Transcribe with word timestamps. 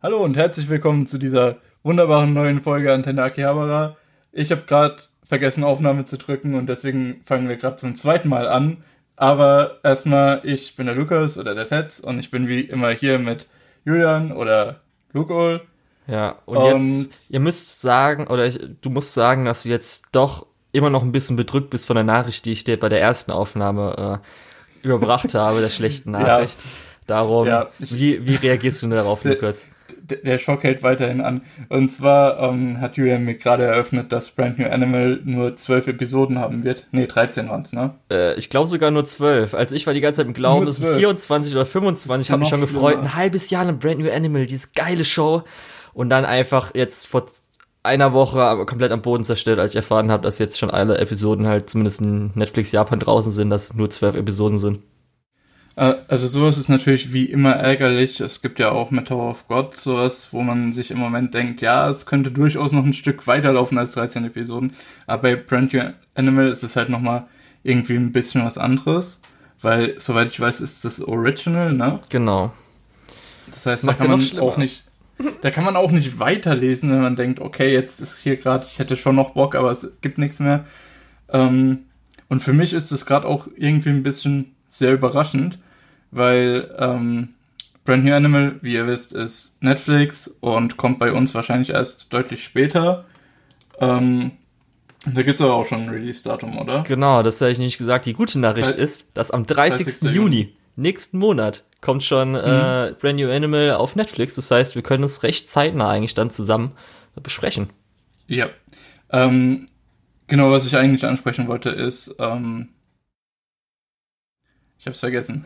Hallo 0.00 0.18
und 0.18 0.36
herzlich 0.36 0.68
willkommen 0.68 1.08
zu 1.08 1.18
dieser 1.18 1.56
wunderbaren 1.82 2.32
neuen 2.32 2.62
Folge 2.62 2.92
Antenne 2.92 3.20
Akihabara. 3.20 3.96
Ich 4.30 4.52
habe 4.52 4.62
gerade 4.62 4.98
vergessen, 5.26 5.64
Aufnahme 5.64 6.04
zu 6.04 6.18
drücken 6.18 6.54
und 6.54 6.68
deswegen 6.68 7.20
fangen 7.24 7.48
wir 7.48 7.56
gerade 7.56 7.78
zum 7.78 7.96
zweiten 7.96 8.28
Mal 8.28 8.46
an. 8.46 8.84
Aber 9.16 9.80
erstmal, 9.82 10.40
ich 10.44 10.76
bin 10.76 10.86
der 10.86 10.94
Lukas 10.94 11.36
oder 11.36 11.56
der 11.56 11.66
Tetz 11.66 11.98
und 11.98 12.20
ich 12.20 12.30
bin 12.30 12.46
wie 12.46 12.60
immer 12.60 12.90
hier 12.90 13.18
mit 13.18 13.48
Julian 13.84 14.30
oder 14.30 14.82
Lukol. 15.12 15.62
Ja, 16.06 16.36
und, 16.44 16.58
und 16.58 16.86
jetzt, 16.86 17.10
ihr 17.28 17.40
müsst 17.40 17.80
sagen, 17.80 18.28
oder 18.28 18.46
ich, 18.46 18.60
du 18.80 18.90
musst 18.90 19.14
sagen, 19.14 19.46
dass 19.46 19.64
du 19.64 19.68
jetzt 19.68 20.10
doch 20.12 20.46
immer 20.70 20.90
noch 20.90 21.02
ein 21.02 21.10
bisschen 21.10 21.34
bedrückt 21.34 21.70
bist 21.70 21.88
von 21.88 21.96
der 21.96 22.04
Nachricht, 22.04 22.44
die 22.44 22.52
ich 22.52 22.62
dir 22.62 22.78
bei 22.78 22.88
der 22.88 23.00
ersten 23.00 23.32
Aufnahme 23.32 24.22
äh, 24.22 24.86
überbracht 24.86 25.34
habe, 25.34 25.60
der 25.60 25.70
schlechten 25.70 26.10
Nachricht. 26.12 26.62
Ja. 26.62 26.70
Darum, 27.08 27.48
ja, 27.48 27.70
ich, 27.80 27.92
wie, 27.98 28.24
wie 28.24 28.36
reagierst 28.36 28.84
du 28.84 28.86
darauf, 28.86 29.24
Lukas? 29.24 29.66
Der 30.10 30.38
Schock 30.38 30.62
hält 30.62 30.82
weiterhin 30.82 31.20
an. 31.20 31.42
Und 31.68 31.92
zwar 31.92 32.38
ähm, 32.40 32.80
hat 32.80 32.96
Julian 32.96 33.24
mir 33.24 33.34
gerade 33.34 33.64
eröffnet, 33.64 34.12
dass 34.12 34.30
Brand 34.30 34.58
New 34.58 34.66
Animal 34.66 35.20
nur 35.24 35.56
zwölf 35.56 35.86
Episoden 35.86 36.38
haben 36.38 36.64
wird. 36.64 36.86
Nee, 36.92 37.06
13 37.06 37.48
waren 37.48 37.62
es, 37.62 37.72
ne? 37.72 37.94
Äh, 38.10 38.34
ich 38.34 38.50
glaube 38.50 38.68
sogar 38.68 38.90
nur 38.90 39.04
zwölf. 39.04 39.54
Also 39.54 39.74
ich 39.74 39.86
war 39.86 39.94
die 39.94 40.00
ganze 40.00 40.18
Zeit 40.18 40.26
im 40.26 40.34
Glauben, 40.34 40.66
es 40.66 40.78
sind 40.78 40.96
24 40.96 41.54
oder 41.54 41.66
25. 41.66 42.26
Ich 42.26 42.30
habe 42.30 42.40
mich 42.40 42.48
schon 42.48 42.60
gefreut. 42.60 42.94
Schlimmer. 42.94 43.10
Ein 43.10 43.14
halbes 43.14 43.50
Jahr 43.50 43.68
in 43.68 43.78
Brand 43.78 43.98
New 43.98 44.10
Animal, 44.10 44.46
diese 44.46 44.68
geile 44.74 45.04
Show. 45.04 45.42
Und 45.92 46.10
dann 46.10 46.24
einfach 46.24 46.74
jetzt 46.74 47.06
vor 47.06 47.26
einer 47.82 48.12
Woche 48.12 48.64
komplett 48.66 48.92
am 48.92 49.02
Boden 49.02 49.24
zerstört, 49.24 49.58
als 49.58 49.72
ich 49.72 49.76
erfahren 49.76 50.10
habe, 50.10 50.22
dass 50.22 50.38
jetzt 50.38 50.58
schon 50.58 50.70
alle 50.70 50.98
Episoden 50.98 51.46
halt 51.46 51.70
zumindest 51.70 52.00
in 52.00 52.32
Netflix 52.34 52.72
Japan 52.72 53.00
draußen 53.00 53.32
sind, 53.32 53.50
dass 53.50 53.70
es 53.70 53.74
nur 53.74 53.90
zwölf 53.90 54.14
Episoden 54.14 54.58
sind. 54.58 54.80
Äh, 55.78 55.94
also 56.08 56.26
sowas 56.26 56.58
ist 56.58 56.68
natürlich 56.68 57.12
wie 57.12 57.26
immer 57.26 57.52
ärgerlich. 57.52 58.20
Es 58.20 58.42
gibt 58.42 58.58
ja 58.58 58.72
auch 58.72 58.90
mit 58.90 59.08
Tower 59.08 59.30
of 59.30 59.46
God 59.46 59.76
sowas, 59.76 60.32
wo 60.32 60.42
man 60.42 60.72
sich 60.72 60.90
im 60.90 60.98
Moment 60.98 61.34
denkt, 61.34 61.60
ja, 61.60 61.88
es 61.88 62.04
könnte 62.04 62.32
durchaus 62.32 62.72
noch 62.72 62.84
ein 62.84 62.94
Stück 62.94 63.28
weiterlaufen 63.28 63.78
als 63.78 63.92
13 63.92 64.24
Episoden. 64.24 64.72
Aber 65.06 65.22
bei 65.22 65.36
Brand 65.36 65.72
New 65.72 65.92
Animal 66.16 66.48
ist 66.48 66.64
es 66.64 66.74
halt 66.74 66.88
nochmal 66.88 67.28
irgendwie 67.62 67.94
ein 67.94 68.10
bisschen 68.10 68.44
was 68.44 68.58
anderes. 68.58 69.22
Weil, 69.60 69.94
soweit 69.98 70.30
ich 70.30 70.40
weiß, 70.40 70.60
ist 70.60 70.84
das 70.84 71.00
Original, 71.00 71.72
ne? 71.72 72.00
Genau. 72.08 72.52
Das 73.46 73.66
heißt, 73.66 73.86
das 73.86 73.98
da 73.98 74.04
kann 74.04 74.18
man 74.18 74.38
auch 74.40 74.56
nicht, 74.56 74.84
da 75.42 75.50
kann 75.50 75.64
man 75.64 75.76
auch 75.76 75.90
nicht 75.90 76.18
weiterlesen, 76.18 76.90
wenn 76.90 77.00
man 77.00 77.16
denkt, 77.16 77.40
okay, 77.40 77.72
jetzt 77.72 78.00
ist 78.00 78.18
hier 78.18 78.36
gerade, 78.36 78.66
ich 78.66 78.78
hätte 78.78 78.96
schon 78.96 79.16
noch 79.16 79.30
Bock, 79.30 79.54
aber 79.54 79.70
es 79.70 79.96
gibt 80.00 80.18
nichts 80.18 80.38
mehr. 80.38 80.64
Ähm, 81.28 81.86
und 82.28 82.42
für 82.42 82.52
mich 82.52 82.72
ist 82.72 82.90
es 82.92 83.06
gerade 83.06 83.26
auch 83.26 83.48
irgendwie 83.56 83.90
ein 83.90 84.02
bisschen 84.02 84.54
sehr 84.68 84.92
überraschend, 84.92 85.58
weil 86.10 86.74
ähm, 86.78 87.30
Brand 87.84 88.04
New 88.04 88.14
Animal, 88.14 88.56
wie 88.60 88.74
ihr 88.74 88.86
wisst, 88.86 89.14
ist 89.14 89.62
Netflix 89.62 90.28
und 90.40 90.76
kommt 90.76 90.98
bei 90.98 91.12
uns 91.12 91.34
wahrscheinlich 91.34 91.70
erst 91.70 92.12
deutlich 92.12 92.44
später. 92.44 93.06
Ähm, 93.80 94.32
da 95.06 95.22
gibt 95.22 95.36
es 95.36 95.40
aber 95.40 95.54
auch 95.54 95.66
schon 95.66 95.82
ein 95.82 95.88
Release-Datum, 95.88 96.58
oder? 96.58 96.82
Genau, 96.82 97.22
das 97.22 97.40
habe 97.40 97.50
ich 97.50 97.58
nicht 97.58 97.78
gesagt. 97.78 98.06
Die 98.06 98.12
gute 98.12 98.38
Nachricht 98.40 98.74
Dre 98.74 98.80
ist, 98.80 99.06
dass 99.14 99.30
am 99.30 99.46
30. 99.46 99.86
30. 99.86 100.14
Juni, 100.14 100.54
nächsten 100.76 101.18
Monat, 101.18 101.64
kommt 101.80 102.02
schon 102.02 102.34
äh, 102.34 102.90
mhm. 102.90 102.96
Brand 103.00 103.18
New 103.18 103.30
Animal 103.30 103.72
auf 103.72 103.96
Netflix. 103.96 104.34
Das 104.34 104.50
heißt, 104.50 104.74
wir 104.74 104.82
können 104.82 105.04
es 105.04 105.22
recht 105.22 105.50
zeitnah 105.50 105.88
eigentlich 105.88 106.14
dann 106.14 106.30
zusammen 106.30 106.72
besprechen. 107.22 107.70
Ja. 108.26 108.48
Ähm, 109.10 109.66
genau, 110.26 110.50
was 110.50 110.66
ich 110.66 110.76
eigentlich 110.76 111.04
ansprechen 111.04 111.48
wollte, 111.48 111.70
ist, 111.70 112.16
ähm, 112.18 112.68
ich 114.78 114.86
hab's 114.86 115.00
vergessen. 115.00 115.44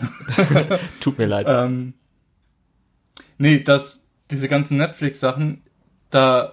Tut 1.01 1.19
mir 1.19 1.27
leid. 1.27 1.47
ähm, 1.49 1.95
nee, 3.39 3.61
das, 3.61 4.09
diese 4.31 4.49
ganzen 4.49 4.77
Netflix-Sachen, 4.77 5.63
da, 6.11 6.53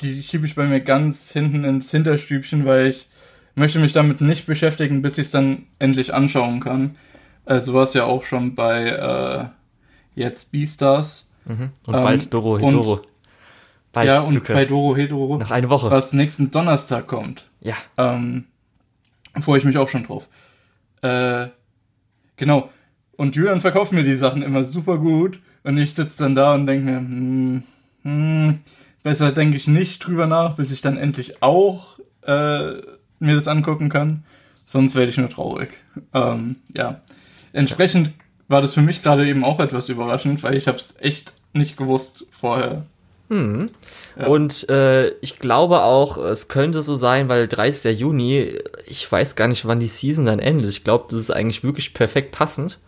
die 0.00 0.22
schiebe 0.22 0.46
ich 0.46 0.54
bei 0.54 0.66
mir 0.66 0.80
ganz 0.80 1.32
hinten 1.32 1.64
ins 1.64 1.90
Hinterstübchen, 1.90 2.66
weil 2.66 2.88
ich 2.88 3.08
möchte 3.54 3.78
mich 3.78 3.92
damit 3.92 4.20
nicht 4.20 4.46
beschäftigen, 4.46 5.02
bis 5.02 5.18
ich 5.18 5.26
es 5.26 5.30
dann 5.30 5.66
endlich 5.78 6.12
anschauen 6.12 6.60
kann. 6.60 6.96
Also 7.44 7.74
war 7.74 7.84
es 7.84 7.94
ja 7.94 8.04
auch 8.04 8.24
schon 8.24 8.54
bei 8.54 9.52
äh, 10.14 10.20
jetzt 10.20 10.52
Beastars. 10.52 11.30
Mhm. 11.44 11.70
Und 11.86 11.94
ähm, 11.94 12.02
bald 12.02 12.32
Doro 12.32 12.58
Hedoro. 12.58 13.00
Bald, 13.92 14.08
ja, 14.08 14.20
und 14.20 14.34
Lukas. 14.34 14.56
bei 14.56 14.64
Doro 14.64 14.96
Hedoro. 14.96 15.38
Nach 15.38 15.50
einer 15.50 15.68
Woche. 15.68 15.90
Was 15.90 16.12
nächsten 16.12 16.50
Donnerstag 16.50 17.06
kommt. 17.06 17.46
Ja. 17.60 17.76
Ähm, 17.98 18.44
freue 19.40 19.58
ich 19.58 19.64
mich 19.64 19.76
auch 19.76 19.88
schon 19.88 20.04
drauf. 20.04 20.28
Äh, 21.02 21.48
Genau. 22.36 22.70
Und 23.16 23.36
Julian 23.36 23.60
verkauft 23.60 23.92
mir 23.92 24.04
die 24.04 24.16
Sachen 24.16 24.42
immer 24.42 24.64
super 24.64 24.98
gut. 24.98 25.40
Und 25.64 25.78
ich 25.78 25.94
sitze 25.94 26.24
dann 26.24 26.34
da 26.34 26.54
und 26.54 26.66
denke 26.66 26.84
mir, 26.84 26.98
hm, 26.98 27.62
hm, 28.02 28.58
besser 29.02 29.32
denke 29.32 29.56
ich 29.56 29.68
nicht 29.68 30.06
drüber 30.06 30.26
nach, 30.26 30.56
bis 30.56 30.72
ich 30.72 30.80
dann 30.80 30.96
endlich 30.96 31.42
auch 31.42 31.98
äh, 32.22 32.72
mir 33.18 33.34
das 33.34 33.48
angucken 33.48 33.88
kann. 33.88 34.24
Sonst 34.66 34.94
werde 34.94 35.10
ich 35.10 35.18
nur 35.18 35.28
traurig. 35.28 35.78
Ähm, 36.12 36.56
ja. 36.74 37.00
Entsprechend 37.52 38.12
war 38.48 38.62
das 38.62 38.74
für 38.74 38.82
mich 38.82 39.02
gerade 39.02 39.26
eben 39.26 39.44
auch 39.44 39.60
etwas 39.60 39.88
überraschend, 39.88 40.42
weil 40.42 40.56
ich 40.56 40.66
habe 40.66 40.78
es 40.78 41.00
echt 41.00 41.32
nicht 41.52 41.76
gewusst 41.76 42.26
vorher. 42.32 42.86
Hm. 43.32 43.70
Ja. 44.18 44.26
Und 44.26 44.68
äh, 44.68 45.08
ich 45.20 45.38
glaube 45.38 45.82
auch, 45.82 46.18
es 46.18 46.48
könnte 46.48 46.82
so 46.82 46.94
sein, 46.94 47.30
weil 47.30 47.48
30. 47.48 47.98
Juni, 47.98 48.58
ich 48.86 49.10
weiß 49.10 49.36
gar 49.36 49.48
nicht, 49.48 49.66
wann 49.66 49.80
die 49.80 49.86
Season 49.86 50.26
dann 50.26 50.38
endet. 50.38 50.68
Ich 50.68 50.84
glaube, 50.84 51.06
das 51.08 51.18
ist 51.18 51.30
eigentlich 51.30 51.64
wirklich 51.64 51.94
perfekt 51.94 52.32
passend. 52.32 52.78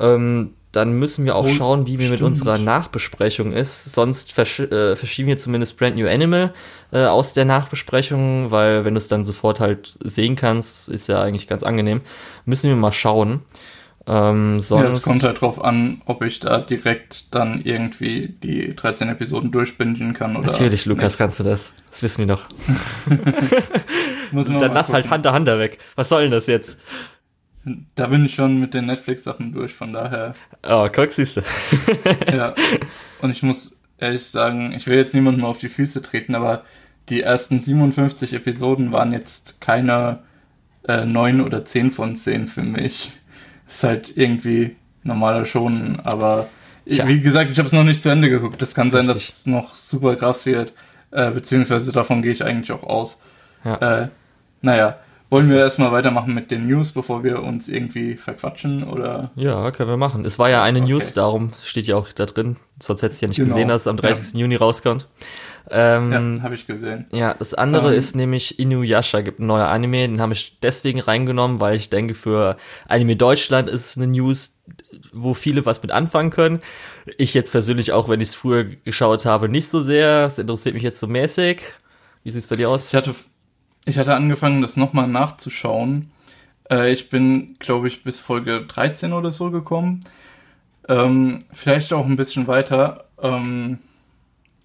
Ähm, 0.00 0.54
dann 0.72 0.94
müssen 0.94 1.26
wir 1.26 1.36
auch 1.36 1.44
oh, 1.44 1.48
schauen, 1.48 1.86
wie 1.86 1.98
wir 1.98 2.06
stimmt. 2.06 2.20
mit 2.20 2.26
unserer 2.26 2.56
Nachbesprechung 2.56 3.52
ist. 3.52 3.92
Sonst 3.92 4.32
versch 4.32 4.60
äh, 4.60 4.96
verschieben 4.96 5.28
wir 5.28 5.36
zumindest 5.36 5.76
Brand 5.76 5.96
New 5.96 6.08
Animal 6.08 6.54
äh, 6.90 7.04
aus 7.04 7.34
der 7.34 7.44
Nachbesprechung, 7.44 8.50
weil 8.50 8.86
wenn 8.86 8.94
du 8.94 8.98
es 8.98 9.08
dann 9.08 9.26
sofort 9.26 9.60
halt 9.60 9.92
sehen 10.02 10.36
kannst, 10.36 10.88
ist 10.88 11.08
ja 11.08 11.20
eigentlich 11.20 11.48
ganz 11.48 11.62
angenehm. 11.62 12.00
Müssen 12.46 12.70
wir 12.70 12.76
mal 12.76 12.92
schauen. 12.92 13.42
Ähm, 14.06 14.60
sonst, 14.60 14.82
ja, 14.82 14.88
es 14.88 15.02
kommt 15.02 15.22
halt 15.22 15.40
drauf 15.40 15.62
an, 15.62 16.02
ob 16.06 16.22
ich 16.22 16.40
da 16.40 16.58
direkt 16.58 17.32
dann 17.34 17.62
irgendwie 17.62 18.34
die 18.42 18.74
13 18.74 19.08
Episoden 19.08 19.52
durchbinden 19.52 20.12
kann 20.12 20.36
oder. 20.36 20.46
Natürlich, 20.46 20.86
Lukas, 20.86 21.12
nicht. 21.12 21.18
kannst 21.18 21.38
du 21.38 21.44
das. 21.44 21.72
Das 21.88 22.02
wissen 22.02 22.26
wir 22.26 22.34
doch. 22.34 22.42
dann 24.32 24.74
lass 24.74 24.92
halt 24.92 25.10
Hunter 25.10 25.32
Hunter 25.32 25.58
weg. 25.58 25.78
Was 25.94 26.08
soll 26.08 26.22
denn 26.22 26.32
das 26.32 26.48
jetzt? 26.48 26.80
Da 27.94 28.08
bin 28.08 28.26
ich 28.26 28.34
schon 28.34 28.58
mit 28.58 28.74
den 28.74 28.86
Netflix-Sachen 28.86 29.52
durch, 29.52 29.72
von 29.72 29.92
daher. 29.92 30.34
Oh, 30.68 30.88
guck, 30.92 31.12
siehst 31.12 31.36
du. 31.36 31.42
ja. 32.32 32.54
Und 33.20 33.30
ich 33.30 33.44
muss 33.44 33.80
ehrlich 33.98 34.26
sagen, 34.26 34.72
ich 34.72 34.88
will 34.88 34.98
jetzt 34.98 35.14
niemandem 35.14 35.44
auf 35.44 35.58
die 35.58 35.68
Füße 35.68 36.02
treten, 36.02 36.34
aber 36.34 36.64
die 37.08 37.20
ersten 37.20 37.60
57 37.60 38.32
Episoden 38.32 38.90
waren 38.90 39.12
jetzt 39.12 39.60
keine 39.60 40.24
äh, 40.88 41.04
9 41.04 41.40
oder 41.40 41.64
10 41.64 41.92
von 41.92 42.16
10 42.16 42.48
für 42.48 42.62
mich 42.62 43.12
ist 43.72 43.84
halt 43.84 44.16
irgendwie 44.16 44.76
normaler 45.02 45.46
schon, 45.46 46.00
aber 46.00 46.48
ich, 46.84 47.04
wie 47.06 47.20
gesagt, 47.20 47.50
ich 47.50 47.58
habe 47.58 47.66
es 47.66 47.72
noch 47.72 47.84
nicht 47.84 48.02
zu 48.02 48.08
Ende 48.08 48.28
geguckt. 48.28 48.60
Das 48.60 48.74
kann 48.74 48.90
sein, 48.90 49.06
Richtig. 49.08 49.26
dass 49.26 49.38
es 49.38 49.46
noch 49.46 49.74
super 49.74 50.16
krass 50.16 50.46
wird, 50.46 50.72
äh, 51.10 51.30
beziehungsweise 51.30 51.92
davon 51.92 52.22
gehe 52.22 52.32
ich 52.32 52.44
eigentlich 52.44 52.72
auch 52.72 52.82
aus. 52.82 53.20
Ja. 53.64 54.02
Äh, 54.02 54.08
naja, 54.62 54.96
wollen 55.30 55.48
wir 55.48 55.58
erstmal 55.58 55.92
weitermachen 55.92 56.34
mit 56.34 56.50
den 56.50 56.66
News, 56.66 56.92
bevor 56.92 57.24
wir 57.24 57.42
uns 57.42 57.68
irgendwie 57.68 58.16
verquatschen, 58.16 58.84
oder? 58.84 59.30
Ja, 59.36 59.70
können 59.70 59.88
wir 59.88 59.96
machen. 59.96 60.24
Es 60.24 60.38
war 60.38 60.50
ja 60.50 60.62
eine 60.62 60.80
okay. 60.80 60.90
News, 60.90 61.14
darum 61.14 61.52
steht 61.62 61.86
ja 61.86 61.96
auch 61.96 62.12
da 62.12 62.26
drin. 62.26 62.56
Sonst 62.80 63.02
hättest 63.02 63.22
du 63.22 63.26
ja 63.26 63.28
nicht 63.28 63.36
genau. 63.38 63.54
gesehen, 63.54 63.68
dass 63.68 63.82
es 63.82 63.86
am 63.86 63.96
30. 63.96 64.34
Ja. 64.34 64.40
Juni 64.40 64.56
rauskommt. 64.56 65.08
Ähm, 65.70 66.36
ja, 66.36 66.42
habe 66.42 66.54
ich 66.54 66.66
gesehen. 66.66 67.06
Ja, 67.12 67.34
das 67.34 67.54
andere 67.54 67.92
ähm, 67.92 67.98
ist 67.98 68.16
nämlich 68.16 68.58
Inuyasha 68.58 69.20
gibt 69.20 69.40
ein 69.40 69.46
neuer 69.46 69.68
Anime, 69.68 70.08
den 70.08 70.20
habe 70.20 70.32
ich 70.32 70.58
deswegen 70.60 71.00
reingenommen, 71.00 71.60
weil 71.60 71.76
ich 71.76 71.90
denke, 71.90 72.14
für 72.14 72.56
Anime 72.88 73.16
Deutschland 73.16 73.68
ist 73.68 73.90
es 73.90 73.96
eine 73.96 74.08
News, 74.08 74.62
wo 75.12 75.34
viele 75.34 75.64
was 75.64 75.82
mit 75.82 75.92
anfangen 75.92 76.30
können. 76.30 76.58
Ich 77.18 77.34
jetzt 77.34 77.52
persönlich 77.52 77.92
auch, 77.92 78.08
wenn 78.08 78.20
ich 78.20 78.30
es 78.30 78.34
früher 78.34 78.64
geschaut 78.64 79.24
habe, 79.24 79.48
nicht 79.48 79.68
so 79.68 79.80
sehr. 79.80 80.26
Es 80.26 80.38
interessiert 80.38 80.74
mich 80.74 80.82
jetzt 80.82 80.98
so 80.98 81.06
mäßig. 81.06 81.62
Wie 82.24 82.30
sieht's 82.30 82.48
bei 82.48 82.56
dir 82.56 82.68
aus? 82.68 82.88
Ich 82.88 82.94
hatte, 82.94 83.14
ich 83.84 83.98
hatte 83.98 84.14
angefangen, 84.14 84.62
das 84.62 84.76
nochmal 84.76 85.08
nachzuschauen. 85.08 86.10
Äh, 86.70 86.92
ich 86.92 87.10
bin, 87.10 87.56
glaube 87.58 87.88
ich, 87.88 88.04
bis 88.04 88.18
Folge 88.18 88.64
13 88.66 89.12
oder 89.12 89.30
so 89.30 89.50
gekommen. 89.50 90.00
Ähm, 90.88 91.44
vielleicht 91.52 91.92
auch 91.92 92.06
ein 92.06 92.16
bisschen 92.16 92.46
weiter. 92.46 93.04
Ähm, 93.20 93.78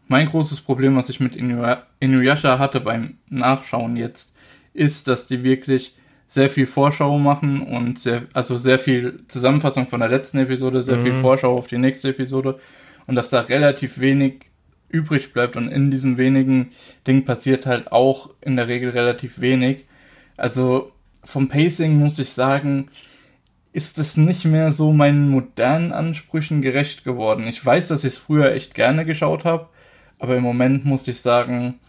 mein 0.08 0.28
großes 0.28 0.62
Problem, 0.62 0.96
was 0.96 1.10
ich 1.10 1.20
mit 1.20 1.36
Inuyasha 1.36 2.60
hatte 2.60 2.80
beim 2.80 3.18
Nachschauen 3.30 3.98
jetzt, 3.98 4.36
ist, 4.74 5.08
dass 5.08 5.28
die 5.28 5.44
wirklich 5.44 5.96
sehr 6.28 6.50
viel 6.50 6.68
Vorschau 6.68 7.18
machen 7.18 7.62
und 7.62 8.00
sehr, 8.00 8.24
also 8.34 8.58
sehr 8.58 8.80
viel 8.80 9.22
Zusammenfassung 9.28 9.88
von 9.88 10.02
der 10.02 10.10
letzten 10.10 10.40
Episode, 10.40 10.82
sehr 10.82 10.98
mhm. 10.98 11.04
viel 11.04 11.14
Vorschau 11.16 11.56
auf 11.56 11.68
die 11.68 11.78
nächste 11.78 12.10
Episode 12.10 12.60
und 13.06 13.16
dass 13.16 13.30
da 13.30 13.42
relativ 13.42 14.00
wenig 14.00 14.46
übrig 14.90 15.34
bleibt 15.34 15.58
und 15.58 15.70
in 15.70 15.92
diesem 15.92 16.18
wenigen 16.18 16.72
Ding 17.06 17.26
passiert 17.26 17.66
halt 17.66 17.92
auch 17.92 18.30
in 18.42 18.56
der 18.56 18.68
Regel 18.68 18.92
relativ 18.92 19.40
wenig. 19.40 19.86
Also 20.36 20.92
vom 21.24 21.50
Pacing 21.50 21.98
muss 21.98 22.20
ich 22.20 22.32
sagen, 22.32 22.90
ist 23.74 23.98
es 24.00 24.18
nicht 24.18 24.46
mehr 24.46 24.72
so 24.72 24.94
meinen 24.94 25.30
modernen 25.30 25.92
Ansprüchen 25.92 26.62
gerecht 26.62 27.04
geworden. 27.04 27.48
Ich 27.48 27.64
weiß, 27.64 27.90
dass 27.90 28.04
ich 28.04 28.14
es 28.14 28.18
früher 28.18 28.52
echt 28.52 28.74
gerne 28.74 29.06
geschaut 29.06 29.46
habe, 29.46 29.70
aber 30.20 30.36
im 30.36 30.44
Moment 30.44 30.86
muss 30.86 31.08
ich 31.08 31.22
sagen, 31.22 31.80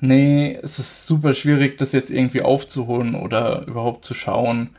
nee, 0.00 0.58
es 0.62 0.78
ist 0.78 1.06
super 1.06 1.34
schwierig, 1.34 1.78
das 1.78 1.92
jetzt 1.92 2.10
irgendwie 2.10 2.42
aufzuholen 2.42 3.14
oder 3.14 3.66
überhaupt 3.66 4.04
zu 4.04 4.14
schauen. 4.14 4.70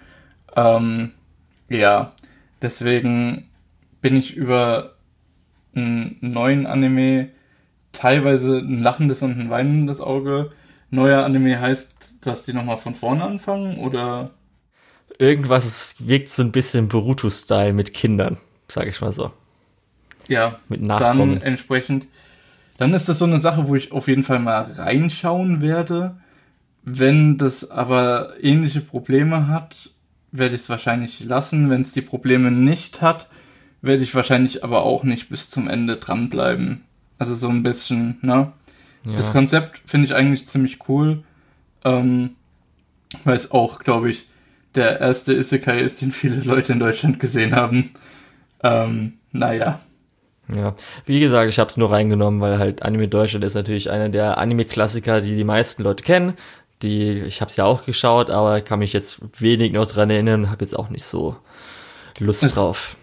Ähm, 0.55 1.11
ja, 1.69 2.13
deswegen 2.61 3.49
bin 4.01 4.15
ich 4.15 4.35
über 4.35 4.95
einen 5.75 6.17
neuen 6.21 6.65
Anime 6.65 7.29
teilweise 7.91 8.57
ein 8.59 8.79
lachendes 8.79 9.21
und 9.21 9.39
ein 9.39 9.49
weinendes 9.49 10.01
Auge. 10.01 10.51
Neuer 10.91 11.23
Anime 11.23 11.59
heißt, 11.59 12.17
dass 12.21 12.45
die 12.45 12.53
nochmal 12.53 12.77
von 12.77 12.95
vorne 12.95 13.23
anfangen 13.23 13.77
oder? 13.79 14.31
Irgendwas 15.17 15.65
es 15.65 16.07
wirkt 16.07 16.29
so 16.29 16.43
ein 16.43 16.51
bisschen 16.51 16.87
Boruto-Style 16.87 17.73
mit 17.73 17.93
Kindern, 17.93 18.37
sag 18.67 18.87
ich 18.87 18.99
mal 19.01 19.11
so. 19.11 19.31
Ja, 20.27 20.59
mit 20.67 20.81
Nachkommen. 20.81 21.35
dann 21.35 21.41
entsprechend. 21.41 22.07
Dann 22.77 22.93
ist 22.93 23.07
das 23.07 23.19
so 23.19 23.25
eine 23.25 23.39
Sache, 23.39 23.67
wo 23.67 23.75
ich 23.75 23.91
auf 23.91 24.07
jeden 24.07 24.23
Fall 24.23 24.39
mal 24.39 24.61
reinschauen 24.61 25.61
werde. 25.61 26.17
Wenn 26.83 27.37
das 27.37 27.71
aber 27.71 28.33
ähnliche 28.41 28.81
Probleme 28.81 29.47
hat, 29.47 29.91
werde 30.31 30.55
ich 30.55 30.61
es 30.61 30.69
wahrscheinlich 30.69 31.21
lassen. 31.21 31.69
Wenn 31.69 31.81
es 31.81 31.93
die 31.93 32.01
Probleme 32.01 32.51
nicht 32.51 33.01
hat, 33.01 33.27
werde 33.81 34.03
ich 34.03 34.13
wahrscheinlich 34.13 34.63
aber 34.63 34.83
auch 34.83 35.03
nicht 35.03 35.29
bis 35.29 35.49
zum 35.49 35.69
Ende 35.69 35.97
dranbleiben. 35.97 36.83
Also 37.17 37.33
so 37.35 37.49
ein 37.49 37.63
bisschen, 37.63 38.17
ne? 38.21 38.51
Ja. 39.05 39.15
Das 39.15 39.31
Konzept 39.31 39.81
finde 39.85 40.07
ich 40.07 40.15
eigentlich 40.15 40.47
ziemlich 40.47 40.79
cool. 40.89 41.23
Ähm, 41.83 42.31
weil 43.23 43.35
es 43.35 43.51
auch, 43.51 43.79
glaube 43.79 44.09
ich, 44.09 44.27
der 44.73 44.99
erste 44.99 45.33
Isekai 45.33 45.79
ist, 45.79 46.01
den 46.01 46.11
viele 46.11 46.41
Leute 46.41 46.73
in 46.73 46.79
Deutschland 46.79 47.19
gesehen 47.19 47.55
haben. 47.55 47.91
Ähm, 48.63 49.13
naja. 49.31 49.79
Ja, 50.53 50.75
wie 51.05 51.19
gesagt, 51.19 51.49
ich 51.49 51.57
habe 51.59 51.69
es 51.69 51.77
nur 51.77 51.91
reingenommen, 51.91 52.39
weil 52.39 52.59
halt 52.59 52.83
Anime 52.83 53.07
Deutschland 53.07 53.43
ist 53.43 53.55
natürlich 53.55 53.89
einer 53.89 54.09
der 54.09 54.37
Anime-Klassiker, 54.37 55.21
die 55.21 55.35
die 55.35 55.43
meisten 55.43 55.83
Leute 55.83 56.03
kennen. 56.03 56.33
Die, 56.81 57.11
ich 57.21 57.41
habe 57.41 57.49
es 57.49 57.55
ja 57.55 57.65
auch 57.65 57.85
geschaut, 57.85 58.29
aber 58.29 58.61
kann 58.61 58.79
mich 58.79 58.93
jetzt 58.93 59.41
wenig 59.41 59.71
noch 59.71 59.87
dran 59.87 60.09
erinnern, 60.09 60.51
habe 60.51 60.63
jetzt 60.63 60.77
auch 60.77 60.89
nicht 60.89 61.05
so 61.05 61.35
Lust 62.19 62.43
es, 62.43 62.53
drauf. 62.53 62.95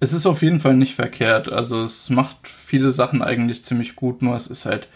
Es 0.00 0.12
ist 0.12 0.26
auf 0.26 0.42
jeden 0.42 0.60
Fall 0.60 0.74
nicht 0.74 0.94
verkehrt. 0.94 1.50
Also 1.50 1.82
es 1.82 2.10
macht 2.10 2.36
viele 2.48 2.90
Sachen 2.90 3.22
eigentlich 3.22 3.64
ziemlich 3.64 3.96
gut, 3.96 4.22
nur 4.22 4.34
es 4.34 4.46
ist 4.46 4.64
halt 4.64 4.88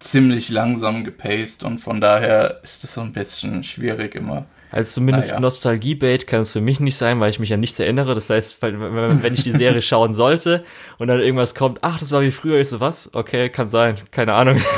ziemlich 0.00 0.48
langsam 0.48 1.04
gepaced 1.04 1.62
und 1.62 1.78
von 1.78 2.00
daher 2.00 2.60
ist 2.62 2.82
es 2.84 2.94
so 2.94 3.02
ein 3.02 3.12
bisschen 3.12 3.62
schwierig 3.62 4.14
immer 4.14 4.46
also 4.70 5.00
zumindest 5.00 5.32
ah, 5.32 5.34
ja. 5.34 5.40
Nostalgie-Bait 5.40 6.26
kann 6.26 6.42
es 6.42 6.52
für 6.52 6.60
mich 6.60 6.78
nicht 6.80 6.96
sein, 6.96 7.18
weil 7.18 7.30
ich 7.30 7.40
mich 7.40 7.52
an 7.52 7.60
nichts 7.60 7.80
erinnere. 7.80 8.14
Das 8.14 8.30
heißt, 8.30 8.62
wenn 8.62 9.34
ich 9.34 9.42
die 9.42 9.52
Serie 9.52 9.82
schauen 9.82 10.14
sollte 10.14 10.64
und 10.98 11.08
dann 11.08 11.20
irgendwas 11.20 11.54
kommt, 11.54 11.80
ach, 11.82 11.98
das 11.98 12.12
war 12.12 12.22
wie 12.22 12.30
früher, 12.30 12.60
ich 12.60 12.68
so, 12.68 12.80
was? 12.80 13.12
Okay, 13.14 13.48
kann 13.48 13.68
sein, 13.68 13.96
keine 14.10 14.34
Ahnung. 14.34 14.60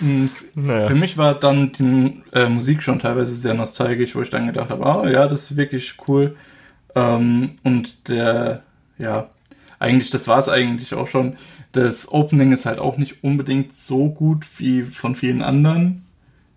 Hm, 0.00 0.30
naja. 0.54 0.86
Für 0.86 0.94
mich 0.94 1.18
war 1.18 1.34
dann 1.34 1.72
die 1.72 2.22
äh, 2.32 2.48
Musik 2.48 2.82
schon 2.82 2.98
teilweise 2.98 3.34
sehr 3.34 3.52
nostalgisch, 3.52 4.16
wo 4.16 4.22
ich 4.22 4.30
dann 4.30 4.46
gedacht 4.46 4.70
habe, 4.70 4.82
oh 4.82 5.06
ja, 5.06 5.28
das 5.28 5.50
ist 5.50 5.56
wirklich 5.58 5.96
cool. 6.08 6.36
Ähm, 6.94 7.52
und 7.62 8.08
der, 8.08 8.62
ja, 8.98 9.28
eigentlich, 9.78 10.10
das 10.10 10.26
war 10.26 10.38
es 10.38 10.48
eigentlich 10.48 10.94
auch 10.94 11.06
schon. 11.06 11.36
Das 11.72 12.10
Opening 12.10 12.52
ist 12.52 12.66
halt 12.66 12.78
auch 12.78 12.96
nicht 12.96 13.22
unbedingt 13.22 13.72
so 13.72 14.08
gut 14.08 14.46
wie 14.58 14.82
von 14.82 15.14
vielen 15.14 15.42
anderen 15.42 16.06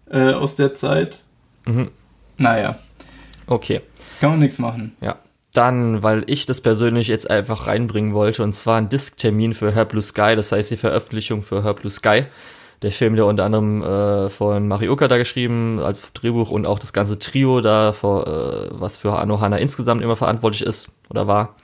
äh, 0.09 0.31
aus 0.31 0.55
der 0.55 0.73
Zeit. 0.73 1.23
Mhm. 1.65 1.89
Naja. 2.37 2.79
Okay. 3.47 3.81
Kann 4.19 4.31
man 4.31 4.39
nichts 4.39 4.59
machen. 4.59 4.95
Ja. 5.01 5.17
Dann, 5.53 6.01
weil 6.01 6.23
ich 6.27 6.45
das 6.45 6.61
persönlich 6.61 7.07
jetzt 7.07 7.29
einfach 7.29 7.67
reinbringen 7.67 8.13
wollte, 8.13 8.43
und 8.43 8.53
zwar 8.53 8.77
ein 8.77 8.89
Disktermin 8.89 9.53
für 9.53 9.73
Her 9.73 9.85
Blue 9.85 10.01
Sky, 10.01 10.35
das 10.35 10.51
heißt 10.51 10.71
die 10.71 10.77
Veröffentlichung 10.77 11.43
für 11.43 11.63
Her 11.63 11.73
Blue 11.73 11.91
Sky. 11.91 12.23
Der 12.81 12.91
Film, 12.91 13.15
der 13.15 13.27
unter 13.27 13.45
anderem 13.45 13.81
äh, 13.81 14.29
von 14.29 14.67
Marioka 14.67 15.07
da 15.07 15.17
geschrieben, 15.17 15.79
als 15.79 16.11
Drehbuch 16.13 16.49
und 16.49 16.65
auch 16.65 16.79
das 16.79 16.91
ganze 16.91 17.19
Trio 17.19 17.61
da, 17.61 17.93
vor, 17.93 18.27
äh, 18.27 18.69
was 18.71 18.97
für 18.97 19.17
Anohana 19.17 19.57
insgesamt 19.57 20.01
immer 20.01 20.15
verantwortlich 20.15 20.63
ist 20.63 20.89
oder 21.09 21.27
war, 21.27 21.55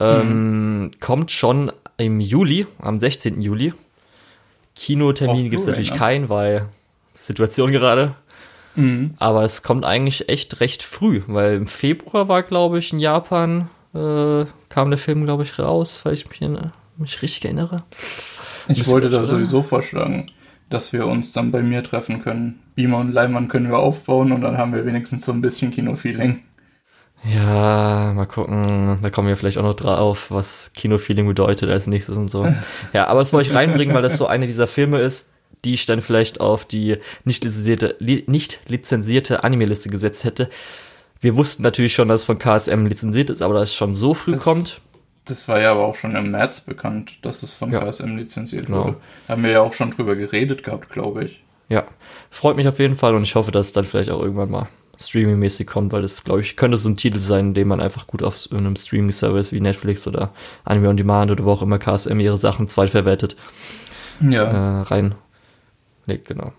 ähm, 0.00 0.82
mhm. 0.82 0.90
kommt 1.00 1.30
schon 1.30 1.72
im 1.96 2.20
Juli, 2.20 2.66
am 2.78 3.00
16. 3.00 3.40
Juli. 3.40 3.72
Kinotermin 4.74 5.50
gibt 5.50 5.60
es 5.60 5.66
natürlich 5.66 5.92
ne? 5.92 5.98
keinen, 5.98 6.28
weil 6.28 6.66
Situation 7.14 7.72
gerade. 7.72 8.14
Mhm. 8.74 9.14
Aber 9.18 9.44
es 9.44 9.62
kommt 9.62 9.84
eigentlich 9.84 10.28
echt 10.28 10.60
recht 10.60 10.82
früh, 10.82 11.22
weil 11.26 11.56
im 11.56 11.66
Februar 11.66 12.28
war, 12.28 12.42
glaube 12.42 12.78
ich, 12.78 12.92
in 12.92 13.00
Japan, 13.00 13.68
äh, 13.94 14.44
kam 14.68 14.90
der 14.90 14.98
Film, 14.98 15.24
glaube 15.24 15.42
ich, 15.42 15.58
raus, 15.58 16.00
weil 16.04 16.14
ich 16.14 16.28
mich, 16.28 16.40
mich 16.96 17.22
richtig 17.22 17.44
erinnere. 17.44 17.82
Ich 18.68 18.86
wollte 18.88 19.10
da 19.10 19.24
sowieso 19.24 19.62
vorschlagen, 19.62 20.30
dass 20.70 20.92
wir 20.92 21.06
uns 21.06 21.32
dann 21.32 21.50
bei 21.50 21.62
mir 21.62 21.82
treffen 21.84 22.22
können. 22.22 22.60
Beamer 22.74 22.98
und 22.98 23.12
Leimann 23.12 23.48
können 23.48 23.68
wir 23.68 23.78
aufbauen 23.78 24.32
und 24.32 24.40
dann 24.40 24.56
haben 24.56 24.72
wir 24.72 24.86
wenigstens 24.86 25.26
so 25.26 25.32
ein 25.32 25.42
bisschen 25.42 25.70
Kinofeeling. 25.70 26.42
Ja, 27.24 28.12
mal 28.14 28.26
gucken. 28.26 28.98
Da 29.00 29.10
kommen 29.10 29.28
wir 29.28 29.36
vielleicht 29.36 29.58
auch 29.58 29.62
noch 29.62 29.74
drauf, 29.74 30.30
was 30.30 30.72
Kinofeeling 30.74 31.26
bedeutet 31.28 31.70
als 31.70 31.86
nächstes 31.86 32.16
und 32.16 32.28
so. 32.28 32.46
ja, 32.92 33.06
aber 33.06 33.20
das 33.20 33.32
wollte 33.32 33.50
ich 33.50 33.54
reinbringen, 33.54 33.94
weil 33.94 34.02
das 34.02 34.16
so 34.16 34.26
eine 34.26 34.46
dieser 34.46 34.66
Filme 34.66 35.00
ist, 35.00 35.31
die 35.64 35.74
ich 35.74 35.86
dann 35.86 36.02
vielleicht 36.02 36.40
auf 36.40 36.64
die 36.64 36.98
nicht 37.24 37.44
lizenzierte, 37.44 37.96
li 37.98 38.24
nicht 38.26 38.60
lizenzierte 38.68 39.44
Anime-Liste 39.44 39.88
gesetzt 39.88 40.24
hätte. 40.24 40.50
Wir 41.20 41.36
wussten 41.36 41.62
natürlich 41.62 41.94
schon, 41.94 42.08
dass 42.08 42.22
es 42.22 42.24
von 42.26 42.38
KSM 42.38 42.86
lizenziert 42.86 43.30
ist, 43.30 43.42
aber 43.42 43.54
dass 43.54 43.70
es 43.70 43.74
schon 43.74 43.94
so 43.94 44.12
früh 44.14 44.32
das, 44.32 44.42
kommt. 44.42 44.80
Das 45.24 45.46
war 45.46 45.60
ja 45.60 45.70
aber 45.70 45.86
auch 45.86 45.94
schon 45.94 46.16
im 46.16 46.32
März 46.32 46.62
bekannt, 46.62 47.18
dass 47.22 47.44
es 47.44 47.52
von 47.52 47.70
ja. 47.72 47.80
KSM 47.80 48.16
lizenziert 48.16 48.66
genau. 48.66 48.86
wurde. 48.86 48.96
Haben 49.28 49.44
wir 49.44 49.52
ja 49.52 49.60
auch 49.60 49.72
schon 49.72 49.92
drüber 49.92 50.16
geredet 50.16 50.64
gehabt, 50.64 50.90
glaube 50.90 51.24
ich. 51.24 51.42
Ja, 51.68 51.84
freut 52.30 52.56
mich 52.56 52.66
auf 52.66 52.80
jeden 52.80 52.96
Fall 52.96 53.14
und 53.14 53.22
ich 53.22 53.34
hoffe, 53.34 53.52
dass 53.52 53.68
es 53.68 53.72
dann 53.72 53.84
vielleicht 53.84 54.10
auch 54.10 54.20
irgendwann 54.20 54.50
mal 54.50 54.68
streaming-mäßig 55.00 55.66
kommt, 55.66 55.92
weil 55.92 56.02
das, 56.02 56.24
glaube 56.24 56.40
ich, 56.40 56.56
könnte 56.56 56.76
so 56.76 56.88
ein 56.88 56.96
Titel 56.96 57.18
sein, 57.18 57.54
den 57.54 57.68
man 57.68 57.80
einfach 57.80 58.06
gut 58.06 58.22
auf 58.22 58.48
einem 58.50 58.76
Streaming-Service 58.76 59.52
wie 59.52 59.60
Netflix 59.60 60.06
oder 60.06 60.32
Anime 60.64 60.88
On 60.88 60.96
Demand 60.96 61.30
oder 61.30 61.44
wo 61.44 61.52
auch 61.52 61.62
immer 61.62 61.78
KSM 61.78 62.20
ihre 62.20 62.36
Sachen 62.36 62.68
zweitverwertet 62.68 63.36
ja. 64.20 64.42
äh, 64.42 64.82
rein 64.82 65.14
Nee, 66.06 66.20
genau. 66.22 66.52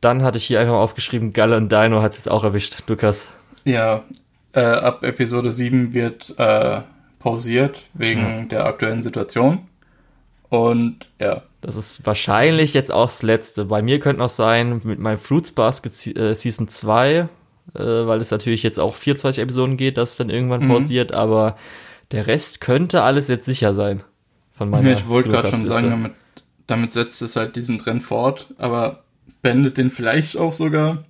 Dann 0.00 0.22
hatte 0.22 0.38
ich 0.38 0.44
hier 0.44 0.60
einfach 0.60 0.74
mal 0.74 0.80
aufgeschrieben, 0.80 1.32
Galle 1.32 1.56
und 1.56 1.72
Dino 1.72 2.02
hat 2.02 2.12
es 2.12 2.18
jetzt 2.18 2.30
auch 2.30 2.44
erwischt, 2.44 2.82
Lukas. 2.88 3.28
Ja, 3.64 4.04
äh, 4.52 4.60
ab 4.60 5.02
Episode 5.02 5.50
7 5.50 5.92
wird 5.92 6.34
äh, 6.38 6.82
pausiert 7.18 7.84
wegen 7.94 8.42
mhm. 8.42 8.48
der 8.48 8.66
aktuellen 8.66 9.02
Situation. 9.02 9.66
Und 10.48 11.08
ja. 11.18 11.42
Das 11.60 11.76
ist 11.76 12.06
wahrscheinlich 12.06 12.72
jetzt 12.74 12.92
auch 12.92 13.06
das 13.06 13.22
letzte. 13.22 13.64
Bei 13.64 13.82
mir 13.82 13.98
könnte 13.98 14.20
noch 14.20 14.30
sein, 14.30 14.80
mit 14.84 15.00
meinem 15.00 15.18
Fruits 15.18 15.52
Basket 15.52 16.16
äh, 16.16 16.34
Season 16.34 16.68
2, 16.68 17.10
äh, 17.12 17.28
weil 17.74 18.20
es 18.20 18.30
natürlich 18.30 18.62
jetzt 18.62 18.78
auch 18.78 18.94
24 18.94 19.42
Episoden 19.42 19.76
geht, 19.76 19.98
dass 19.98 20.12
es 20.12 20.16
dann 20.16 20.30
irgendwann 20.30 20.64
mhm. 20.64 20.68
pausiert, 20.68 21.12
aber 21.12 21.56
der 22.12 22.26
Rest 22.26 22.60
könnte 22.60 23.02
alles 23.02 23.28
jetzt 23.28 23.44
sicher 23.44 23.74
sein. 23.74 24.04
Von 24.52 24.70
meiner 24.70 24.90
ja, 24.90 24.96
ich 24.96 25.08
wollte 25.08 25.28
gerade 25.28 25.50
schon 25.50 25.66
sagen, 25.66 25.90
damit 25.90 26.12
damit 26.68 26.92
setzt 26.92 27.20
es 27.22 27.34
halt 27.34 27.56
diesen 27.56 27.78
Trend 27.78 28.04
fort, 28.04 28.46
aber 28.58 29.02
beendet 29.42 29.78
den 29.78 29.90
vielleicht 29.90 30.36
auch 30.36 30.52
sogar. 30.52 31.04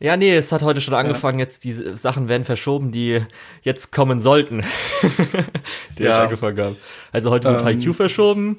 Ja, 0.00 0.16
nee, 0.16 0.36
es 0.36 0.52
hat 0.52 0.62
heute 0.62 0.80
schon 0.80 0.94
angefangen, 0.94 1.38
ja. 1.38 1.44
jetzt 1.44 1.64
diese 1.64 1.96
Sachen 1.96 2.28
werden 2.28 2.44
verschoben, 2.44 2.92
die 2.92 3.20
jetzt 3.62 3.90
kommen 3.90 4.20
sollten. 4.20 4.62
die 5.98 6.02
ja. 6.02 6.12
ich 6.12 6.18
angefangen 6.20 6.58
habe. 6.58 6.76
Also 7.10 7.30
heute 7.30 7.48
wird 7.48 7.60
ähm. 7.60 7.66
Haikyuu 7.66 7.94
verschoben. 7.94 8.56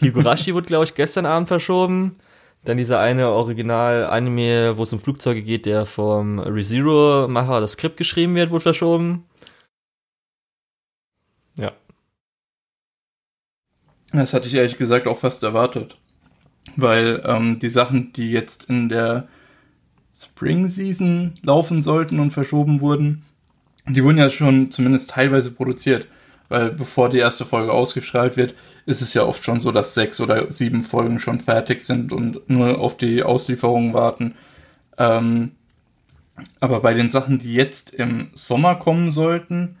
Higurashi 0.00 0.54
wurde, 0.54 0.66
glaube 0.66 0.84
ich, 0.84 0.94
gestern 0.94 1.26
Abend 1.26 1.48
verschoben. 1.48 2.16
Dann 2.64 2.78
dieser 2.78 3.00
eine 3.00 3.28
Original-Anime, 3.28 4.78
wo 4.78 4.82
es 4.82 4.92
um 4.92 4.98
Flugzeuge 4.98 5.42
geht, 5.42 5.66
der 5.66 5.84
vom 5.84 6.38
ReZero-Macher 6.38 7.60
das 7.60 7.72
Skript 7.72 7.96
geschrieben 7.98 8.34
wird, 8.34 8.50
wurde 8.50 8.62
verschoben. 8.62 9.24
Ja. 11.58 11.72
Das 14.12 14.34
hatte 14.34 14.46
ich 14.46 14.54
ehrlich 14.54 14.78
gesagt 14.78 15.06
auch 15.06 15.18
fast 15.18 15.42
erwartet. 15.42 15.96
Weil 16.76 17.22
ähm, 17.24 17.58
die 17.58 17.68
Sachen, 17.68 18.12
die 18.12 18.30
jetzt 18.30 18.68
in 18.68 18.88
der 18.88 19.28
Spring 20.14 20.68
Season 20.68 21.34
laufen 21.42 21.82
sollten 21.82 22.20
und 22.20 22.32
verschoben 22.32 22.80
wurden, 22.80 23.24
die 23.88 24.02
wurden 24.02 24.18
ja 24.18 24.30
schon 24.30 24.70
zumindest 24.70 25.10
teilweise 25.10 25.50
produziert. 25.50 26.06
Weil 26.48 26.70
bevor 26.70 27.10
die 27.10 27.18
erste 27.18 27.44
Folge 27.44 27.72
ausgestrahlt 27.72 28.36
wird, 28.36 28.54
ist 28.84 29.00
es 29.00 29.14
ja 29.14 29.24
oft 29.24 29.44
schon 29.44 29.58
so, 29.58 29.72
dass 29.72 29.94
sechs 29.94 30.20
oder 30.20 30.50
sieben 30.50 30.84
Folgen 30.84 31.18
schon 31.18 31.40
fertig 31.40 31.82
sind 31.82 32.12
und 32.12 32.48
nur 32.48 32.78
auf 32.78 32.96
die 32.96 33.22
Auslieferung 33.22 33.94
warten. 33.94 34.34
Ähm, 34.96 35.52
aber 36.60 36.80
bei 36.80 36.94
den 36.94 37.10
Sachen, 37.10 37.38
die 37.38 37.54
jetzt 37.54 37.94
im 37.94 38.28
Sommer 38.34 38.76
kommen 38.76 39.10
sollten, 39.10 39.76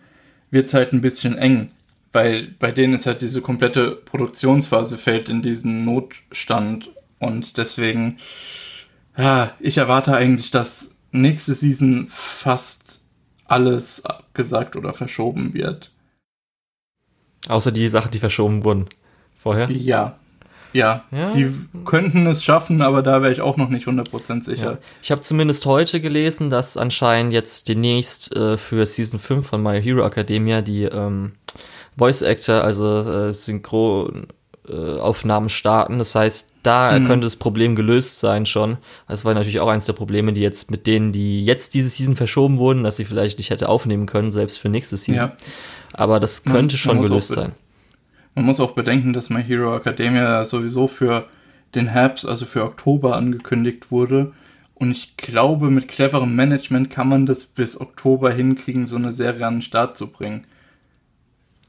wird 0.50 0.66
es 0.66 0.74
halt 0.74 0.92
ein 0.92 1.00
bisschen 1.00 1.38
eng 1.38 1.70
weil 2.16 2.54
bei 2.58 2.72
denen 2.72 2.94
ist 2.94 3.04
halt 3.04 3.20
diese 3.20 3.42
komplette 3.42 3.90
Produktionsphase 3.90 4.96
fällt 4.96 5.28
in 5.28 5.42
diesen 5.42 5.84
Notstand 5.84 6.90
und 7.18 7.58
deswegen, 7.58 8.16
ja, 9.18 9.52
ich 9.60 9.76
erwarte 9.76 10.16
eigentlich, 10.16 10.50
dass 10.50 10.96
nächste 11.12 11.52
Season 11.52 12.06
fast 12.08 13.02
alles 13.44 14.06
abgesagt 14.06 14.76
oder 14.76 14.94
verschoben 14.94 15.52
wird. 15.52 15.90
Außer 17.48 17.70
die 17.70 17.86
Sachen, 17.86 18.12
die 18.12 18.18
verschoben 18.18 18.64
wurden 18.64 18.86
vorher? 19.36 19.70
Ja. 19.70 20.18
Ja, 20.72 21.04
ja. 21.10 21.30
die 21.30 21.54
könnten 21.84 22.26
es 22.26 22.42
schaffen, 22.42 22.80
aber 22.80 23.02
da 23.02 23.20
wäre 23.20 23.32
ich 23.32 23.40
auch 23.42 23.58
noch 23.58 23.68
nicht 23.68 23.86
100% 23.86 24.42
sicher. 24.42 24.72
Ja. 24.72 24.78
Ich 25.02 25.10
habe 25.10 25.20
zumindest 25.20 25.66
heute 25.66 26.00
gelesen, 26.00 26.48
dass 26.48 26.78
anscheinend 26.78 27.34
jetzt 27.34 27.68
demnächst 27.68 28.34
äh, 28.34 28.56
für 28.56 28.86
Season 28.86 29.18
5 29.18 29.46
von 29.46 29.62
My 29.62 29.82
Hero 29.82 30.04
Academia 30.04 30.62
die 30.62 30.84
ähm, 30.84 31.32
Voice 31.96 32.22
Actor, 32.22 32.62
also 32.62 33.00
äh, 33.00 33.32
Synchronaufnahmen 33.32 35.48
äh, 35.48 35.50
starten. 35.50 35.98
Das 35.98 36.14
heißt, 36.14 36.52
da 36.62 36.98
mhm. 36.98 37.06
könnte 37.06 37.26
das 37.26 37.36
Problem 37.36 37.76
gelöst 37.76 38.20
sein 38.20 38.46
schon. 38.46 38.78
Das 39.08 39.24
war 39.24 39.34
natürlich 39.34 39.60
auch 39.60 39.68
eines 39.68 39.86
der 39.86 39.92
Probleme, 39.92 40.32
die 40.32 40.40
jetzt 40.40 40.70
mit 40.70 40.86
denen, 40.86 41.12
die 41.12 41.44
jetzt 41.44 41.74
diese 41.74 41.88
Season 41.88 42.16
verschoben 42.16 42.58
wurden, 42.58 42.84
dass 42.84 42.96
sie 42.96 43.04
vielleicht 43.04 43.38
nicht 43.38 43.50
hätte 43.50 43.68
aufnehmen 43.68 44.06
können, 44.06 44.32
selbst 44.32 44.58
für 44.58 44.68
nächste 44.68 44.96
Season. 44.96 45.14
Ja. 45.14 45.32
Aber 45.92 46.20
das 46.20 46.44
könnte 46.44 46.74
man, 46.74 46.78
schon 46.78 46.96
man 46.96 47.08
gelöst 47.08 47.28
sein. 47.28 47.52
Man 48.34 48.44
muss 48.44 48.60
auch 48.60 48.72
bedenken, 48.72 49.12
dass 49.12 49.30
My 49.30 49.42
Hero 49.42 49.76
Academia 49.76 50.44
sowieso 50.44 50.88
für 50.88 51.26
den 51.74 51.86
Herbst, 51.86 52.26
also 52.26 52.44
für 52.44 52.64
Oktober 52.64 53.16
angekündigt 53.16 53.90
wurde. 53.90 54.32
Und 54.74 54.90
ich 54.90 55.16
glaube, 55.16 55.70
mit 55.70 55.88
cleverem 55.88 56.36
Management 56.36 56.90
kann 56.90 57.08
man 57.08 57.24
das 57.24 57.46
bis 57.46 57.80
Oktober 57.80 58.30
hinkriegen, 58.30 58.86
so 58.86 58.96
eine 58.96 59.10
Serie 59.10 59.46
an 59.46 59.56
den 59.56 59.62
Start 59.62 59.96
zu 59.96 60.12
bringen. 60.12 60.44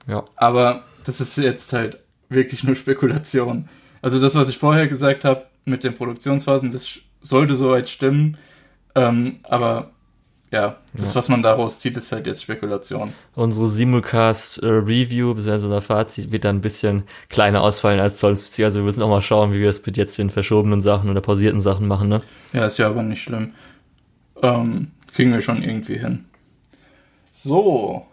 Ja. 0.08 0.24
Aber 0.36 0.84
das 1.06 1.22
ist 1.22 1.38
jetzt 1.38 1.74
halt 1.74 2.00
wirklich 2.30 2.64
nur 2.64 2.76
Spekulation. 2.76 3.70
Also 4.02 4.20
das, 4.20 4.36
was 4.36 4.50
ich 4.50 4.58
vorher 4.58 4.88
gesagt 4.88 5.24
habe 5.24 5.46
mit 5.66 5.84
den 5.84 5.96
Produktionsphasen, 5.96 6.72
das 6.72 7.00
sollte 7.22 7.56
soweit 7.56 7.90
stimmen. 7.90 8.38
Ähm, 8.96 9.38
aber 9.44 9.92
ja, 10.52 10.78
das, 10.94 11.10
ja. 11.10 11.16
was 11.16 11.28
man 11.28 11.44
daraus 11.44 11.82
zieht, 11.82 11.98
ist 11.98 12.12
halt 12.12 12.26
jetzt 12.26 12.42
Spekulation. 12.42 13.14
Unsere 13.36 13.68
Simulcast-Review, 13.68 15.32
äh, 15.32 15.34
beziehungsweise 15.34 15.66
unser 15.66 15.82
Fazit, 15.82 16.32
wird 16.32 16.46
dann 16.46 16.58
ein 16.58 16.62
bisschen 16.62 17.04
kleiner 17.28 17.62
ausfallen 17.62 18.00
als 18.00 18.20
sonst. 18.22 18.58
Also 18.62 18.80
wir 18.80 18.86
müssen 18.86 19.04
auch 19.04 19.10
mal 19.10 19.22
schauen, 19.22 19.54
wie 19.54 19.60
wir 19.60 19.70
es 19.70 19.86
mit 19.86 19.98
jetzt 19.98 20.18
den 20.18 20.30
verschobenen 20.30 20.80
Sachen 20.80 21.10
oder 21.10 21.20
pausierten 21.20 21.60
Sachen 21.60 21.88
machen, 21.88 22.08
ne? 22.08 22.22
Ja, 22.54 22.66
ist 22.66 22.78
ja 22.78 22.88
aber 22.88 23.04
nicht 23.04 23.22
schlimm. 23.22 23.54
Ähm, 24.42 24.92
kriegen 25.14 25.34
wir 25.34 25.42
schon 25.42 25.64
irgendwie 25.64 25.98
hin. 25.98 26.26
So. 27.34 28.06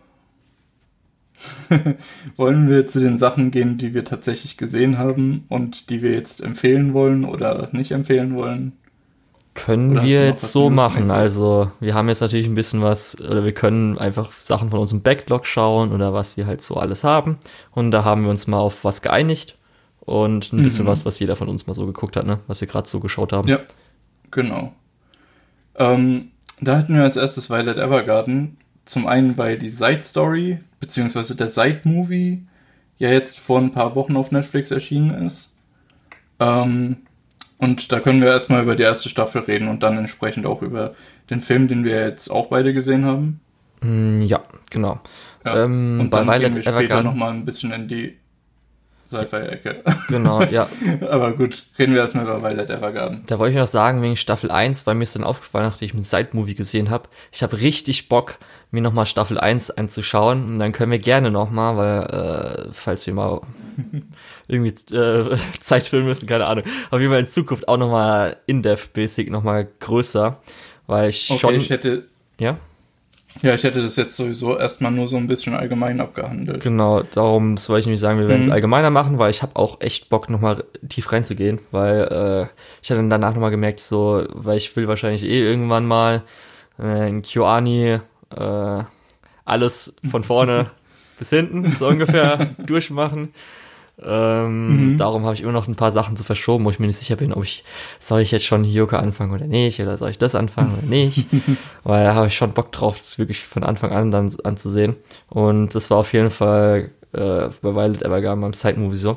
wollen 2.37 2.69
wir 2.69 2.87
zu 2.87 3.01
den 3.01 3.19
Sachen 3.19 3.51
gehen, 3.51 3.79
die 3.79 3.95
wir 3.95 4.05
tatsächlich 4.05 4.57
gesehen 4.57 4.99
haben 4.99 5.45
und 5.49 5.91
die 5.91 6.03
wir 6.03 6.13
jetzt 6.13 6.43
empfehlen 6.43 6.95
wollen 6.95 7.25
oder 7.25 7.69
nicht 7.73 7.93
empfehlen 7.93 8.35
wollen? 8.35 8.73
Können 9.55 9.93
oder 9.93 10.03
wir 10.03 10.27
jetzt 10.27 10.51
so 10.51 10.69
machen. 10.69 11.11
Also, 11.11 11.71
wir 11.79 11.95
haben 11.95 12.09
jetzt 12.09 12.21
natürlich 12.21 12.47
ein 12.47 12.57
bisschen 12.57 12.83
was, 12.83 13.21
oder 13.21 13.45
wir 13.45 13.53
können 13.53 13.99
einfach 13.99 14.33
Sachen 14.33 14.71
von 14.71 14.81
unserem 14.81 15.03
Backlog 15.03 15.47
schauen 15.47 15.93
oder 15.93 16.13
was 16.13 16.37
wir 16.37 16.47
halt 16.47 16.61
so 16.61 16.77
alles 16.77 17.05
haben. 17.05 17.39
Und 17.71 17.93
da 17.93 18.05
haben 18.05 18.25
wir 18.25 18.31
uns 18.31 18.49
mal 18.49 18.59
auf 18.59 18.85
was 18.85 19.01
geeinigt 19.01 19.57
und 20.01 20.53
ein 20.53 20.63
bisschen 20.63 20.87
mhm. 20.87 20.89
was, 20.89 21.07
was 21.07 21.21
jeder 21.21 21.37
von 21.37 21.49
uns 21.49 21.67
mal 21.67 21.75
so 21.75 21.87
geguckt 21.87 22.17
hat, 22.17 22.27
ne? 22.27 22.41
was 22.49 22.61
wir 22.61 22.69
gerade 22.69 22.89
so 22.89 22.99
geschaut 22.99 23.33
haben. 23.33 23.49
Ja, 23.49 23.61
genau. 24.33 24.73
Ähm, 25.77 26.31
da 26.61 26.79
hatten 26.79 26.95
wir 26.95 27.03
als 27.03 27.17
erstes 27.17 27.49
Violet 27.49 27.79
Evergarden. 27.79 28.59
Zum 28.85 29.07
einen, 29.07 29.39
weil 29.39 29.59
die 29.59 29.69
Side 29.69 30.03
Story, 30.03 30.59
beziehungsweise 30.81 31.37
der 31.37 31.49
Side 31.49 31.81
Movie, 31.85 32.43
ja 32.99 33.11
jetzt 33.11 33.41
vor 33.41 33.59
ein 33.59 33.73
paar 33.73 33.95
Wochen 33.95 34.17
auf 34.17 34.31
Netflix 34.31 34.71
erschienen 34.71 35.27
ist. 35.27 35.55
Ähm, 36.39 36.99
und 37.59 37.93
da 37.93 38.01
können 38.01 38.21
wir 38.21 38.29
erstmal 38.29 38.63
über 38.63 38.77
die 38.77 38.83
erste 38.83 39.09
Staffel 39.09 39.43
reden 39.43 39.69
und 39.69 39.83
dann 39.83 39.97
entsprechend 39.97 40.47
auch 40.47 40.63
über 40.63 40.95
den 41.31 41.41
Film, 41.41 41.69
den 41.69 41.85
wir 41.85 42.07
jetzt 42.07 42.29
auch 42.29 42.49
beide 42.49 42.75
gesehen 42.75 43.05
haben. 43.05 43.41
Mm, 43.81 44.23
ja, 44.23 44.43
genau. 44.71 45.01
Ja. 45.45 45.65
Ähm, 45.65 46.01
und 46.01 46.11
dann 46.11 46.27
Violet 46.27 46.41
gehen 46.41 46.55
wir 46.57 46.63
später 46.63 46.79
Evergarden. 46.79 47.07
noch 47.07 47.15
mal 47.15 47.31
ein 47.31 47.45
bisschen 47.45 47.73
in 47.73 47.89
die 47.89 48.17
Sci-Fi-Ecke. 49.15 49.83
Genau, 50.09 50.43
ja. 50.43 50.69
Aber 51.09 51.33
gut, 51.33 51.65
reden 51.79 51.95
wir 51.95 52.01
erstmal 52.01 52.25
über 52.25 52.43
Violet 52.43 52.71
Evergarden. 52.71 53.23
Da 53.27 53.39
wollte 53.39 53.53
ich 53.53 53.59
noch 53.59 53.67
sagen, 53.67 54.03
wegen 54.03 54.17
Staffel 54.17 54.51
1, 54.51 54.87
weil 54.87 54.95
mir 54.95 55.05
ist 55.05 55.17
dann 55.17 55.25
aufgefallen, 55.25 55.67
nachdem 55.67 55.87
ich 55.87 55.95
ein 55.95 56.03
Side-Movie 56.03 56.55
gesehen 56.55 56.91
habe, 56.91 57.09
ich 57.33 57.43
habe 57.43 57.61
richtig 57.61 58.09
Bock, 58.09 58.39
mir 58.71 58.81
nochmal 58.81 59.07
Staffel 59.07 59.39
1 59.39 59.71
anzuschauen. 59.71 60.45
Und 60.45 60.59
dann 60.59 60.73
können 60.73 60.91
wir 60.91 60.99
gerne 60.99 61.31
nochmal, 61.31 61.77
weil, 61.77 62.69
äh, 62.69 62.73
falls 62.73 63.07
wir 63.07 63.15
mal 63.15 63.41
irgendwie 64.49 64.95
äh, 64.95 65.37
Zeit 65.61 65.85
füllen 65.85 66.05
müssen, 66.05 66.27
keine 66.27 66.47
Ahnung. 66.47 66.65
Auf 66.91 67.01
jeden 67.01 67.13
Fall 67.13 67.21
in 67.21 67.27
Zukunft 67.27 67.69
auch 67.69 67.79
nochmal 67.79 68.37
In-Depth-Basic 68.47 69.31
nochmal 69.31 69.69
größer, 69.81 70.41
weil 70.87 71.09
ich 71.09 71.31
okay, 71.31 71.39
schon... 71.39 71.55
ich 71.55 71.71
hätte... 71.71 72.05
Ja? 72.39 72.59
Ja, 73.43 73.55
ich 73.55 73.65
hätte 73.65 73.83
das 73.83 73.97
jetzt 73.97 74.17
sowieso 74.17 74.57
erstmal 74.57 74.93
nur 74.93 75.09
so 75.09 75.17
ein 75.17 75.27
bisschen 75.27 75.55
allgemein 75.55 76.01
abgehandelt. 76.01 76.63
Genau, 76.63 77.03
darum 77.03 77.57
das 77.57 77.69
wollte 77.69 77.81
ich 77.81 77.87
nämlich 77.87 78.01
sagen, 78.01 78.19
wir 78.19 78.29
werden 78.29 78.43
es 78.43 78.47
mhm. 78.47 78.53
allgemeiner 78.53 78.91
machen, 78.91 79.19
weil 79.19 79.31
ich 79.31 79.43
habe 79.43 79.57
auch 79.57 79.81
echt 79.81 80.09
Bock, 80.09 80.31
nochmal 80.31 80.65
tief 80.89 81.11
reinzugehen, 81.11 81.59
weil 81.71 82.03
äh, 82.03 82.47
ich 82.83 82.91
hatte 82.91 83.01
dann 83.01 83.11
danach 83.11 83.35
nochmal 83.35 83.51
gemerkt, 83.51 83.81
so, 83.81 84.25
weil 84.33 84.57
ich 84.57 84.75
will 84.77 84.89
wahrscheinlich 84.89 85.25
eh 85.25 85.43
irgendwann 85.43 85.85
mal 85.85 86.23
äh, 86.79 87.09
in 87.09 87.23
QAni 87.23 87.99
äh, 88.37 88.85
alles 89.45 89.97
von 90.11 90.25
vorne 90.25 90.71
bis 91.19 91.31
hinten 91.31 91.73
so 91.73 91.89
ungefähr 91.89 92.55
durchmachen. 92.59 93.35
Ähm, 94.03 94.93
mhm. 94.93 94.99
Darum 94.99 95.25
habe 95.25 95.35
ich 95.35 95.43
immer 95.43 95.53
noch 95.53 95.69
ein 95.69 95.77
paar 95.77 95.93
Sachen 95.93 96.17
zu 96.17 96.25
verschoben, 96.25 96.65
wo 96.65 96.71
ich 96.71 96.79
mir 96.79 96.87
nicht 96.87 96.99
sicher 96.99 97.17
bin, 97.17 97.33
ob 97.33 97.45
ich, 97.45 97.65
soll 98.01 98.21
ich 98.21 98.33
jetzt 98.33 98.45
schon 98.45 98.65
Hioka 98.65 98.99
anfangen 98.99 99.33
oder 99.33 99.47
nicht, 99.47 99.81
oder 99.81 99.97
soll 99.97 100.11
ich 100.11 100.19
das 100.19 100.35
anfangen 100.35 100.75
oder 100.77 100.87
nicht. 100.87 101.27
Weil 101.85 102.05
da 102.05 102.15
habe 102.15 102.27
ich 102.27 102.35
schon 102.35 102.53
Bock 102.53 102.73
drauf, 102.73 102.97
das 102.97 103.19
wirklich 103.19 103.45
von 103.45 103.63
Anfang 103.63 103.93
an 103.93 104.11
dann 104.11 104.35
anzusehen. 104.43 104.97
Und 105.31 105.75
das 105.75 105.91
war 105.91 105.99
auf 105.99 106.13
jeden 106.13 106.31
Fall 106.31 106.91
äh, 107.13 107.49
bei 107.63 107.75
Violet 107.75 108.03
Evergarden 108.03 108.41
beim 108.41 108.55
Side-Movie 108.55 108.97
so. 108.97 109.17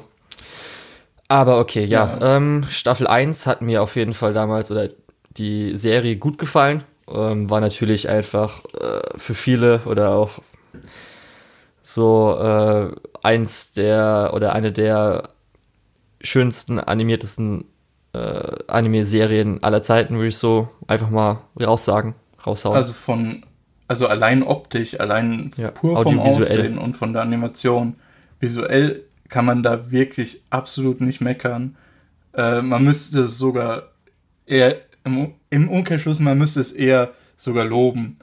Aber 1.27 1.59
okay, 1.59 1.83
ja, 1.83 2.17
ja. 2.19 2.37
Ähm, 2.37 2.63
Staffel 2.69 3.07
1 3.07 3.47
hat 3.47 3.61
mir 3.61 3.81
auf 3.81 3.95
jeden 3.95 4.13
Fall 4.13 4.33
damals 4.33 4.71
oder 4.71 4.89
die 5.37 5.75
Serie 5.75 6.15
gut 6.15 6.37
gefallen. 6.37 6.83
Ähm, 7.09 7.49
war 7.49 7.61
natürlich 7.61 8.09
einfach 8.09 8.63
äh, 8.75 9.17
für 9.17 9.33
viele 9.33 9.81
oder 9.85 10.11
auch 10.11 10.39
so 11.87 12.37
äh, 12.37 12.91
eins 13.23 13.71
der 13.71 14.31
oder 14.33 14.53
eine 14.53 14.73
der 14.73 15.29
schönsten, 16.21 16.79
animiertesten 16.79 17.63
äh, 18.11 18.57
Anime-Serien 18.67 19.63
aller 19.63 19.81
Zeiten, 19.81 20.15
würde 20.15 20.27
ich 20.27 20.37
so 20.37 20.67
einfach 20.87 21.09
mal 21.09 21.39
raussagen, 21.57 22.13
raushauen. 22.45 22.75
Also 22.75 22.91
von, 22.91 23.45
also 23.87 24.07
allein 24.07 24.43
optisch, 24.43 24.99
allein 24.99 25.51
ja, 25.55 25.71
pur 25.71 26.03
vom 26.03 26.19
Aussehen 26.19 26.77
und 26.77 26.97
von 26.97 27.13
der 27.13 27.21
Animation. 27.21 27.95
Visuell 28.41 29.03
kann 29.29 29.45
man 29.45 29.63
da 29.63 29.89
wirklich 29.89 30.41
absolut 30.49 30.99
nicht 30.99 31.21
meckern. 31.21 31.77
Äh, 32.33 32.61
man 32.63 32.83
müsste 32.83 33.21
es 33.21 33.37
sogar 33.37 33.83
eher 34.45 34.75
im, 35.05 35.35
im 35.49 35.69
Umkehrschluss, 35.69 36.19
man 36.19 36.37
müsste 36.37 36.59
es 36.59 36.73
eher 36.73 37.13
sogar 37.37 37.63
loben, 37.63 38.17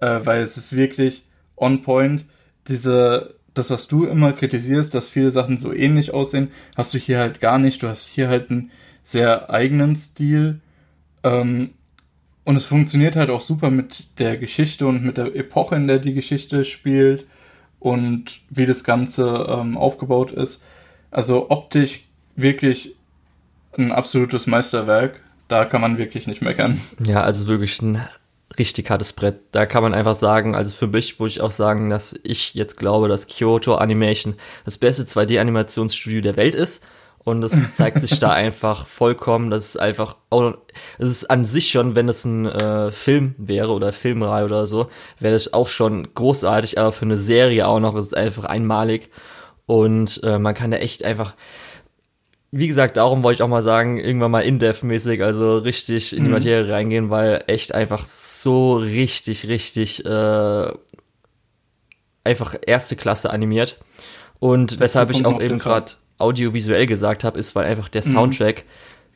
äh, 0.00 0.20
weil 0.22 0.40
es 0.40 0.56
ist 0.56 0.76
wirklich 0.76 1.24
on 1.56 1.82
point 1.82 2.24
diese, 2.68 3.34
das, 3.54 3.70
was 3.70 3.88
du 3.88 4.04
immer 4.04 4.32
kritisierst, 4.32 4.94
dass 4.94 5.08
viele 5.08 5.30
Sachen 5.30 5.58
so 5.58 5.72
ähnlich 5.72 6.12
aussehen, 6.14 6.48
hast 6.76 6.94
du 6.94 6.98
hier 6.98 7.18
halt 7.18 7.40
gar 7.40 7.58
nicht. 7.58 7.82
Du 7.82 7.88
hast 7.88 8.06
hier 8.06 8.28
halt 8.28 8.50
einen 8.50 8.70
sehr 9.04 9.50
eigenen 9.50 9.96
Stil. 9.96 10.60
Ähm, 11.22 11.70
und 12.44 12.56
es 12.56 12.64
funktioniert 12.64 13.16
halt 13.16 13.30
auch 13.30 13.42
super 13.42 13.70
mit 13.70 14.06
der 14.18 14.36
Geschichte 14.36 14.86
und 14.86 15.04
mit 15.04 15.18
der 15.18 15.34
Epoche, 15.34 15.76
in 15.76 15.86
der 15.86 15.98
die 15.98 16.14
Geschichte 16.14 16.64
spielt 16.64 17.26
und 17.78 18.40
wie 18.48 18.66
das 18.66 18.84
Ganze 18.84 19.46
ähm, 19.48 19.76
aufgebaut 19.76 20.32
ist. 20.32 20.64
Also 21.10 21.50
optisch 21.50 22.04
wirklich 22.36 22.94
ein 23.76 23.92
absolutes 23.92 24.46
Meisterwerk. 24.46 25.20
Da 25.48 25.64
kann 25.64 25.80
man 25.80 25.98
wirklich 25.98 26.26
nicht 26.26 26.42
meckern. 26.42 26.80
Ja, 27.04 27.22
also 27.22 27.46
wirklich 27.46 27.80
ein 27.82 28.00
richtig 28.58 28.90
hartes 28.90 29.12
Brett. 29.12 29.40
Da 29.52 29.66
kann 29.66 29.82
man 29.82 29.94
einfach 29.94 30.14
sagen, 30.14 30.54
also 30.54 30.74
für 30.74 30.86
mich 30.86 31.18
muss 31.18 31.32
ich 31.32 31.40
auch 31.40 31.50
sagen, 31.50 31.90
dass 31.90 32.18
ich 32.22 32.54
jetzt 32.54 32.76
glaube, 32.76 33.08
dass 33.08 33.26
Kyoto 33.26 33.76
Animation 33.76 34.34
das 34.64 34.78
beste 34.78 35.04
2D-Animationsstudio 35.04 36.20
der 36.20 36.36
Welt 36.36 36.54
ist. 36.54 36.84
Und 37.24 37.42
es 37.42 37.74
zeigt 37.76 38.00
sich 38.00 38.18
da 38.18 38.32
einfach 38.32 38.86
vollkommen, 38.86 39.50
dass 39.50 39.70
es 39.70 39.76
einfach, 39.76 40.16
es 40.98 41.08
ist 41.08 41.30
an 41.30 41.44
sich 41.44 41.68
schon, 41.70 41.94
wenn 41.94 42.08
es 42.08 42.24
ein 42.24 42.46
äh, 42.46 42.90
Film 42.90 43.34
wäre 43.36 43.72
oder 43.72 43.92
Filmreihe 43.92 44.44
oder 44.44 44.66
so, 44.66 44.88
wäre 45.18 45.34
das 45.34 45.52
auch 45.52 45.68
schon 45.68 46.08
großartig, 46.14 46.78
aber 46.78 46.92
für 46.92 47.04
eine 47.04 47.18
Serie 47.18 47.66
auch 47.66 47.80
noch 47.80 47.96
ist 47.96 48.06
es 48.06 48.14
einfach 48.14 48.44
einmalig. 48.44 49.10
Und 49.66 50.22
äh, 50.24 50.38
man 50.38 50.54
kann 50.54 50.70
da 50.70 50.78
echt 50.78 51.04
einfach, 51.04 51.34
wie 52.50 52.68
gesagt, 52.68 52.96
darum 52.96 53.22
wollte 53.22 53.38
ich 53.38 53.42
auch 53.42 53.48
mal 53.48 53.62
sagen, 53.62 53.98
irgendwann 53.98 54.30
mal 54.30 54.40
in-depth-mäßig, 54.40 55.22
also 55.22 55.58
richtig 55.58 56.16
in 56.16 56.24
die 56.24 56.28
mhm. 56.28 56.34
Materie 56.34 56.72
reingehen, 56.72 57.10
weil 57.10 57.44
echt 57.46 57.74
einfach 57.74 58.06
so 58.06 58.76
richtig, 58.76 59.48
richtig 59.48 60.04
äh, 60.06 60.72
einfach 62.24 62.54
erste 62.66 62.96
Klasse 62.96 63.30
animiert. 63.30 63.78
Und 64.38 64.72
das 64.72 64.80
weshalb 64.80 65.10
ich 65.10 65.26
auch 65.26 65.40
eben 65.40 65.58
gerade 65.58 65.92
audiovisuell 66.16 66.86
gesagt 66.86 67.22
habe, 67.22 67.38
ist, 67.38 67.54
weil 67.54 67.66
einfach 67.66 67.88
der 67.88 68.06
mhm. 68.06 68.12
Soundtrack, 68.12 68.64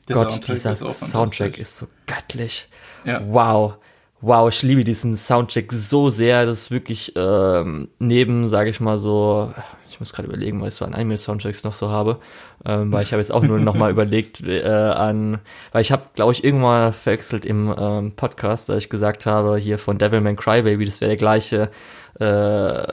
mhm. 0.08 0.12
Gott, 0.12 0.32
Soundtrack 0.32 0.54
dieser 0.54 0.72
ist 0.72 1.10
Soundtrack 1.10 1.58
ist 1.58 1.76
so 1.78 1.86
göttlich. 2.06 2.68
Ja. 3.04 3.22
Wow. 3.26 3.74
wow, 4.20 4.48
ich 4.48 4.62
liebe 4.62 4.84
diesen 4.84 5.16
Soundtrack 5.16 5.72
so 5.72 6.10
sehr. 6.10 6.44
Das 6.44 6.62
ist 6.62 6.70
wirklich 6.70 7.14
ähm, 7.16 7.88
neben, 7.98 8.46
sage 8.48 8.70
ich 8.70 8.78
mal 8.78 8.98
so, 8.98 9.52
ich 9.92 10.00
muss 10.00 10.12
gerade 10.12 10.28
überlegen, 10.28 10.60
was 10.60 10.74
ich 10.74 10.74
so 10.76 10.84
an 10.84 10.94
Anime-Soundtracks 10.94 11.64
noch 11.64 11.74
so 11.74 11.90
habe, 11.90 12.18
ähm, 12.64 12.90
weil 12.92 13.02
ich 13.02 13.12
habe 13.12 13.20
jetzt 13.20 13.30
auch 13.30 13.42
nur 13.42 13.58
noch 13.58 13.74
mal 13.74 13.90
überlegt 13.90 14.42
äh, 14.42 14.66
an, 14.66 15.40
weil 15.70 15.82
ich 15.82 15.92
habe, 15.92 16.04
glaube 16.14 16.32
ich, 16.32 16.42
irgendwann 16.42 16.92
verwechselt 16.92 17.44
im 17.44 17.74
ähm, 17.76 18.12
Podcast, 18.12 18.68
da 18.68 18.76
ich 18.76 18.88
gesagt 18.88 19.26
habe, 19.26 19.56
hier 19.58 19.78
von 19.78 19.98
Devilman 19.98 20.36
Crybaby, 20.36 20.84
das 20.84 21.00
wäre 21.00 21.10
der 21.10 21.16
gleiche 21.16 21.70
äh, 22.18 22.86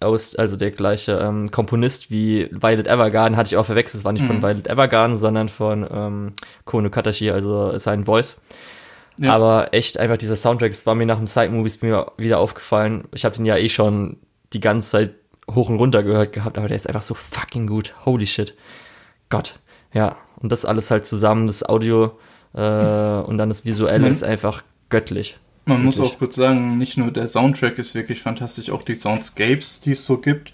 aus, 0.00 0.36
also 0.36 0.56
der 0.56 0.70
gleiche 0.70 1.18
ähm, 1.18 1.50
Komponist 1.50 2.10
wie 2.10 2.48
Violet 2.52 2.86
Evergarden, 2.86 3.36
hatte 3.36 3.48
ich 3.48 3.56
auch 3.56 3.66
verwechselt, 3.66 4.00
es 4.00 4.04
war 4.04 4.12
nicht 4.12 4.22
mhm. 4.22 4.40
von 4.40 4.42
Violet 4.42 4.68
Evergarden, 4.68 5.16
sondern 5.16 5.48
von 5.48 5.86
ähm, 5.90 6.32
Kono 6.64 6.88
Katashi, 6.88 7.30
also 7.30 7.76
sein 7.78 8.04
Voice. 8.04 8.42
Ja. 9.18 9.34
Aber 9.34 9.74
echt 9.74 9.98
einfach 9.98 10.16
dieser 10.16 10.36
Soundtrack, 10.36 10.70
das 10.70 10.86
war 10.86 10.94
mir 10.94 11.06
nach 11.06 11.18
dem 11.18 11.26
Side-Movies 11.26 11.82
wieder 11.82 12.38
aufgefallen. 12.38 13.08
Ich 13.12 13.24
habe 13.24 13.34
den 13.34 13.46
ja 13.46 13.56
eh 13.56 13.68
schon 13.68 14.18
die 14.52 14.60
ganze 14.60 14.90
Zeit 14.90 15.14
hoch 15.54 15.68
und 15.68 15.76
runter 15.76 16.02
gehört 16.02 16.32
gehabt, 16.32 16.58
aber 16.58 16.68
der 16.68 16.76
ist 16.76 16.86
einfach 16.86 17.02
so 17.02 17.14
fucking 17.14 17.66
gut. 17.66 17.94
Holy 18.04 18.26
shit. 18.26 18.54
Gott. 19.28 19.54
Ja. 19.92 20.16
Und 20.40 20.52
das 20.52 20.64
alles 20.64 20.90
halt 20.90 21.06
zusammen, 21.06 21.46
das 21.46 21.68
Audio 21.68 22.12
äh, 22.54 22.60
und 22.60 23.38
dann 23.38 23.48
das 23.48 23.64
Visuelle 23.64 24.06
mhm. 24.06 24.12
ist 24.12 24.22
einfach 24.22 24.62
göttlich. 24.88 25.38
Man 25.64 25.78
wirklich. 25.78 25.98
muss 25.98 26.00
auch 26.00 26.18
kurz 26.18 26.36
sagen, 26.36 26.78
nicht 26.78 26.96
nur 26.96 27.10
der 27.10 27.28
Soundtrack 27.28 27.78
ist 27.78 27.94
wirklich 27.94 28.22
fantastisch, 28.22 28.70
auch 28.70 28.82
die 28.82 28.94
Soundscapes, 28.94 29.80
die 29.80 29.92
es 29.92 30.06
so 30.06 30.18
gibt. 30.18 30.52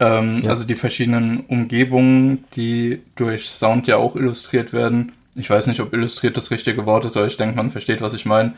Ähm, 0.00 0.42
ja. 0.42 0.50
Also 0.50 0.66
die 0.66 0.74
verschiedenen 0.74 1.40
Umgebungen, 1.46 2.44
die 2.56 3.00
durch 3.14 3.50
Sound 3.50 3.86
ja 3.86 3.96
auch 3.96 4.16
illustriert 4.16 4.72
werden. 4.72 5.12
Ich 5.36 5.48
weiß 5.48 5.68
nicht, 5.68 5.80
ob 5.80 5.92
illustriert 5.94 6.36
das 6.36 6.50
richtige 6.50 6.84
Wort 6.84 7.04
ist, 7.04 7.16
aber 7.16 7.26
ich 7.26 7.36
denke, 7.36 7.56
man 7.56 7.70
versteht, 7.70 8.00
was 8.02 8.12
ich 8.12 8.26
meine. 8.26 8.54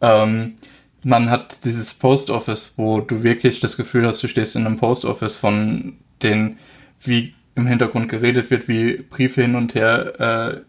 Ähm, 0.00 0.54
man 1.06 1.30
hat 1.30 1.64
dieses 1.64 1.94
Post 1.94 2.30
Office, 2.30 2.72
wo 2.76 3.00
du 3.00 3.22
wirklich 3.22 3.60
das 3.60 3.76
Gefühl 3.76 4.04
hast, 4.08 4.24
du 4.24 4.26
stehst 4.26 4.56
in 4.56 4.66
einem 4.66 4.76
Post 4.76 5.04
Office 5.04 5.36
von 5.36 5.98
den, 6.20 6.58
wie 7.00 7.32
im 7.54 7.68
Hintergrund 7.68 8.08
geredet 8.08 8.50
wird, 8.50 8.66
wie 8.66 8.96
Briefe 8.96 9.42
hin 9.42 9.54
und 9.54 9.76
her 9.76 10.18
äh, 10.18 10.60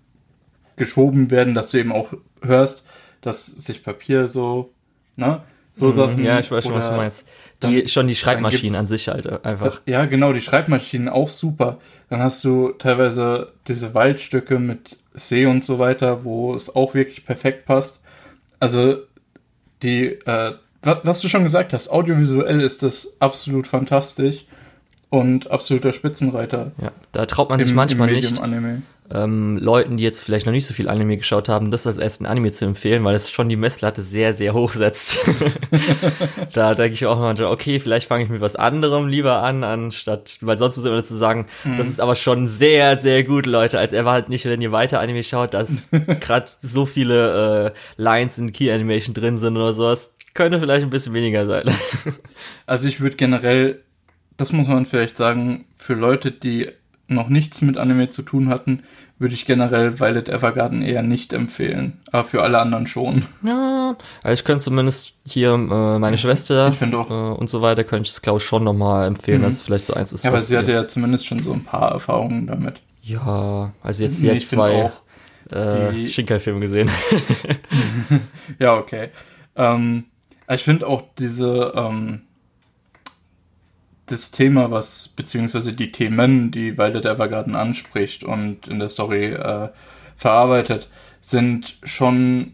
geschoben 0.75 1.31
werden, 1.31 1.55
dass 1.55 1.71
du 1.71 1.79
eben 1.79 1.91
auch 1.91 2.13
hörst, 2.43 2.85
dass 3.21 3.47
sich 3.47 3.83
Papier 3.83 4.27
so, 4.27 4.71
ne? 5.15 5.41
So 5.71 5.87
mhm, 5.87 5.91
Sachen. 5.91 6.23
Ja, 6.23 6.37
ich 6.37 6.51
weiß 6.51 6.65
schon, 6.65 6.75
was 6.75 6.89
du 6.89 6.95
meinst. 6.95 7.25
Die, 7.63 7.79
dann, 7.79 7.87
schon 7.87 8.07
die 8.07 8.15
Schreibmaschinen 8.15 8.77
an 8.77 8.87
sich 8.87 9.07
halt 9.07 9.43
einfach. 9.43 9.81
Da, 9.85 9.91
ja, 9.91 10.05
genau, 10.05 10.33
die 10.33 10.41
Schreibmaschinen 10.41 11.09
auch 11.09 11.29
super. 11.29 11.79
Dann 12.11 12.21
hast 12.21 12.43
du 12.43 12.73
teilweise 12.73 13.53
diese 13.67 13.95
Waldstücke 13.95 14.59
mit 14.59 14.97
See 15.13 15.47
und 15.47 15.63
so 15.63 15.79
weiter, 15.79 16.23
wo 16.23 16.53
es 16.53 16.75
auch 16.75 16.93
wirklich 16.93 17.25
perfekt 17.25 17.65
passt. 17.65 18.03
Also 18.59 18.97
die, 19.83 20.05
äh, 20.25 20.53
was 20.81 21.21
du 21.21 21.29
schon 21.29 21.43
gesagt 21.43 21.73
hast, 21.73 21.89
audiovisuell 21.89 22.61
ist 22.61 22.83
das 22.83 23.17
absolut 23.19 23.67
fantastisch 23.67 24.45
und 25.09 25.49
absoluter 25.49 25.93
Spitzenreiter. 25.93 26.71
Ja, 26.81 26.91
da 27.11 27.25
traut 27.25 27.49
man 27.49 27.59
sich 27.59 27.69
im, 27.69 27.75
manchmal 27.75 28.09
im 28.09 28.15
nicht. 28.15 28.39
Anime 28.41 28.81
ähm, 29.13 29.57
Leuten, 29.57 29.97
die 29.97 30.03
jetzt 30.03 30.21
vielleicht 30.21 30.45
noch 30.45 30.53
nicht 30.53 30.65
so 30.65 30.73
viel 30.73 30.89
Anime 30.89 31.17
geschaut 31.17 31.47
haben, 31.47 31.71
das 31.71 31.87
als 31.87 31.97
ersten 31.97 32.25
Anime 32.25 32.51
zu 32.51 32.65
empfehlen, 32.65 33.03
weil 33.03 33.15
es 33.15 33.29
schon 33.29 33.47
die 33.47 33.55
Messlatte 33.55 34.01
sehr, 34.01 34.33
sehr 34.33 34.53
hoch 34.53 34.73
setzt. 34.73 35.19
da 36.53 36.75
denke 36.75 36.93
ich 36.93 37.05
auch 37.05 37.19
manchmal, 37.19 37.51
okay, 37.51 37.79
vielleicht 37.79 38.07
fange 38.07 38.23
ich 38.23 38.29
mit 38.29 38.41
was 38.41 38.55
anderem 38.55 39.07
lieber 39.07 39.41
an, 39.43 39.63
anstatt, 39.63 40.37
weil 40.41 40.57
sonst 40.57 40.77
muss 40.77 40.85
ich 40.85 40.91
immer 40.91 41.01
dazu 41.01 41.15
sagen, 41.15 41.47
mhm. 41.63 41.77
das 41.77 41.87
ist 41.87 42.01
aber 42.01 42.15
schon 42.15 42.47
sehr, 42.47 42.97
sehr 42.97 43.23
gut, 43.23 43.45
Leute. 43.45 43.79
Als 43.79 43.93
erwartet 43.93 44.29
nicht, 44.29 44.45
wenn 44.45 44.61
ihr 44.61 44.71
weiter 44.71 44.99
Anime 44.99 45.23
schaut, 45.23 45.53
dass 45.53 45.89
gerade 46.19 46.49
so 46.61 46.85
viele 46.85 47.67
äh, 47.67 47.71
Lines 47.95 48.37
in 48.37 48.51
Key 48.51 48.71
Animation 48.71 49.13
drin 49.13 49.37
sind 49.37 49.55
oder 49.55 49.73
sowas. 49.73 50.13
Könnte 50.33 50.59
vielleicht 50.59 50.83
ein 50.83 50.89
bisschen 50.89 51.13
weniger 51.13 51.47
sein. 51.47 51.63
also 52.65 52.87
ich 52.87 52.99
würde 52.99 53.15
generell, 53.15 53.81
das 54.35 54.51
muss 54.51 54.67
man 54.67 54.85
vielleicht 54.85 55.17
sagen, 55.17 55.65
für 55.77 55.93
Leute, 55.93 56.31
die 56.31 56.69
noch 57.07 57.29
nichts 57.29 57.61
mit 57.61 57.77
Anime 57.77 58.09
zu 58.09 58.21
tun 58.21 58.49
hatten, 58.49 58.83
würde 59.19 59.33
ich 59.33 59.45
generell 59.45 59.99
Violet 59.99 60.29
Evergarden 60.29 60.81
eher 60.81 61.03
nicht 61.03 61.33
empfehlen. 61.33 61.99
Aber 62.11 62.25
für 62.25 62.43
alle 62.43 62.59
anderen 62.59 62.87
schon. 62.87 63.23
Ja, 63.43 63.95
also 64.23 64.33
ich 64.33 64.45
könnte 64.45 64.63
zumindest 64.63 65.13
hier 65.25 65.53
äh, 65.53 65.99
meine 65.99 66.17
Schwester 66.17 66.73
auch, 66.93 67.09
äh, 67.09 67.37
und 67.37 67.49
so 67.49 67.61
weiter, 67.61 67.83
könnte 67.83 68.07
ich 68.07 68.13
es 68.13 68.21
glaube 68.21 68.39
ich 68.39 68.45
schon 68.45 68.63
nochmal 68.63 69.07
empfehlen, 69.07 69.39
mhm. 69.39 69.45
dass 69.45 69.55
es 69.55 69.61
vielleicht 69.61 69.85
so 69.85 69.93
eins 69.93 70.13
ist. 70.13 70.23
Ja, 70.23 70.31
aber 70.31 70.39
sie 70.39 70.57
hatte 70.57 70.71
ja 70.71 70.87
zumindest 70.87 71.25
schon 71.25 71.41
so 71.41 71.53
ein 71.53 71.63
paar 71.63 71.91
Erfahrungen 71.91 72.47
damit. 72.47 72.81
Ja, 73.01 73.71
also 73.81 74.03
jetzt, 74.03 74.21
nee, 74.21 74.33
jetzt 74.33 74.49
zwei 74.49 74.91
äh, 75.49 76.07
Shinkai-Filme 76.07 76.59
gesehen. 76.59 76.89
ja, 78.59 78.75
okay. 78.75 79.09
Ähm, 79.55 80.05
ich 80.49 80.63
finde 80.63 80.87
auch 80.87 81.03
diese 81.17 81.73
ähm, 81.75 82.26
das 84.07 84.31
Thema, 84.31 84.71
was, 84.71 85.09
beziehungsweise 85.09 85.73
die 85.73 85.91
Themen, 85.91 86.51
die 86.51 86.77
Violet 86.77 87.05
Evergarden 87.05 87.55
anspricht 87.55 88.23
und 88.23 88.67
in 88.67 88.79
der 88.79 88.89
Story 88.89 89.33
äh, 89.33 89.69
verarbeitet, 90.15 90.89
sind 91.21 91.77
schon 91.83 92.53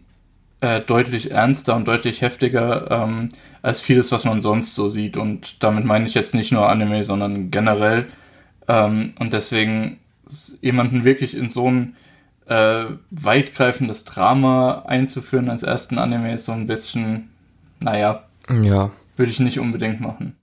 äh, 0.60 0.80
deutlich 0.80 1.30
ernster 1.30 1.76
und 1.76 1.86
deutlich 1.86 2.22
heftiger 2.22 2.90
ähm, 2.90 3.28
als 3.62 3.80
vieles, 3.80 4.12
was 4.12 4.24
man 4.24 4.40
sonst 4.40 4.74
so 4.74 4.88
sieht. 4.88 5.16
Und 5.16 5.62
damit 5.62 5.84
meine 5.84 6.06
ich 6.06 6.14
jetzt 6.14 6.34
nicht 6.34 6.52
nur 6.52 6.68
Anime, 6.68 7.04
sondern 7.04 7.50
generell. 7.50 8.06
Ähm, 8.66 9.14
und 9.18 9.32
deswegen 9.32 10.00
jemanden 10.60 11.04
wirklich 11.04 11.36
in 11.36 11.50
so 11.50 11.70
ein 11.70 11.96
äh, 12.46 12.86
weitgreifendes 13.10 14.04
Drama 14.04 14.82
einzuführen 14.86 15.48
als 15.48 15.62
ersten 15.62 15.98
Anime 15.98 16.34
ist 16.34 16.46
so 16.46 16.52
ein 16.52 16.66
bisschen, 16.66 17.30
naja, 17.80 18.24
ja. 18.62 18.90
würde 19.16 19.32
ich 19.32 19.40
nicht 19.40 19.60
unbedingt 19.60 20.00
machen. 20.00 20.36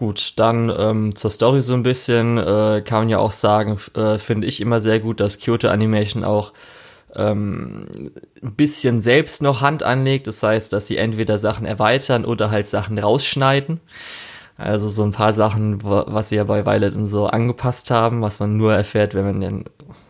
Gut, 0.00 0.32
dann 0.36 0.72
ähm, 0.74 1.14
zur 1.14 1.28
Story 1.28 1.60
so 1.60 1.74
ein 1.74 1.82
bisschen 1.82 2.38
äh, 2.38 2.80
kann 2.82 3.00
man 3.00 3.08
ja 3.10 3.18
auch 3.18 3.32
sagen, 3.32 3.78
äh, 3.94 4.16
finde 4.16 4.46
ich 4.46 4.62
immer 4.62 4.80
sehr 4.80 4.98
gut, 4.98 5.20
dass 5.20 5.38
Kyoto 5.38 5.68
Animation 5.68 6.24
auch 6.24 6.54
ähm, 7.14 8.10
ein 8.42 8.54
bisschen 8.54 9.02
selbst 9.02 9.42
noch 9.42 9.60
Hand 9.60 9.82
anlegt. 9.82 10.26
Das 10.26 10.42
heißt, 10.42 10.72
dass 10.72 10.86
sie 10.86 10.96
entweder 10.96 11.36
Sachen 11.36 11.66
erweitern 11.66 12.24
oder 12.24 12.50
halt 12.50 12.66
Sachen 12.66 12.98
rausschneiden. 12.98 13.78
Also 14.56 14.88
so 14.88 15.02
ein 15.02 15.12
paar 15.12 15.34
Sachen, 15.34 15.84
was 15.84 16.30
sie 16.30 16.36
ja 16.36 16.44
bei 16.44 16.64
Violet 16.64 16.94
und 16.94 17.06
so 17.06 17.26
angepasst 17.26 17.90
haben, 17.90 18.22
was 18.22 18.40
man 18.40 18.56
nur 18.56 18.72
erfährt, 18.74 19.12
wenn 19.12 19.26
man 19.26 19.40
den 19.42 19.64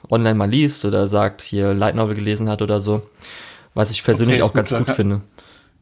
online 0.09 0.37
mal 0.37 0.49
liest 0.49 0.85
oder 0.85 1.09
sagt, 1.09 1.41
hier 1.43 1.75
Light 1.75 1.97
Novel 1.97 2.15
gelesen 2.15 2.49
hat 2.49 2.63
oder 2.63 2.79
so. 2.79 3.03
Was 3.75 3.91
ich 3.91 4.05
persönlich 4.05 4.41
okay, 4.41 4.49
auch 4.49 4.55
ganz 4.55 4.71
gut 4.71 4.91
finde. 4.91 5.23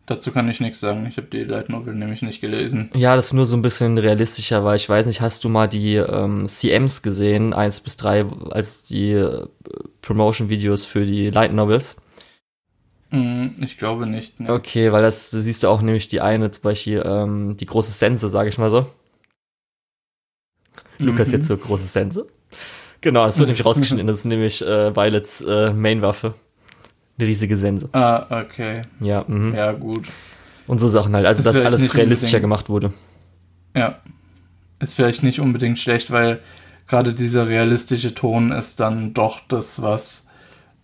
Dazu 0.08 0.32
kann 0.32 0.48
ich 0.48 0.58
nichts 0.58 0.80
sagen. 0.80 1.04
Ich 1.06 1.18
habe 1.18 1.26
die 1.26 1.44
Light 1.44 1.68
Novel 1.68 1.94
nämlich 1.94 2.22
nicht 2.22 2.40
gelesen. 2.40 2.90
Ja, 2.94 3.14
das 3.14 3.26
ist 3.26 3.32
nur 3.34 3.44
so 3.44 3.54
ein 3.56 3.62
bisschen 3.62 3.98
realistischer, 3.98 4.64
weil 4.64 4.76
ich 4.76 4.88
weiß 4.88 5.06
nicht, 5.06 5.20
hast 5.20 5.44
du 5.44 5.50
mal 5.50 5.68
die 5.68 5.96
ähm, 5.96 6.48
CMs 6.48 7.02
gesehen, 7.02 7.52
eins 7.52 7.80
bis 7.80 7.98
drei, 7.98 8.24
als 8.48 8.84
die 8.84 9.10
äh, 9.10 9.46
Promotion-Videos 10.00 10.86
für 10.86 11.04
die 11.04 11.28
Light 11.28 11.52
Novels? 11.52 12.00
Mm, 13.10 13.48
ich 13.60 13.76
glaube 13.76 14.06
nicht. 14.06 14.40
Ne. 14.40 14.50
Okay, 14.50 14.92
weil 14.92 15.02
das, 15.02 15.30
siehst 15.30 15.62
du 15.62 15.68
auch 15.68 15.82
nämlich 15.82 16.08
die 16.08 16.22
eine, 16.22 16.50
zum 16.50 16.62
Beispiel 16.62 17.02
ähm, 17.04 17.58
die 17.58 17.66
große 17.66 17.92
Sense, 17.92 18.30
sage 18.30 18.48
ich 18.48 18.56
mal 18.56 18.70
so. 18.70 18.86
Mhm. 20.98 21.06
Lukas 21.06 21.32
jetzt 21.32 21.48
so 21.48 21.56
große 21.58 21.86
Sense. 21.86 22.26
Genau, 23.02 23.26
das 23.26 23.38
wird 23.38 23.48
nämlich 23.48 23.64
rausgeschnitten. 23.66 24.06
Das 24.06 24.20
ist 24.20 24.24
nämlich 24.24 24.62
äh, 24.62 24.96
Violets 24.96 25.42
äh, 25.42 25.70
Main-Waffe. 25.70 26.32
Eine 27.18 27.28
riesige 27.28 27.56
Sense. 27.56 27.88
Ah, 27.92 28.26
okay. 28.42 28.82
Ja, 29.00 29.24
mhm. 29.26 29.54
Ja, 29.54 29.72
gut. 29.72 30.06
Und 30.66 30.78
so 30.78 30.88
Sachen 30.88 31.14
halt. 31.14 31.26
Also, 31.26 31.42
das 31.42 31.54
dass 31.54 31.64
alles 31.64 31.96
realistischer 31.96 32.40
gemacht 32.40 32.68
wurde. 32.68 32.92
Ja. 33.74 34.00
Ist 34.80 34.94
vielleicht 34.94 35.24
nicht 35.24 35.40
unbedingt 35.40 35.78
schlecht, 35.80 36.12
weil 36.12 36.40
gerade 36.86 37.14
dieser 37.14 37.48
realistische 37.48 38.14
Ton 38.14 38.52
ist 38.52 38.78
dann 38.78 39.14
doch 39.14 39.40
das, 39.48 39.82
was 39.82 40.28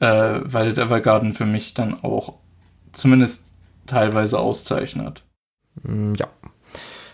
äh, 0.00 0.40
Violet 0.44 0.78
Evergarden 0.78 1.32
für 1.32 1.46
mich 1.46 1.74
dann 1.74 2.02
auch 2.02 2.34
zumindest 2.92 3.54
teilweise 3.86 4.38
auszeichnet. 4.38 5.22
Mm, 5.82 6.14
ja. 6.14 6.26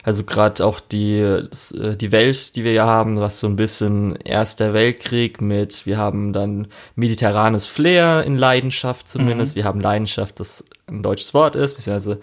Also 0.02 0.24
gerade 0.24 0.64
auch 0.64 0.80
die, 0.80 1.18
äh, 1.18 1.48
die 1.96 2.12
Welt, 2.12 2.56
die 2.56 2.64
wir 2.64 2.72
ja 2.72 2.86
haben, 2.86 3.20
was 3.20 3.40
so 3.40 3.46
ein 3.46 3.56
bisschen 3.56 4.16
Erster 4.16 4.72
Weltkrieg 4.72 5.40
mit, 5.40 5.86
wir 5.86 5.98
haben 5.98 6.32
dann 6.32 6.68
mediterranes 6.96 7.66
Flair 7.66 8.24
in 8.24 8.36
Leidenschaft 8.36 9.08
zumindest, 9.08 9.54
mhm. 9.54 9.56
wir 9.56 9.64
haben 9.64 9.80
Leidenschaft, 9.80 10.40
das 10.40 10.64
ein 10.86 11.02
deutsches 11.02 11.34
Wort 11.34 11.56
ist, 11.56 11.74
beziehungsweise 11.74 12.20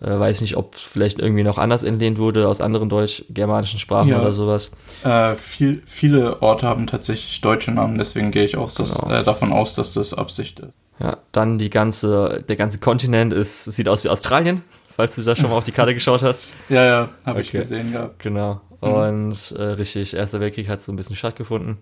äh, 0.00 0.18
weiß 0.18 0.40
nicht, 0.40 0.56
ob 0.56 0.76
vielleicht 0.76 1.18
irgendwie 1.18 1.42
noch 1.42 1.58
anders 1.58 1.82
entlehnt 1.82 2.18
wurde 2.18 2.48
aus 2.48 2.60
anderen 2.60 2.88
deutsch-germanischen 2.88 3.78
Sprachen 3.78 4.08
ja. 4.08 4.20
oder 4.20 4.32
sowas. 4.32 4.70
Äh, 5.04 5.34
viel, 5.34 5.82
viele 5.86 6.40
Orte 6.40 6.66
haben 6.66 6.86
tatsächlich 6.86 7.40
deutsche 7.40 7.72
Namen, 7.72 7.98
deswegen 7.98 8.30
gehe 8.30 8.44
ich 8.44 8.56
aus, 8.56 8.74
dass, 8.74 8.94
genau. 8.94 9.12
äh, 9.12 9.24
davon 9.24 9.52
aus, 9.52 9.74
dass 9.74 9.92
das 9.92 10.14
Absicht 10.14 10.60
ist. 10.60 10.72
Ja, 11.00 11.18
dann 11.32 11.58
die 11.58 11.70
ganze, 11.70 12.44
der 12.48 12.56
ganze 12.56 12.78
Kontinent 12.78 13.32
ist, 13.32 13.64
sieht 13.64 13.88
aus 13.88 14.04
wie 14.04 14.08
Australien, 14.08 14.62
falls 14.98 15.14
du 15.14 15.22
da 15.22 15.36
schon 15.36 15.48
mal 15.48 15.56
auf 15.56 15.62
die 15.62 15.70
Karte 15.70 15.94
geschaut 15.94 16.22
hast. 16.22 16.48
Ja, 16.68 16.84
ja, 16.84 17.08
habe 17.24 17.38
okay. 17.38 17.40
ich 17.40 17.50
gesehen 17.52 17.92
gehabt. 17.92 18.18
Genau. 18.18 18.60
Mhm. 18.82 18.88
Und 18.88 19.52
äh, 19.52 19.62
richtig, 19.62 20.14
Erster 20.14 20.40
Weltkrieg 20.40 20.68
hat 20.68 20.82
so 20.82 20.90
ein 20.92 20.96
bisschen 20.96 21.14
stattgefunden. 21.14 21.78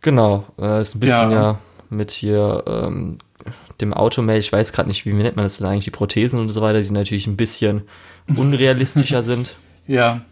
Genau, 0.00 0.44
äh, 0.58 0.80
ist 0.80 0.96
ein 0.96 1.00
bisschen 1.00 1.30
ja, 1.30 1.42
ja 1.42 1.58
mit 1.90 2.10
hier 2.10 2.64
ähm, 2.66 3.18
dem 3.80 3.94
Automail, 3.94 4.40
ich 4.40 4.52
weiß 4.52 4.72
gerade 4.72 4.88
nicht, 4.88 5.06
wie 5.06 5.12
nennt 5.12 5.36
man 5.36 5.44
das 5.44 5.58
denn 5.58 5.68
eigentlich, 5.68 5.84
die 5.84 5.90
Prothesen 5.92 6.40
und 6.40 6.48
so 6.48 6.60
weiter, 6.60 6.80
die 6.80 6.90
natürlich 6.90 7.28
ein 7.28 7.36
bisschen 7.36 7.82
unrealistischer 8.36 9.22
sind. 9.22 9.56
Ja. 9.86 10.22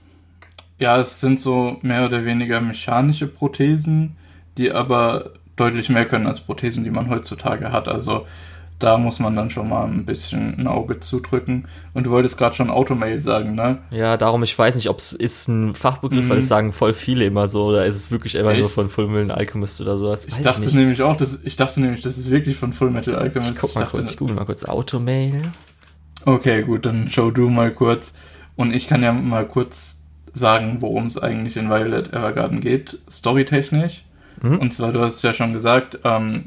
Ja, 0.80 1.00
es 1.00 1.20
sind 1.20 1.40
so 1.40 1.78
mehr 1.82 2.04
oder 2.04 2.24
weniger 2.24 2.60
mechanische 2.60 3.28
Prothesen, 3.28 4.16
die 4.58 4.72
aber 4.72 5.30
deutlich 5.54 5.88
mehr 5.88 6.04
können 6.04 6.26
als 6.26 6.40
Prothesen, 6.40 6.82
die 6.82 6.90
man 6.90 7.08
heutzutage 7.08 7.70
hat. 7.70 7.86
Also 7.86 8.26
da 8.78 8.98
muss 8.98 9.20
man 9.20 9.34
dann 9.34 9.50
schon 9.50 9.68
mal 9.68 9.84
ein 9.86 10.04
bisschen 10.04 10.58
ein 10.58 10.66
Auge 10.66 11.00
zudrücken. 11.00 11.66
Und 11.94 12.04
du 12.04 12.10
wolltest 12.10 12.36
gerade 12.36 12.54
schon 12.54 12.68
Automail 12.68 13.20
sagen, 13.20 13.54
ne? 13.54 13.78
Ja, 13.90 14.16
darum, 14.16 14.42
ich 14.42 14.58
weiß 14.58 14.74
nicht, 14.74 14.90
ob 14.90 14.98
es 14.98 15.12
ist 15.12 15.48
ein 15.48 15.72
Fachbegriff, 15.72 16.24
mhm. 16.24 16.28
weil 16.28 16.36
das 16.36 16.48
sagen 16.48 16.72
voll 16.72 16.92
viele 16.92 17.24
immer 17.24 17.48
so, 17.48 17.66
oder 17.66 17.86
ist 17.86 17.96
es 17.96 18.10
wirklich 18.10 18.34
immer 18.34 18.50
Echt? 18.50 18.60
nur 18.60 18.68
von 18.68 18.90
Full 18.90 19.08
Metal 19.08 19.30
Alchemist 19.30 19.80
oder 19.80 19.96
sowas? 19.96 20.26
Ich, 20.26 20.36
ich 20.36 20.42
dachte 20.42 20.64
ich 20.64 20.74
nämlich 20.74 21.00
auch, 21.02 21.16
dass, 21.16 21.42
ich 21.42 21.56
dachte 21.56 21.80
nämlich, 21.80 22.02
das 22.02 22.18
ist 22.18 22.30
wirklich 22.30 22.56
von 22.56 22.74
Full 22.74 22.90
Metal 22.90 23.14
Alchemist. 23.14 23.54
Ich 23.54 23.60
guck 23.60 23.74
mal 23.74 23.80
ich 23.80 23.84
dachte, 23.86 23.96
kurz, 23.96 24.10
ich 24.10 24.16
google 24.18 24.34
mal 24.34 24.44
kurz 24.44 24.64
Automail. 24.64 25.40
Okay, 26.26 26.62
gut, 26.62 26.84
dann 26.84 27.08
schau 27.10 27.30
du 27.30 27.48
mal 27.48 27.72
kurz. 27.72 28.14
Und 28.56 28.74
ich 28.74 28.88
kann 28.88 29.02
ja 29.02 29.12
mal 29.12 29.46
kurz 29.46 30.02
sagen, 30.32 30.78
worum 30.80 31.06
es 31.06 31.16
eigentlich 31.16 31.56
in 31.56 31.70
Violet 31.70 32.12
Evergarden 32.12 32.60
geht, 32.60 32.98
storytechnisch. 33.10 34.04
Mhm. 34.42 34.58
Und 34.58 34.74
zwar, 34.74 34.92
du 34.92 35.00
hast 35.00 35.16
es 35.16 35.22
ja 35.22 35.32
schon 35.32 35.52
gesagt, 35.54 35.98
ähm, 36.04 36.46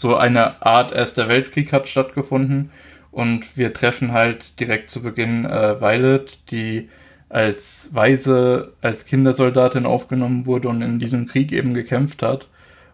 so 0.00 0.16
eine 0.16 0.62
Art 0.64 0.92
Erster 0.92 1.28
Weltkrieg 1.28 1.72
hat 1.72 1.88
stattgefunden 1.88 2.70
und 3.10 3.56
wir 3.56 3.72
treffen 3.72 4.12
halt 4.12 4.58
direkt 4.60 4.90
zu 4.90 5.02
Beginn 5.02 5.44
äh, 5.44 5.80
Violet, 5.80 6.38
die 6.50 6.88
als 7.28 7.90
Weise, 7.92 8.72
als 8.80 9.04
Kindersoldatin 9.04 9.86
aufgenommen 9.86 10.46
wurde 10.46 10.68
und 10.68 10.82
in 10.82 10.98
diesem 10.98 11.26
Krieg 11.26 11.52
eben 11.52 11.74
gekämpft 11.74 12.22
hat 12.22 12.46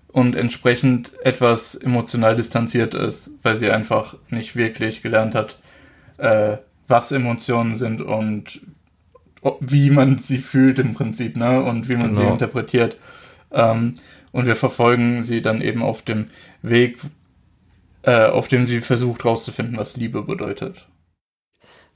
und 0.08 0.34
entsprechend 0.36 1.12
etwas 1.24 1.74
emotional 1.74 2.36
distanziert 2.36 2.94
ist, 2.94 3.38
weil 3.42 3.56
sie 3.56 3.70
einfach 3.70 4.16
nicht 4.30 4.56
wirklich 4.56 5.02
gelernt 5.02 5.34
hat, 5.34 5.58
äh, 6.18 6.56
was 6.88 7.12
Emotionen 7.12 7.74
sind 7.74 8.00
und 8.00 8.60
wie 9.60 9.90
man 9.90 10.18
sie 10.18 10.38
fühlt 10.38 10.78
im 10.78 10.94
Prinzip, 10.94 11.36
ne? 11.36 11.62
Und 11.62 11.88
wie 11.88 11.96
man 11.96 12.08
genau. 12.08 12.20
sie 12.20 12.26
interpretiert. 12.26 12.96
Ähm, 13.52 13.98
und 14.34 14.48
wir 14.48 14.56
verfolgen 14.56 15.22
sie 15.22 15.42
dann 15.42 15.62
eben 15.62 15.80
auf 15.80 16.02
dem 16.02 16.28
Weg, 16.60 16.98
äh, 18.02 18.26
auf 18.26 18.48
dem 18.48 18.64
sie 18.64 18.80
versucht 18.80 19.22
herauszufinden, 19.22 19.76
was 19.76 19.96
Liebe 19.96 20.22
bedeutet. 20.22 20.88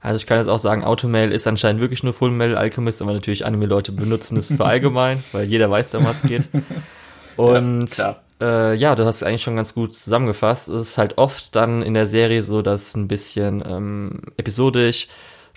Also 0.00 0.18
ich 0.18 0.26
kann 0.26 0.38
jetzt 0.38 0.46
auch 0.46 0.60
sagen, 0.60 0.84
Automail 0.84 1.32
ist 1.32 1.48
anscheinend 1.48 1.80
wirklich 1.80 2.04
nur 2.04 2.12
Full 2.12 2.30
Metal 2.30 2.56
Alchemist, 2.56 3.02
aber 3.02 3.12
natürlich 3.12 3.44
Anime-Leute 3.44 3.90
benutzen 3.90 4.38
es 4.38 4.46
für 4.46 4.64
allgemein, 4.64 5.24
weil 5.32 5.46
jeder 5.46 5.68
weiß, 5.68 5.96
um 5.96 6.04
was 6.04 6.22
geht. 6.22 6.48
Und 7.36 7.96
ja, 7.96 8.16
äh, 8.40 8.74
ja, 8.76 8.94
du 8.94 9.04
hast 9.04 9.24
eigentlich 9.24 9.42
schon 9.42 9.56
ganz 9.56 9.74
gut 9.74 9.92
zusammengefasst. 9.92 10.68
Es 10.68 10.90
ist 10.90 10.98
halt 10.98 11.18
oft 11.18 11.56
dann 11.56 11.82
in 11.82 11.94
der 11.94 12.06
Serie 12.06 12.44
so, 12.44 12.62
dass 12.62 12.94
ein 12.94 13.08
bisschen 13.08 13.64
ähm, 13.68 14.20
episodisch 14.36 15.08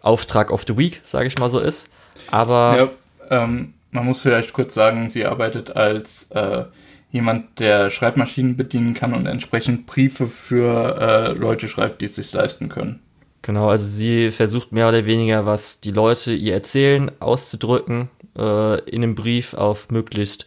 Auftrag 0.02 0.50
of 0.50 0.64
the 0.66 0.76
Week, 0.80 1.00
sage 1.04 1.28
ich 1.28 1.38
mal 1.38 1.52
so 1.52 1.60
ist. 1.60 1.92
Aber 2.32 2.92
ja, 3.30 3.44
ähm, 3.44 3.76
man 3.92 4.06
muss 4.06 4.22
vielleicht 4.22 4.54
kurz 4.54 4.74
sagen, 4.74 5.10
sie 5.10 5.26
arbeitet 5.26 5.76
als 5.76 6.32
äh, 6.32 6.66
jemand, 7.12 7.60
der 7.60 7.90
Schreibmaschinen 7.90 8.56
bedienen 8.56 8.94
kann 8.94 9.14
und 9.14 9.26
entsprechend 9.26 9.86
Briefe 9.86 10.28
für 10.28 10.98
äh, 11.00 11.32
Leute 11.34 11.68
schreibt, 11.68 12.02
die 12.02 12.06
es 12.06 12.16
sich 12.16 12.32
leisten 12.34 12.70
können. 12.70 13.02
Genau, 13.42 13.70
also 13.70 13.86
sie 13.86 14.32
versucht 14.32 14.72
mehr 14.72 14.88
oder 14.88 15.06
weniger, 15.06 15.46
was 15.46 15.82
die 15.82 15.92
Leute 15.92 16.34
ihr 16.34 16.54
erzählen, 16.54 17.12
auszudrücken 17.20 18.10
äh, 18.38 18.80
in 18.90 19.04
einem 19.04 19.16
Brief 19.16 19.54
auf 19.54 19.90
möglichst 19.90 20.46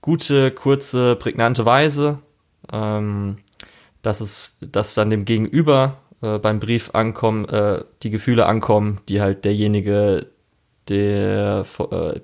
gute, 0.00 0.50
kurze, 0.50 1.16
prägnante 1.16 1.66
Weise, 1.66 2.20
ähm, 2.72 3.38
dass 4.02 4.20
es, 4.20 4.58
dass 4.60 4.94
dann 4.94 5.10
dem 5.10 5.24
Gegenüber 5.24 5.98
äh, 6.22 6.38
beim 6.38 6.60
Brief 6.60 6.90
ankommen, 6.94 7.44
äh, 7.48 7.84
die 8.02 8.10
Gefühle 8.10 8.46
ankommen, 8.46 9.00
die 9.08 9.20
halt 9.20 9.44
derjenige, 9.44 10.28
der, 10.88 11.64
äh, 11.90 12.20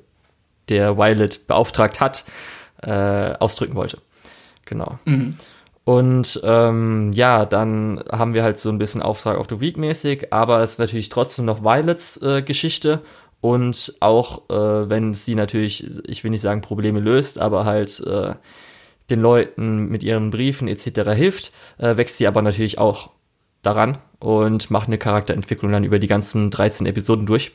der 0.69 0.97
Violet 0.97 1.47
beauftragt 1.47 2.01
hat, 2.01 2.25
äh, 2.83 3.35
ausdrücken 3.39 3.75
wollte. 3.75 3.99
Genau. 4.67 4.99
Mhm. 5.05 5.35
Und 5.85 6.41
ähm, 6.45 7.11
ja, 7.13 7.45
dann 7.45 8.03
haben 8.11 8.35
wir 8.35 8.45
halt 8.45 8.57
so 8.57 8.69
ein 8.69 8.79
bisschen 8.79 9.03
Auftrag 9.03 9.37
auf 9.37 9.49
the 9.51 9.61
Week 9.61 9.77
mäßig, 9.77 10.33
aber 10.33 10.61
es 10.61 10.73
ist 10.73 10.79
natürlich 10.79 11.09
trotzdem 11.09 11.45
noch 11.45 11.65
Violets 11.65 12.23
äh, 12.23 12.43
Geschichte 12.43 13.01
und 13.41 13.97
auch 13.99 14.49
äh, 14.49 14.89
wenn 14.89 15.15
sie 15.15 15.35
natürlich, 15.35 15.85
ich 16.09 16.23
will 16.23 16.31
nicht 16.31 16.43
sagen 16.43 16.61
Probleme 16.61 17.01
löst, 17.01 17.41
aber 17.41 17.65
halt 17.65 17.99
äh, 18.07 18.35
den 19.11 19.21
Leuten 19.21 19.87
mit 19.89 20.05
ihren 20.05 20.31
Briefen 20.31 20.69
etc. 20.69 21.11
hilft, 21.11 21.53
äh, 21.79 21.97
wächst 21.97 22.19
sie 22.19 22.29
aber 22.29 22.43
natürlich 22.43 22.79
auch 22.79 23.11
daran 23.63 23.99
und 24.21 24.71
macht 24.71 24.87
eine 24.87 24.99
Charakterentwicklung 24.99 25.73
dann 25.73 25.85
über 25.85 25.99
die 25.99 26.07
ganzen 26.07 26.51
13 26.51 26.87
Episoden 26.87 27.27
durch. 27.27 27.53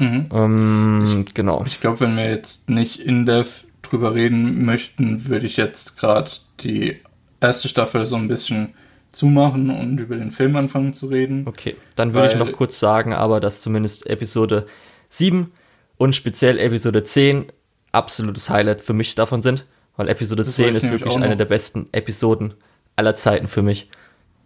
Mhm. 0.00 0.26
Ähm, 0.32 1.24
ich, 1.26 1.34
genau. 1.34 1.62
Ich 1.66 1.80
glaube, 1.80 2.00
wenn 2.00 2.16
wir 2.16 2.28
jetzt 2.28 2.70
nicht 2.70 3.00
in 3.00 3.26
Depth 3.26 3.66
drüber 3.82 4.14
reden 4.14 4.64
möchten, 4.64 5.28
würde 5.28 5.46
ich 5.46 5.56
jetzt 5.56 5.98
gerade 5.98 6.30
die 6.60 6.96
erste 7.40 7.68
Staffel 7.68 8.06
so 8.06 8.16
ein 8.16 8.28
bisschen 8.28 8.74
zumachen 9.10 9.70
und 9.70 9.98
über 9.98 10.16
den 10.16 10.32
Film 10.32 10.56
anfangen 10.56 10.92
zu 10.92 11.06
reden. 11.06 11.44
Okay, 11.46 11.76
dann 11.96 12.14
würde 12.14 12.28
ich 12.28 12.36
noch 12.36 12.52
kurz 12.52 12.78
sagen, 12.78 13.12
aber 13.12 13.40
dass 13.40 13.60
zumindest 13.60 14.06
Episode 14.06 14.66
7 15.10 15.52
und 15.96 16.14
speziell 16.14 16.58
Episode 16.58 17.02
10 17.02 17.46
absolutes 17.92 18.48
Highlight 18.48 18.80
für 18.80 18.92
mich 18.92 19.14
davon 19.16 19.42
sind, 19.42 19.66
weil 19.96 20.08
Episode 20.08 20.44
das 20.44 20.54
10 20.54 20.76
ist 20.76 20.90
wirklich 20.90 21.16
eine 21.16 21.36
der 21.36 21.44
besten 21.44 21.88
Episoden 21.92 22.54
aller 22.96 23.16
Zeiten 23.16 23.48
für 23.48 23.62
mich. 23.62 23.90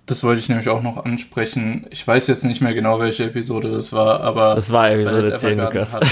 Das 0.07 0.23
wollte 0.23 0.41
ich 0.41 0.49
nämlich 0.49 0.69
auch 0.69 0.83
noch 0.83 1.05
ansprechen. 1.05 1.87
Ich 1.91 2.07
weiß 2.07 2.27
jetzt 2.27 2.45
nicht 2.45 2.61
mehr 2.61 2.75
genau, 2.75 3.01
welche 3.01 3.25
Episode 3.25 3.71
das 3.71 3.93
war, 3.93 4.21
aber. 4.21 4.55
Das 4.55 4.71
war 4.71 4.91
Episode 4.91 5.37
10, 5.37 5.59
Lukas. 5.59 5.95
Hat, 5.95 6.07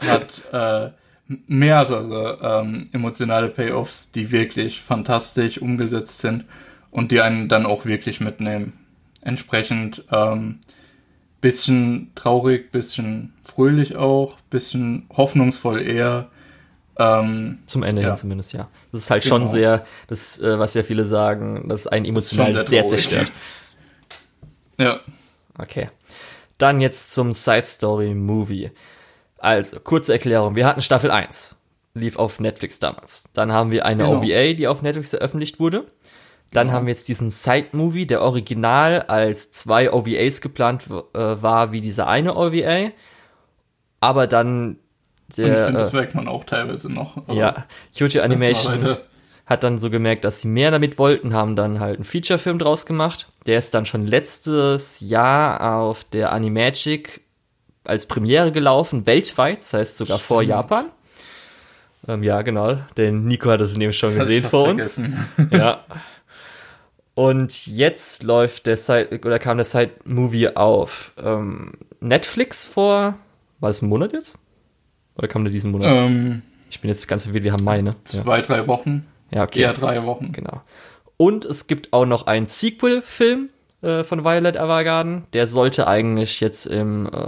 hat 0.00 0.42
äh, 0.52 0.90
mehrere 1.48 2.38
ähm, 2.62 2.88
emotionale 2.92 3.48
Payoffs, 3.48 4.12
die 4.12 4.30
wirklich 4.30 4.80
fantastisch 4.80 5.60
umgesetzt 5.60 6.20
sind 6.20 6.44
und 6.90 7.10
die 7.10 7.20
einen 7.20 7.48
dann 7.48 7.66
auch 7.66 7.84
wirklich 7.84 8.20
mitnehmen. 8.20 8.74
Entsprechend 9.22 10.04
ähm, 10.12 10.60
bisschen 11.40 12.12
traurig, 12.14 12.70
bisschen 12.70 13.32
fröhlich 13.44 13.96
auch, 13.96 14.40
bisschen 14.50 15.06
hoffnungsvoll 15.16 15.82
eher. 15.82 16.28
Ähm, 16.98 17.58
Zum 17.66 17.82
Ende 17.82 18.02
ja. 18.02 18.08
hin 18.08 18.16
zumindest, 18.16 18.52
ja. 18.52 18.68
Das 18.90 19.02
ist 19.02 19.10
halt 19.10 19.22
genau. 19.22 19.36
schon 19.36 19.48
sehr, 19.48 19.84
das, 20.08 20.38
äh, 20.38 20.58
was 20.58 20.74
ja 20.74 20.82
viele 20.82 21.04
sagen, 21.04 21.68
das 21.68 21.82
ist 21.82 21.86
ein 21.88 22.04
emotional 22.04 22.52
sehr, 22.52 22.64
sehr 22.64 22.86
zerstört. 22.86 23.32
Ja. 24.78 25.00
Okay. 25.58 25.88
Dann 26.58 26.82
jetzt 26.82 27.14
zum 27.14 27.32
Side 27.32 27.64
Story 27.64 28.12
Movie. 28.14 28.70
Also, 29.38 29.80
kurze 29.80 30.12
Erklärung. 30.12 30.54
Wir 30.54 30.66
hatten 30.66 30.82
Staffel 30.82 31.10
1. 31.10 31.56
Lief 31.94 32.16
auf 32.16 32.40
Netflix 32.40 32.78
damals. 32.78 33.24
Dann 33.32 33.52
haben 33.52 33.70
wir 33.70 33.86
eine 33.86 34.04
genau. 34.04 34.18
OVA, 34.18 34.52
die 34.52 34.68
auf 34.68 34.82
Netflix 34.82 35.10
veröffentlicht 35.10 35.58
wurde. 35.58 35.86
Dann 36.52 36.66
genau. 36.66 36.76
haben 36.76 36.86
wir 36.86 36.92
jetzt 36.92 37.08
diesen 37.08 37.30
Side-Movie, 37.30 38.06
der 38.06 38.20
original 38.20 39.02
als 39.02 39.50
zwei 39.52 39.90
OVAs 39.92 40.42
geplant 40.42 40.88
äh, 40.90 40.92
war, 41.14 41.72
wie 41.72 41.80
diese 41.80 42.06
eine 42.06 42.36
OVA. 42.36 42.90
Aber 44.00 44.26
dann 44.26 44.78
der, 45.36 45.46
Und 45.46 45.52
ich 45.52 45.58
finde, 45.64 45.80
das 45.80 45.92
merkt 45.92 46.14
man 46.14 46.28
auch 46.28 46.44
teilweise 46.44 46.92
noch. 46.92 47.16
Ja, 47.28 47.66
Kyoto 47.96 48.20
Animation 48.20 48.96
hat 49.46 49.62
dann 49.62 49.78
so 49.78 49.90
gemerkt, 49.90 50.24
dass 50.24 50.40
sie 50.40 50.48
mehr 50.48 50.72
damit 50.72 50.98
wollten, 50.98 51.32
haben 51.32 51.54
dann 51.54 51.78
halt 51.78 51.96
einen 51.96 52.04
Feature-Film 52.04 52.58
draus 52.58 52.84
gemacht. 52.84 53.28
Der 53.46 53.58
ist 53.58 53.74
dann 53.74 53.86
schon 53.86 54.06
letztes 54.06 55.00
Jahr 55.00 55.78
auf 55.78 56.04
der 56.04 56.32
Animagic 56.32 57.20
als 57.84 58.06
Premiere 58.06 58.50
gelaufen, 58.50 59.06
weltweit, 59.06 59.58
das 59.58 59.72
heißt 59.72 59.96
sogar 59.96 60.18
Stimmt. 60.18 60.26
vor 60.26 60.42
Japan. 60.42 60.86
Ähm, 62.08 62.24
ja, 62.24 62.42
genau, 62.42 62.76
denn 62.96 63.24
Nico 63.24 63.50
hat 63.50 63.60
es 63.60 63.76
nämlich 63.76 63.96
schon 63.96 64.10
das 64.10 64.26
gesehen 64.26 64.44
vor 64.44 64.68
uns. 64.68 65.00
ja. 65.50 65.84
Und 67.14 67.66
jetzt 67.66 68.24
läuft 68.24 68.66
der 68.66 68.76
Side, 68.76 69.20
oder 69.24 69.38
kam 69.38 69.56
der 69.56 69.64
Side-Movie 69.64 70.56
auf 70.56 71.12
ähm, 71.22 71.72
Netflix 72.00 72.66
vor, 72.66 73.14
war 73.60 73.70
es 73.70 73.80
ein 73.80 73.88
Monat 73.88 74.12
jetzt? 74.12 74.38
Oder 75.16 75.28
kam 75.28 75.44
der 75.44 75.52
diesen 75.52 75.70
Monat? 75.70 75.88
Ähm, 75.90 76.42
ich 76.70 76.80
bin 76.80 76.88
jetzt 76.88 77.06
ganz 77.08 77.24
verwirrt, 77.24 77.44
wir 77.44 77.52
haben 77.52 77.64
Mai, 77.64 77.82
ne? 77.82 77.94
Zwei, 78.04 78.38
ja. 78.38 78.42
drei 78.42 78.66
Wochen. 78.66 79.06
Ja, 79.30 79.44
okay. 79.44 79.62
Eher 79.62 79.72
drei 79.72 80.04
Wochen. 80.04 80.32
Genau. 80.32 80.62
Und 81.16 81.44
es 81.44 81.66
gibt 81.66 81.92
auch 81.92 82.04
noch 82.04 82.26
einen 82.26 82.46
Sequel-Film, 82.46 83.48
äh, 83.82 84.04
von 84.04 84.24
Violet 84.24 84.56
Evergarden. 84.56 85.24
Der 85.32 85.46
sollte 85.46 85.86
eigentlich 85.86 86.40
jetzt 86.40 86.66
im, 86.66 87.06
äh, 87.06 87.18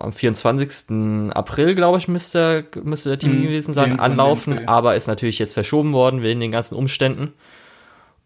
am 0.00 0.12
24. 0.12 1.30
April, 1.32 1.74
glaube 1.74 1.98
ich, 1.98 2.08
müsste, 2.08 2.64
müsste 2.82 3.10
der 3.10 3.18
Team 3.18 3.38
mhm, 3.38 3.42
gewesen 3.44 3.74
sein, 3.74 4.00
anlaufen, 4.00 4.66
aber 4.66 4.96
ist 4.96 5.06
natürlich 5.08 5.38
jetzt 5.38 5.52
verschoben 5.52 5.92
worden 5.92 6.22
wegen 6.22 6.40
den 6.40 6.50
ganzen 6.50 6.74
Umständen. 6.74 7.34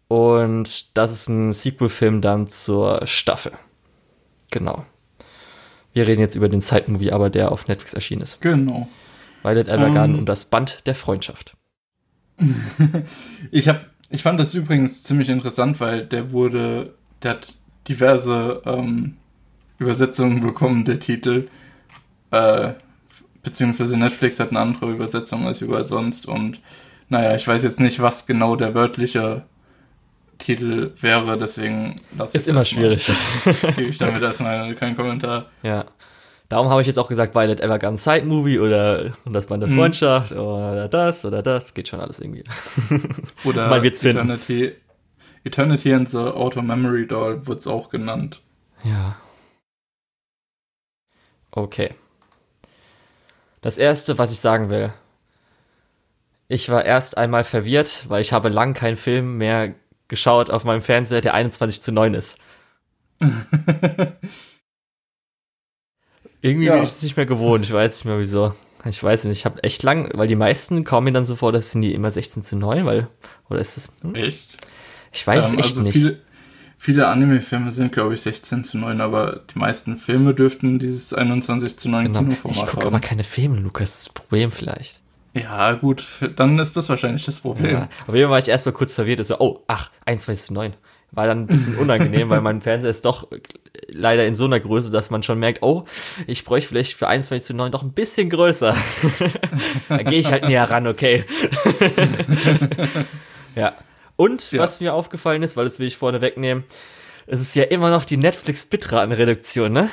Und 0.07 0.97
das 0.97 1.11
ist 1.11 1.27
ein 1.27 1.51
Sequel-Film 1.51 2.21
dann 2.21 2.47
zur 2.47 3.05
Staffel. 3.05 3.51
Genau. 4.51 4.85
Wir 5.93 6.07
reden 6.07 6.21
jetzt 6.21 6.35
über 6.35 6.49
den 6.49 6.61
Side-Movie, 6.61 7.11
aber 7.11 7.29
der 7.29 7.51
auf 7.51 7.67
Netflix 7.67 7.93
erschienen 7.93 8.21
ist. 8.21 8.41
Genau. 8.41 8.87
Violet 9.45 9.67
Evergarden 9.67 10.11
um, 10.11 10.15
ähm. 10.15 10.19
und 10.19 10.25
das 10.25 10.45
Band 10.45 10.85
der 10.87 10.95
Freundschaft. 10.95 11.55
ich 13.51 13.69
habe 13.69 13.81
ich 14.09 14.23
fand 14.23 14.39
das 14.39 14.53
übrigens 14.53 15.03
ziemlich 15.03 15.29
interessant, 15.29 15.79
weil 15.79 16.05
der 16.05 16.31
wurde, 16.31 16.93
der 17.23 17.31
hat 17.31 17.53
diverse 17.87 18.61
ähm, 18.65 19.17
Übersetzungen 19.79 20.41
bekommen, 20.41 20.85
der 20.85 20.99
Titel. 20.99 21.47
Äh, 22.31 22.73
beziehungsweise 23.43 23.97
Netflix 23.97 24.39
hat 24.39 24.51
eine 24.51 24.59
andere 24.59 24.91
Übersetzung 24.91 25.47
als 25.47 25.61
überall 25.61 25.85
sonst. 25.85 26.27
Und 26.27 26.59
naja, 27.09 27.35
ich 27.35 27.47
weiß 27.47 27.63
jetzt 27.63 27.79
nicht, 27.79 28.01
was 28.01 28.27
genau 28.27 28.55
der 28.55 28.73
wörtliche 28.73 29.43
Titel 30.37 30.91
wäre, 30.99 31.37
deswegen 31.37 31.95
lasse 32.17 32.37
ich 32.37 32.41
Ist 32.41 32.47
immer 32.47 32.65
schwierig. 32.65 33.09
Gebe 33.75 33.83
ich 33.83 33.97
damit 33.97 34.21
erstmal 34.21 34.75
keinen 34.75 34.95
Kommentar. 34.95 35.47
Ja. 35.63 35.85
Darum 36.49 36.69
habe 36.69 36.81
ich 36.81 36.87
jetzt 36.87 36.99
auch 36.99 37.07
gesagt, 37.07 37.33
Violet 37.33 37.59
Evergarden 37.59 37.97
Side 37.97 38.25
Movie 38.25 38.59
oder 38.59 39.11
und 39.25 39.33
das 39.33 39.49
war 39.49 39.55
eine 39.55 39.65
hm. 39.65 39.75
Freundschaft 39.75 40.31
oder 40.31 40.87
das 40.87 41.25
oder 41.25 41.41
das. 41.41 41.73
Geht 41.73 41.87
schon 41.87 41.99
alles 41.99 42.19
irgendwie. 42.19 42.43
Oder 43.43 43.67
Man 43.69 43.81
wird's 43.81 44.03
Eternity, 44.03 44.73
Eternity 45.43 45.93
and 45.93 46.09
the 46.09 46.17
Auto 46.17 46.61
Memory 46.61 47.07
Doll 47.07 47.45
wird 47.47 47.59
es 47.59 47.67
auch 47.67 47.89
genannt. 47.89 48.41
Ja. 48.83 49.15
Okay. 51.51 51.95
Das 53.61 53.77
erste, 53.77 54.17
was 54.17 54.31
ich 54.31 54.39
sagen 54.39 54.69
will. 54.69 54.93
Ich 56.47 56.69
war 56.69 56.85
erst 56.85 57.17
einmal 57.17 57.43
verwirrt, 57.43 58.05
weil 58.07 58.21
ich 58.21 58.31
habe 58.31 58.49
lang 58.49 58.75
keinen 58.75 58.97
Film 58.97 59.37
mehr 59.37 59.73
geschaut 60.07 60.51
auf 60.51 60.63
meinem 60.63 60.81
Fernseher, 60.81 61.21
der 61.21 61.33
21 61.33 61.81
zu 61.81 61.91
9 61.91 62.13
ist. 62.13 62.37
Irgendwie 66.45 66.67
ja. 66.67 66.75
bin 66.75 66.83
ich 66.83 66.89
es 66.89 67.01
nicht 67.01 67.17
mehr 67.17 67.25
gewohnt. 67.25 67.65
Ich 67.65 67.73
weiß 67.73 67.95
nicht 67.95 68.05
mehr 68.05 68.19
wieso. 68.19 68.53
Ich 68.87 69.03
weiß 69.03 69.23
nicht, 69.23 69.39
ich 69.39 69.45
habe 69.45 69.63
echt 69.63 69.81
lang, 69.81 70.11
weil 70.13 70.27
die 70.27 70.35
meisten 70.35 70.83
kommen 70.83 71.05
mir 71.05 71.11
dann 71.11 71.25
so 71.25 71.35
vor, 71.35 71.51
dass 71.51 71.71
sind 71.71 71.81
die 71.81 71.91
immer 71.91 72.11
16 72.11 72.43
zu 72.43 72.55
9, 72.55 72.85
weil, 72.85 73.07
oder 73.49 73.59
ist 73.59 73.77
das? 73.77 73.89
Hm? 74.03 74.13
Echt? 74.13 74.49
Ich 75.11 75.25
weiß 75.25 75.53
ähm, 75.53 75.57
echt 75.57 75.69
also 75.69 75.81
nicht. 75.81 75.93
Viele, 75.93 76.21
viele 76.77 77.07
Anime-Filme 77.07 77.71
sind, 77.71 77.93
glaube 77.93 78.13
ich, 78.13 78.21
16 78.21 78.63
zu 78.63 78.77
9, 78.77 79.01
aber 79.01 79.41
die 79.55 79.57
meisten 79.57 79.97
Filme 79.97 80.35
dürften 80.35 80.77
dieses 80.77 81.15
21 81.15 81.77
zu 81.77 81.89
9 81.89 82.05
genau. 82.05 82.19
Kinoformat 82.19 82.57
Ich 82.57 82.65
gucke 82.67 82.85
aber 82.85 82.99
keine 82.99 83.23
Filme, 83.23 83.57
Lukas, 83.57 83.89
das 83.89 83.99
ist 84.01 84.07
das 84.09 84.13
Problem 84.13 84.51
vielleicht. 84.51 85.01
Ja, 85.33 85.73
gut, 85.73 86.05
dann 86.35 86.59
ist 86.59 86.77
das 86.77 86.89
wahrscheinlich 86.89 87.25
das 87.25 87.39
Problem. 87.39 87.71
Ja, 87.71 87.89
aber 88.05 88.17
hier 88.17 88.29
war 88.29 88.37
ich 88.37 88.47
erstmal 88.49 88.73
kurz 88.73 88.93
verwirrt, 88.93 89.25
so, 89.25 89.39
oh, 89.39 89.63
ach, 89.65 89.89
21 90.05 90.45
zu 90.45 90.53
9. 90.53 90.75
War 91.15 91.27
dann 91.27 91.43
ein 91.43 91.47
bisschen 91.47 91.75
unangenehm, 91.79 92.29
weil 92.29 92.41
mein 92.41 92.61
Fernseher 92.61 92.91
ist 92.91 93.05
doch 93.05 93.27
leider 93.87 94.25
in 94.25 94.35
so 94.35 94.45
einer 94.45 94.59
Größe, 94.59 94.91
dass 94.91 95.09
man 95.09 95.23
schon 95.23 95.39
merkt, 95.39 95.63
oh, 95.63 95.85
ich 96.27 96.45
bräuchte 96.45 96.69
vielleicht 96.69 96.93
für 96.93 97.07
21 97.07 97.47
zu 97.47 97.53
9 97.53 97.71
doch 97.71 97.83
ein 97.83 97.93
bisschen 97.93 98.29
größer. 98.29 98.75
da 99.89 100.03
gehe 100.03 100.19
ich 100.19 100.31
halt 100.31 100.45
näher 100.45 100.69
ran, 100.69 100.87
okay. 100.87 101.23
ja. 103.55 103.73
Und 104.17 104.51
ja. 104.51 104.61
was 104.61 104.79
mir 104.79 104.93
aufgefallen 104.93 105.43
ist, 105.43 105.57
weil 105.57 105.65
das 105.65 105.79
will 105.79 105.87
ich 105.87 105.97
vorne 105.97 106.21
wegnehmen, 106.21 106.63
es 107.27 107.41
ist 107.41 107.55
ja 107.55 107.63
immer 107.63 107.89
noch 107.89 108.05
die 108.05 108.17
Netflix-Bitratenreduktion, 108.17 109.71
ne? 109.71 109.89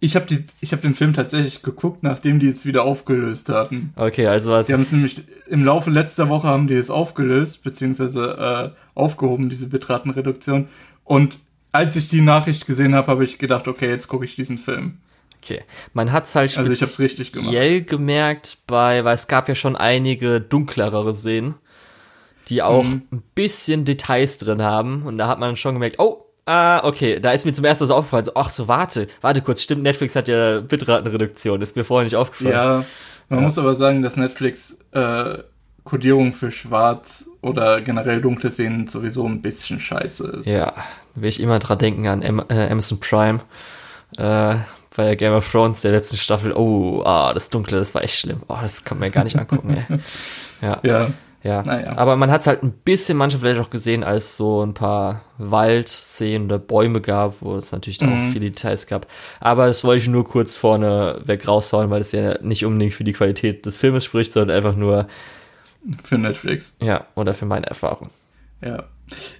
Ich 0.00 0.14
habe 0.14 0.44
hab 0.62 0.80
den 0.80 0.94
Film 0.94 1.12
tatsächlich 1.12 1.62
geguckt, 1.62 2.04
nachdem 2.04 2.38
die 2.38 2.46
jetzt 2.46 2.66
wieder 2.66 2.84
aufgelöst 2.84 3.48
hatten. 3.48 3.92
Okay, 3.96 4.26
also 4.26 4.52
was. 4.52 4.68
Die 4.68 4.72
haben 4.72 4.82
es 4.82 4.92
nämlich 4.92 5.22
im 5.48 5.64
Laufe 5.64 5.90
letzter 5.90 6.28
Woche 6.28 6.46
haben 6.46 6.68
die 6.68 6.74
es 6.74 6.88
aufgelöst, 6.88 7.64
beziehungsweise 7.64 8.74
äh, 8.74 8.98
aufgehoben, 8.98 9.48
diese 9.48 9.68
Bitratenreduktion. 9.68 10.68
Und 11.02 11.38
als 11.72 11.96
ich 11.96 12.08
die 12.08 12.20
Nachricht 12.20 12.66
gesehen 12.66 12.94
habe, 12.94 13.08
habe 13.08 13.24
ich 13.24 13.38
gedacht, 13.38 13.66
okay, 13.66 13.88
jetzt 13.88 14.06
gucke 14.06 14.24
ich 14.24 14.36
diesen 14.36 14.58
Film. 14.58 14.98
Okay. 15.42 15.62
Man 15.94 16.12
hat 16.12 16.26
es 16.26 16.34
halt 16.34 16.56
also 16.56 16.72
ich 16.72 16.82
hab's 16.82 16.98
richtig 16.98 17.32
gemacht. 17.32 17.86
gemerkt 17.86 18.58
bei, 18.66 19.04
weil 19.04 19.14
es 19.14 19.28
gab 19.28 19.48
ja 19.48 19.54
schon 19.54 19.76
einige 19.76 20.40
dunklerere 20.40 21.14
Szenen, 21.14 21.54
die 22.48 22.62
auch 22.62 22.84
mhm. 22.84 23.02
ein 23.12 23.22
bisschen 23.34 23.84
Details 23.84 24.38
drin 24.38 24.62
haben. 24.62 25.02
Und 25.02 25.18
da 25.18 25.28
hat 25.28 25.38
man 25.38 25.56
schon 25.56 25.74
gemerkt, 25.74 25.98
oh, 25.98 26.27
Ah, 26.48 26.82
okay, 26.82 27.20
da 27.20 27.32
ist 27.32 27.44
mir 27.44 27.52
zum 27.52 27.66
ersten 27.66 27.84
Mal 27.84 27.88
so 27.88 27.94
aufgefallen, 27.94 28.24
so, 28.24 28.32
ach 28.34 28.48
so, 28.48 28.68
warte, 28.68 29.06
warte 29.20 29.42
kurz, 29.42 29.60
stimmt, 29.60 29.82
Netflix 29.82 30.16
hat 30.16 30.28
ja 30.28 30.60
Bitratenreduktion, 30.60 31.60
ist 31.60 31.76
mir 31.76 31.84
vorher 31.84 32.04
nicht 32.04 32.16
aufgefallen. 32.16 32.54
Ja, 32.54 32.84
man 33.28 33.40
ja. 33.40 33.44
muss 33.44 33.58
aber 33.58 33.74
sagen, 33.74 34.00
dass 34.00 34.16
Netflix 34.16 34.78
äh, 34.92 35.40
Kodierung 35.84 36.32
für 36.32 36.50
schwarz 36.50 37.28
oder 37.42 37.82
generell 37.82 38.22
dunkle 38.22 38.50
Szenen 38.50 38.86
sowieso 38.86 39.26
ein 39.26 39.42
bisschen 39.42 39.78
scheiße 39.78 40.38
ist. 40.38 40.46
Ja, 40.46 40.72
will 41.14 41.28
ich 41.28 41.42
immer 41.42 41.58
dran 41.58 41.80
denken 41.80 42.06
an 42.06 42.24
Am 42.24 42.42
äh, 42.48 42.70
Amazon 42.70 42.98
Prime, 42.98 43.40
äh, 44.16 44.56
bei 44.96 45.16
Game 45.16 45.34
of 45.34 45.52
Thrones 45.52 45.82
der 45.82 45.92
letzten 45.92 46.16
Staffel, 46.16 46.54
oh, 46.54 47.02
ah, 47.04 47.34
das 47.34 47.50
Dunkle, 47.50 47.78
das 47.78 47.94
war 47.94 48.02
echt 48.02 48.20
schlimm, 48.20 48.40
oh, 48.48 48.56
das 48.62 48.84
kann 48.84 48.98
man 48.98 49.08
ja 49.08 49.12
gar 49.12 49.24
nicht 49.24 49.38
angucken, 49.38 49.84
ey. 49.86 49.98
Ja. 50.66 50.80
ja. 50.82 51.10
Ja, 51.42 51.62
naja. 51.62 51.96
aber 51.96 52.16
man 52.16 52.32
hat 52.32 52.40
es 52.40 52.46
halt 52.48 52.64
ein 52.64 52.72
bisschen 52.72 53.16
manchmal 53.16 53.40
vielleicht 53.40 53.60
auch 53.60 53.70
gesehen, 53.70 54.02
als 54.02 54.36
so 54.36 54.64
ein 54.64 54.74
paar 54.74 55.22
Waldszenen 55.38 56.46
oder 56.46 56.58
Bäume 56.58 57.00
gab, 57.00 57.42
wo 57.42 57.54
es 57.54 57.70
natürlich 57.70 58.00
mhm. 58.00 58.08
auch 58.08 58.32
viele 58.32 58.46
Details 58.46 58.88
gab. 58.88 59.06
Aber 59.38 59.68
das 59.68 59.84
wollte 59.84 60.02
ich 60.02 60.08
nur 60.08 60.26
kurz 60.26 60.56
vorne 60.56 61.20
weg 61.24 61.46
raushauen, 61.46 61.90
weil 61.90 62.00
es 62.00 62.10
ja 62.10 62.42
nicht 62.42 62.64
unbedingt 62.64 62.94
für 62.94 63.04
die 63.04 63.12
Qualität 63.12 63.66
des 63.66 63.76
Filmes 63.76 64.04
spricht, 64.04 64.32
sondern 64.32 64.56
einfach 64.56 64.74
nur 64.74 65.06
für 66.02 66.18
Netflix. 66.18 66.76
Ja, 66.82 67.06
oder 67.14 67.34
für 67.34 67.46
meine 67.46 67.66
Erfahrung. 67.66 68.08
Ja, 68.60 68.84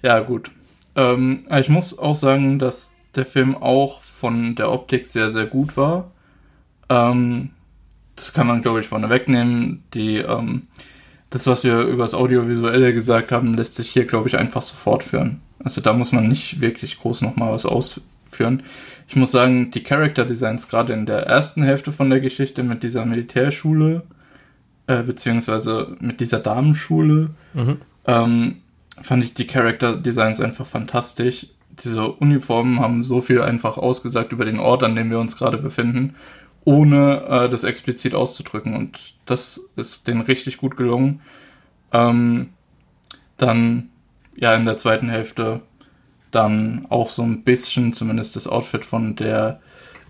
ja 0.01 0.19
gut. 0.19 0.51
Ähm, 0.95 1.45
ich 1.53 1.67
muss 1.67 1.99
auch 1.99 2.15
sagen, 2.15 2.59
dass 2.59 2.93
der 3.15 3.25
Film 3.25 3.57
auch 3.57 4.01
von 4.01 4.55
der 4.55 4.71
Optik 4.71 5.05
sehr, 5.05 5.29
sehr 5.29 5.45
gut 5.45 5.75
war. 5.75 6.11
Ähm, 6.89 7.51
das 8.15 8.33
kann 8.33 8.47
man, 8.47 8.61
glaube 8.61 8.79
ich, 8.79 8.87
vorne 8.87 9.09
wegnehmen. 9.09 9.83
Die 9.93 10.17
ähm, 10.17 10.67
das, 11.29 11.47
was 11.47 11.63
wir 11.63 11.81
über 11.81 12.03
das 12.03 12.13
Audiovisuelle 12.13 12.93
gesagt 12.93 13.31
haben, 13.31 13.53
lässt 13.53 13.75
sich 13.75 13.89
hier, 13.89 14.05
glaube 14.05 14.27
ich, 14.27 14.37
einfach 14.37 14.61
so 14.61 14.75
fortführen. 14.75 15.41
Also 15.63 15.81
da 15.81 15.93
muss 15.93 16.11
man 16.11 16.27
nicht 16.27 16.61
wirklich 16.61 16.99
groß 16.99 17.21
nochmal 17.21 17.51
was 17.51 17.65
ausführen. 17.65 18.63
Ich 19.07 19.15
muss 19.15 19.31
sagen, 19.31 19.71
die 19.71 19.83
Character 19.83 20.25
Designs 20.25 20.69
gerade 20.69 20.93
in 20.93 21.05
der 21.05 21.23
ersten 21.23 21.63
Hälfte 21.63 21.91
von 21.91 22.09
der 22.09 22.19
Geschichte 22.19 22.63
mit 22.63 22.83
dieser 22.83 23.05
Militärschule, 23.05 24.03
äh, 24.87 25.03
beziehungsweise 25.03 25.95
mit 25.99 26.19
dieser 26.19 26.39
Damenschule, 26.39 27.29
mhm. 27.53 27.77
ähm, 28.05 28.57
fand 29.01 29.23
ich 29.23 29.33
die 29.33 29.47
Character 29.47 29.97
Designs 29.97 30.41
einfach 30.41 30.65
fantastisch. 30.65 31.47
Diese 31.83 32.07
Uniformen 32.07 32.79
haben 32.79 33.03
so 33.03 33.21
viel 33.21 33.41
einfach 33.41 33.77
ausgesagt 33.77 34.31
über 34.31 34.45
den 34.45 34.59
Ort, 34.59 34.83
an 34.83 34.95
dem 34.95 35.09
wir 35.09 35.19
uns 35.19 35.37
gerade 35.37 35.57
befinden 35.57 36.15
ohne 36.65 37.23
äh, 37.27 37.49
das 37.49 37.63
explizit 37.63 38.13
auszudrücken. 38.15 38.75
Und 38.75 39.15
das 39.25 39.61
ist 39.75 40.07
denen 40.07 40.21
richtig 40.21 40.57
gut 40.57 40.77
gelungen. 40.77 41.21
Ähm, 41.91 42.49
dann, 43.37 43.89
ja, 44.35 44.53
in 44.55 44.65
der 44.65 44.77
zweiten 44.77 45.09
Hälfte 45.09 45.61
dann 46.31 46.85
auch 46.89 47.09
so 47.09 47.23
ein 47.23 47.43
bisschen, 47.43 47.93
zumindest 47.93 48.35
das 48.35 48.47
Outfit 48.47 48.85
von 48.85 49.15
der, 49.15 49.61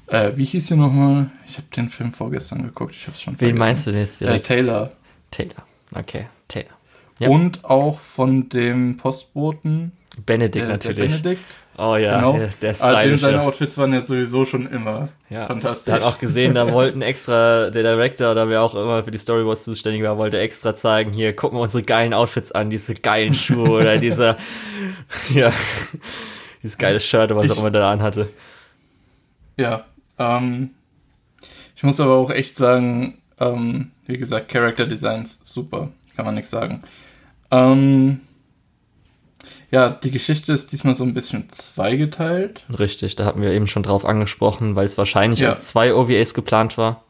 äh, 0.08 0.32
wie 0.36 0.46
hieß 0.46 0.68
sie 0.68 0.76
nochmal? 0.76 1.32
Ich 1.48 1.58
habe 1.58 1.68
den 1.76 1.90
Film 1.90 2.14
vorgestern 2.14 2.64
geguckt, 2.64 2.96
ich 2.96 3.08
habe 3.08 3.16
es 3.16 3.22
schon 3.22 3.34
Wen 3.40 3.56
vergessen. 3.56 3.60
meinst 3.60 3.88
du 3.88 3.92
denn 3.92 4.02
jetzt 4.02 4.22
direkt? 4.22 4.46
Äh, 4.46 4.48
Taylor. 4.56 4.92
Taylor, 5.32 5.64
okay, 5.96 6.28
Taylor. 6.48 6.72
Ja. 7.20 7.30
Und 7.30 7.64
auch 7.66 8.00
von 8.00 8.50
dem 8.50 8.98
Postboten. 8.98 9.92
Benedikt 10.26 10.66
äh, 10.66 10.70
natürlich. 10.70 11.22
Benedikt. 11.22 11.44
Oh 11.82 11.96
ja, 11.96 12.18
genau. 12.18 12.34
der, 12.34 12.50
der 12.62 12.74
stylische. 12.74 13.18
seine 13.20 13.42
Outfits 13.42 13.78
waren 13.78 13.94
ja 13.94 14.02
sowieso 14.02 14.46
schon 14.46 14.70
immer 14.70 15.08
ja. 15.30 15.46
fantastisch. 15.46 15.86
Der 15.86 15.96
hat 15.96 16.04
auch 16.04 16.20
gesehen, 16.20 16.54
da 16.54 16.74
wollten 16.74 17.02
extra, 17.02 17.70
der 17.70 17.84
Director 17.84 18.32
oder 18.32 18.50
wer 18.50 18.62
auch 18.62 18.76
immer 18.76 19.02
für 19.04 19.12
die 19.12 19.18
Storyboards 19.18 19.64
zuständig 19.64 20.04
war, 20.04 20.18
wollte 20.18 20.40
extra 20.40 20.76
zeigen, 20.76 21.14
hier, 21.14 21.34
gucken 21.34 21.58
wir 21.58 21.62
unsere 21.62 21.84
geilen 21.84 22.14
Outfits 22.14 22.52
an, 22.52 22.70
diese 22.70 22.96
geilen 22.96 23.34
Schuhe 23.34 23.70
oder 23.70 23.98
dieser, 24.00 24.36
ja, 25.34 25.54
dieses 26.62 26.78
geile 26.78 27.00
Shirt, 27.00 27.34
was 27.34 27.46
ich, 27.46 27.52
auch 27.52 27.60
immer 27.60 27.72
da 27.72 27.90
anhatte. 27.90 28.28
Ja, 29.56 29.86
ähm, 30.18 30.72
ich 31.78 31.84
muss 31.84 32.02
aber 32.02 32.16
auch 32.16 32.30
echt 32.30 32.58
sagen, 32.58 33.20
ähm, 33.40 33.92
wie 34.06 34.18
gesagt, 34.18 34.50
Character 34.50 34.86
Designs 34.86 35.42
super, 35.46 35.90
kann 36.18 36.26
man 36.26 36.36
nichts 36.36 36.50
sagen. 36.50 36.84
Ähm, 37.52 38.20
ja, 39.72 39.90
die 39.90 40.12
Geschichte 40.12 40.52
ist 40.52 40.72
diesmal 40.72 40.96
so 40.96 41.04
ein 41.04 41.14
bisschen 41.14 41.50
zweigeteilt. 41.50 42.66
Richtig, 42.78 43.16
da 43.16 43.26
hatten 43.26 43.42
wir 43.42 43.52
eben 43.52 43.68
schon 43.68 43.84
drauf 43.84 44.04
angesprochen, 44.04 44.76
weil 44.76 44.86
es 44.86 44.98
wahrscheinlich 44.98 45.40
ja. 45.40 45.50
als 45.50 45.66
zwei 45.66 45.94
OVAs 45.94 46.34
geplant 46.34 46.78
war. 46.78 47.04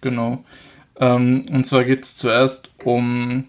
Genau. 0.00 0.44
Ähm, 1.00 1.42
und 1.50 1.66
zwar 1.66 1.84
geht 1.84 2.04
es 2.04 2.16
zuerst 2.16 2.70
um. 2.84 3.44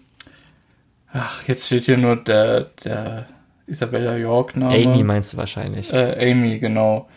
Ach, 1.12 1.46
jetzt 1.46 1.66
steht 1.66 1.84
hier 1.84 1.96
nur 1.96 2.16
der, 2.16 2.70
der 2.84 3.28
Isabella 3.66 4.16
York-Name. 4.16 4.74
Amy 4.74 5.04
meinst 5.04 5.32
du 5.32 5.36
wahrscheinlich. 5.36 5.92
Äh, 5.92 6.30
Amy, 6.30 6.58
genau. 6.58 7.08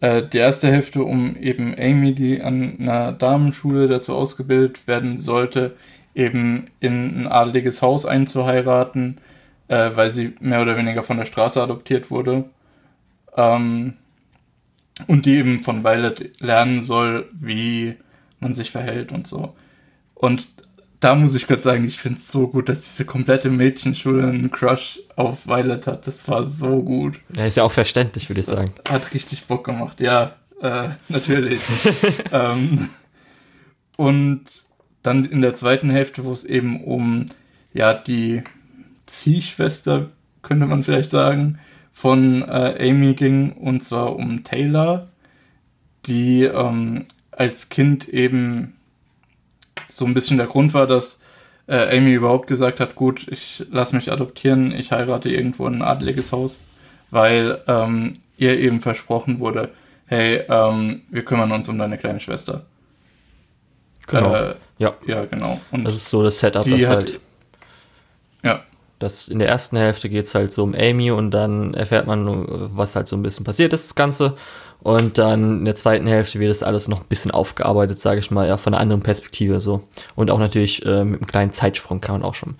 Äh, 0.00 0.22
die 0.22 0.38
erste 0.38 0.68
Hälfte 0.68 1.04
um 1.04 1.36
eben 1.36 1.74
Amy, 1.78 2.14
die 2.14 2.40
an 2.40 2.76
einer 2.80 3.12
Damenschule 3.12 3.86
dazu 3.86 4.14
ausgebildet 4.14 4.86
werden 4.86 5.16
sollte, 5.16 5.76
eben 6.14 6.66
in 6.80 7.22
ein 7.22 7.26
adeliges 7.28 7.82
Haus 7.82 8.04
einzuheiraten 8.04 9.18
äh, 9.68 9.90
weil 9.94 10.10
sie 10.10 10.34
mehr 10.40 10.62
oder 10.62 10.76
weniger 10.76 11.02
von 11.02 11.16
der 11.16 11.26
Straße 11.26 11.62
adoptiert 11.62 12.10
wurde. 12.10 12.44
Ähm, 13.36 13.94
und 15.06 15.26
die 15.26 15.36
eben 15.36 15.60
von 15.60 15.84
Violet 15.84 16.40
lernen 16.40 16.82
soll, 16.82 17.28
wie 17.32 17.96
man 18.40 18.54
sich 18.54 18.70
verhält 18.70 19.12
und 19.12 19.26
so. 19.26 19.54
Und 20.14 20.48
da 21.00 21.14
muss 21.14 21.34
ich 21.34 21.46
kurz 21.46 21.64
sagen, 21.64 21.84
ich 21.84 21.98
finde 21.98 22.18
es 22.18 22.32
so 22.32 22.48
gut, 22.48 22.68
dass 22.68 22.82
diese 22.82 23.04
komplette 23.04 23.50
Mädchenschule 23.50 24.22
einen 24.22 24.50
Crush 24.50 25.00
auf 25.14 25.46
Violet 25.46 25.86
hat. 25.86 26.06
Das 26.06 26.26
war 26.28 26.42
so 26.44 26.82
gut. 26.82 27.20
Ja, 27.34 27.44
ist 27.44 27.58
ja 27.58 27.64
auch 27.64 27.72
verständlich, 27.72 28.30
würde 28.30 28.40
ich 28.40 28.46
sagen. 28.46 28.72
Hat 28.88 29.12
richtig 29.12 29.44
Bock 29.44 29.64
gemacht, 29.64 30.00
ja, 30.00 30.36
äh, 30.62 30.88
natürlich. 31.08 31.60
ähm, 32.32 32.88
und 33.96 34.44
dann 35.02 35.26
in 35.26 35.42
der 35.42 35.54
zweiten 35.54 35.90
Hälfte, 35.90 36.24
wo 36.24 36.32
es 36.32 36.44
eben 36.44 36.82
um 36.82 37.26
ja 37.72 37.92
die 37.92 38.42
Ziehschwester, 39.06 40.10
könnte 40.42 40.66
man 40.66 40.82
vielleicht 40.82 41.10
sagen, 41.10 41.58
von 41.92 42.42
äh, 42.42 42.90
Amy 42.90 43.14
ging, 43.14 43.52
und 43.52 43.82
zwar 43.82 44.16
um 44.16 44.44
Taylor, 44.44 45.08
die 46.06 46.44
ähm, 46.44 47.06
als 47.32 47.68
Kind 47.68 48.08
eben 48.08 48.74
so 49.88 50.04
ein 50.04 50.14
bisschen 50.14 50.36
der 50.36 50.46
Grund 50.46 50.74
war, 50.74 50.86
dass 50.86 51.22
äh, 51.66 51.96
Amy 51.96 52.12
überhaupt 52.12 52.46
gesagt 52.46 52.80
hat, 52.80 52.94
gut, 52.94 53.26
ich 53.28 53.64
lasse 53.70 53.96
mich 53.96 54.12
adoptieren, 54.12 54.72
ich 54.72 54.92
heirate 54.92 55.30
irgendwo 55.30 55.66
in 55.66 55.76
ein 55.76 55.82
adliges 55.82 56.32
Haus, 56.32 56.60
weil 57.10 57.60
ähm, 57.66 58.14
ihr 58.36 58.58
eben 58.58 58.80
versprochen 58.80 59.38
wurde, 59.38 59.70
hey, 60.06 60.42
ähm, 60.48 61.02
wir 61.10 61.24
kümmern 61.24 61.52
uns 61.52 61.68
um 61.68 61.78
deine 61.78 61.98
kleine 61.98 62.20
Schwester. 62.20 62.66
Genau. 64.06 64.34
Äh, 64.34 64.54
ja. 64.78 64.94
Ja, 65.06 65.24
genau. 65.24 65.60
Und 65.70 65.84
das 65.84 65.94
ist 65.96 66.10
so 66.10 66.22
das 66.22 66.38
Setup, 66.38 66.64
das 66.64 66.88
halt. 66.88 67.20
Das 68.98 69.28
in 69.28 69.38
der 69.38 69.48
ersten 69.48 69.76
Hälfte 69.76 70.08
geht 70.08 70.24
es 70.24 70.34
halt 70.34 70.52
so 70.52 70.62
um 70.62 70.74
Amy 70.74 71.10
und 71.10 71.30
dann 71.30 71.74
erfährt 71.74 72.06
man, 72.06 72.46
was 72.76 72.96
halt 72.96 73.08
so 73.08 73.16
ein 73.16 73.22
bisschen 73.22 73.44
passiert 73.44 73.72
ist, 73.72 73.88
das 73.88 73.94
Ganze. 73.94 74.36
Und 74.80 75.18
dann 75.18 75.58
in 75.58 75.64
der 75.64 75.74
zweiten 75.74 76.06
Hälfte 76.06 76.38
wird 76.38 76.50
das 76.50 76.62
alles 76.62 76.88
noch 76.88 77.00
ein 77.00 77.08
bisschen 77.08 77.30
aufgearbeitet, 77.30 77.98
sage 77.98 78.20
ich 78.20 78.30
mal, 78.30 78.46
ja, 78.46 78.56
von 78.56 78.72
einer 78.72 78.80
anderen 78.80 79.02
Perspektive 79.02 79.60
so. 79.60 79.86
Und 80.14 80.30
auch 80.30 80.38
natürlich 80.38 80.84
äh, 80.86 81.04
mit 81.04 81.20
einem 81.20 81.26
kleinen 81.26 81.52
Zeitsprung 81.52 82.00
kann 82.00 82.16
man 82.16 82.22
auch 82.22 82.34
schon 82.34 82.56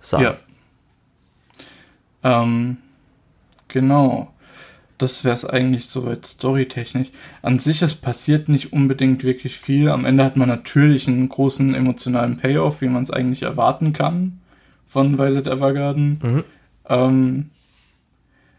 sagen. 0.00 0.24
Ja. 0.24 2.42
Ähm, 2.42 2.78
genau. 3.68 4.32
Das 4.98 5.24
wäre 5.24 5.34
es 5.34 5.46
eigentlich 5.46 5.86
soweit 5.86 6.26
storytechnisch. 6.26 7.08
An 7.40 7.58
sich, 7.58 7.80
es 7.80 7.94
passiert 7.94 8.50
nicht 8.50 8.74
unbedingt 8.74 9.22
wirklich 9.22 9.56
viel. 9.56 9.88
Am 9.88 10.04
Ende 10.04 10.24
hat 10.24 10.36
man 10.36 10.48
natürlich 10.48 11.08
einen 11.08 11.28
großen 11.28 11.74
emotionalen 11.74 12.36
Payoff, 12.36 12.82
wie 12.82 12.88
man 12.88 13.02
es 13.02 13.10
eigentlich 13.10 13.44
erwarten 13.44 13.94
kann 13.94 14.39
von 14.90 15.16
Violet 15.16 15.46
Evergarden. 15.46 16.20
Mhm. 16.22 16.44
Ähm, 16.88 17.50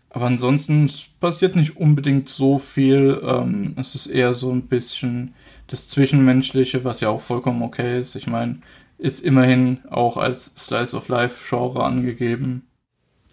aber 0.10 0.26
ansonsten 0.26 0.90
passiert 1.20 1.56
nicht 1.56 1.78
unbedingt 1.78 2.28
so 2.28 2.58
viel. 2.58 3.22
Ähm, 3.24 3.76
es 3.78 3.96
ist 3.96 4.08
eher 4.08 4.34
so 4.34 4.52
ein 4.52 4.64
bisschen 4.64 5.36
das 5.68 5.88
Zwischenmenschliche, 5.88 6.84
was 6.84 7.02
ja 7.02 7.10
auch 7.10 7.22
vollkommen 7.22 7.62
okay 7.62 8.00
ist. 8.00 8.16
Ich 8.16 8.28
meine, 8.28 8.60
ist 8.98 9.24
immerhin 9.26 9.80
auch 9.90 10.18
als 10.18 10.46
Slice 10.58 10.96
of 10.96 11.08
Life 11.08 11.38
Genre 11.48 11.84
angegeben. 11.84 12.68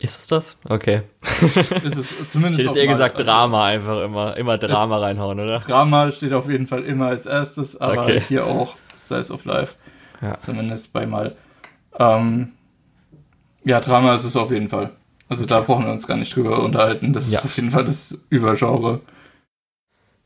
Ist 0.01 0.21
es 0.21 0.27
das? 0.29 0.59
Okay. 0.69 1.03
ist 1.85 1.97
es 1.97 2.15
zumindest. 2.29 2.61
ich 2.61 2.69
hätte 2.69 2.79
eher 2.79 2.87
gesagt 2.87 3.19
Drama 3.19 3.67
einfach 3.67 4.05
immer, 4.05 4.37
immer 4.37 4.57
Drama 4.57 4.99
reinhauen, 4.99 5.41
oder? 5.41 5.59
Drama 5.59 6.13
steht 6.13 6.33
auf 6.33 6.49
jeden 6.49 6.69
Fall 6.69 6.85
immer 6.85 7.09
als 7.09 7.27
erstes, 7.27 7.81
aber 7.81 8.03
okay. 8.03 8.21
hier 8.29 8.47
auch 8.47 8.77
Slice 8.97 9.33
of 9.33 9.45
Life. 9.45 9.75
Ja. 10.23 10.39
Zumindest 10.39 10.93
bei 10.93 11.07
mal. 11.07 11.35
Ähm, 11.99 12.53
ja, 13.69 13.81
Drama 13.81 14.15
ist 14.15 14.25
es 14.25 14.35
auf 14.35 14.51
jeden 14.51 14.71
Fall. 14.71 14.91
Also 15.29 15.45
da 15.45 15.61
brauchen 15.61 15.85
wir 15.85 15.93
uns 15.93 16.07
gar 16.07 16.17
nicht 16.17 16.35
drüber 16.35 16.63
unterhalten. 16.63 17.13
Das 17.13 17.31
ja. 17.31 17.39
ist 17.39 17.45
auf 17.45 17.57
jeden 17.57 17.71
Fall 17.71 17.85
das 17.85 18.25
Übergenre. 18.31 19.01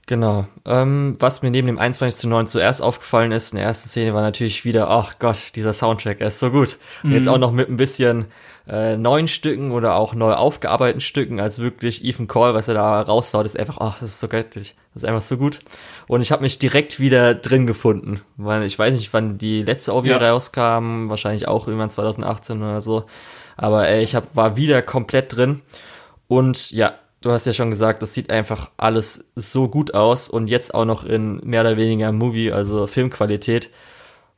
Genau. 0.06 0.46
Ähm, 0.64 1.16
was 1.20 1.42
mir 1.42 1.50
neben 1.50 1.68
dem 1.68 1.78
21 1.78 2.20
zu 2.20 2.28
9 2.28 2.48
zuerst 2.48 2.82
aufgefallen 2.82 3.30
ist, 3.30 3.52
in 3.52 3.58
der 3.58 3.66
ersten 3.66 3.88
Szene 3.88 4.14
war 4.14 4.22
natürlich 4.22 4.64
wieder, 4.64 4.90
ach 4.90 5.18
Gott, 5.20 5.54
dieser 5.54 5.72
Soundtrack, 5.72 6.20
er 6.20 6.26
ist 6.26 6.40
so 6.40 6.50
gut. 6.50 6.78
Und 7.02 7.10
mhm. 7.10 7.16
jetzt 7.16 7.28
auch 7.28 7.38
noch 7.38 7.52
mit 7.52 7.68
ein 7.68 7.76
bisschen 7.76 8.26
äh, 8.68 8.96
neuen 8.96 9.28
Stücken 9.28 9.70
oder 9.70 9.94
auch 9.94 10.14
neu 10.14 10.32
aufgearbeiteten 10.34 11.00
Stücken, 11.00 11.38
als 11.38 11.60
wirklich 11.60 12.04
Ethan 12.04 12.26
Call, 12.26 12.52
was 12.54 12.66
er 12.66 12.74
da 12.74 13.00
raushaut, 13.00 13.46
ist 13.46 13.58
einfach, 13.58 13.78
ach, 13.78 14.00
das 14.00 14.10
ist 14.10 14.20
so 14.20 14.28
göttlich. 14.28 14.74
Das 14.92 15.04
ist 15.04 15.08
einfach 15.08 15.22
so 15.22 15.36
gut. 15.36 15.60
Und 16.08 16.20
ich 16.20 16.32
habe 16.32 16.42
mich 16.42 16.58
direkt 16.58 16.98
wieder 17.00 17.34
drin 17.34 17.66
gefunden. 17.66 18.20
Weil 18.36 18.64
ich 18.64 18.78
weiß 18.78 18.94
nicht, 18.94 19.12
wann 19.14 19.38
die 19.38 19.62
letzte 19.62 19.94
OVA 19.94 20.06
ja. 20.06 20.16
rauskam, 20.18 21.08
wahrscheinlich 21.08 21.48
auch 21.48 21.66
irgendwann 21.66 21.90
2018 21.90 22.60
oder 22.60 22.80
so. 22.80 23.04
Aber 23.56 23.88
ey, 23.88 24.02
ich 24.02 24.14
hab, 24.14 24.34
war 24.34 24.56
wieder 24.56 24.82
komplett 24.82 25.36
drin. 25.36 25.62
Und 26.28 26.70
ja, 26.72 26.94
du 27.22 27.30
hast 27.30 27.46
ja 27.46 27.52
schon 27.52 27.70
gesagt, 27.70 28.02
das 28.02 28.14
sieht 28.14 28.30
einfach 28.30 28.70
alles 28.76 29.32
so 29.34 29.68
gut 29.68 29.94
aus 29.94 30.28
und 30.28 30.48
jetzt 30.48 30.74
auch 30.74 30.84
noch 30.84 31.04
in 31.04 31.36
mehr 31.44 31.62
oder 31.62 31.76
weniger 31.76 32.12
Movie, 32.12 32.52
also 32.52 32.86
Filmqualität. 32.86 33.70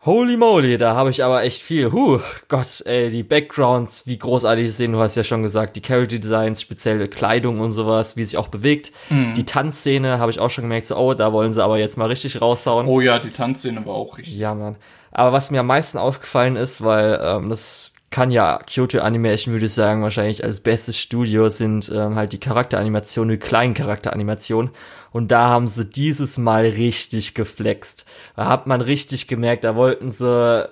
Holy 0.05 0.37
moly, 0.37 0.77
da 0.77 0.95
habe 0.95 1.09
ich 1.09 1.25
aber 1.25 1.45
echt 1.45 1.63
viel. 1.63 1.91
Huh, 1.91 2.21
Gott, 2.49 2.83
ey, 2.85 3.09
die 3.09 3.23
Backgrounds, 3.23 4.07
wie 4.07 4.19
großartig 4.19 4.67
sie 4.69 4.77
sehen. 4.77 4.93
Du 4.93 4.99
hast 4.99 5.17
ja 5.17 5.25
schon 5.25 5.43
gesagt, 5.43 5.77
die 5.77 5.81
Character 5.81 6.19
Designs, 6.19 6.61
spezielle 6.61 7.09
Kleidung 7.09 7.59
und 7.61 7.71
sowas, 7.71 8.15
wie 8.15 8.25
sich 8.25 8.37
auch 8.37 8.49
bewegt. 8.49 8.93
Mhm. 9.09 9.33
Die 9.33 9.47
Tanzszene 9.47 10.19
habe 10.19 10.31
ich 10.31 10.41
auch 10.41 10.51
schon 10.51 10.65
gemerkt, 10.65 10.85
so, 10.85 10.97
oh, 10.97 11.15
da 11.15 11.33
wollen 11.33 11.55
sie 11.55 11.65
aber 11.65 11.79
jetzt 11.79 11.97
mal 11.97 12.09
richtig 12.09 12.43
raushauen. 12.43 12.87
Oh 12.87 13.01
ja, 13.01 13.19
die 13.19 13.31
Tanzszene 13.31 13.87
war 13.87 13.95
auch 13.95 14.19
richtig. 14.19 14.37
Ja, 14.37 14.55
Mann. 14.55 14.77
Aber 15.11 15.33
was 15.33 15.51
mir 15.51 15.61
am 15.61 15.69
meisten 15.69 15.97
aufgefallen 15.97 16.57
ist, 16.57 16.85
weil 16.85 17.19
ähm, 17.23 17.49
das 17.49 17.94
kann 18.15 18.31
ja 18.31 18.61
Kyoto 18.65 19.01
Animation, 19.01 19.55
würde 19.55 19.67
ich 19.67 19.73
sagen, 19.73 20.01
wahrscheinlich 20.05 20.45
als 20.45 20.61
bestes 20.61 20.97
Studio 20.97 21.49
sind 21.49 21.91
ähm, 21.93 22.15
halt 22.15 22.33
die 22.33 22.39
Charakteranimationen, 22.39 23.33
die 23.33 23.45
kleinen 23.45 23.75
Charakteranimationen. 23.75 24.71
Und 25.11 25.33
da 25.33 25.49
haben 25.49 25.67
sie 25.67 25.85
dieses 25.85 26.39
Mal 26.39 26.63
richtig 26.63 27.35
geflext. 27.35 28.05
Da 28.37 28.47
hat 28.47 28.69
man 28.69 28.83
richtig 28.83 29.27
gemerkt, 29.27 29.65
da 29.65 29.75
wollten 29.75 30.13
sie 30.13 30.71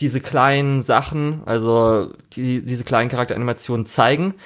diese 0.00 0.22
kleinen 0.22 0.80
Sachen, 0.80 1.42
also 1.44 2.14
die, 2.32 2.64
diese 2.64 2.84
kleinen 2.84 3.10
Charakteranimationen 3.10 3.84
zeigen. 3.84 4.36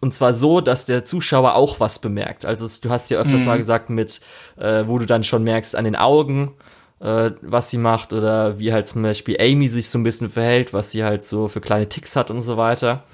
Und 0.00 0.12
zwar 0.12 0.34
so, 0.34 0.60
dass 0.60 0.86
der 0.86 1.04
Zuschauer 1.04 1.54
auch 1.54 1.78
was 1.78 2.00
bemerkt. 2.00 2.46
Also 2.46 2.66
du 2.82 2.90
hast 2.90 3.10
ja 3.12 3.20
öfters 3.20 3.42
mhm. 3.42 3.46
mal 3.46 3.58
gesagt 3.58 3.90
mit, 3.90 4.20
äh, 4.56 4.88
wo 4.88 4.98
du 4.98 5.06
dann 5.06 5.22
schon 5.22 5.44
merkst 5.44 5.76
an 5.76 5.84
den 5.84 5.94
Augen, 5.94 6.56
äh, 7.00 7.30
was 7.42 7.70
sie 7.70 7.78
macht 7.78 8.12
oder 8.12 8.58
wie 8.58 8.72
halt 8.72 8.86
zum 8.86 9.02
Beispiel 9.02 9.36
Amy 9.40 9.68
sich 9.68 9.88
so 9.88 9.98
ein 9.98 10.02
bisschen 10.02 10.30
verhält, 10.30 10.72
was 10.72 10.90
sie 10.90 11.04
halt 11.04 11.24
so 11.24 11.48
für 11.48 11.60
kleine 11.60 11.88
Ticks 11.88 12.16
hat 12.16 12.30
und 12.30 12.40
so 12.40 12.56
weiter. 12.56 13.04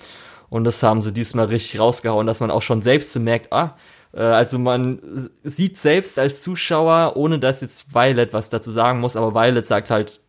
Und 0.49 0.64
das 0.64 0.83
haben 0.83 1.03
sie 1.03 1.12
diesmal 1.12 1.47
richtig 1.47 1.81
rausgehauen, 1.81 2.27
dass 2.27 2.40
man 2.40 2.51
auch 2.51 2.62
schon 2.62 2.83
selbst 2.83 3.12
so 3.12 3.20
merkt, 3.20 3.53
ah, 3.53 3.77
äh, 4.12 4.20
also 4.20 4.59
man 4.59 5.31
sieht 5.42 5.77
selbst 5.77 6.18
als 6.18 6.42
Zuschauer, 6.42 7.16
ohne 7.16 7.38
dass 7.38 7.61
jetzt 7.61 7.94
Violet 7.94 8.33
was 8.33 8.51
dazu 8.51 8.70
sagen 8.70 9.01
muss, 9.01 9.16
aber 9.16 9.35
Violet 9.35 9.66
sagt 9.66 9.90
halt 9.90 10.20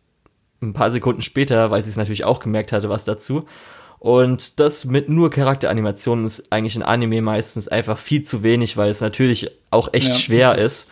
ein 0.62 0.72
paar 0.72 0.90
Sekunden 0.90 1.22
später, 1.22 1.70
weil 1.70 1.82
sie 1.82 1.90
es 1.90 1.96
natürlich 1.96 2.24
auch 2.24 2.40
gemerkt 2.40 2.72
hatte, 2.72 2.88
was 2.88 3.04
dazu. 3.04 3.46
Und 3.98 4.60
das 4.60 4.84
mit 4.84 5.08
nur 5.08 5.30
Charakteranimationen 5.30 6.26
ist 6.26 6.52
eigentlich 6.52 6.76
in 6.76 6.82
Anime 6.82 7.22
meistens 7.22 7.68
einfach 7.68 7.98
viel 7.98 8.22
zu 8.22 8.42
wenig, 8.42 8.76
weil 8.76 8.90
es 8.90 9.00
natürlich 9.00 9.50
auch 9.70 9.88
echt 9.92 10.08
ja, 10.08 10.14
schwer 10.14 10.54
ist, 10.54 10.62
ist. 10.62 10.90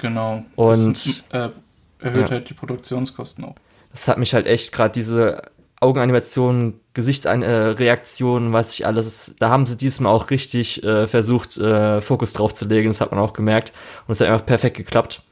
Genau. 0.00 0.44
Und 0.54 1.24
das, 1.32 1.50
äh, 1.50 1.50
erhöht 1.98 2.26
ja. 2.26 2.30
halt 2.30 2.50
die 2.50 2.54
Produktionskosten 2.54 3.44
auch. 3.44 3.56
Das 3.90 4.08
hat 4.08 4.18
mich 4.18 4.34
halt 4.34 4.46
echt 4.46 4.72
gerade 4.72 4.92
diese 4.92 5.42
Augenanimationen, 5.80 6.80
Gesichtsreaktionen, 6.94 8.52
was 8.52 8.74
ich 8.74 8.86
alles, 8.86 9.36
da 9.38 9.50
haben 9.50 9.66
sie 9.66 9.76
diesmal 9.76 10.12
auch 10.12 10.30
richtig 10.30 10.82
äh, 10.82 11.06
versucht, 11.06 11.56
äh, 11.58 12.00
Fokus 12.00 12.32
drauf 12.32 12.54
zu 12.54 12.64
legen, 12.64 12.88
das 12.88 13.00
hat 13.00 13.10
man 13.10 13.20
auch 13.20 13.34
gemerkt 13.34 13.72
und 14.06 14.12
es 14.12 14.20
hat 14.20 14.28
einfach 14.28 14.46
perfekt 14.46 14.76
geklappt. 14.76 15.22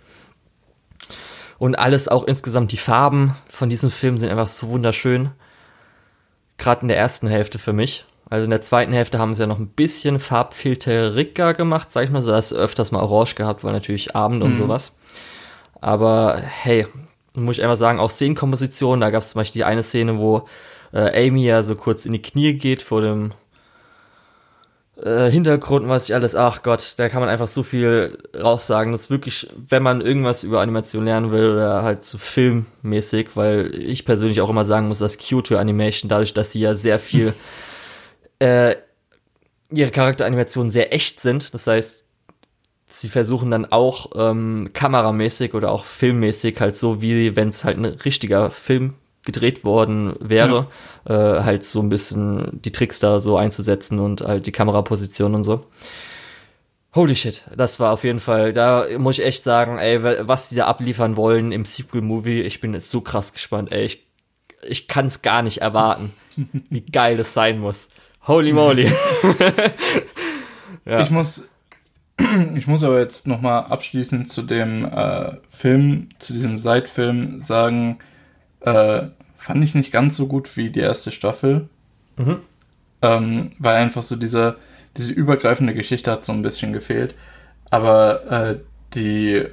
Und 1.59 1.77
alles 1.77 2.09
auch 2.09 2.25
insgesamt, 2.25 2.73
die 2.73 2.77
Farben 2.77 3.35
von 3.49 3.69
diesem 3.69 3.91
Film 3.91 4.19
sind 4.19 4.29
einfach 4.29 4.49
so 4.49 4.69
wunderschön. 4.69 5.31
Gerade 6.59 6.83
in 6.83 6.89
der 6.89 6.99
ersten 6.99 7.27
Hälfte 7.27 7.59
für 7.59 7.73
mich. 7.73 8.05
Also 8.29 8.45
in 8.45 8.51
der 8.51 8.61
zweiten 8.61 8.93
Hälfte 8.93 9.19
haben 9.19 9.35
sie 9.35 9.43
ja 9.43 9.47
noch 9.47 9.59
ein 9.59 9.69
bisschen 9.69 10.19
farbfilteriger 10.19 11.55
gemacht, 11.55 11.91
sag 11.91 12.05
ich 12.05 12.11
mal 12.11 12.23
so. 12.23 12.31
Da 12.31 12.37
hast 12.37 12.53
du 12.53 12.57
öfters 12.57 12.91
mal 12.91 13.03
orange 13.03 13.35
gehabt, 13.35 13.65
weil 13.65 13.73
natürlich 13.73 14.15
Abend 14.17 14.43
und 14.43 14.53
mhm. 14.53 14.57
sowas. 14.57 14.97
Aber 15.85 16.41
hey, 16.41 16.87
muss 17.35 17.59
ich 17.59 17.63
einfach 17.63 17.77
sagen, 17.77 18.01
auch 18.01 18.11
Szenenkomposition, 18.11 19.03
da 19.03 19.11
gab 19.11 19.23
es 19.23 19.29
zum 19.29 19.41
Beispiel 19.41 19.61
die 19.61 19.65
eine 19.65 19.83
Szene, 19.83 20.19
wo 20.19 20.49
äh, 20.95 21.29
Amy 21.29 21.45
ja 21.45 21.63
so 21.63 21.75
kurz 21.75 22.07
in 22.07 22.13
die 22.13 22.23
Knie 22.23 22.55
geht 22.55 22.81
vor 22.81 23.03
dem 23.03 23.33
äh, 24.97 25.31
Hintergrund, 25.31 25.87
was 25.87 26.09
ich 26.09 26.15
alles, 26.15 26.35
ach 26.35 26.63
Gott, 26.63 26.95
da 26.97 27.11
kann 27.11 27.21
man 27.21 27.29
einfach 27.29 27.49
so 27.49 27.63
viel 27.63 28.17
raussagen. 28.35 28.93
Das 28.93 29.03
ist 29.03 29.11
wirklich, 29.11 29.47
wenn 29.69 29.83
man 29.83 30.01
irgendwas 30.01 30.43
über 30.43 30.63
Animation 30.63 31.05
lernen 31.05 31.33
will 31.33 31.51
oder 31.51 31.83
halt 31.83 32.03
so 32.03 32.17
filmmäßig, 32.17 33.37
weil 33.37 33.75
ich 33.75 34.07
persönlich 34.07 34.41
auch 34.41 34.49
immer 34.49 34.65
sagen 34.65 34.89
muss, 34.89 35.01
dass 35.01 35.19
Kyoto 35.19 35.57
Animation, 35.57 36.09
dadurch, 36.09 36.33
dass 36.33 36.53
sie 36.53 36.61
ja 36.61 36.75
sehr 36.75 36.99
viel 36.99 37.35
äh, 38.39 38.77
ihre 39.71 39.91
Charakteranimationen 39.91 40.71
sehr 40.71 40.95
echt 40.95 41.21
sind, 41.21 41.53
das 41.53 41.67
heißt, 41.67 42.04
sie 43.01 43.09
versuchen 43.09 43.51
dann 43.51 43.67
auch 43.67 44.11
ähm, 44.17 44.71
kameramäßig 44.73 45.55
oder 45.55 45.71
auch 45.71 45.85
filmmäßig 45.85 46.61
halt 46.61 46.77
so, 46.77 47.03
wie 47.03 47.37
wenn 47.37 47.49
es 47.49 47.65
halt 47.65 47.79
ein 47.79 47.85
richtiger 47.85 48.51
Film 48.51 48.95
gedreht 49.25 49.65
worden 49.65 50.15
wäre, 50.21 50.69
ja. 51.09 51.39
äh, 51.39 51.43
halt 51.43 51.65
so 51.65 51.81
ein 51.81 51.89
bisschen 51.89 52.61
die 52.63 52.73
Tricks 52.73 53.01
da 53.01 53.19
so 53.19 53.37
einzusetzen 53.37 53.99
und 53.99 54.21
halt 54.21 54.47
die 54.47 54.53
Kameraposition 54.53 55.35
und 55.35 55.45
so. 55.45 55.67
Holy 56.95 57.17
shit, 57.17 57.43
das 57.57 57.81
war 57.81 57.93
auf 57.93 58.05
jeden 58.05 58.21
Fall, 58.21 58.53
da 58.53 58.87
muss 58.99 59.19
ich 59.19 59.25
echt 59.25 59.43
sagen, 59.43 59.79
ey, 59.79 60.03
was 60.29 60.51
die 60.51 60.55
da 60.55 60.67
abliefern 60.67 61.17
wollen 61.17 61.51
im 61.51 61.65
Sequel-Movie, 61.65 62.43
ich 62.43 62.61
bin 62.61 62.75
jetzt 62.75 62.91
so 62.91 63.01
krass 63.01 63.33
gespannt, 63.33 63.73
ey, 63.73 63.85
ich 63.85 64.05
ich 64.67 64.89
kann 64.89 65.07
es 65.07 65.23
gar 65.23 65.43
nicht 65.43 65.59
erwarten, 65.59 66.13
wie 66.71 66.81
geil 66.81 67.17
das 67.17 67.35
sein 67.35 67.59
muss. 67.59 67.91
Holy 68.27 68.53
moly. 68.53 68.85
ja. 70.85 71.03
Ich 71.03 71.11
muss, 71.11 71.49
ich 72.55 72.67
muss 72.67 72.85
aber 72.85 73.01
jetzt 73.01 73.27
nochmal 73.27 73.65
abschließend 73.65 74.31
zu 74.31 74.43
dem 74.43 74.85
äh, 74.85 75.33
Film, 75.51 76.09
zu 76.19 76.33
diesem 76.33 76.59
Seitfilm 76.59 77.41
sagen, 77.41 77.99
äh, 78.61 79.03
fand 79.39 79.63
ich 79.65 79.75
nicht 79.75 79.93
ganz 79.93 80.17
so 80.17 80.27
gut 80.27 80.57
wie 80.57 80.71
die 80.71 80.81
erste 80.81 81.11
Staffel. 81.13 81.69
Mhm. 82.17 82.39
Ähm, 83.03 83.51
weil 83.59 83.77
einfach 83.77 84.03
so 84.03 84.17
diese, 84.17 84.57
diese 84.97 85.13
übergreifende 85.13 85.75
Geschichte 85.75 86.11
hat 86.11 86.25
so 86.25 86.33
ein 86.33 86.43
bisschen 86.43 86.73
gefehlt. 86.73 87.15
Aber 87.71 88.31
äh, 88.31 88.59
die, 88.95 89.45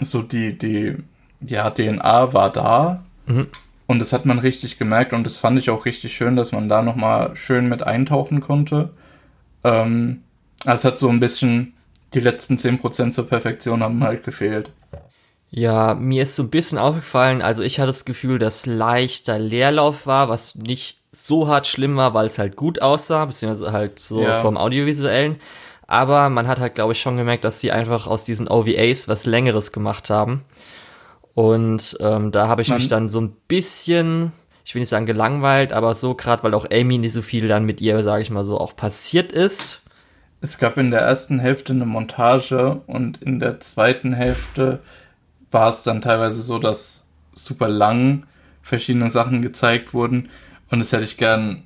so 0.00 0.22
die, 0.22 0.58
die, 0.58 0.96
ja, 1.40 1.70
DNA 1.70 2.32
war 2.32 2.50
da. 2.50 3.04
Mhm. 3.26 3.46
Und 3.86 3.98
das 3.98 4.12
hat 4.12 4.26
man 4.26 4.38
richtig 4.38 4.78
gemerkt 4.78 5.12
und 5.12 5.24
das 5.24 5.36
fand 5.36 5.58
ich 5.58 5.70
auch 5.70 5.84
richtig 5.84 6.14
schön, 6.14 6.36
dass 6.36 6.52
man 6.52 6.68
da 6.68 6.82
nochmal 6.82 7.34
schön 7.34 7.68
mit 7.68 7.82
eintauchen 7.82 8.40
konnte. 8.40 8.90
Ähm, 9.64 10.22
es 10.64 10.84
hat 10.84 10.98
so 10.98 11.08
ein 11.08 11.20
bisschen, 11.20 11.74
die 12.14 12.20
letzten 12.20 12.56
10% 12.56 13.12
zur 13.12 13.28
Perfektion 13.28 13.82
haben 13.82 14.02
halt 14.02 14.24
gefehlt. 14.24 14.70
Ja, 15.50 15.94
mir 15.94 16.22
ist 16.22 16.36
so 16.36 16.44
ein 16.44 16.50
bisschen 16.50 16.78
aufgefallen, 16.78 17.42
also 17.42 17.62
ich 17.62 17.80
hatte 17.80 17.88
das 17.88 18.04
Gefühl, 18.04 18.38
dass 18.38 18.66
leichter 18.66 19.38
Leerlauf 19.38 20.06
war, 20.06 20.28
was 20.28 20.54
nicht 20.54 21.00
so 21.10 21.48
hart 21.48 21.66
schlimm 21.66 21.96
war, 21.96 22.14
weil 22.14 22.26
es 22.26 22.38
halt 22.38 22.54
gut 22.54 22.80
aussah, 22.82 23.24
beziehungsweise 23.24 23.72
halt 23.72 23.98
so 23.98 24.22
ja. 24.22 24.40
vom 24.42 24.56
Audiovisuellen. 24.56 25.40
Aber 25.88 26.28
man 26.28 26.46
hat 26.46 26.60
halt, 26.60 26.76
glaube 26.76 26.92
ich, 26.92 27.00
schon 27.00 27.16
gemerkt, 27.16 27.44
dass 27.44 27.58
sie 27.58 27.72
einfach 27.72 28.06
aus 28.06 28.24
diesen 28.24 28.46
OVAs 28.46 29.08
was 29.08 29.26
Längeres 29.26 29.72
gemacht 29.72 30.08
haben. 30.08 30.44
Und 31.34 31.96
ähm, 32.00 32.30
da 32.30 32.46
habe 32.46 32.62
ich 32.62 32.68
Man 32.68 32.78
mich 32.78 32.86
dann 32.86 33.08
so 33.08 33.20
ein 33.20 33.32
bisschen, 33.48 34.30
ich 34.64 34.74
will 34.74 34.80
nicht 34.80 34.88
sagen 34.88 35.06
gelangweilt, 35.06 35.72
aber 35.72 35.96
so 35.96 36.14
gerade, 36.14 36.44
weil 36.44 36.54
auch 36.54 36.66
Amy 36.70 36.98
nicht 36.98 37.12
so 37.12 37.22
viel 37.22 37.48
dann 37.48 37.64
mit 37.64 37.80
ihr, 37.80 38.04
sage 38.04 38.22
ich 38.22 38.30
mal 38.30 38.44
so, 38.44 38.58
auch 38.58 38.76
passiert 38.76 39.32
ist. 39.32 39.79
Es 40.40 40.58
gab 40.58 40.78
in 40.78 40.90
der 40.90 41.00
ersten 41.00 41.38
Hälfte 41.38 41.72
eine 41.72 41.86
Montage 41.86 42.80
und 42.86 43.22
in 43.22 43.40
der 43.40 43.60
zweiten 43.60 44.12
Hälfte 44.12 44.80
war 45.50 45.68
es 45.72 45.82
dann 45.82 46.00
teilweise 46.00 46.42
so, 46.42 46.58
dass 46.58 47.08
super 47.34 47.68
lang 47.68 48.24
verschiedene 48.62 49.10
Sachen 49.10 49.42
gezeigt 49.42 49.92
wurden. 49.92 50.28
Und 50.70 50.78
das 50.78 50.92
hätte 50.92 51.04
ich 51.04 51.16
gern 51.16 51.64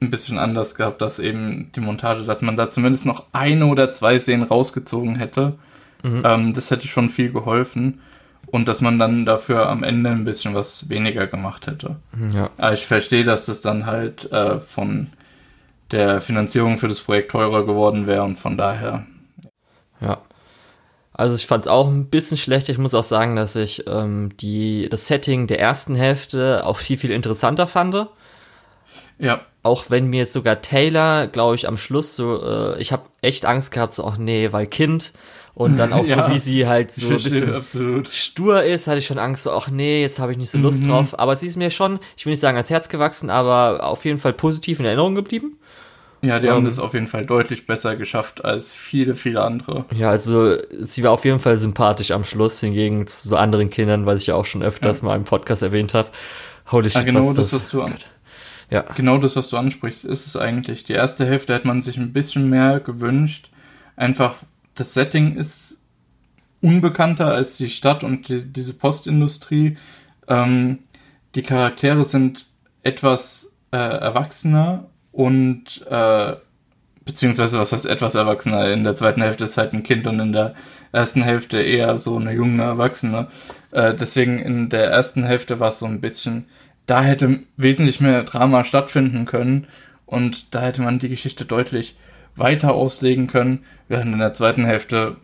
ein 0.00 0.10
bisschen 0.10 0.38
anders 0.38 0.74
gehabt, 0.74 1.00
dass 1.00 1.18
eben 1.18 1.70
die 1.74 1.80
Montage, 1.80 2.24
dass 2.24 2.42
man 2.42 2.56
da 2.56 2.70
zumindest 2.70 3.06
noch 3.06 3.24
eine 3.32 3.66
oder 3.66 3.92
zwei 3.92 4.18
Szenen 4.18 4.42
rausgezogen 4.42 5.16
hätte. 5.16 5.54
Mhm. 6.02 6.22
Ähm, 6.24 6.52
das 6.52 6.70
hätte 6.70 6.88
schon 6.88 7.08
viel 7.08 7.32
geholfen 7.32 8.00
und 8.46 8.68
dass 8.68 8.80
man 8.80 8.98
dann 8.98 9.24
dafür 9.24 9.68
am 9.68 9.82
Ende 9.82 10.10
ein 10.10 10.24
bisschen 10.24 10.54
was 10.54 10.88
weniger 10.88 11.26
gemacht 11.26 11.66
hätte. 11.66 11.96
Ja. 12.32 12.50
Aber 12.58 12.72
ich 12.72 12.86
verstehe, 12.86 13.24
dass 13.24 13.46
das 13.46 13.62
dann 13.62 13.86
halt 13.86 14.30
äh, 14.30 14.60
von 14.60 15.08
der 15.90 16.20
Finanzierung 16.20 16.78
für 16.78 16.88
das 16.88 17.00
Projekt 17.00 17.32
teurer 17.32 17.66
geworden 17.66 18.06
wäre 18.06 18.22
und 18.22 18.38
von 18.38 18.56
daher. 18.56 19.06
Ja. 20.00 20.22
Also 21.12 21.36
ich 21.36 21.46
fand 21.46 21.66
es 21.66 21.70
auch 21.70 21.86
ein 21.86 22.10
bisschen 22.10 22.36
schlecht. 22.36 22.68
Ich 22.68 22.78
muss 22.78 22.94
auch 22.94 23.04
sagen, 23.04 23.36
dass 23.36 23.54
ich 23.54 23.86
ähm, 23.86 24.36
die, 24.40 24.88
das 24.88 25.06
Setting 25.06 25.46
der 25.46 25.60
ersten 25.60 25.94
Hälfte 25.94 26.66
auch 26.66 26.76
viel, 26.78 26.98
viel 26.98 27.12
interessanter 27.12 27.68
fand. 27.68 28.08
Ja. 29.18 29.40
Auch 29.62 29.90
wenn 29.90 30.08
mir 30.08 30.18
jetzt 30.18 30.32
sogar 30.32 30.60
Taylor, 30.60 31.28
glaube 31.28 31.54
ich, 31.54 31.68
am 31.68 31.76
Schluss 31.76 32.16
so, 32.16 32.42
äh, 32.42 32.80
ich 32.80 32.90
habe 32.92 33.04
echt 33.22 33.46
Angst 33.46 33.70
gehabt, 33.70 33.92
so, 33.92 34.04
ach 34.04 34.18
nee, 34.18 34.52
weil 34.52 34.66
Kind 34.66 35.12
und 35.54 35.76
dann 35.76 35.92
auch 35.92 36.06
ja, 36.06 36.28
so, 36.28 36.34
wie 36.34 36.38
sie 36.38 36.66
halt 36.66 36.92
so 36.92 37.08
ein 37.08 37.14
bisschen 37.14 37.54
absolut. 37.54 38.08
stur 38.08 38.62
ist, 38.62 38.86
hatte 38.86 38.98
ich 38.98 39.06
schon 39.06 39.18
Angst, 39.18 39.44
so, 39.44 39.52
ach 39.52 39.68
nee, 39.68 40.00
jetzt 40.00 40.18
habe 40.18 40.32
ich 40.32 40.38
nicht 40.38 40.50
so 40.50 40.58
Lust 40.58 40.82
mhm. 40.84 40.88
drauf. 40.88 41.18
Aber 41.18 41.36
sie 41.36 41.46
ist 41.46 41.56
mir 41.56 41.70
schon, 41.70 42.00
ich 42.16 42.26
will 42.26 42.32
nicht 42.32 42.40
sagen 42.40 42.56
ans 42.56 42.70
Herz 42.70 42.88
gewachsen, 42.88 43.30
aber 43.30 43.84
auf 43.84 44.04
jeden 44.04 44.18
Fall 44.18 44.32
positiv 44.32 44.80
in 44.80 44.86
Erinnerung 44.86 45.14
geblieben. 45.14 45.58
Ja, 46.22 46.40
die 46.40 46.48
haben 46.48 46.60
ähm, 46.60 46.64
das 46.64 46.78
auf 46.78 46.94
jeden 46.94 47.06
Fall 47.06 47.26
deutlich 47.26 47.66
besser 47.66 47.96
geschafft 47.96 48.44
als 48.44 48.72
viele, 48.72 49.14
viele 49.14 49.42
andere. 49.42 49.84
Ja, 49.94 50.08
also 50.10 50.56
sie 50.80 51.02
war 51.02 51.10
auf 51.10 51.24
jeden 51.24 51.38
Fall 51.38 51.58
sympathisch 51.58 52.12
am 52.12 52.24
Schluss, 52.24 52.60
hingegen 52.60 53.06
zu 53.06 53.28
so 53.28 53.36
anderen 53.36 53.68
Kindern, 53.68 54.06
was 54.06 54.22
ich 54.22 54.28
ja 54.28 54.34
auch 54.34 54.46
schon 54.46 54.62
öfters 54.62 55.02
ja. 55.02 55.08
mal 55.08 55.16
im 55.16 55.24
Podcast 55.24 55.62
erwähnt 55.62 55.92
habe. 55.92 56.08
Holy 56.72 56.88
shit, 56.88 57.02
ah, 57.02 57.04
genau 57.04 57.28
was 57.28 57.34
das, 57.36 57.52
was 57.52 57.68
du 57.68 57.82
an 57.82 57.94
ja. 58.70 58.84
Genau 58.96 59.18
das, 59.18 59.36
was 59.36 59.50
du 59.50 59.56
ansprichst, 59.56 60.04
ist 60.04 60.26
es 60.26 60.36
eigentlich. 60.36 60.84
Die 60.84 60.94
erste 60.94 61.24
Hälfte 61.26 61.54
hätte 61.54 61.66
man 61.66 61.80
sich 61.82 61.96
ein 61.96 62.12
bisschen 62.12 62.48
mehr 62.48 62.80
gewünscht. 62.80 63.50
Einfach, 63.96 64.36
das 64.74 64.94
Setting 64.94 65.36
ist 65.36 65.84
unbekannter 66.60 67.26
als 67.26 67.56
die 67.56 67.68
Stadt 67.68 68.04
und 68.04 68.28
die, 68.28 68.44
diese 68.44 68.74
Postindustrie. 68.74 69.76
Ähm, 70.28 70.78
die 71.34 71.42
Charaktere 71.42 72.04
sind 72.04 72.46
etwas 72.82 73.56
äh, 73.70 73.76
erwachsener 73.76 74.86
und 75.12 75.84
äh, 75.88 76.36
beziehungsweise 77.04 77.58
was 77.58 77.72
heißt 77.72 77.86
etwas 77.86 78.14
erwachsener. 78.14 78.72
In 78.72 78.84
der 78.84 78.96
zweiten 78.96 79.22
Hälfte 79.22 79.44
ist 79.44 79.58
halt 79.58 79.72
ein 79.72 79.82
Kind 79.82 80.06
und 80.06 80.20
in 80.20 80.32
der 80.32 80.54
ersten 80.92 81.22
Hälfte 81.22 81.60
eher 81.60 81.98
so 81.98 82.16
eine 82.16 82.32
junge 82.32 82.62
Erwachsene. 82.62 83.28
Äh, 83.72 83.94
deswegen 83.94 84.38
in 84.38 84.68
der 84.70 84.90
ersten 84.90 85.24
Hälfte 85.24 85.60
war 85.60 85.68
es 85.68 85.80
so 85.80 85.86
ein 85.86 86.00
bisschen, 86.00 86.46
da 86.86 87.02
hätte 87.02 87.40
wesentlich 87.56 88.00
mehr 88.00 88.22
Drama 88.24 88.64
stattfinden 88.64 89.26
können 89.26 89.66
und 90.06 90.54
da 90.54 90.62
hätte 90.62 90.82
man 90.82 90.98
die 90.98 91.08
Geschichte 91.08 91.44
deutlich 91.44 91.96
weiter 92.36 92.74
auslegen 92.74 93.26
können, 93.26 93.64
während 93.88 94.12
in 94.12 94.18
der 94.18 94.34
zweiten 94.34 94.64
Hälfte 94.64 95.16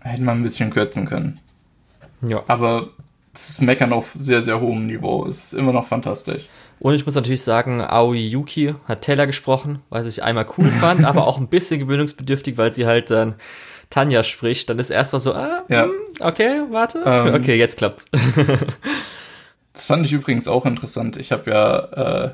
hätte 0.00 0.22
man 0.22 0.38
ein 0.38 0.42
bisschen 0.42 0.70
kürzen 0.70 1.06
können. 1.06 1.40
Ja. 2.22 2.42
Aber 2.48 2.88
das 3.32 3.50
ist 3.50 3.62
Meckern 3.62 3.92
auf 3.92 4.10
sehr, 4.18 4.42
sehr 4.42 4.60
hohem 4.60 4.86
Niveau. 4.86 5.26
Es 5.26 5.44
ist 5.44 5.52
immer 5.52 5.72
noch 5.72 5.86
fantastisch. 5.86 6.48
Und 6.80 6.94
ich 6.94 7.06
muss 7.06 7.14
natürlich 7.14 7.42
sagen, 7.42 7.80
Aoi 7.80 8.18
Yuki 8.18 8.74
hat 8.86 9.02
Taylor 9.02 9.26
gesprochen, 9.26 9.80
was 9.90 10.06
ich 10.06 10.22
einmal 10.22 10.46
cool 10.56 10.66
fand, 10.80 11.04
aber 11.04 11.26
auch 11.26 11.38
ein 11.38 11.48
bisschen 11.48 11.80
gewöhnungsbedürftig, 11.80 12.56
weil 12.56 12.72
sie 12.72 12.86
halt 12.86 13.10
dann 13.10 13.34
Tanja 13.90 14.22
spricht. 14.22 14.68
Dann 14.70 14.78
ist 14.78 14.90
erstmal 14.90 15.20
so, 15.20 15.34
ah, 15.34 15.64
ja. 15.68 15.84
Hm, 15.84 15.92
okay, 16.20 16.62
warte. 16.70 17.02
Ähm, 17.04 17.34
okay, 17.34 17.56
jetzt 17.56 17.78
klappt's. 17.78 18.06
das 19.72 19.84
fand 19.84 20.06
ich 20.06 20.12
übrigens 20.12 20.48
auch 20.48 20.66
interessant. 20.66 21.16
Ich 21.16 21.32
habe 21.32 21.50
ja 21.50 22.24
äh, 22.24 22.30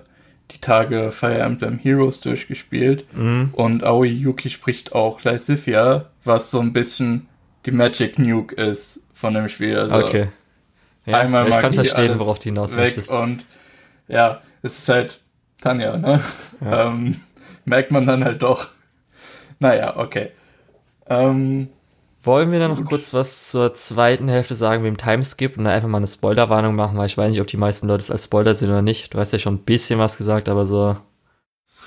die 0.51 0.61
Tage 0.61 1.11
Fire 1.11 1.38
Emblem 1.38 1.78
Heroes 1.78 2.20
durchgespielt 2.20 3.07
mhm. 3.14 3.51
und 3.53 3.84
Aoi 3.84 4.09
Yuki 4.09 4.51
spricht 4.51 4.92
auch 4.92 5.22
Lysithia, 5.24 6.11
was 6.24 6.51
so 6.51 6.61
ein 6.61 6.72
bisschen 6.72 7.28
die 7.66 7.70
Magic 7.70 8.18
Nuke 8.18 8.55
ist 8.55 9.07
von 9.14 9.34
dem 9.34 9.49
Spiel. 9.49 9.78
Also 9.78 9.97
okay. 9.97 10.28
Ja, 11.07 11.18
einmal 11.18 11.45
ich 11.45 11.51
Magie, 11.51 11.62
kann 11.62 11.72
verstehen, 11.72 12.18
worauf 12.18 12.38
die 12.38 12.51
hinaus 12.51 12.74
möchtest. 12.74 13.11
Und 13.11 13.45
ja, 14.09 14.42
es 14.62 14.78
ist 14.78 14.88
halt 14.88 15.20
Tanja, 15.61 15.97
ne? 15.97 16.20
Ja. 16.61 16.88
Ähm, 16.88 17.20
merkt 17.64 17.90
man 17.90 18.07
dann 18.07 18.24
halt 18.24 18.42
doch. 18.42 18.68
Naja, 19.59 19.97
okay. 19.97 20.30
Ähm, 21.09 21.68
wollen 22.24 22.52
wir 22.52 22.58
dann 22.58 22.72
noch 22.72 22.84
kurz 22.84 23.12
was 23.14 23.50
zur 23.50 23.74
zweiten 23.74 24.28
Hälfte 24.28 24.54
sagen 24.54 24.82
mit 24.82 24.90
dem 24.90 24.98
Timeskip 24.98 25.56
und 25.56 25.64
dann 25.64 25.72
einfach 25.72 25.88
mal 25.88 25.98
eine 25.98 26.06
Spoilerwarnung 26.06 26.74
machen, 26.74 26.96
weil 26.98 27.06
ich 27.06 27.18
weiß 27.18 27.30
nicht, 27.30 27.40
ob 27.40 27.46
die 27.46 27.56
meisten 27.56 27.88
Leute 27.88 28.02
es 28.02 28.10
als 28.10 28.24
Spoiler 28.24 28.54
sehen 28.54 28.70
oder 28.70 28.82
nicht. 28.82 29.12
Du 29.12 29.18
hast 29.18 29.32
ja 29.32 29.38
schon 29.38 29.54
ein 29.54 29.64
bisschen 29.64 29.98
was 29.98 30.16
gesagt, 30.16 30.48
aber 30.48 30.66
so. 30.66 30.96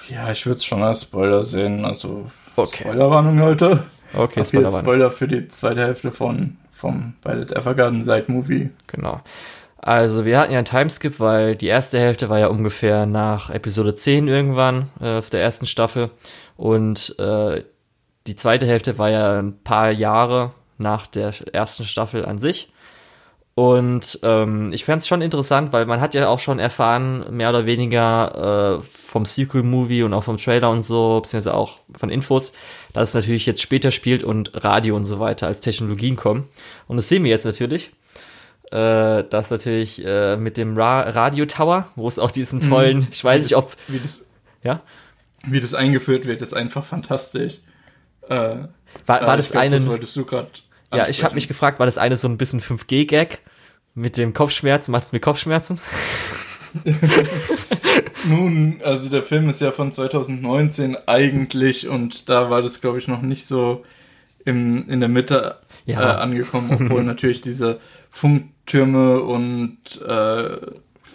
Ja, 0.09 0.31
ich 0.31 0.45
würde 0.45 0.57
es 0.57 0.65
schon 0.65 0.83
als 0.83 1.01
Spoiler 1.01 1.43
sehen. 1.43 1.85
Also 1.85 2.29
okay. 2.55 2.83
Spoilerwarnung, 2.83 3.37
Leute. 3.39 3.83
Okay, 4.13 4.45
Spoilerwarnung. 4.45 4.81
Spoiler 4.81 5.11
für 5.11 5.27
die 5.27 5.47
zweite 5.47 5.81
Hälfte 5.81 6.11
von 6.11 6.57
vom 6.71 7.15
Violet 7.23 7.51
Evergarden 7.51 8.03
Side 8.03 8.25
Movie. 8.27 8.69
Genau. 8.87 9.21
Also 9.77 10.25
wir 10.25 10.39
hatten 10.39 10.51
ja 10.51 10.59
einen 10.59 10.65
Timeskip, 10.65 11.19
weil 11.19 11.55
die 11.55 11.67
erste 11.67 11.99
Hälfte 11.99 12.29
war 12.29 12.39
ja 12.39 12.47
ungefähr 12.47 13.05
nach 13.05 13.49
Episode 13.49 13.95
10 13.95 14.27
irgendwann 14.27 14.89
äh, 14.99 15.21
der 15.21 15.41
ersten 15.41 15.65
Staffel 15.65 16.09
und 16.55 17.15
äh, 17.19 17.63
die 18.27 18.35
zweite 18.35 18.67
Hälfte 18.67 18.97
war 18.97 19.09
ja 19.09 19.39
ein 19.39 19.63
paar 19.63 19.91
Jahre 19.91 20.51
nach 20.77 21.07
der 21.07 21.33
ersten 21.53 21.85
Staffel 21.85 22.25
an 22.25 22.37
sich. 22.37 22.71
Und 23.55 24.19
ähm, 24.21 24.71
ich 24.71 24.85
fände 24.85 24.99
es 24.99 25.07
schon 25.07 25.23
interessant, 25.23 25.73
weil 25.73 25.87
man 25.87 25.99
hat 25.99 26.13
ja 26.13 26.27
auch 26.27 26.37
schon 26.37 26.59
erfahren, 26.59 27.25
mehr 27.35 27.49
oder 27.49 27.65
weniger 27.65 28.77
äh, 28.77 28.83
vom 28.83 29.25
Sequel-Movie 29.25 30.03
und 30.03 30.13
auch 30.13 30.23
vom 30.23 30.37
Trailer 30.37 30.69
und 30.69 30.83
so, 30.83 31.21
beziehungsweise 31.21 31.55
auch 31.55 31.79
von 31.97 32.11
Infos, 32.11 32.53
dass 32.93 33.09
es 33.09 33.15
natürlich 33.15 33.47
jetzt 33.47 33.63
später 33.63 33.89
spielt 33.89 34.23
und 34.23 34.63
Radio 34.63 34.95
und 34.95 35.05
so 35.05 35.19
weiter 35.19 35.47
als 35.47 35.61
Technologien 35.61 36.15
kommen. 36.15 36.47
Und 36.87 36.97
das 36.97 37.09
sehen 37.09 37.23
wir 37.23 37.31
jetzt 37.31 37.45
natürlich. 37.45 37.89
Äh, 38.71 39.23
das 39.23 39.49
natürlich 39.49 40.05
äh, 40.05 40.37
mit 40.37 40.57
dem 40.57 40.77
Ra 40.77 41.01
Radio 41.01 41.47
Tower, 41.47 41.87
wo 41.95 42.07
es 42.07 42.19
auch 42.19 42.29
diesen 42.29 42.59
tollen, 42.59 42.99
mhm. 42.99 43.07
ich 43.09 43.23
weiß 43.23 43.41
nicht, 43.41 43.55
ob. 43.55 43.75
Wie 43.87 43.99
das, 43.99 44.27
ja? 44.61 44.81
Wie 45.47 45.61
das 45.61 45.73
eingeführt 45.73 46.27
wird, 46.27 46.43
ist 46.43 46.53
einfach 46.53 46.85
fantastisch. 46.85 47.61
Äh, 48.29 48.67
war, 49.05 49.21
war 49.25 49.37
das 49.37 49.51
glaub, 49.51 49.63
eine. 49.63 49.77
Das 49.77 49.87
wolltest 49.87 50.15
du 50.15 50.25
gerade. 50.25 50.47
Ja, 50.93 51.07
ich 51.07 51.23
habe 51.23 51.35
mich 51.35 51.47
gefragt, 51.47 51.79
war 51.79 51.85
das 51.85 51.97
eine 51.97 52.15
so 52.17 52.27
ein 52.27 52.37
bisschen 52.37 52.61
5G-Gag 52.61 53.39
mit 53.93 54.15
dem 54.15 54.33
Kopfschmerzen? 54.33 54.91
Macht 54.91 55.03
es 55.03 55.11
mir 55.11 55.19
Kopfschmerzen? 55.19 55.79
Nun, 58.25 58.79
also 58.83 59.09
der 59.09 59.23
Film 59.23 59.49
ist 59.49 59.61
ja 59.61 59.71
von 59.71 59.91
2019 59.91 60.97
eigentlich 61.07 61.87
und 61.87 62.29
da 62.29 62.49
war 62.49 62.61
das, 62.61 62.79
glaube 62.79 62.99
ich, 62.99 63.07
noch 63.07 63.21
nicht 63.21 63.45
so 63.45 63.83
im, 64.45 64.87
in 64.89 64.99
der 64.99 65.09
Mitte 65.09 65.57
ja. 65.85 66.01
äh, 66.01 66.21
angekommen, 66.21 66.69
obwohl 66.79 67.03
natürlich 67.03 67.41
diese 67.41 67.79
Funktürme 68.09 69.21
und 69.21 69.77
äh, 70.05 70.57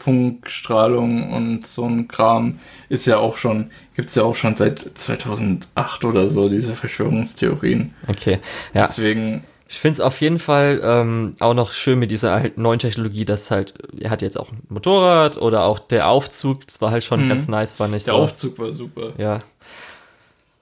Funkstrahlung 0.03 1.33
und 1.33 1.67
so 1.67 1.85
ein 1.87 2.09
Kram 2.09 2.59
ist 2.89 3.07
ja 3.07 3.19
auch 3.19 3.37
schon, 3.37 3.71
gibt's 3.95 4.15
ja 4.15 4.23
auch 4.25 4.35
schon 4.35 4.55
seit 4.55 4.91
2008 4.95 6.05
oder 6.05 6.29
so, 6.29 6.49
diese 6.49 6.75
Verschwörungstheorien. 6.75 7.95
Okay, 8.09 8.39
ja. 8.75 8.83
Deswegen, 8.87 9.45
Ich 9.69 9.79
finde 9.79 9.95
es 9.95 10.01
auf 10.01 10.21
jeden 10.21 10.39
Fall 10.39 10.81
ähm, 10.85 11.35
auch 11.41 11.55
noch 11.55 11.73
schön 11.73 11.99
mit 11.99 12.11
dieser 12.11 12.33
halt 12.41 12.59
neuen 12.59 12.79
Technologie, 12.79 13.25
dass 13.25 13.51
halt, 13.51 13.75
er 13.99 14.11
hat 14.11 14.21
jetzt 14.23 14.39
auch 14.39 14.51
ein 14.53 14.63
Motorrad 14.69 15.37
oder 15.39 15.65
auch 15.65 15.79
der 15.79 16.09
Aufzug, 16.09 16.67
das 16.67 16.81
war 16.81 16.91
halt 16.91 17.05
schon 17.05 17.25
Mhm. 17.25 17.29
ganz 17.29 17.49
nice, 17.49 17.73
fand 17.73 17.95
ich. 17.95 18.05
der 18.05 18.15
so. 18.15 18.21
Aufzug 18.21 18.59
war 18.59 18.73
super. 18.73 19.13
Ja. 19.19 19.43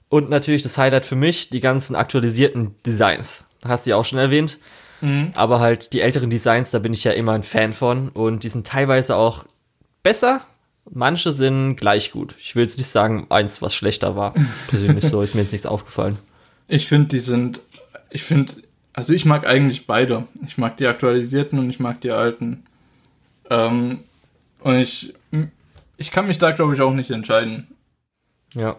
Und 0.09 0.29
natürlich 0.31 0.63
das 0.63 0.77
Highlight 0.77 1.07
für 1.07 1.17
mich, 1.17 1.51
die 1.51 1.61
ganzen 1.61 1.95
aktualisierten 1.97 2.75
Designs. 2.85 3.47
Hast 3.65 3.87
du 3.87 3.91
ja 3.91 3.97
auch 3.97 4.05
schon 4.05 4.19
erwähnt. 4.19 4.59
Mhm. 5.01 5.33
Aber 5.35 5.61
halt 5.61 5.93
die 5.93 6.01
älteren 6.01 6.31
Designs, 6.31 6.71
da 6.71 6.79
bin 6.79 6.93
ich 6.93 7.05
ja 7.05 7.13
immer 7.13 7.33
ein 7.33 7.43
Fan 7.43 7.73
von. 7.73 8.09
Und 8.11 8.45
die 8.45 8.49
sind 8.49 8.67
teilweise 8.67 9.17
auch 9.17 9.45
besser. 10.03 10.41
Manche 10.91 11.33
sind 11.33 11.77
gleich 11.77 12.13
gut. 12.13 12.35
Ich 12.39 12.57
will 12.57 12.63
jetzt 12.63 12.79
nicht 12.79 12.89
sagen, 12.89 13.27
eins, 13.31 13.63
was 13.63 13.75
schlechter 13.75 14.17
war. 14.17 14.35
Persönlich 14.69 15.05
so, 15.05 15.23
ist 15.23 15.35
mir 15.35 15.43
jetzt 15.43 15.53
nichts 15.53 15.67
aufgefallen. 15.67 16.19
Ich 16.69 16.89
finde, 16.89 17.09
die 17.09 17.19
sind, 17.19 17.61
ich 18.11 18.23
finde, 18.23 18.55
also 18.93 19.13
ich 19.13 19.25
mag 19.25 19.47
eigentlich 19.47 19.87
beide. 19.87 20.25
Ich 20.47 20.59
mag 20.59 20.77
die 20.77 20.87
aktualisierten 20.87 21.59
und 21.59 21.71
ich 21.71 21.81
mag 21.81 22.01
die 22.01 22.11
alten. 22.11 22.65
Ähm, 23.49 24.01
und 24.61 24.77
ich, 24.77 25.15
ich 25.97 26.11
kann 26.11 26.27
mich 26.27 26.39
da, 26.39 26.51
glaube 26.51 26.75
ich, 26.75 26.81
auch 26.81 26.93
nicht 26.93 27.11
entscheiden. 27.11 27.69
Ja. 28.55 28.77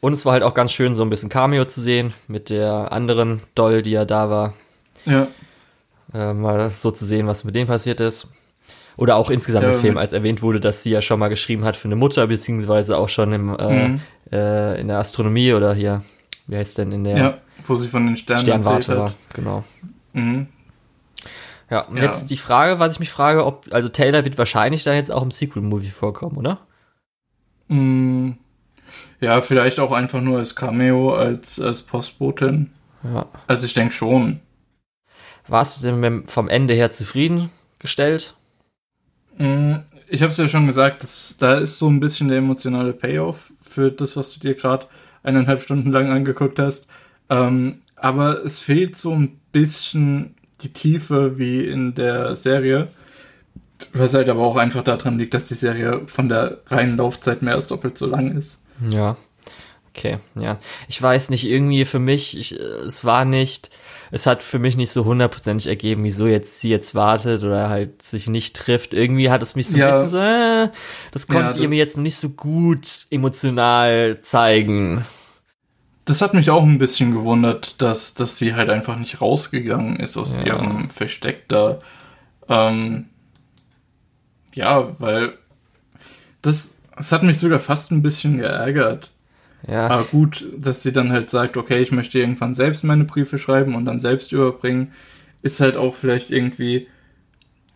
Und 0.00 0.14
es 0.14 0.24
war 0.24 0.32
halt 0.32 0.42
auch 0.42 0.54
ganz 0.54 0.72
schön, 0.72 0.94
so 0.94 1.02
ein 1.02 1.10
bisschen 1.10 1.28
Cameo 1.28 1.66
zu 1.66 1.80
sehen 1.80 2.14
mit 2.26 2.48
der 2.48 2.92
anderen 2.92 3.40
Doll, 3.54 3.82
die 3.82 3.90
ja 3.90 4.04
da 4.04 4.30
war. 4.30 4.54
Ja, 5.06 5.28
äh, 6.12 6.32
mal 6.32 6.70
so 6.70 6.90
zu 6.90 7.04
sehen, 7.04 7.26
was 7.26 7.44
mit 7.44 7.54
dem 7.54 7.66
passiert 7.66 8.00
ist. 8.00 8.28
Oder 8.96 9.16
auch 9.16 9.30
insgesamt 9.30 9.64
Ja, 9.66 9.72
im 9.72 9.80
Film, 9.80 9.96
als 9.96 10.12
erwähnt 10.12 10.42
wurde, 10.42 10.60
dass 10.60 10.82
sie 10.82 10.90
ja 10.90 11.00
schon 11.00 11.18
mal 11.20 11.28
geschrieben 11.28 11.64
hat 11.64 11.76
für 11.76 11.88
eine 11.88 11.96
Mutter, 11.96 12.26
beziehungsweise 12.26 12.98
auch 12.98 13.08
schon 13.08 13.32
im, 13.32 13.56
äh, 13.58 13.88
Mhm. 13.88 14.00
äh, 14.30 14.80
in 14.80 14.88
der 14.88 14.98
Astronomie 14.98 15.52
oder 15.54 15.72
hier, 15.72 16.02
wie 16.46 16.56
heißt 16.56 16.76
denn, 16.78 16.92
in 16.92 17.04
der 17.04 17.16
ja, 17.16 17.38
wo 17.66 17.74
sie 17.76 17.88
von 17.88 18.04
den 18.06 18.16
Sternen 18.16 18.42
Sternwarte 18.42 18.74
erzählt 18.92 18.98
war. 18.98 19.08
hat. 19.10 19.16
Genau. 19.34 19.64
Mhm. 20.12 20.48
Ja, 21.70 21.82
und 21.82 21.96
Ja. 21.96 22.02
jetzt 22.02 22.28
die 22.30 22.36
Frage, 22.36 22.78
was 22.80 22.92
ich 22.92 23.00
mich 23.00 23.10
frage, 23.10 23.46
ob, 23.46 23.66
also 23.70 23.88
Taylor 23.88 24.24
wird 24.24 24.36
wahrscheinlich 24.36 24.82
dann 24.82 24.96
jetzt 24.96 25.12
auch 25.12 25.22
im 25.22 25.30
Sequel-Movie 25.30 25.88
vorkommen, 25.90 26.36
oder? 26.36 26.58
Mm, 27.68 28.32
Ja, 29.20 29.40
vielleicht 29.40 29.78
auch 29.78 29.92
einfach 29.92 30.20
nur 30.20 30.38
als 30.38 30.56
Cameo, 30.56 31.14
als, 31.14 31.60
als 31.60 31.82
Postbotin. 31.82 32.70
Ja. 33.04 33.26
Also 33.46 33.66
ich 33.66 33.74
denke 33.74 33.94
schon. 33.94 34.40
Warst 35.50 35.82
du 35.82 35.86
denn 35.86 36.26
vom 36.28 36.48
Ende 36.48 36.74
her 36.74 36.92
zufriedengestellt? 36.92 38.34
Mm, 39.36 39.78
Ich 40.08 40.22
habe 40.22 40.30
es 40.30 40.36
ja 40.36 40.48
schon 40.48 40.66
gesagt, 40.66 41.02
das, 41.02 41.36
da 41.38 41.54
ist 41.54 41.78
so 41.78 41.88
ein 41.88 41.98
bisschen 41.98 42.28
der 42.28 42.38
emotionale 42.38 42.92
Payoff 42.92 43.52
für 43.60 43.90
das, 43.90 44.16
was 44.16 44.32
du 44.32 44.40
dir 44.40 44.54
gerade 44.54 44.86
eineinhalb 45.24 45.60
Stunden 45.62 45.90
lang 45.90 46.08
angeguckt 46.08 46.60
hast. 46.60 46.88
Ähm, 47.28 47.82
aber 47.96 48.44
es 48.44 48.60
fehlt 48.60 48.96
so 48.96 49.12
ein 49.12 49.40
bisschen 49.50 50.36
die 50.60 50.72
Tiefe 50.72 51.38
wie 51.38 51.64
in 51.66 51.94
der 51.94 52.36
Serie. 52.36 52.88
Was 53.92 54.14
halt 54.14 54.28
aber 54.28 54.42
auch 54.42 54.56
einfach 54.56 54.84
daran 54.84 55.18
liegt, 55.18 55.34
dass 55.34 55.48
die 55.48 55.54
Serie 55.54 56.02
von 56.06 56.28
der 56.28 56.58
reinen 56.66 56.96
Laufzeit 56.96 57.42
mehr 57.42 57.54
als 57.54 57.66
doppelt 57.66 57.98
so 57.98 58.06
lang 58.06 58.36
ist. 58.36 58.62
Ja. 58.90 59.16
Okay, 59.92 60.18
ja. 60.36 60.58
Ich 60.86 61.02
weiß 61.02 61.30
nicht, 61.30 61.44
irgendwie 61.44 61.84
für 61.84 61.98
mich, 61.98 62.38
ich, 62.38 62.58
äh, 62.58 62.62
es 62.62 63.04
war 63.04 63.24
nicht, 63.24 63.70
es 64.10 64.26
hat 64.26 64.42
für 64.42 64.58
mich 64.58 64.76
nicht 64.76 64.90
so 64.90 65.04
hundertprozentig 65.04 65.66
ergeben, 65.66 66.04
wieso 66.04 66.26
jetzt 66.26 66.60
sie 66.60 66.70
jetzt 66.70 66.94
wartet 66.94 67.44
oder 67.44 67.68
halt 67.68 68.02
sich 68.02 68.28
nicht 68.28 68.56
trifft. 68.56 68.92
Irgendwie 68.94 69.30
hat 69.30 69.42
es 69.42 69.54
mich 69.54 69.68
so 69.68 69.74
ein 69.76 69.80
Ja. 69.80 69.90
bisschen 69.90 70.08
so, 70.08 70.18
äh, 70.18 70.68
das 71.12 71.26
Ja, 71.28 71.34
konntet 71.34 71.56
das- 71.56 71.62
ihr 71.62 71.68
mir 71.68 71.78
jetzt 71.78 71.96
nicht 71.96 72.16
so 72.16 72.30
gut 72.30 73.06
emotional 73.10 74.18
zeigen. 74.20 75.04
Das 76.06 76.22
hat 76.22 76.34
mich 76.34 76.50
auch 76.50 76.62
ein 76.64 76.78
bisschen 76.78 77.12
gewundert, 77.12 77.80
dass, 77.80 78.14
dass 78.14 78.36
sie 78.36 78.54
halt 78.54 78.68
einfach 78.70 78.96
nicht 78.96 79.20
rausgegangen 79.20 80.00
ist 80.00 80.16
aus 80.16 80.38
Ja. 80.38 80.46
ihrem 80.46 80.90
Versteck 80.90 81.48
da. 81.48 81.78
Ähm, 82.48 83.06
ja, 84.54 84.98
weil 85.00 85.34
das, 86.42 86.74
das 86.96 87.12
hat 87.12 87.22
mich 87.22 87.38
sogar 87.38 87.60
fast 87.60 87.92
ein 87.92 88.02
bisschen 88.02 88.38
geärgert. 88.38 89.12
Ja, 89.68 89.88
Aber 89.88 90.04
gut, 90.04 90.46
dass 90.56 90.82
sie 90.82 90.92
dann 90.92 91.12
halt 91.12 91.30
sagt, 91.30 91.56
okay, 91.56 91.82
ich 91.82 91.92
möchte 91.92 92.18
irgendwann 92.18 92.54
selbst 92.54 92.84
meine 92.84 93.04
Briefe 93.04 93.38
schreiben 93.38 93.74
und 93.74 93.84
dann 93.84 94.00
selbst 94.00 94.32
überbringen, 94.32 94.92
ist 95.42 95.60
halt 95.60 95.76
auch 95.76 95.94
vielleicht 95.94 96.30
irgendwie, 96.30 96.88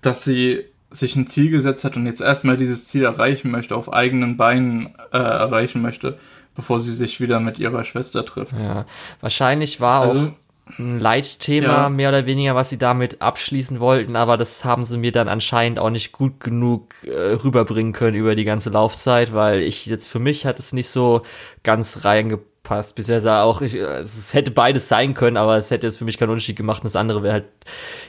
dass 0.01 0.25
sie 0.25 0.65
sich 0.91 1.17
ein 1.17 1.27
Ziel 1.27 1.51
gesetzt 1.51 1.85
hat 1.85 1.97
und 1.97 2.07
jetzt 2.07 2.21
erstmal 2.21 2.57
dieses 2.57 2.87
Ziel 2.87 3.05
erreichen 3.05 3.51
möchte, 3.51 3.75
auf 3.77 3.93
eigenen 3.93 4.37
Beinen 4.37 4.95
äh, 5.13 5.19
erreichen 5.19 5.83
möchte, 5.83 6.19
bevor 6.55 6.79
sie 6.79 6.93
sich 6.93 7.21
wieder 7.21 7.41
mit 7.41 7.59
ihrer 7.59 7.85
Schwester 7.85 8.25
trifft. 8.25 8.55
ja. 8.59 8.87
Wahrscheinlich 9.21 9.81
war 9.81 10.01
auch 10.01 10.15
Also, 10.15 10.33
ein 10.79 10.99
Leitthema, 10.99 11.67
Ja. 11.85 11.89
mehr 11.89 12.09
oder 12.09 12.25
weniger, 12.27 12.55
was 12.55 12.71
sie 12.71 12.79
damit 12.79 13.21
abschließen 13.21 13.81
wollten, 13.81 14.17
aber 14.17 14.37
das 14.39 14.65
haben 14.65 14.85
sie 14.85 14.97
mir 14.99 15.13
dann 15.13 15.29
anscheinend 15.29 15.79
auch 15.79 15.91
nicht 15.91 16.13
gut 16.13 16.41
genug 16.41 16.95
äh, 17.05 17.11
rüberbringen 17.35 17.93
können 17.93 18.17
über 18.17 18.35
die 18.35 18.45
ganze 18.45 18.71
Laufzeit, 18.71 19.35
weil 19.35 19.61
ich 19.61 19.87
jetzt 19.87 20.07
für 20.09 20.19
mich 20.19 20.47
hat 20.47 20.59
es 20.59 20.73
nicht 20.73 20.89
so 20.89 21.23
ganz 21.63 22.05
reingepasst. 22.05 22.95
Bisher 22.97 23.21
sah 23.21 23.43
auch, 23.43 23.61
ich, 23.61 23.75
äh, 23.77 23.99
es 24.01 24.33
hätte 24.33 24.53
beides 24.53 24.89
sein 24.89 25.13
können, 25.13 25.37
aber 25.37 25.57
es 25.59 25.71
hätte 25.71 25.87
jetzt 25.87 25.99
für 25.99 26.07
mich 26.07 26.17
keinen 26.19 26.31
Unterschied 26.31 26.57
gemacht 26.57 26.81
und 26.81 26.87
das 26.87 26.97
andere 26.97 27.23
wäre 27.23 27.33
halt 27.35 27.45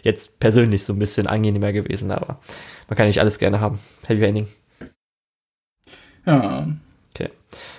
jetzt 0.03 0.39
persönlich 0.39 0.85
so 0.85 0.93
ein 0.93 0.99
bisschen 0.99 1.27
angenehmer 1.27 1.73
gewesen, 1.73 2.09
aber 2.11 2.39
man 2.87 2.95
kann 2.95 3.07
nicht 3.07 3.19
alles 3.19 3.37
gerne 3.37 3.59
haben. 3.59 3.79
Happy 4.07 4.23
Ending. 4.23 4.47
ja, 6.25 6.67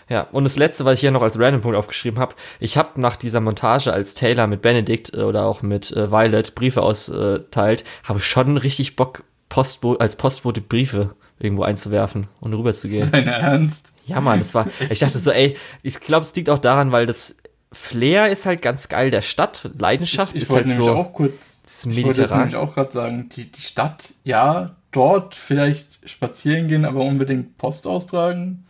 Ja, 0.08 0.28
und 0.32 0.44
das 0.44 0.56
letzte, 0.56 0.84
was 0.84 0.94
ich 0.94 1.00
hier 1.00 1.10
noch 1.10 1.22
als 1.22 1.38
Random-Punkt 1.38 1.76
aufgeschrieben 1.76 2.20
habe, 2.20 2.34
ich 2.60 2.76
habe 2.76 3.00
nach 3.00 3.16
dieser 3.16 3.40
Montage, 3.40 3.92
als 3.92 4.14
Taylor 4.14 4.46
mit 4.46 4.62
Benedict 4.62 5.12
äh, 5.14 5.22
oder 5.22 5.44
auch 5.44 5.62
mit 5.62 5.90
äh, 5.92 6.10
Violet 6.10 6.54
Briefe 6.54 6.82
austeilt, 6.82 7.84
habe 8.04 8.18
ich 8.20 8.24
schon 8.24 8.56
richtig 8.56 8.96
Bock, 8.96 9.24
Postbo 9.48 9.94
als 9.94 10.16
Postbote 10.16 10.60
Briefe 10.60 11.14
irgendwo 11.38 11.64
einzuwerfen 11.64 12.28
und 12.40 12.54
rüberzugehen. 12.54 13.10
dein 13.10 13.26
Ernst? 13.26 13.94
Ja, 14.06 14.20
Mann, 14.20 14.38
das 14.38 14.54
war, 14.54 14.68
ich 14.90 15.00
dachte 15.00 15.18
so, 15.18 15.30
ey, 15.30 15.56
ich 15.82 16.00
glaube, 16.00 16.22
es 16.22 16.34
liegt 16.34 16.50
auch 16.50 16.58
daran, 16.58 16.92
weil 16.92 17.06
das 17.06 17.36
Flair 17.72 18.30
ist 18.30 18.46
halt 18.46 18.62
ganz 18.62 18.88
geil 18.88 19.10
der 19.10 19.22
Stadt, 19.22 19.70
Leidenschaft 19.78 20.34
Ich, 20.34 20.36
ich 20.36 20.42
ist 20.44 20.50
wollte 20.50 20.68
halt 20.68 20.78
nämlich 20.78 20.94
so 20.94 20.98
auch 20.98 21.12
kurz, 21.12 21.62
das 21.62 21.84
ich 21.84 21.96
wollte 21.96 22.20
mediterran. 22.20 22.38
nämlich 22.38 22.56
auch 22.56 22.72
gerade 22.72 22.92
sagen, 22.92 23.28
die, 23.34 23.50
die 23.50 23.60
Stadt, 23.60 24.14
ja, 24.24 24.76
dort 24.92 25.34
vielleicht 25.34 26.08
spazieren 26.08 26.68
gehen, 26.68 26.84
aber 26.84 27.00
unbedingt 27.00 27.58
Post 27.58 27.86
austragen? 27.86 28.65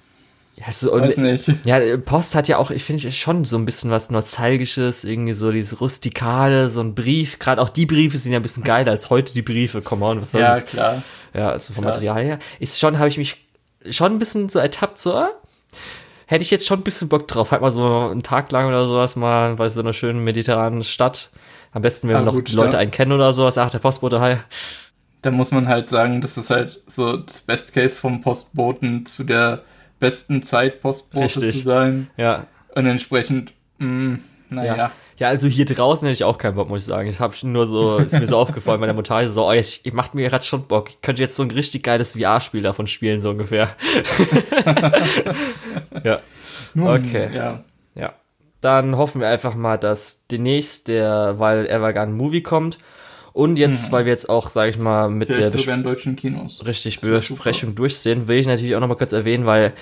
Ja, 0.59 0.73
so, 0.73 0.91
Weiß 0.93 1.19
nicht. 1.19 1.51
Ja, 1.65 1.79
Post 1.99 2.35
hat 2.35 2.49
ja 2.49 2.57
auch, 2.57 2.71
ich 2.71 2.83
finde 2.83 3.13
schon 3.13 3.45
so 3.45 3.59
ein 3.59 3.67
bisschen 3.67 3.91
was 3.91 4.09
Nostalgisches, 4.11 5.05
irgendwie 5.05 5.35
so 5.35 5.53
dieses 5.53 5.81
Rustikale, 5.83 6.71
so 6.71 6.81
ein 6.81 6.95
Brief. 6.95 7.39
Gerade 7.39 7.61
auch 7.61 7.69
die 7.69 7.85
Briefe 7.85 8.17
sind 8.17 8.33
ja 8.33 8.39
ein 8.39 8.43
bisschen 8.43 8.63
geiler 8.65 8.93
als 8.93 9.11
heute 9.11 9.35
die 9.35 9.43
Briefe. 9.43 9.83
Come 9.83 10.05
on, 10.07 10.23
was 10.23 10.31
soll 10.31 10.41
Ja, 10.41 10.53
das? 10.53 10.65
klar. 10.65 11.03
Ja, 11.35 11.51
also 11.51 11.75
vom 11.75 11.83
klar. 11.83 11.93
Material 11.95 12.23
her. 12.25 12.39
Ist 12.59 12.81
schon, 12.81 12.99
habe 12.99 13.09
ich 13.09 13.19
mich 13.19 13.37
schon 13.91 14.13
ein 14.13 14.19
bisschen 14.19 14.49
so 14.49 14.59
ertappt, 14.59 14.97
so, 14.97 15.15
ah, 15.15 15.29
hätte 16.25 16.43
ich 16.43 16.51
jetzt 16.51 16.67
schon 16.67 16.81
ein 16.81 16.85
bisschen 16.85 17.11
Bock 17.11 17.29
drauf. 17.29 17.51
Halt 17.53 17.61
mal 17.61 17.71
so 17.71 17.85
einen 17.85 18.23
Tag 18.23 18.51
lang 18.51 18.67
oder 18.67 18.87
sowas 18.87 19.15
mal 19.15 19.57
bei 19.57 19.69
so 19.69 19.81
einer 19.81 19.93
schönen 19.93 20.25
mediterranen 20.25 20.85
Stadt. 20.85 21.31
Am 21.73 21.83
besten, 21.83 22.09
wenn 22.09 22.17
Ah, 22.17 22.23
noch 22.23 22.33
gut, 22.35 22.49
die 22.49 22.55
Leute 22.55 22.73
ja. 22.75 22.79
einen 22.79 22.91
kennen 22.91 23.13
oder 23.13 23.35
sowas. 23.35 23.59
Ach, 23.59 23.69
der 23.69 23.79
Postbote, 23.81 24.21
hi. 24.21 24.37
Da 25.21 25.31
muss 25.31 25.51
man 25.51 25.69
halt 25.69 25.91
sagen, 25.91 26.23
das 26.23 26.39
ist 26.39 26.49
halt 26.49 26.81
so 26.87 27.19
das 27.19 27.43
Best 27.43 27.75
Case 27.75 27.99
vom 27.99 28.23
Postboten 28.23 29.05
zu 29.05 29.23
der 29.25 29.63
besten 29.99 30.43
Zeit, 30.43 30.81
Postbote 30.81 31.29
zu 31.29 31.59
sein. 31.59 32.11
Ja, 32.17 32.47
Und 32.75 32.87
entsprechend, 32.87 33.53
mh, 33.79 34.19
naja. 34.49 34.77
Ja. 34.77 34.91
ja, 35.19 35.29
also 35.29 35.49
hier 35.49 35.65
draußen 35.65 36.07
hätte 36.07 36.15
ich 36.15 36.25
auch 36.25 36.39
keinen 36.39 36.55
Bock, 36.55 36.69
muss 36.69 36.83
ich 36.83 36.87
sagen. 36.87 37.09
Ich 37.09 37.19
habe 37.21 37.35
nur 37.43 37.67
so, 37.67 37.99
ist 37.99 38.19
mir 38.19 38.27
so 38.27 38.37
aufgefallen 38.39 38.81
bei 38.81 38.87
der 38.87 38.95
Montage, 38.95 39.29
so, 39.29 39.49
oh, 39.49 39.53
ich, 39.53 39.81
ich 39.85 39.93
macht 39.93 40.15
mir 40.15 40.29
gerade 40.29 40.45
schon 40.45 40.67
Bock. 40.67 40.91
Ich 40.91 41.01
könnte 41.01 41.23
jetzt 41.23 41.37
so 41.37 41.43
ein 41.43 41.51
richtig 41.51 41.83
geiles 41.83 42.13
VR-Spiel 42.13 42.63
davon 42.63 42.87
spielen, 42.87 43.21
so 43.21 43.31
ungefähr. 43.31 43.71
ja, 46.05 46.21
Nun, 46.75 46.89
okay. 46.89 47.29
Ja. 47.35 47.65
ja. 47.95 48.13
Dann 48.61 48.97
hoffen 48.97 49.21
wir 49.21 49.29
einfach 49.29 49.55
mal, 49.55 49.77
dass 49.77 50.27
demnächst 50.29 50.89
der 50.89 51.39
Weil 51.39 51.67
Evergan 51.67 52.17
Movie 52.17 52.43
kommt. 52.43 52.79
Und 53.37 53.59
jetzt, 53.59 53.93
weil 53.93 54.07
wir 54.07 54.13
jetzt 54.13 54.31
auch, 54.31 54.49
sage 54.49 54.71
ich 54.71 54.79
mal, 54.79 55.11
mit 55.11 55.29
der 55.29 55.37
Vielleicht 55.37 55.53
Bes 55.53 55.61
sogar 55.61 55.77
in 55.77 55.83
deutschen 55.83 56.17
Kinos. 56.17 56.65
richtig 56.65 57.03
Besprechung 57.03 57.75
durchsehen, 57.75 58.29
will 58.29 58.39
ich 58.39 58.47
natürlich 58.47 58.75
auch 58.75 58.81
noch 58.81 58.89
mal 58.89 58.95
kurz 58.95 59.13
erwähnen, 59.13 59.45
weil 59.45 59.75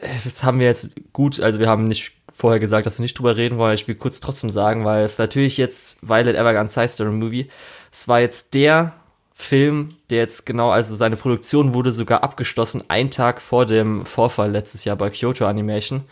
äh, 0.00 0.06
das 0.24 0.42
haben 0.42 0.58
wir 0.58 0.68
jetzt 0.68 0.92
gut, 1.12 1.38
also 1.38 1.58
wir 1.58 1.68
haben 1.68 1.86
nicht 1.86 2.12
vorher 2.30 2.58
gesagt, 2.58 2.86
dass 2.86 2.98
wir 2.98 3.02
nicht 3.02 3.18
drüber 3.18 3.36
reden 3.36 3.58
wollen, 3.58 3.74
ich 3.74 3.86
will 3.86 3.94
kurz 3.94 4.20
trotzdem 4.20 4.48
sagen, 4.48 4.86
weil 4.86 5.04
es 5.04 5.18
natürlich 5.18 5.58
jetzt 5.58 5.98
Violet 6.00 6.34
Evergarden 6.34 6.70
Side 6.70 6.88
Story 6.88 7.10
Movie, 7.10 7.48
es 7.92 8.08
war 8.08 8.20
jetzt 8.20 8.54
der 8.54 8.94
Film, 9.34 9.96
der 10.08 10.20
jetzt 10.20 10.46
genau, 10.46 10.70
also 10.70 10.96
seine 10.96 11.16
Produktion 11.16 11.74
wurde 11.74 11.92
sogar 11.92 12.22
abgeschlossen, 12.22 12.84
einen 12.88 13.10
Tag 13.10 13.42
vor 13.42 13.66
dem 13.66 14.06
Vorfall 14.06 14.50
letztes 14.50 14.86
Jahr 14.86 14.96
bei 14.96 15.10
Kyoto 15.10 15.44
Animation. 15.44 16.04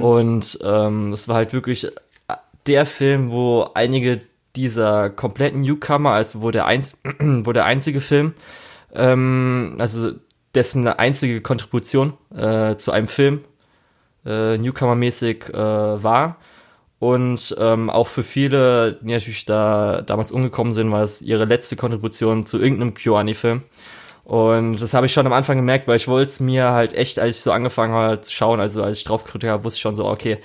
Und 0.00 0.58
ähm, 0.62 1.10
das 1.10 1.28
war 1.28 1.36
halt 1.36 1.52
wirklich 1.54 1.88
der 2.66 2.86
Film, 2.86 3.30
wo 3.30 3.70
einige 3.74 4.20
dieser 4.56 5.10
kompletten 5.10 5.60
Newcomer, 5.62 6.10
also 6.10 6.42
wo 6.42 6.50
der, 6.50 6.66
einz 6.66 6.98
wo 7.20 7.52
der 7.52 7.64
einzige 7.64 8.00
Film 8.00 8.34
ähm, 8.94 9.76
also 9.78 10.12
dessen 10.54 10.86
einzige 10.86 11.40
Kontribution 11.40 12.14
äh, 12.34 12.76
zu 12.76 12.92
einem 12.92 13.08
Film 13.08 13.40
äh, 14.24 14.56
Newcomer-mäßig 14.56 15.50
äh, 15.50 16.02
war. 16.02 16.36
Und 17.00 17.54
ähm, 17.58 17.90
auch 17.90 18.06
für 18.06 18.22
viele, 18.22 18.98
die 19.02 19.12
natürlich 19.12 19.44
da 19.44 20.00
damals 20.02 20.32
umgekommen 20.32 20.72
sind, 20.72 20.90
war 20.90 21.02
es 21.02 21.20
ihre 21.20 21.44
letzte 21.44 21.76
Kontribution 21.76 22.46
zu 22.46 22.58
irgendeinem 22.58 22.94
KyoAni-Film. 22.94 23.62
Und 24.22 24.80
das 24.80 24.94
habe 24.94 25.04
ich 25.04 25.12
schon 25.12 25.26
am 25.26 25.34
Anfang 25.34 25.58
gemerkt, 25.58 25.86
weil 25.86 25.96
ich 25.96 26.08
wollte 26.08 26.30
es 26.30 26.40
mir 26.40 26.70
halt 26.70 26.94
echt, 26.94 27.18
als 27.18 27.36
ich 27.36 27.42
so 27.42 27.52
angefangen 27.52 27.92
habe 27.92 28.22
zu 28.22 28.32
schauen, 28.32 28.58
also 28.58 28.82
als 28.82 28.98
ich 28.98 29.04
drauf 29.04 29.24
gedrückt 29.24 29.44
habe, 29.44 29.64
wusste 29.64 29.76
ich 29.76 29.82
schon 29.82 29.96
so, 29.96 30.06
okay, 30.06 30.38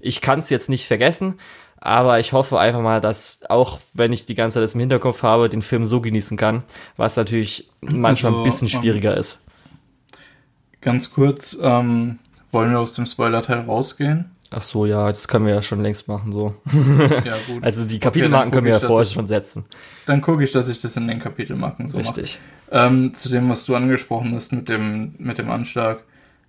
ich 0.00 0.22
kann 0.22 0.38
es 0.38 0.48
jetzt 0.48 0.70
nicht 0.70 0.86
vergessen, 0.86 1.38
aber 1.78 2.18
ich 2.18 2.32
hoffe 2.32 2.58
einfach 2.58 2.80
mal, 2.80 3.00
dass 3.00 3.40
auch 3.48 3.78
wenn 3.94 4.12
ich 4.12 4.26
die 4.26 4.34
ganze 4.34 4.54
Zeit 4.54 4.64
das 4.64 4.74
im 4.74 4.80
Hinterkopf 4.80 5.22
habe, 5.22 5.48
den 5.48 5.62
Film 5.62 5.86
so 5.86 6.00
genießen 6.00 6.36
kann, 6.36 6.64
was 6.96 7.16
natürlich 7.16 7.70
manchmal 7.80 8.32
also, 8.32 8.42
ein 8.42 8.44
bisschen 8.44 8.68
schwieriger 8.68 9.12
um, 9.12 9.18
ist. 9.18 9.44
Ganz 10.80 11.12
kurz, 11.12 11.56
ähm, 11.60 12.18
wollen 12.52 12.70
wir 12.70 12.80
aus 12.80 12.94
dem 12.94 13.06
Spoiler-Teil 13.06 13.60
rausgehen? 13.60 14.30
Ach 14.50 14.62
so, 14.62 14.86
ja, 14.86 15.08
das 15.08 15.26
können 15.26 15.46
wir 15.46 15.54
ja 15.54 15.62
schon 15.62 15.82
längst 15.82 16.06
machen, 16.06 16.32
so. 16.32 16.54
ja, 17.24 17.36
gut. 17.46 17.62
Also 17.62 17.84
die 17.84 17.98
Kapitelmarken 17.98 18.48
okay, 18.48 18.54
können 18.54 18.66
wir 18.66 18.72
ja 18.74 18.80
vorher 18.80 19.06
schon 19.06 19.26
setzen. 19.26 19.64
Dann 20.06 20.20
gucke 20.20 20.44
ich, 20.44 20.52
dass 20.52 20.68
ich 20.68 20.80
das 20.80 20.96
in 20.96 21.08
den 21.08 21.18
Kapitelmarken 21.18 21.88
so 21.88 21.98
Richtig. 21.98 22.38
Ähm, 22.70 23.12
zu 23.14 23.28
dem, 23.28 23.48
was 23.48 23.64
du 23.64 23.74
angesprochen 23.74 24.34
hast 24.34 24.52
mit 24.52 24.68
dem, 24.68 25.14
mit 25.18 25.38
dem 25.38 25.50
Anschlag. 25.50 26.04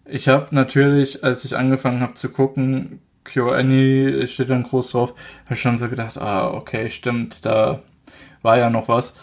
Ich 0.06 0.28
habe 0.28 0.54
natürlich, 0.54 1.24
als 1.24 1.44
ich 1.44 1.58
angefangen 1.58 2.02
habe 2.02 2.14
zu 2.14 2.30
gucken, 2.30 3.00
QAny 3.28 4.28
steht 4.28 4.50
dann 4.50 4.64
groß 4.64 4.92
drauf, 4.92 5.14
habe 5.46 5.54
ich 5.54 5.62
schon 5.62 5.78
so 5.78 5.90
gedacht, 5.90 6.18
ah, 6.18 6.52
okay, 6.52 6.90
stimmt, 6.90 7.46
da 7.46 7.82
war 8.42 8.58
ja 8.58 8.70
noch 8.70 8.88
was. 8.88 9.18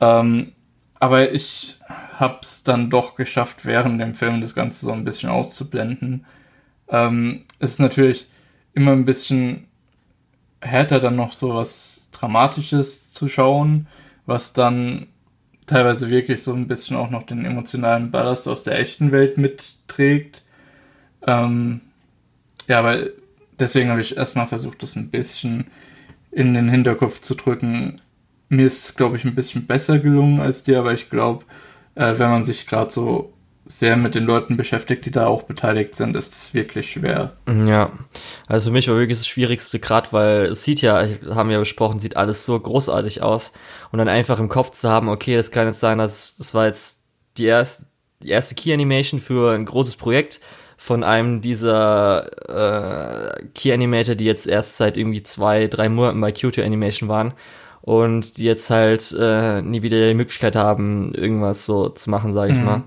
Ähm, 0.00 0.52
aber 0.98 1.32
ich 1.32 1.78
habe 2.18 2.38
es 2.42 2.64
dann 2.64 2.90
doch 2.90 3.14
geschafft, 3.16 3.64
während 3.64 4.00
dem 4.00 4.14
Film 4.14 4.40
das 4.40 4.54
Ganze 4.54 4.86
so 4.86 4.92
ein 4.92 5.04
bisschen 5.04 5.30
auszublenden. 5.30 6.26
Ähm, 6.88 7.42
es 7.58 7.72
ist 7.72 7.80
natürlich 7.80 8.28
immer 8.74 8.92
ein 8.92 9.04
bisschen 9.06 9.66
härter, 10.60 11.00
dann 11.00 11.16
noch 11.16 11.32
so 11.32 11.54
was 11.54 12.10
Dramatisches 12.12 13.12
zu 13.12 13.28
schauen, 13.28 13.86
was 14.26 14.52
dann 14.52 15.06
teilweise 15.66 16.10
wirklich 16.10 16.42
so 16.42 16.52
ein 16.52 16.68
bisschen 16.68 16.96
auch 16.96 17.10
noch 17.10 17.22
den 17.22 17.44
emotionalen 17.44 18.10
Ballast 18.10 18.48
aus 18.48 18.64
der 18.64 18.78
echten 18.78 19.12
Welt 19.12 19.38
mitträgt. 19.38 20.42
Ähm, 21.26 21.80
ja, 22.66 22.84
weil 22.84 23.12
deswegen 23.60 23.90
habe 23.90 24.00
ich 24.00 24.16
erstmal 24.16 24.46
versucht, 24.46 24.82
das 24.82 24.96
ein 24.96 25.10
bisschen 25.10 25.66
in 26.30 26.54
den 26.54 26.68
Hinterkopf 26.68 27.20
zu 27.20 27.34
drücken. 27.34 27.96
Mir 28.48 28.66
ist, 28.66 28.96
glaube 28.96 29.16
ich, 29.16 29.24
ein 29.24 29.34
bisschen 29.34 29.66
besser 29.66 29.98
gelungen 29.98 30.40
als 30.40 30.64
dir, 30.64 30.78
aber 30.78 30.92
ich 30.92 31.10
glaube, 31.10 31.44
äh, 31.94 32.18
wenn 32.18 32.30
man 32.30 32.44
sich 32.44 32.66
gerade 32.66 32.90
so 32.90 33.32
sehr 33.66 33.96
mit 33.96 34.14
den 34.14 34.24
Leuten 34.24 34.56
beschäftigt, 34.56 35.06
die 35.06 35.10
da 35.10 35.26
auch 35.26 35.44
beteiligt 35.44 35.94
sind, 35.94 36.16
ist 36.16 36.34
es 36.34 36.54
wirklich 36.54 36.92
schwer. 36.92 37.36
Ja, 37.46 37.92
also 38.48 38.70
für 38.70 38.72
mich 38.72 38.88
war 38.88 38.96
wirklich 38.96 39.18
das 39.18 39.28
Schwierigste 39.28 39.78
gerade, 39.78 40.08
weil 40.12 40.46
es 40.46 40.64
sieht 40.64 40.82
ja, 40.82 41.06
haben 41.28 41.48
wir 41.48 41.54
ja 41.54 41.60
besprochen, 41.60 42.00
sieht 42.00 42.16
alles 42.16 42.44
so 42.44 42.58
großartig 42.58 43.22
aus 43.22 43.52
und 43.92 43.98
dann 43.98 44.08
einfach 44.08 44.40
im 44.40 44.48
Kopf 44.48 44.70
zu 44.70 44.90
haben, 44.90 45.08
okay, 45.08 45.36
das 45.36 45.52
kann 45.52 45.68
jetzt 45.68 45.80
sein, 45.80 45.98
dass 45.98 46.36
das 46.36 46.52
war 46.52 46.66
jetzt 46.66 47.04
die 47.36 47.44
erste, 47.44 47.86
die 48.22 48.30
erste 48.30 48.54
Key 48.56 48.72
Animation 48.72 49.20
für 49.20 49.54
ein 49.54 49.64
großes 49.64 49.96
Projekt 49.96 50.40
von 50.82 51.04
einem 51.04 51.42
dieser 51.42 52.24
äh, 52.48 53.44
Key 53.54 53.70
Animator, 53.70 54.14
die 54.14 54.24
jetzt 54.24 54.46
erst 54.46 54.78
seit 54.78 54.96
irgendwie 54.96 55.22
zwei, 55.22 55.66
drei 55.66 55.90
Monaten 55.90 56.22
bei 56.22 56.32
Kyoto 56.32 56.62
Animation 56.62 57.10
waren 57.10 57.34
und 57.82 58.38
die 58.38 58.44
jetzt 58.44 58.70
halt 58.70 59.14
äh, 59.20 59.60
nie 59.60 59.82
wieder 59.82 60.08
die 60.08 60.14
Möglichkeit 60.14 60.56
haben, 60.56 61.12
irgendwas 61.12 61.66
so 61.66 61.90
zu 61.90 62.08
machen, 62.08 62.32
sage 62.32 62.52
ich 62.52 62.58
mhm. 62.58 62.64
mal. 62.64 62.82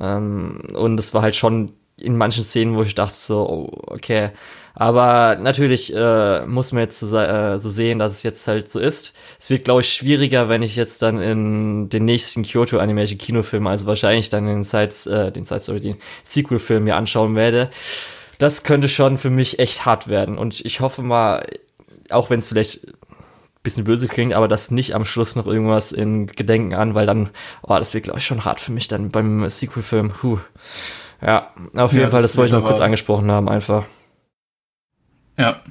Ähm, 0.00 0.62
und 0.76 0.98
es 0.98 1.12
war 1.12 1.20
halt 1.20 1.36
schon 1.36 1.74
in 2.00 2.16
manchen 2.16 2.42
Szenen, 2.42 2.76
wo 2.76 2.82
ich 2.82 2.94
dachte 2.94 3.16
so, 3.16 3.48
oh, 3.48 3.70
okay. 3.86 4.30
Aber 4.74 5.36
natürlich 5.40 5.94
äh, 5.94 6.44
muss 6.44 6.72
man 6.72 6.82
jetzt 6.82 7.00
so, 7.00 7.16
äh, 7.16 7.58
so 7.58 7.70
sehen, 7.70 7.98
dass 7.98 8.12
es 8.12 8.22
jetzt 8.22 8.46
halt 8.46 8.68
so 8.68 8.78
ist. 8.78 9.14
Es 9.40 9.48
wird, 9.48 9.64
glaube 9.64 9.80
ich, 9.80 9.88
schwieriger, 9.88 10.50
wenn 10.50 10.62
ich 10.62 10.76
jetzt 10.76 11.00
dann 11.00 11.20
in 11.22 11.88
den 11.88 12.04
nächsten 12.04 12.42
Kyoto 12.42 12.78
Animation 12.78 13.18
Kinofilm, 13.18 13.66
also 13.66 13.86
wahrscheinlich 13.86 14.28
dann 14.28 14.44
den 14.44 14.64
Sides, 14.64 15.06
äh, 15.06 15.32
den 15.32 15.46
Sides 15.46 15.70
oder 15.70 15.80
den 15.80 15.96
Sequel-Film 16.24 16.84
mir 16.84 16.96
anschauen 16.96 17.34
werde. 17.36 17.70
Das 18.36 18.64
könnte 18.64 18.88
schon 18.90 19.16
für 19.16 19.30
mich 19.30 19.58
echt 19.58 19.86
hart 19.86 20.08
werden. 20.08 20.36
Und 20.36 20.60
ich 20.60 20.80
hoffe 20.80 21.00
mal, 21.00 21.46
auch 22.10 22.28
wenn 22.28 22.40
es 22.40 22.48
vielleicht 22.48 22.86
bisschen 23.62 23.84
böse 23.84 24.06
klingt, 24.06 24.32
aber 24.32 24.46
das 24.46 24.70
nicht 24.70 24.94
am 24.94 25.04
Schluss 25.04 25.34
noch 25.34 25.46
irgendwas 25.46 25.90
in 25.90 26.28
Gedenken 26.28 26.74
an, 26.74 26.94
weil 26.94 27.04
dann, 27.04 27.30
oh, 27.62 27.76
das 27.76 27.94
wird, 27.94 28.04
glaube 28.04 28.20
ich, 28.20 28.26
schon 28.26 28.44
hart 28.44 28.60
für 28.60 28.70
mich 28.70 28.86
dann 28.86 29.10
beim 29.10 29.48
Sequel-Film. 29.48 30.22
Huh. 30.22 30.38
Ja, 31.22 31.52
auf 31.74 31.92
jeden 31.92 32.04
ja, 32.04 32.10
Fall, 32.10 32.22
das, 32.22 32.32
das 32.32 32.36
wollte 32.38 32.54
ich 32.54 32.60
noch 32.60 32.66
kurz 32.66 32.80
angesprochen 32.80 33.30
haben, 33.30 33.48
einfach. 33.48 33.86
Ja. 35.38 35.62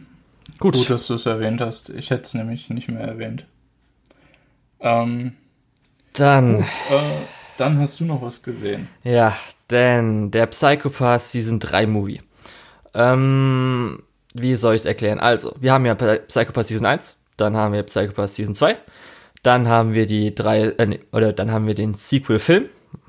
Gut. 0.59 0.75
Gut, 0.75 0.89
dass 0.89 1.07
du 1.07 1.15
es 1.15 1.25
erwähnt 1.25 1.61
hast. 1.61 1.89
Ich 1.89 2.09
hätte 2.09 2.23
es 2.23 2.33
nämlich 2.33 2.69
nicht 2.69 2.87
mehr 2.87 3.01
erwähnt. 3.01 3.45
Ähm, 4.79 5.33
dann. 6.13 6.65
Oh, 6.89 6.93
äh, 6.93 7.01
dann 7.57 7.79
hast 7.79 7.99
du 7.99 8.05
noch 8.05 8.21
was 8.21 8.43
gesehen. 8.43 8.87
Ja, 9.03 9.35
denn 9.69 10.31
der 10.31 10.47
Psychopath 10.47 11.21
Season 11.21 11.59
3 11.59 11.87
Movie. 11.87 12.21
Ähm, 12.93 14.03
wie 14.33 14.55
soll 14.55 14.75
ich 14.75 14.81
es 14.81 14.85
erklären? 14.85 15.19
Also, 15.19 15.55
wir 15.59 15.73
haben 15.73 15.85
ja 15.85 15.95
Psychopath 15.95 16.65
Season 16.65 16.85
1, 16.85 17.21
dann 17.37 17.55
haben 17.55 17.73
wir 17.73 17.83
Psychopath 17.83 18.29
Season 18.29 18.55
2, 18.55 18.77
dann 19.43 19.67
haben 19.67 19.93
wir 19.93 20.05
die 20.05 20.33
drei, 20.33 20.63
äh, 20.63 20.85
nee, 20.85 20.99
oder 21.11 21.33
dann 21.33 21.51
haben 21.51 21.67
wir 21.67 21.75
den 21.75 21.93
Sequel-Film, 21.93 22.65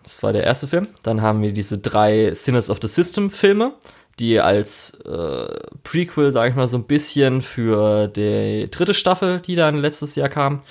das 0.06 0.22
war 0.22 0.32
der 0.32 0.44
erste 0.44 0.68
Film, 0.68 0.86
dann 1.02 1.20
haben 1.20 1.42
wir 1.42 1.52
diese 1.52 1.78
drei 1.78 2.32
Sinners 2.32 2.70
of 2.70 2.78
the 2.80 2.86
System-Filme, 2.86 3.72
die 4.20 4.38
als 4.38 5.00
äh, 5.00 5.58
Prequel, 5.82 6.30
sage 6.30 6.50
ich 6.50 6.56
mal, 6.56 6.68
so 6.68 6.78
ein 6.78 6.84
bisschen 6.84 7.42
für 7.42 8.06
die 8.06 8.68
dritte 8.70 8.94
Staffel, 8.94 9.40
die 9.40 9.56
dann 9.56 9.76
letztes 9.76 10.14
Jahr 10.14 10.28
kam. 10.28 10.62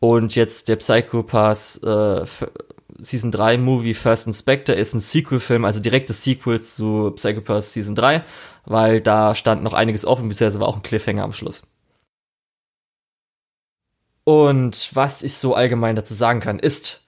Und 0.00 0.34
jetzt 0.36 0.68
der 0.68 0.76
Psychopath 0.76 1.82
äh, 1.84 2.24
Season 2.98 3.30
3 3.30 3.58
Movie 3.58 3.92
First 3.92 4.26
Inspector 4.26 4.74
ist 4.74 4.94
ein 4.94 5.00
Sequel-Film, 5.00 5.66
also 5.66 5.80
direktes 5.80 6.24
Sequel 6.24 6.62
zu 6.62 7.12
Psychopath 7.14 7.64
Season 7.64 7.94
3, 7.94 8.24
weil 8.64 9.02
da 9.02 9.34
stand 9.34 9.62
noch 9.62 9.74
einiges 9.74 10.06
offen, 10.06 10.28
bisher 10.28 10.52
war 10.58 10.66
auch 10.66 10.76
ein 10.76 10.82
Cliffhanger 10.82 11.24
am 11.24 11.34
Schluss. 11.34 11.62
Und 14.24 14.90
was 14.94 15.22
ich 15.22 15.34
so 15.34 15.54
allgemein 15.54 15.94
dazu 15.94 16.14
sagen 16.14 16.40
kann, 16.40 16.58
ist, 16.58 17.04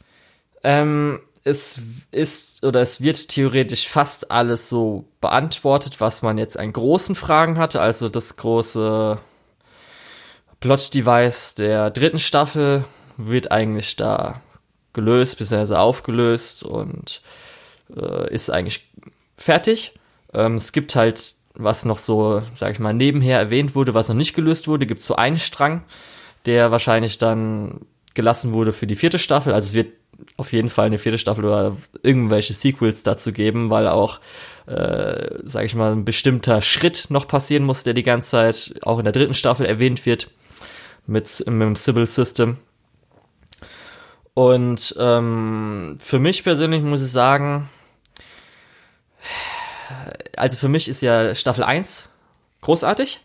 ähm, 0.63 1.21
es 1.49 1.81
ist 2.11 2.65
oder 2.65 2.81
es 2.81 3.01
wird 3.01 3.29
theoretisch 3.29 3.89
fast 3.89 4.31
alles 4.31 4.69
so 4.69 5.05
beantwortet, 5.21 6.01
was 6.01 6.23
man 6.23 6.39
jetzt 6.39 6.59
an 6.59 6.73
großen 6.73 7.15
Fragen 7.15 7.59
hatte. 7.59 7.81
Also 7.81 8.09
das 8.09 8.37
große 8.37 9.19
Plot-Device 10.61 11.55
der 11.55 11.91
dritten 11.91 12.19
Staffel 12.19 12.85
wird 13.17 13.51
eigentlich 13.51 13.97
da 13.97 14.41
gelöst, 14.93 15.39
bzw. 15.39 15.75
aufgelöst 15.75 16.63
und 16.63 17.23
äh, 17.97 18.33
ist 18.33 18.51
eigentlich 18.51 18.91
fertig. 19.37 19.93
Ähm, 20.33 20.57
es 20.57 20.73
gibt 20.73 20.95
halt, 20.95 21.35
was 21.55 21.85
noch 21.85 21.99
so, 21.99 22.43
sag 22.55 22.73
ich 22.73 22.79
mal, 22.79 22.95
nebenher 22.95 23.39
erwähnt 23.39 23.75
wurde, 23.75 23.95
was 23.95 24.09
noch 24.09 24.17
nicht 24.17 24.35
gelöst 24.35 24.69
wurde, 24.69 24.87
gibt 24.87 25.01
es 25.01 25.07
so 25.07 25.17
einen 25.17 25.39
Strang 25.39 25.83
der 26.47 26.71
wahrscheinlich 26.71 27.19
dann 27.19 27.83
gelassen 28.15 28.53
wurde 28.53 28.73
für 28.73 28.87
die 28.87 28.97
vierte 28.97 29.19
Staffel. 29.19 29.53
Also 29.53 29.67
es 29.67 29.75
wird 29.75 29.93
auf 30.39 30.53
jeden 30.53 30.69
Fall 30.69 30.87
eine 30.87 30.99
vierte 30.99 31.19
Staffel 31.19 31.45
oder 31.45 31.77
irgendwelche 32.03 32.53
Sequels 32.55 33.03
dazu 33.03 33.33
geben, 33.33 33.71
weil 33.71 33.89
auch, 33.89 34.21
äh, 34.67 35.31
sage 35.43 35.67
ich 35.67 35.75
mal, 35.75 35.93
ein 35.93 36.05
bestimmter 36.05 36.63
Schritt 36.63 37.07
noch 37.11 37.27
passieren 37.27 37.65
muss, 37.65 37.83
der 37.83 37.93
die 37.93 38.05
ganze 38.05 38.31
Zeit 38.31 38.75
auch 38.83 38.99
in 38.99 39.05
der 39.05 39.13
dritten 39.13 39.35
Staffel 39.35 39.67
erwähnt 39.67 40.07
wird 40.07 40.31
mit, 41.09 41.45
mit 41.47 41.67
dem 41.67 41.77
Sybil 41.77 42.07
System. 42.07 42.57
Und 44.35 44.95
ähm, 45.01 45.99
für 46.01 46.21
mich 46.21 46.45
persönlich 46.45 46.83
muss 46.85 47.05
ich 47.05 47.11
sagen, 47.11 47.69
also 50.37 50.57
für 50.57 50.69
mich 50.69 50.89
ist 50.89 51.01
ja 51.01 51.35
Staffel 51.35 51.65
1 51.65 52.09
großartig. 52.61 53.19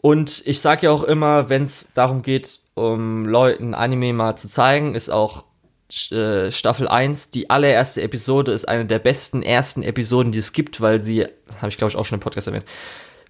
Und 0.00 0.42
ich 0.44 0.60
sage 0.60 0.86
ja 0.86 0.90
auch 0.90 1.04
immer, 1.04 1.48
wenn 1.48 1.62
es 1.62 1.92
darum 1.94 2.22
geht, 2.22 2.58
um 2.74 3.26
Leuten 3.26 3.74
Anime 3.74 4.12
mal 4.12 4.34
zu 4.34 4.48
zeigen, 4.48 4.96
ist 4.96 5.10
auch 5.10 5.44
Staffel 5.92 6.88
1, 6.88 7.30
die 7.30 7.50
allererste 7.50 8.02
Episode, 8.02 8.52
ist 8.52 8.68
eine 8.68 8.86
der 8.86 8.98
besten 8.98 9.42
ersten 9.42 9.82
Episoden, 9.82 10.32
die 10.32 10.38
es 10.38 10.52
gibt, 10.52 10.80
weil 10.80 11.02
sie, 11.02 11.26
habe 11.58 11.68
ich 11.68 11.76
glaube 11.76 11.90
ich 11.90 11.96
auch 11.96 12.04
schon 12.04 12.16
im 12.16 12.22
Podcast 12.22 12.46
erwähnt, 12.46 12.64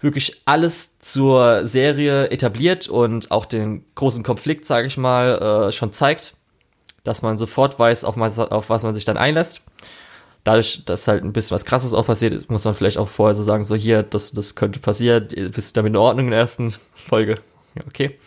wirklich 0.01 0.43
alles 0.45 0.99
zur 0.99 1.67
Serie 1.67 2.31
etabliert 2.31 2.89
und 2.89 3.31
auch 3.31 3.47
den 3.47 3.85
großen 3.95 4.23
Konflikt, 4.23 4.67
sage 4.67 4.87
ich 4.87 4.97
mal, 4.97 5.69
äh, 5.69 5.73
schon 5.73 5.93
zeigt, 5.93 6.35
dass 7.05 7.23
man 7.23 7.39
sofort 7.39 7.79
weiß, 7.79 8.05
auf, 8.05 8.17
auf 8.17 8.71
was 8.71 8.83
man 8.83 8.95
sich 8.95 9.05
dann 9.05 9.17
einlässt 9.17 9.63
dadurch, 10.45 10.85
dass 10.85 11.09
halt 11.09 11.25
ein 11.25 11.33
bisschen 11.33 11.55
was 11.55 11.65
krasses 11.65 11.95
auch 11.95 12.07
passiert, 12.07 12.51
muss 12.51 12.65
man 12.65 12.75
vielleicht 12.75 12.99
auch 12.99 13.09
vorher 13.09 13.35
so 13.35 13.43
sagen, 13.43 13.65
so 13.65 13.75
hier, 13.75 14.03
das, 14.03 14.33
das 14.33 14.55
könnte 14.55 14.81
passieren, 14.81 15.29
bist 15.29 15.71
du 15.71 15.81
damit 15.81 15.91
in 15.91 15.97
Ordnung 15.97 16.27
in 16.27 16.31
der 16.33 16.41
ersten 16.41 16.75
Folge? 16.95 17.37
Ja, 17.75 17.83
okay. 17.87 18.19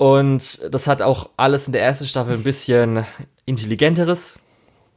Und 0.00 0.60
das 0.72 0.86
hat 0.86 1.02
auch 1.02 1.28
alles 1.36 1.66
in 1.66 1.74
der 1.74 1.82
ersten 1.82 2.06
Staffel 2.06 2.32
ein 2.32 2.42
bisschen 2.42 3.04
intelligenteres 3.44 4.38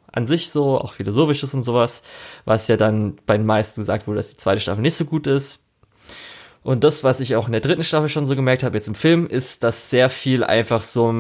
an 0.10 0.28
sich 0.28 0.50
so, 0.50 0.80
auch 0.80 0.94
philosophisches 0.94 1.54
und 1.54 1.64
sowas, 1.64 2.04
was 2.46 2.70
ja 2.70 2.78
dann 2.78 3.18
bei 3.26 3.36
den 3.36 3.46
meisten 3.46 3.82
gesagt 3.82 4.08
wurde, 4.08 4.20
dass 4.20 4.30
die 4.30 4.38
zweite 4.38 4.62
Staffel 4.62 4.82
nicht 4.82 4.96
so 4.96 5.04
gut 5.04 5.28
ist. 5.28 5.68
Und 6.62 6.86
das, 6.86 7.04
was 7.04 7.20
ich 7.20 7.36
auch 7.36 7.48
in 7.48 7.52
der 7.52 7.60
dritten 7.60 7.84
Staffel 7.84 8.08
schon 8.08 8.26
so 8.26 8.38
gemerkt 8.38 8.64
habe, 8.64 8.78
jetzt 8.78 8.88
im 8.88 8.96
Film, 8.96 9.28
ist, 9.28 9.66
dass 9.66 9.90
sehr 9.90 10.10
viel 10.10 10.42
einfach 10.42 10.84
so 10.84 11.14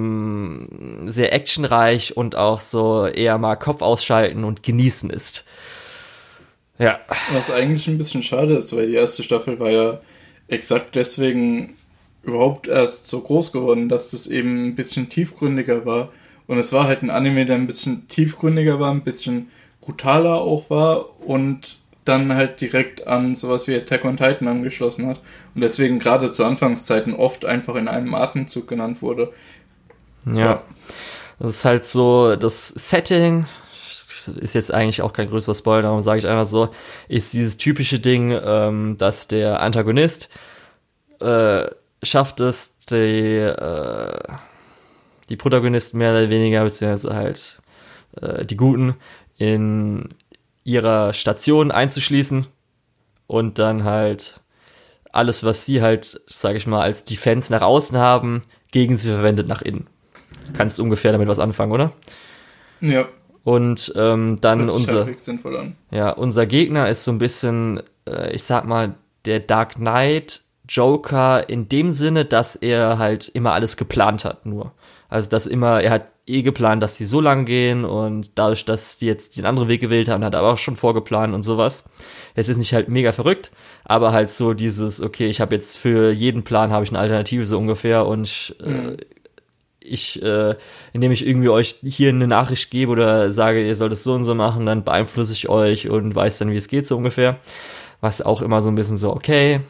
sehr 1.07 1.33
actionreich 1.33 2.15
und 2.15 2.37
auch 2.37 2.61
so 2.61 3.05
eher 3.05 3.37
mal 3.37 3.57
Kopf 3.57 3.81
ausschalten 3.81 4.45
und 4.45 4.63
genießen 4.63 5.09
ist. 5.09 5.43
Ja. 6.79 7.01
Was 7.33 7.51
eigentlich 7.51 7.89
ein 7.89 7.97
bisschen 7.97 8.23
schade 8.23 8.53
ist, 8.53 8.73
weil 8.73 8.87
die 8.87 8.95
erste 8.95 9.23
Staffel 9.23 9.59
war 9.59 9.71
ja 9.71 9.99
exakt 10.47 10.95
deswegen 10.95 11.75
überhaupt 12.23 12.67
erst 12.67 13.07
so 13.07 13.21
groß 13.21 13.51
geworden, 13.51 13.89
dass 13.89 14.09
das 14.09 14.27
eben 14.27 14.65
ein 14.65 14.75
bisschen 14.75 15.09
tiefgründiger 15.09 15.85
war. 15.85 16.11
Und 16.47 16.57
es 16.57 16.73
war 16.73 16.85
halt 16.85 17.03
ein 17.03 17.09
Anime, 17.09 17.45
der 17.45 17.55
ein 17.55 17.67
bisschen 17.67 18.07
tiefgründiger 18.07 18.79
war, 18.79 18.91
ein 18.91 19.03
bisschen 19.03 19.49
brutaler 19.81 20.35
auch 20.35 20.69
war 20.69 21.21
und 21.21 21.77
dann 22.05 22.33
halt 22.35 22.59
direkt 22.59 23.07
an 23.07 23.35
sowas 23.35 23.67
wie 23.67 23.75
Attack 23.75 24.03
on 24.05 24.17
Titan 24.17 24.47
angeschlossen 24.47 25.07
hat 25.07 25.21
und 25.55 25.61
deswegen 25.61 25.99
gerade 25.99 26.31
zu 26.31 26.43
Anfangszeiten 26.43 27.13
oft 27.13 27.45
einfach 27.45 27.75
in 27.75 27.87
einem 27.87 28.13
Atemzug 28.13 28.67
genannt 28.67 29.01
wurde. 29.01 29.31
Ja. 30.25 30.33
ja. 30.33 30.63
Das 31.39 31.55
ist 31.55 31.65
halt 31.65 31.85
so, 31.85 32.35
das 32.35 32.69
Setting 32.69 33.45
ist 34.39 34.55
jetzt 34.55 34.73
eigentlich 34.73 35.01
auch 35.01 35.11
kein 35.11 35.27
größerer 35.29 35.55
Spoiler, 35.55 35.81
darum 35.83 36.01
sage 36.01 36.19
ich 36.19 36.27
einfach 36.27 36.45
so, 36.45 36.69
ist 37.09 37.33
dieses 37.33 37.57
typische 37.57 37.99
Ding, 37.99 38.37
ähm, 38.43 38.97
dass 38.97 39.27
der 39.27 39.61
Antagonist 39.61 40.29
äh, 41.19 41.65
schafft 42.03 42.39
es, 42.39 42.77
die, 42.89 43.37
äh, 43.37 44.19
die 45.29 45.35
Protagonisten 45.35 45.97
mehr 45.97 46.11
oder 46.11 46.29
weniger, 46.29 46.63
beziehungsweise 46.63 47.15
halt 47.15 47.61
äh, 48.21 48.45
die 48.45 48.57
Guten, 48.57 48.95
in 49.37 50.09
ihrer 50.63 51.13
Station 51.13 51.71
einzuschließen 51.71 52.45
und 53.27 53.59
dann 53.59 53.83
halt 53.83 54.39
alles, 55.11 55.43
was 55.43 55.65
sie 55.65 55.81
halt, 55.81 56.21
sage 56.27 56.57
ich 56.57 56.67
mal, 56.67 56.81
als 56.81 57.03
Defense 57.03 57.51
nach 57.51 57.61
außen 57.61 57.97
haben, 57.97 58.41
gegen 58.71 58.97
sie 58.97 59.11
verwendet 59.11 59.47
nach 59.47 59.61
innen. 59.61 59.87
Kannst 60.53 60.79
ungefähr 60.79 61.11
damit 61.11 61.27
was 61.27 61.39
anfangen, 61.39 61.71
oder? 61.71 61.91
Ja. 62.81 63.07
Und 63.43 63.93
ähm, 63.95 64.39
dann 64.41 64.69
unser, 64.69 65.07
ja, 65.91 66.11
unser 66.11 66.45
Gegner 66.45 66.89
ist 66.89 67.03
so 67.03 67.11
ein 67.11 67.19
bisschen, 67.19 67.83
äh, 68.07 68.33
ich 68.33 68.43
sag 68.43 68.65
mal, 68.65 68.95
der 69.25 69.39
Dark 69.39 69.75
Knight 69.75 70.41
Joker 70.67 71.49
in 71.49 71.67
dem 71.67 71.89
Sinne, 71.91 72.25
dass 72.25 72.55
er 72.55 72.97
halt 72.97 73.27
immer 73.27 73.53
alles 73.53 73.77
geplant 73.77 74.25
hat, 74.25 74.45
nur. 74.45 74.71
Also, 75.09 75.29
dass 75.29 75.45
immer, 75.45 75.81
er 75.81 75.91
hat 75.91 76.07
eh 76.25 76.41
geplant, 76.41 76.81
dass 76.81 76.97
die 76.97 77.05
so 77.05 77.19
lang 77.19 77.45
gehen 77.45 77.83
und 77.83 78.31
dadurch, 78.35 78.65
dass 78.65 78.97
die 78.97 79.07
jetzt 79.07 79.37
den 79.37 79.45
anderen 79.45 79.67
Weg 79.67 79.81
gewählt 79.81 80.07
haben, 80.07 80.23
hat 80.23 80.33
er 80.33 80.39
aber 80.39 80.53
auch 80.53 80.57
schon 80.57 80.77
vorgeplant 80.77 81.33
und 81.33 81.43
sowas. 81.43 81.89
Es 82.33 82.47
ist 82.47 82.57
nicht 82.57 82.73
halt 82.73 82.87
mega 82.87 83.11
verrückt, 83.11 83.51
aber 83.83 84.13
halt 84.13 84.29
so 84.29 84.53
dieses, 84.53 85.01
okay, 85.01 85.27
ich 85.27 85.41
habe 85.41 85.53
jetzt 85.53 85.77
für 85.77 86.11
jeden 86.11 86.43
Plan 86.43 86.71
habe 86.71 86.85
ich 86.85 86.91
eine 86.91 86.99
Alternative 86.99 87.45
so 87.45 87.57
ungefähr 87.57 88.05
und 88.05 88.55
äh, 88.63 88.69
mhm. 88.69 88.97
ich, 89.81 90.23
äh, 90.23 90.55
indem 90.93 91.11
ich 91.11 91.27
irgendwie 91.27 91.49
euch 91.49 91.75
hier 91.83 92.09
eine 92.09 92.27
Nachricht 92.27 92.71
gebe 92.71 92.91
oder 92.91 93.31
sage, 93.33 93.67
ihr 93.67 93.75
sollt 93.75 93.91
es 93.91 94.03
so 94.03 94.13
und 94.13 94.23
so 94.23 94.33
machen, 94.33 94.65
dann 94.65 94.85
beeinflusse 94.85 95.33
ich 95.33 95.49
euch 95.49 95.89
und 95.89 96.15
weiß 96.15 96.37
dann, 96.37 96.51
wie 96.51 96.57
es 96.57 96.69
geht 96.69 96.87
so 96.87 96.95
ungefähr. 96.95 97.37
Was 97.99 98.21
auch 98.21 98.41
immer 98.41 98.61
so 98.61 98.69
ein 98.69 98.75
bisschen 98.75 98.97
so, 98.97 99.11
okay, 99.13 99.61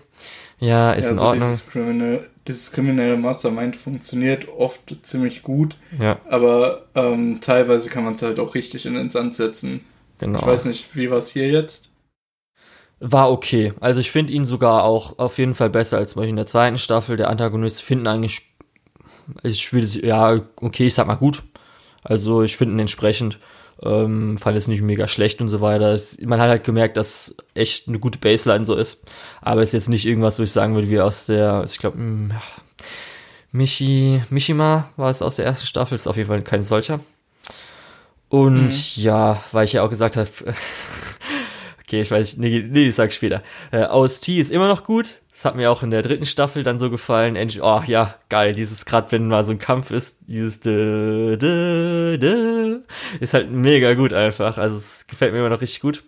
ja, 0.64 0.94
ist 0.94 1.06
ja, 1.06 1.12
in 1.12 1.20
Ordnung. 1.20 1.50
Dieses 1.50 1.70
kriminelle, 1.70 2.30
dieses 2.48 2.72
kriminelle 2.72 3.18
Mastermind 3.18 3.76
funktioniert 3.76 4.48
oft 4.48 4.96
ziemlich 5.04 5.44
gut, 5.44 5.76
ja. 6.00 6.20
aber 6.30 6.86
ähm, 6.96 7.40
teilweise 7.42 7.90
kann 7.90 8.06
man 8.06 8.14
es 8.14 8.22
halt 8.22 8.40
auch 8.40 8.56
richtig 8.56 8.86
in 8.86 8.94
den 8.94 9.10
Sand 9.10 9.36
setzen. 9.36 9.82
Genau. 10.20 10.40
Ich 10.40 10.46
weiß 10.46 10.66
nicht, 10.66 10.96
wie 10.96 11.12
war 11.12 11.18
es 11.18 11.32
hier 11.32 11.50
jetzt? 11.50 11.90
War 13.02 13.30
okay. 13.30 13.74
Also 13.82 14.00
ich 14.00 14.12
finde 14.12 14.32
ihn 14.32 14.46
sogar 14.46 14.84
auch 14.84 15.20
auf 15.20 15.38
jeden 15.38 15.56
Fall 15.56 15.70
besser 15.70 15.98
als 15.98 16.12
zum 16.12 16.22
Beispiel 16.22 16.30
in 16.30 16.38
der 16.38 16.46
zweiten 16.46 16.78
Staffel. 16.78 17.18
Der 17.18 17.30
Antagonist 17.30 17.82
finden 17.82 18.08
eigentlich, 18.08 18.56
ich 19.42 19.74
würde, 19.74 19.88
ja, 20.06 20.40
okay, 20.62 20.88
ich 20.88 20.94
sag 20.94 21.08
mal 21.08 21.16
gut. 21.16 21.44
Also 22.04 22.42
ich 22.44 22.56
finde 22.56 22.76
ihn 22.76 22.80
entsprechend. 22.80 23.40
Ähm, 23.84 24.38
fand 24.38 24.58
es 24.58 24.68
nicht 24.68 24.82
mega 24.82 25.08
schlecht 25.08 25.42
und 25.42 25.50
so 25.50 25.60
weiter. 25.60 25.92
Es, 25.94 26.22
man 26.22 26.40
hat 26.40 26.50
halt 26.50 26.64
gemerkt, 26.64 26.96
dass 26.96 27.36
echt 27.54 27.88
eine 27.88 28.00
gute 28.00 28.20
Baseline 28.20 28.66
so 28.66 28.76
ist. 28.76 29.06
Aber 29.42 29.62
es 29.62 29.70
ist 29.70 29.74
jetzt 29.74 29.90
nicht 29.90 30.06
irgendwas, 30.06 30.40
wo 30.40 30.44
ich 30.44 30.52
sagen 30.52 30.74
würde, 30.74 30.90
wie 30.90 31.02
aus 31.02 31.26
der, 31.26 31.64
ich 31.66 31.80
glaube, 31.80 31.98
hm, 31.98 32.32
Michi, 33.52 34.22
Mishima 34.30 34.90
war 34.96 35.10
es 35.10 35.22
aus 35.22 35.36
der 35.36 35.46
ersten 35.46 35.68
Staffel, 35.68 35.96
ist 35.96 36.08
auf 36.08 36.18
jeden 36.18 36.30
Fall 36.30 36.42
kein 36.42 36.64
solcher. 36.64 37.00
Und 38.30 38.66
mhm. 38.66 39.04
ja, 39.04 39.44
weil 39.52 39.66
ich 39.66 39.74
ja 39.74 39.84
auch 39.84 39.90
gesagt 39.90 40.18
habe, 40.18 40.30
okay, 41.84 42.02
ich 42.02 42.10
weiß, 42.10 42.38
nee, 42.38 42.66
nee, 42.68 42.88
ich 42.88 42.96
sag 42.96 43.14
später. 43.14 43.44
Äh, 43.72 43.86
OST 43.86 44.30
ist 44.30 44.52
immer 44.52 44.68
noch 44.68 44.84
gut, 44.84 45.18
das 45.34 45.46
hat 45.46 45.56
mir 45.56 45.72
auch 45.72 45.82
in 45.82 45.90
der 45.90 46.04
dritten 46.04 46.28
Staffel 46.28 46.62
dann 46.62 46.78
so 46.78 46.92
gefallen. 46.92 47.36
Oh 47.62 47.82
ja, 47.88 48.16
geil, 48.30 48.54
dieses 48.54 48.86
gerade 48.86 49.12
wenn 49.12 49.28
mal 49.28 49.44
so 49.44 49.52
ein 49.52 49.60
Kampf 49.60 49.90
ist, 49.90 50.20
dieses 50.28 50.60
dö, 50.60 51.38
dö, 51.38 52.18
dö, 52.20 52.80
ist 53.20 53.34
halt 53.34 53.52
mega 53.52 53.96
gut 53.96 54.14
einfach. 54.14 54.60
Also 54.60 54.78
es 54.78 55.08
gefällt 55.08 55.34
mir 55.34 55.40
immer 55.40 55.50
noch 55.50 55.62
richtig 55.62 55.82
gut. 55.82 56.04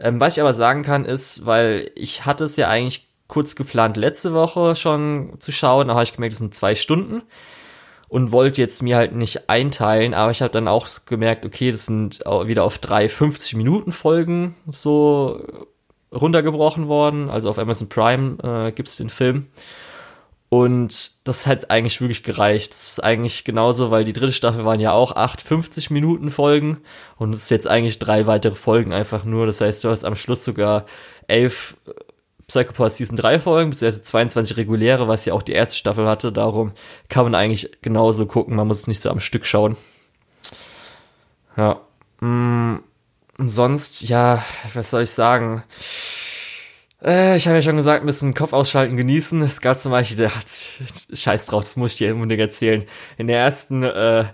Ähm, 0.00 0.18
was 0.18 0.36
ich 0.36 0.40
aber 0.40 0.54
sagen 0.54 0.82
kann 0.82 1.04
ist, 1.04 1.46
weil 1.46 1.92
ich 1.94 2.26
hatte 2.26 2.44
es 2.44 2.56
ja 2.56 2.68
eigentlich 2.68 3.06
kurz 3.28 3.54
geplant 3.54 3.96
letzte 3.96 4.34
Woche 4.34 4.74
schon 4.74 5.36
zu 5.38 5.52
schauen, 5.52 5.88
da 5.88 5.94
habe 5.94 6.04
ich 6.04 6.14
gemerkt, 6.14 6.32
es 6.32 6.40
sind 6.40 6.54
zwei 6.54 6.74
Stunden 6.74 7.22
und 8.08 8.32
wollte 8.32 8.60
jetzt 8.60 8.82
mir 8.82 8.96
halt 8.96 9.14
nicht 9.14 9.48
einteilen, 9.48 10.14
aber 10.14 10.32
ich 10.32 10.42
habe 10.42 10.52
dann 10.52 10.68
auch 10.68 10.88
gemerkt, 11.06 11.46
okay, 11.46 11.70
das 11.70 11.86
sind 11.86 12.20
wieder 12.20 12.64
auf 12.64 12.78
drei 12.78 13.08
50 13.08 13.54
Minuten 13.54 13.92
Folgen 13.92 14.56
so 14.66 15.40
runtergebrochen 16.14 16.88
worden. 16.88 17.30
Also 17.30 17.50
auf 17.50 17.58
Amazon 17.58 17.88
Prime 17.88 18.38
äh, 18.42 18.72
gibt 18.72 18.88
es 18.88 18.96
den 18.96 19.10
Film. 19.10 19.46
Und 20.48 21.26
das 21.26 21.48
hat 21.48 21.70
eigentlich 21.70 22.00
wirklich 22.00 22.22
gereicht. 22.22 22.72
Das 22.72 22.90
ist 22.90 23.02
eigentlich 23.02 23.44
genauso, 23.44 23.90
weil 23.90 24.04
die 24.04 24.12
dritte 24.12 24.32
Staffel 24.32 24.64
waren 24.64 24.78
ja 24.78 24.92
auch 24.92 25.16
acht 25.16 25.42
50 25.42 25.90
Minuten 25.90 26.30
Folgen 26.30 26.78
und 27.16 27.34
es 27.34 27.42
ist 27.42 27.50
jetzt 27.50 27.66
eigentlich 27.66 27.98
drei 27.98 28.28
weitere 28.28 28.54
Folgen 28.54 28.92
einfach 28.92 29.24
nur. 29.24 29.46
Das 29.46 29.60
heißt, 29.60 29.82
du 29.82 29.88
hast 29.88 30.04
am 30.04 30.14
Schluss 30.14 30.44
sogar 30.44 30.86
elf 31.26 31.76
äh, 31.88 31.92
Psychopath 32.46 32.92
Season 32.92 33.16
3 33.16 33.40
Folgen, 33.40 33.70
beziehungsweise 33.70 34.02
22 34.02 34.56
reguläre, 34.56 35.08
was 35.08 35.24
ja 35.24 35.32
auch 35.32 35.42
die 35.42 35.52
erste 35.52 35.76
Staffel 35.76 36.06
hatte. 36.06 36.30
Darum 36.30 36.72
kann 37.08 37.24
man 37.24 37.34
eigentlich 37.34 37.78
genauso 37.82 38.26
gucken. 38.26 38.54
Man 38.54 38.68
muss 38.68 38.80
es 38.80 38.86
nicht 38.86 39.00
so 39.00 39.10
am 39.10 39.20
Stück 39.20 39.46
schauen. 39.46 39.76
Ja. 41.56 41.80
Mm 42.20 42.78
sonst, 43.38 44.02
ja, 44.02 44.44
was 44.74 44.90
soll 44.90 45.02
ich 45.02 45.10
sagen? 45.10 45.64
Äh, 47.02 47.36
ich 47.36 47.46
habe 47.46 47.56
ja 47.56 47.62
schon 47.62 47.76
gesagt, 47.76 48.02
ein 48.02 48.06
bisschen 48.06 48.34
Kopf 48.34 48.52
ausschalten, 48.52 48.96
genießen. 48.96 49.42
Es 49.42 49.60
gab 49.60 49.78
zum 49.78 49.92
Beispiel, 49.92 50.16
der 50.16 50.34
hat 50.34 50.46
Scheiß 51.12 51.46
drauf, 51.46 51.64
das 51.64 51.76
muss 51.76 51.92
ich 51.92 51.98
dir 51.98 52.14
unbedingt 52.14 52.40
erzählen. 52.40 52.84
In 53.18 53.26
der 53.26 53.38
ersten, 53.38 53.82
äh, 53.82 54.26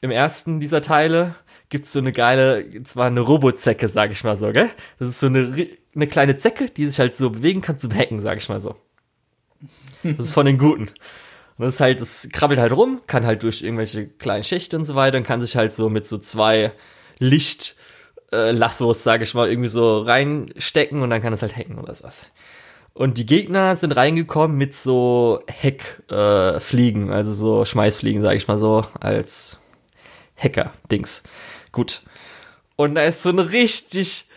im 0.00 0.10
ersten 0.10 0.60
dieser 0.60 0.80
Teile 0.80 1.34
gibt's 1.68 1.92
so 1.92 1.98
eine 1.98 2.12
geile, 2.12 2.82
zwar 2.84 3.06
eine 3.06 3.20
Robozecke, 3.20 3.88
sag 3.88 4.12
ich 4.12 4.24
mal 4.24 4.36
so, 4.36 4.52
gell? 4.52 4.70
Das 4.98 5.08
ist 5.08 5.20
so 5.20 5.26
eine, 5.26 5.68
eine 5.94 6.06
kleine 6.06 6.36
Zecke, 6.36 6.66
die 6.66 6.86
sich 6.86 6.98
halt 6.98 7.16
so 7.16 7.30
bewegen 7.30 7.60
kann 7.60 7.78
zum 7.78 7.94
Hacken, 7.94 8.20
sag 8.20 8.38
ich 8.38 8.48
mal 8.48 8.60
so. 8.60 8.76
Das 10.02 10.26
ist 10.26 10.34
von 10.34 10.46
den 10.46 10.58
Guten. 10.58 10.88
Und 11.58 11.64
das 11.64 11.74
ist 11.74 11.80
halt, 11.80 12.00
das 12.00 12.28
krabbelt 12.32 12.60
halt 12.60 12.72
rum, 12.72 13.00
kann 13.06 13.26
halt 13.26 13.42
durch 13.42 13.62
irgendwelche 13.62 14.06
kleinen 14.06 14.44
Schächte 14.44 14.76
und 14.76 14.84
so 14.84 14.94
weiter 14.94 15.18
und 15.18 15.24
kann 15.24 15.40
sich 15.40 15.56
halt 15.56 15.72
so 15.72 15.88
mit 15.88 16.06
so 16.06 16.18
zwei 16.18 16.72
Licht, 17.18 17.76
äh, 18.32 18.50
Lassos, 18.50 19.02
sage 19.02 19.24
ich 19.24 19.34
mal, 19.34 19.48
irgendwie 19.48 19.68
so 19.68 20.00
reinstecken 20.00 21.02
und 21.02 21.10
dann 21.10 21.22
kann 21.22 21.32
es 21.32 21.42
halt 21.42 21.56
hacken 21.56 21.78
oder 21.78 21.94
sowas. 21.94 22.26
Und 22.96 23.18
die 23.18 23.26
Gegner 23.26 23.76
sind 23.76 23.92
reingekommen 23.92 24.56
mit 24.56 24.74
so 24.74 25.42
Heckfliegen, 25.48 27.10
äh, 27.10 27.12
also 27.12 27.32
so 27.32 27.64
Schmeißfliegen, 27.64 28.22
sage 28.22 28.36
ich 28.36 28.48
mal 28.48 28.56
so, 28.56 28.84
als 29.00 29.58
Hacker-Dings. 30.36 31.22
Gut. 31.72 32.00
Und 32.76 32.94
da 32.94 33.04
ist 33.04 33.22
so 33.22 33.28
eine 33.28 33.52
richtig, 33.52 34.28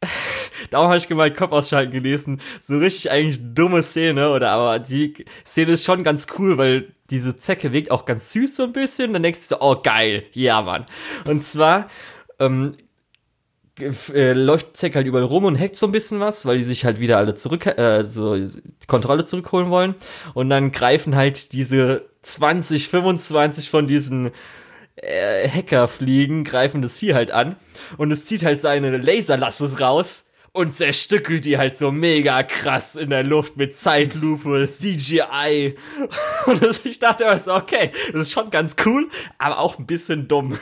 darum 0.70 0.88
habe 0.88 0.96
ich 0.98 1.08
gemeint, 1.08 1.36
Kopf 1.36 1.50
ausschalten 1.50 1.92
gelesen, 1.92 2.40
so 2.60 2.78
richtig 2.78 3.10
eigentlich 3.10 3.40
dumme 3.52 3.82
Szene, 3.82 4.30
oder 4.30 4.50
aber 4.50 4.78
die 4.78 5.24
Szene 5.44 5.72
ist 5.72 5.84
schon 5.84 6.04
ganz 6.04 6.28
cool, 6.38 6.58
weil 6.58 6.94
diese 7.10 7.36
Zecke 7.36 7.72
wirkt 7.72 7.90
auch 7.90 8.04
ganz 8.04 8.32
süß 8.32 8.56
so 8.56 8.62
ein 8.62 8.72
bisschen, 8.72 9.12
dann 9.12 9.24
denkst 9.24 9.48
du 9.48 9.60
oh 9.60 9.80
geil, 9.82 10.24
ja 10.32 10.62
Mann. 10.62 10.86
Und 11.26 11.42
zwar 11.44 11.88
ähm, 12.38 12.76
äh, 14.14 14.32
läuft 14.32 14.76
Zack 14.76 14.94
halt 14.94 15.06
überall 15.06 15.24
rum 15.24 15.44
und 15.44 15.58
hackt 15.58 15.76
so 15.76 15.86
ein 15.86 15.92
bisschen 15.92 16.20
was, 16.20 16.46
weil 16.46 16.58
die 16.58 16.64
sich 16.64 16.84
halt 16.84 17.00
wieder 17.00 17.18
alle 17.18 17.34
zurück, 17.34 17.66
äh, 17.66 18.04
so 18.04 18.36
Kontrolle 18.86 19.24
zurückholen 19.24 19.70
wollen. 19.70 19.94
Und 20.34 20.50
dann 20.50 20.72
greifen 20.72 21.16
halt 21.16 21.52
diese 21.52 22.04
20, 22.22 22.88
25 22.88 23.70
von 23.70 23.86
diesen 23.86 24.30
äh, 24.96 25.48
Hackerfliegen, 25.48 26.44
greifen 26.44 26.82
das 26.82 26.98
Vieh 26.98 27.14
halt 27.14 27.30
an. 27.30 27.56
Und 27.96 28.10
es 28.10 28.26
zieht 28.26 28.44
halt 28.44 28.60
seine 28.60 28.96
Laserlasses 28.96 29.80
raus 29.80 30.26
und 30.54 30.74
zerstückelt 30.74 31.46
die 31.46 31.56
halt 31.56 31.76
so 31.76 31.90
mega 31.90 32.42
krass 32.42 32.94
in 32.94 33.08
der 33.08 33.24
Luft 33.24 33.56
mit 33.56 33.74
Zeitlupe, 33.74 34.66
CGI. 34.68 35.76
Und 36.46 36.62
das, 36.62 36.84
ich 36.84 36.98
dachte 36.98 37.24
immer 37.24 37.38
so, 37.38 37.54
okay, 37.54 37.90
das 38.12 38.22
ist 38.22 38.32
schon 38.32 38.50
ganz 38.50 38.76
cool, 38.84 39.08
aber 39.38 39.58
auch 39.58 39.78
ein 39.78 39.86
bisschen 39.86 40.28
dumm. 40.28 40.58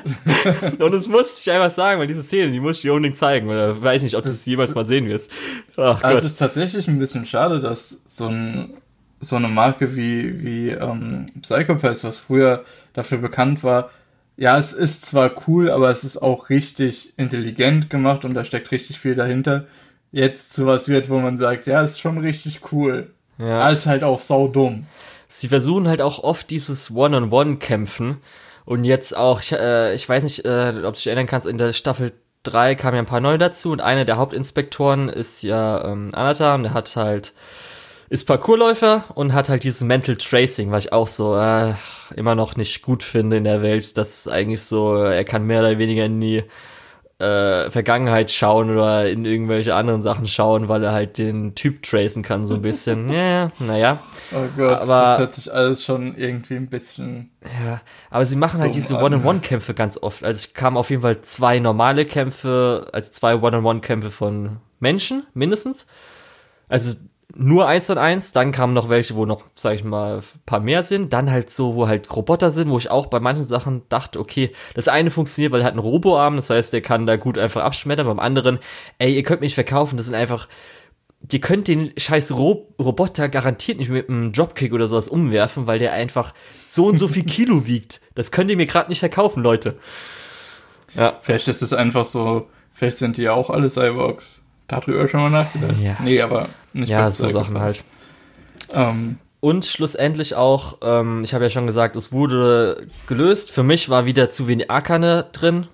und 0.78 0.92
das 0.92 1.08
musste 1.08 1.40
ich 1.40 1.50
einfach 1.50 1.74
sagen, 1.74 2.00
weil 2.00 2.06
diese 2.06 2.22
Szene, 2.22 2.50
die 2.50 2.60
muss 2.60 2.76
ich 2.76 2.82
dir 2.82 2.94
unbedingt 2.94 3.18
zeigen, 3.18 3.48
oder 3.48 3.80
weiß 3.80 4.02
nicht, 4.02 4.16
ob 4.16 4.22
du 4.22 4.30
es 4.30 4.46
jemals 4.46 4.74
mal 4.74 4.86
sehen 4.86 5.08
wirst. 5.08 5.30
Ach, 5.76 6.02
also 6.02 6.18
es 6.18 6.24
ist 6.24 6.36
tatsächlich 6.36 6.88
ein 6.88 6.98
bisschen 6.98 7.26
schade, 7.26 7.60
dass 7.60 8.02
so 8.06 8.28
ein 8.28 8.74
so 9.20 9.36
eine 9.36 9.48
Marke 9.48 9.94
wie, 9.94 10.42
wie 10.42 10.70
ähm, 10.70 11.26
Psychopath, 11.42 12.02
was 12.04 12.18
früher 12.18 12.64
dafür 12.94 13.18
bekannt 13.18 13.62
war, 13.62 13.90
ja, 14.40 14.56
es 14.56 14.72
ist 14.72 15.04
zwar 15.04 15.32
cool, 15.46 15.70
aber 15.70 15.90
es 15.90 16.02
ist 16.02 16.16
auch 16.16 16.48
richtig 16.48 17.12
intelligent 17.18 17.90
gemacht 17.90 18.24
und 18.24 18.32
da 18.32 18.42
steckt 18.42 18.70
richtig 18.70 18.98
viel 18.98 19.14
dahinter. 19.14 19.66
Jetzt 20.12 20.54
sowas 20.54 20.88
wird, 20.88 21.10
wo 21.10 21.18
man 21.18 21.36
sagt, 21.36 21.66
ja, 21.66 21.82
ist 21.82 22.00
schon 22.00 22.16
richtig 22.16 22.72
cool. 22.72 23.10
Ja. 23.36 23.60
Aber 23.60 23.72
ist 23.72 23.84
halt 23.84 24.02
auch 24.02 24.18
sau 24.18 24.48
dumm. 24.48 24.86
Sie 25.28 25.48
versuchen 25.48 25.86
halt 25.86 26.00
auch 26.00 26.24
oft 26.24 26.48
dieses 26.48 26.90
One-on-One-Kämpfen. 26.90 28.16
Und 28.64 28.84
jetzt 28.84 29.14
auch, 29.14 29.42
ich, 29.42 29.52
äh, 29.52 29.94
ich 29.94 30.08
weiß 30.08 30.24
nicht, 30.24 30.46
äh, 30.46 30.72
ob 30.74 30.82
du 30.84 30.92
dich 30.92 31.06
erinnern 31.06 31.26
kannst, 31.26 31.46
in 31.46 31.58
der 31.58 31.74
Staffel 31.74 32.14
3 32.44 32.76
kamen 32.76 32.96
ja 32.96 33.02
ein 33.02 33.06
paar 33.06 33.20
neue 33.20 33.36
dazu 33.36 33.72
und 33.72 33.82
einer 33.82 34.06
der 34.06 34.16
Hauptinspektoren 34.16 35.10
ist 35.10 35.42
ja 35.42 35.84
ähm, 35.84 36.14
Anatam, 36.14 36.62
der 36.62 36.72
hat 36.72 36.96
halt 36.96 37.34
ist 38.10 38.24
Parkourläufer 38.24 39.04
und 39.14 39.32
hat 39.32 39.48
halt 39.48 39.62
dieses 39.62 39.82
Mental 39.82 40.16
Tracing, 40.16 40.72
was 40.72 40.86
ich 40.86 40.92
auch 40.92 41.06
so 41.06 41.36
äh, 41.36 41.74
immer 42.16 42.34
noch 42.34 42.56
nicht 42.56 42.82
gut 42.82 43.04
finde 43.04 43.36
in 43.36 43.44
der 43.44 43.62
Welt. 43.62 43.96
Das 43.96 44.18
ist 44.18 44.28
eigentlich 44.28 44.62
so, 44.62 44.96
er 44.96 45.24
kann 45.24 45.46
mehr 45.46 45.60
oder 45.60 45.78
weniger 45.78 46.04
in 46.06 46.20
die 46.20 46.42
äh, 47.20 47.70
Vergangenheit 47.70 48.32
schauen 48.32 48.68
oder 48.68 49.08
in 49.08 49.24
irgendwelche 49.24 49.76
anderen 49.76 50.02
Sachen 50.02 50.26
schauen, 50.26 50.68
weil 50.68 50.82
er 50.82 50.90
halt 50.90 51.18
den 51.18 51.54
Typ 51.54 51.84
tracen 51.84 52.24
kann, 52.24 52.46
so 52.46 52.54
ein 52.56 52.62
bisschen. 52.62 53.08
ja, 53.12 53.52
naja. 53.60 54.00
Oh 54.32 54.48
Gott, 54.56 54.80
aber, 54.80 55.02
das 55.02 55.18
hört 55.20 55.34
sich 55.36 55.52
alles 55.54 55.84
schon 55.84 56.16
irgendwie 56.16 56.56
ein 56.56 56.68
bisschen. 56.68 57.30
Ja, 57.64 57.80
aber 58.10 58.26
sie 58.26 58.36
machen 58.36 58.60
halt 58.60 58.74
diese 58.74 58.96
One-on-One-Kämpfe 58.96 59.72
ganz 59.72 59.96
oft. 59.96 60.24
Also 60.24 60.36
es 60.36 60.52
kamen 60.52 60.76
auf 60.76 60.90
jeden 60.90 61.02
Fall 61.02 61.20
zwei 61.20 61.60
normale 61.60 62.06
Kämpfe, 62.06 62.88
also 62.92 63.08
zwei 63.12 63.36
One-on-One-Kämpfe 63.36 64.10
von 64.10 64.56
Menschen, 64.80 65.26
mindestens. 65.32 65.86
Also 66.68 66.96
nur 67.34 67.66
eins 67.66 67.88
und 67.90 67.98
eins, 67.98 68.32
dann 68.32 68.52
kamen 68.52 68.74
noch 68.74 68.88
welche, 68.88 69.14
wo 69.14 69.26
noch, 69.26 69.44
sag 69.54 69.74
ich 69.74 69.84
mal, 69.84 70.18
ein 70.18 70.22
paar 70.46 70.60
mehr 70.60 70.82
sind, 70.82 71.12
dann 71.12 71.30
halt 71.30 71.50
so, 71.50 71.74
wo 71.74 71.88
halt 71.88 72.14
Roboter 72.14 72.50
sind, 72.50 72.70
wo 72.70 72.78
ich 72.78 72.90
auch 72.90 73.06
bei 73.06 73.20
manchen 73.20 73.44
Sachen 73.44 73.82
dachte, 73.88 74.18
okay, 74.18 74.52
das 74.74 74.88
eine 74.88 75.10
funktioniert, 75.10 75.52
weil 75.52 75.60
er 75.60 75.66
hat 75.66 75.72
einen 75.72 75.80
Roboarm, 75.80 76.36
das 76.36 76.50
heißt, 76.50 76.72
der 76.72 76.80
kann 76.80 77.06
da 77.06 77.16
gut 77.16 77.38
einfach 77.38 77.62
abschmettern, 77.62 78.06
beim 78.06 78.18
anderen, 78.18 78.58
ey, 78.98 79.14
ihr 79.14 79.22
könnt 79.22 79.40
mich 79.40 79.54
verkaufen, 79.54 79.96
das 79.96 80.06
sind 80.06 80.14
einfach, 80.14 80.48
ihr 81.30 81.40
könnt 81.40 81.68
den 81.68 81.92
scheiß 81.96 82.32
Ro 82.32 82.68
Roboter 82.78 83.28
garantiert 83.28 83.78
nicht 83.78 83.90
mit 83.90 84.08
einem 84.08 84.32
Dropkick 84.32 84.72
oder 84.72 84.88
sowas 84.88 85.08
umwerfen, 85.08 85.66
weil 85.66 85.78
der 85.78 85.92
einfach 85.92 86.34
so 86.68 86.86
und 86.86 86.96
so 86.96 87.08
viel 87.08 87.24
Kilo 87.26 87.66
wiegt. 87.66 88.00
Das 88.14 88.30
könnt 88.30 88.50
ihr 88.50 88.56
mir 88.56 88.66
gerade 88.66 88.88
nicht 88.88 89.00
verkaufen, 89.00 89.42
Leute. 89.42 89.78
Ja. 90.94 91.18
Vielleicht 91.22 91.48
ist 91.48 91.62
es 91.62 91.72
einfach 91.72 92.04
so, 92.04 92.48
vielleicht 92.74 92.98
sind 92.98 93.16
die 93.16 93.22
ja 93.22 93.32
auch 93.32 93.50
alle 93.50 93.68
Cyborgs. 93.68 94.44
Darüber 94.70 95.08
schon 95.08 95.20
mal 95.20 95.30
nachgedacht. 95.30 95.78
Ja. 95.80 95.96
Nee, 96.00 96.20
aber 96.20 96.48
nicht 96.72 96.88
Ja, 96.90 97.10
so 97.10 97.28
Sachen 97.28 97.58
halt. 97.58 97.82
Ähm, 98.72 99.18
und 99.40 99.64
schlussendlich 99.64 100.34
auch, 100.36 100.78
ähm, 100.82 101.24
ich 101.24 101.34
habe 101.34 101.44
ja 101.44 101.50
schon 101.50 101.66
gesagt, 101.66 101.96
es 101.96 102.12
wurde 102.12 102.86
gelöst. 103.08 103.50
Für 103.50 103.64
mich 103.64 103.88
war 103.88 104.06
wieder 104.06 104.30
zu 104.30 104.46
wenig 104.46 104.70
Arkane 104.70 105.26
drin. 105.32 105.66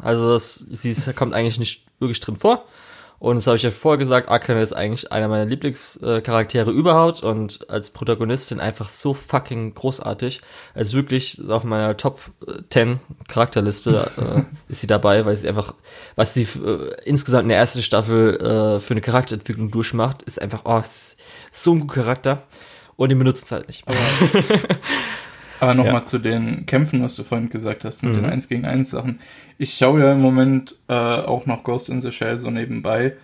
Also 0.00 0.30
das, 0.30 0.64
sie 0.70 0.94
kommt 1.14 1.34
eigentlich 1.34 1.58
nicht 1.58 1.86
wirklich 1.98 2.20
drin 2.20 2.36
vor. 2.36 2.64
Und 3.18 3.36
das 3.36 3.48
habe 3.48 3.56
ich 3.56 3.64
ja 3.64 3.72
vorher 3.72 3.98
gesagt, 3.98 4.28
Akane 4.28 4.62
ist 4.62 4.72
eigentlich 4.72 5.10
einer 5.10 5.26
meiner 5.26 5.44
Lieblingscharaktere 5.44 6.70
überhaupt 6.70 7.22
und 7.22 7.68
als 7.68 7.90
Protagonistin 7.90 8.60
einfach 8.60 8.88
so 8.88 9.12
fucking 9.12 9.74
großartig. 9.74 10.40
Also 10.72 10.96
wirklich 10.96 11.40
auf 11.48 11.64
meiner 11.64 11.96
Top 11.96 12.20
10 12.70 13.00
Charakterliste 13.26 14.10
äh, 14.16 14.70
ist 14.70 14.82
sie 14.82 14.86
dabei, 14.86 15.26
weil 15.26 15.36
sie 15.36 15.48
einfach, 15.48 15.74
was 16.14 16.34
sie 16.34 16.42
äh, 16.42 16.94
insgesamt 17.04 17.44
in 17.44 17.48
der 17.48 17.58
ersten 17.58 17.82
Staffel 17.82 18.36
äh, 18.36 18.80
für 18.80 18.94
eine 18.94 19.00
Charakterentwicklung 19.00 19.72
durchmacht, 19.72 20.22
ist 20.22 20.40
einfach, 20.40 20.62
oh, 20.64 20.78
ist 20.78 21.16
so 21.50 21.72
ein 21.72 21.80
guter 21.80 22.02
Charakter. 22.02 22.42
Und 22.94 23.10
den 23.10 23.18
benutzt 23.18 23.46
es 23.46 23.52
halt 23.52 23.66
nicht. 23.68 23.84
Aber, 25.60 25.74
nochmal 25.74 25.94
ja. 25.94 26.04
zu 26.04 26.18
den 26.18 26.66
Kämpfen, 26.66 27.02
was 27.02 27.16
du 27.16 27.24
vorhin 27.24 27.50
gesagt 27.50 27.84
hast, 27.84 28.02
mit 28.02 28.12
mhm. 28.12 28.22
den 28.22 28.24
1 28.26 28.48
gegen 28.48 28.64
1 28.64 28.90
Sachen. 28.90 29.20
Ich 29.58 29.74
schaue 29.74 30.00
ja 30.00 30.12
im 30.12 30.20
Moment 30.20 30.76
äh, 30.88 30.92
auch 30.92 31.46
noch 31.46 31.64
Ghost 31.64 31.88
in 31.88 32.00
the 32.00 32.12
Shell 32.12 32.38
so 32.38 32.50
nebenbei. 32.50 33.14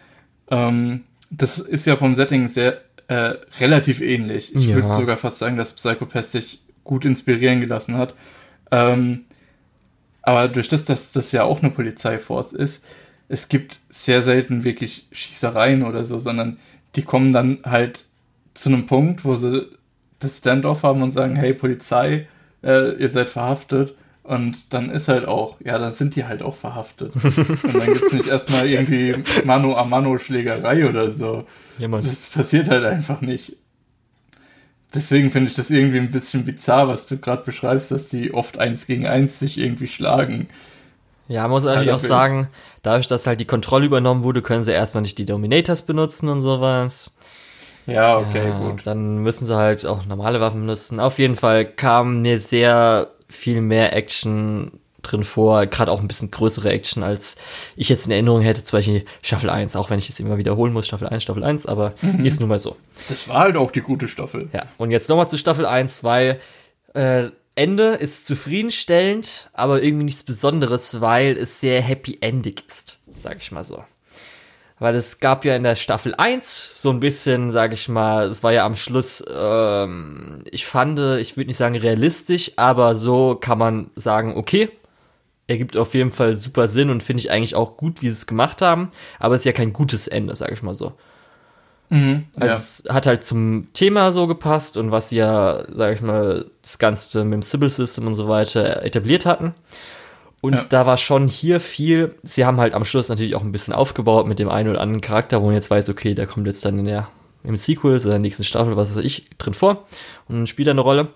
Ähm, 0.51 1.05
das 1.31 1.59
ist 1.59 1.87
ja 1.87 1.97
vom 1.97 2.17
Setting 2.17 2.49
sehr 2.49 2.81
äh, 3.09 3.35
relativ 3.61 4.01
ähnlich. 4.01 4.55
Ich 4.55 4.67
ja. 4.67 4.77
würde 4.77 4.93
sogar 4.93 5.17
fast 5.17 5.39
sagen, 5.39 5.57
dass 5.57 5.73
Psychopath 5.73 6.25
sich 6.25 6.61
gut 6.85 7.05
inspirieren 7.05 7.61
gelassen 7.61 7.97
hat. 7.97 8.15
Ähm, 8.71 9.25
aber 10.23 10.49
durch 10.49 10.69
das, 10.69 10.85
dass 10.85 11.13
das 11.13 11.33
ja 11.33 11.45
auch 11.45 11.61
eine 11.61 11.71
Polizeiforce 11.71 12.53
ist, 12.53 12.85
es 13.29 13.49
gibt 13.49 13.81
sehr 13.89 14.23
selten 14.23 14.65
wirklich 14.65 15.07
Schießereien 15.13 15.83
oder 15.83 16.05
so, 16.05 16.19
sondern 16.19 16.59
die 16.97 17.03
kommen 17.03 17.33
dann 17.33 17.59
halt 17.65 18.05
zu 18.55 18.69
einem 18.69 18.87
Punkt, 18.87 19.25
wo 19.25 19.35
sie 19.35 19.69
das 20.25 20.39
Standoff 20.39 20.83
haben 20.83 21.03
und 21.03 21.11
sagen, 21.11 21.37
hey 21.37 21.55
Polizei, 21.55 22.27
äh, 22.63 22.95
ihr 22.95 23.09
seid 23.09 23.31
verhaftet 23.31 23.95
und 24.25 24.73
dann 24.73 24.91
ist 24.91 25.09
halt 25.09 25.29
auch, 25.29 25.59
ja, 25.63 25.79
dann 25.79 25.93
sind 25.93 26.17
die 26.17 26.25
halt 26.25 26.43
auch 26.43 26.57
verhaftet. 26.57 27.13
Und 27.25 27.75
dann 27.75 27.85
gibt's 27.85 28.13
nicht 28.13 28.29
erstmal 28.29 28.67
irgendwie 28.67 29.17
Mano 29.45 29.77
a 29.77 29.85
Mano 29.85 30.17
Schlägerei 30.17 30.89
oder 30.89 31.11
so. 31.11 31.47
Ja, 31.79 31.89
Mann. 31.89 32.03
Das 32.03 32.27
passiert 32.31 32.71
halt 32.71 32.87
einfach 32.87 33.21
nicht. 33.21 33.57
Deswegen 34.95 35.31
finde 35.31 35.51
ich 35.51 35.57
das 35.57 35.71
irgendwie 35.71 35.99
ein 35.99 36.11
bisschen 36.11 36.47
bizarr, 36.47 36.89
was 36.89 37.07
du 37.07 37.19
gerade 37.19 37.43
beschreibst, 37.45 37.91
dass 37.91 38.09
die 38.09 38.33
oft 38.33 38.59
eins 38.59 38.87
gegen 38.87 39.07
eins 39.07 39.39
sich 39.41 39.59
irgendwie 39.59 39.89
schlagen. 39.89 40.49
Ja, 41.29 41.43
man 41.43 41.51
muss 41.51 41.65
natürlich 41.65 41.93
auch 41.93 41.99
sagen, 41.99 42.49
dadurch, 42.83 43.07
dass 43.07 43.27
halt 43.27 43.41
die 43.41 43.45
Kontrolle 43.47 43.85
übernommen 43.85 44.23
wurde, 44.23 44.41
können 44.41 44.65
sie 44.65 44.73
erstmal 44.73 45.03
nicht 45.03 45.19
die 45.19 45.27
Dominators 45.27 45.83
benutzen 45.83 46.31
und 46.31 46.41
sowas. 46.41 47.11
Ja, 47.87 48.19
okay, 48.19 48.49
ja, 48.49 48.59
gut. 48.59 48.87
Dann 48.87 49.19
müssen 49.19 49.47
sie 49.47 49.57
halt 49.57 49.85
auch 49.87 50.07
normale 50.07 50.41
Waffen 50.41 50.61
benutzen. 50.61 51.01
Auf 51.01 51.19
jeden 51.19 51.37
Fall 51.37 51.65
kam 51.65 52.23
mir 52.23 52.39
sehr 52.39 53.11
viel 53.29 53.61
mehr 53.61 53.95
Action 53.95 54.81
drin 55.03 55.25
vor, 55.25 55.67
gerade 55.67 55.93
auch 55.93 56.01
ein 56.01 56.09
bisschen 56.09 56.31
größere 56.31 56.71
Action, 56.71 57.03
als 57.03 57.37
ich 57.77 57.91
jetzt 57.91 58.07
in 58.07 58.13
Erinnerung 58.13 58.41
hätte, 58.41 58.65
zum 58.65 58.79
Beispiel 58.79 59.05
Staffel 59.23 59.51
1, 59.51 59.77
auch 59.77 59.91
wenn 59.91 59.99
ich 59.99 60.09
jetzt 60.09 60.19
immer 60.19 60.39
wiederholen 60.39 60.73
muss, 60.73 60.87
Staffel 60.87 61.09
1, 61.09 61.23
Staffel 61.23 61.45
1, 61.45 61.67
aber 61.67 61.93
mhm. 62.01 62.25
ist 62.25 62.41
nun 62.41 62.49
mal 62.49 62.59
so. 62.59 62.77
Das 63.11 63.29
war 63.29 63.41
halt 63.41 63.57
auch 63.57 63.71
die 63.71 63.83
gute 63.83 64.09
Staffel. 64.09 64.49
Ja, 64.55 64.65
und 64.79 64.91
jetzt 64.91 65.11
nochmal 65.11 65.29
zu 65.29 65.37
Staffel 65.37 65.67
1, 65.67 66.05
weil 66.05 66.41
äh, 66.95 67.29
Ende 67.55 67.89
ist 67.89 68.27
zufriedenstellend, 68.27 69.51
aber 69.53 69.83
irgendwie 69.83 70.05
nichts 70.05 70.25
Besonderes, 70.25 71.03
weil 71.03 71.37
es 71.37 71.61
sehr 71.61 71.83
happy-endig 71.83 72.65
ist, 72.67 72.99
sag 73.23 73.37
ich 73.37 73.53
mal 73.53 73.65
so 73.65 73.85
weil 74.79 74.95
es 74.97 75.21
gab 75.21 75.45
ja 75.45 75.55
in 75.55 75.63
der 75.63 75.77
Staffel 75.77 76.15
1 76.15 76.81
so 76.81 76.91
ein 76.91 77.01
bisschen, 77.01 77.51
sag 77.51 77.73
ich 77.73 77.89
mal, 77.89 78.29
es 78.29 78.43
war 78.43 78.53
ja 78.53 78.67
am 78.67 78.77
Schluss, 78.77 79.25
ähm, 79.33 80.41
ich 80.51 80.67
fand, 80.67 80.99
ich 80.99 81.37
würde 81.37 81.49
nicht 81.49 81.57
sagen 81.57 81.77
realistisch, 81.77 82.53
aber 82.57 82.97
so 82.97 83.37
kann 83.37 83.59
man 83.59 83.91
sagen, 83.97 84.37
okay, 84.37 84.71
ergibt 85.47 85.77
auf 85.77 85.95
jeden 85.95 86.13
Fall 86.13 86.37
super 86.37 86.69
Sinn 86.69 86.91
und 86.91 87.03
finde 87.03 87.21
ich 87.21 87.31
eigentlich 87.31 87.55
auch 87.55 87.77
gut, 87.77 88.03
wie 88.03 88.09
sie 88.09 88.17
es 88.17 88.27
gemacht 88.27 88.63
haben, 88.63 88.89
aber 89.19 89.35
es 89.35 89.43
ist 89.43 89.47
ja 89.47 89.53
kein 89.53 89.73
gutes 89.73 90.09
Ende, 90.09 90.35
sag 90.37 90.51
ich 90.51 90.63
mal 90.63 90.75
so. 90.75 90.95
Mhm, 91.91 92.25
also 92.37 92.47
ja. 92.49 92.55
es 92.55 92.85
hat 92.89 93.07
halt 93.07 93.25
zum 93.25 93.69
Thema 93.75 94.13
so 94.13 94.27
gepasst 94.27 94.77
und 94.77 94.91
was 94.91 95.11
sie 95.11 95.17
ja, 95.17 95.65
sag 95.75 95.95
ich 95.95 96.03
mal, 96.03 96.47
das 96.63 96.79
Ganze 96.79 97.25
mit 97.25 97.35
dem 97.35 97.43
Sybil 97.43 97.69
System 97.69 98.07
und 98.07 98.15
so 98.15 98.27
weiter 98.27 98.83
etabliert 98.83 99.27
hatten. 99.27 99.55
Und 100.45 100.57
ja. 100.57 100.65
da 100.69 100.85
war 100.85 100.99
schon 100.99 101.27
hier 101.27 101.59
viel, 101.59 102.17
sie 102.23 102.45
haben 102.45 102.61
halt 102.61 102.75
am 102.75 102.85
Schluss 102.85 103.09
natürlich 103.09 103.35
auch 103.35 103.41
ein 103.41 103.51
bisschen 103.51 103.73
aufgebaut 103.73 104.27
mit 104.27 104.39
dem 104.39 104.51
einen 104.51 104.69
oder 104.69 104.83
anderen 104.83 105.01
Charakter, 105.01 105.41
wo 105.41 105.47
man 105.47 105.55
jetzt 105.55 105.71
weiß, 105.71 105.89
okay, 105.89 106.13
der 106.13 106.27
kommt 106.27 106.47
jetzt 106.47 106.67
dann 106.67 106.79
in 106.79 106.85
der, 106.85 107.09
im 107.45 107.57
Sequel, 107.57 107.99
so 107.99 108.09
in 108.09 108.11
der 108.11 108.19
nächsten 108.19 108.45
Staffel, 108.45 108.77
was 108.77 108.95
weiß 108.95 109.03
ich, 109.03 109.31
drin 109.39 109.55
vor 109.55 109.87
und 110.29 110.47
spielt 110.47 110.69
eine 110.69 110.83
Rolle. 110.83 111.09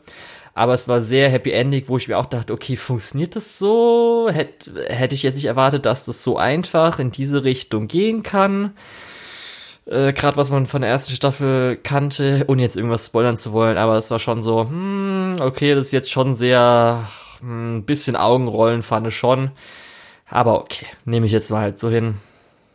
Aber 0.55 0.72
es 0.72 0.89
war 0.89 1.03
sehr 1.03 1.29
happy 1.29 1.51
ending, 1.51 1.85
wo 1.89 1.99
ich 1.99 2.09
mir 2.09 2.16
auch 2.16 2.24
dachte, 2.24 2.55
okay, 2.55 2.76
funktioniert 2.76 3.37
das 3.37 3.59
so? 3.59 4.31
Hätte, 4.33 4.87
hätte 4.89 5.14
ich 5.14 5.24
jetzt 5.24 5.35
nicht 5.35 5.45
erwartet, 5.45 5.85
dass 5.85 6.07
das 6.07 6.22
so 6.22 6.39
einfach 6.39 6.99
in 6.99 7.11
diese 7.11 7.45
Richtung 7.45 7.87
gehen 7.87 8.22
kann. 8.22 8.72
Äh, 9.85 10.14
Gerade 10.14 10.39
was 10.39 10.49
man 10.49 10.66
von 10.66 10.81
der 10.81 10.91
ersten 10.91 11.12
Staffel 11.12 11.76
kannte, 11.76 12.47
ohne 12.49 12.62
jetzt 12.62 12.76
irgendwas 12.76 13.05
spoilern 13.05 13.37
zu 13.37 13.53
wollen, 13.53 13.76
aber 13.76 13.99
es 13.99 14.11
war 14.11 14.20
schon 14.20 14.43
so, 14.43 14.62
hm, 14.70 15.37
okay, 15.41 15.74
das 15.74 15.89
ist 15.89 15.93
jetzt 15.93 16.11
schon 16.11 16.35
sehr 16.35 17.07
ein 17.43 17.84
bisschen 17.84 18.16
Augenrollen 18.16 18.82
fand 18.82 19.07
ich 19.07 19.16
schon. 19.16 19.51
Aber 20.30 20.61
okay, 20.61 20.86
nehme 21.05 21.26
ich 21.26 21.32
jetzt 21.32 21.51
mal 21.51 21.62
halt 21.62 21.78
so 21.78 21.89
hin. 21.89 22.14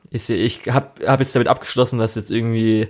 Ich, 0.09 0.30
ich 0.30 0.61
habe 0.70 1.07
hab 1.07 1.20
jetzt 1.20 1.36
damit 1.36 1.47
abgeschlossen, 1.47 1.99
dass 1.99 2.16
jetzt 2.16 2.32
irgendwie 2.32 2.88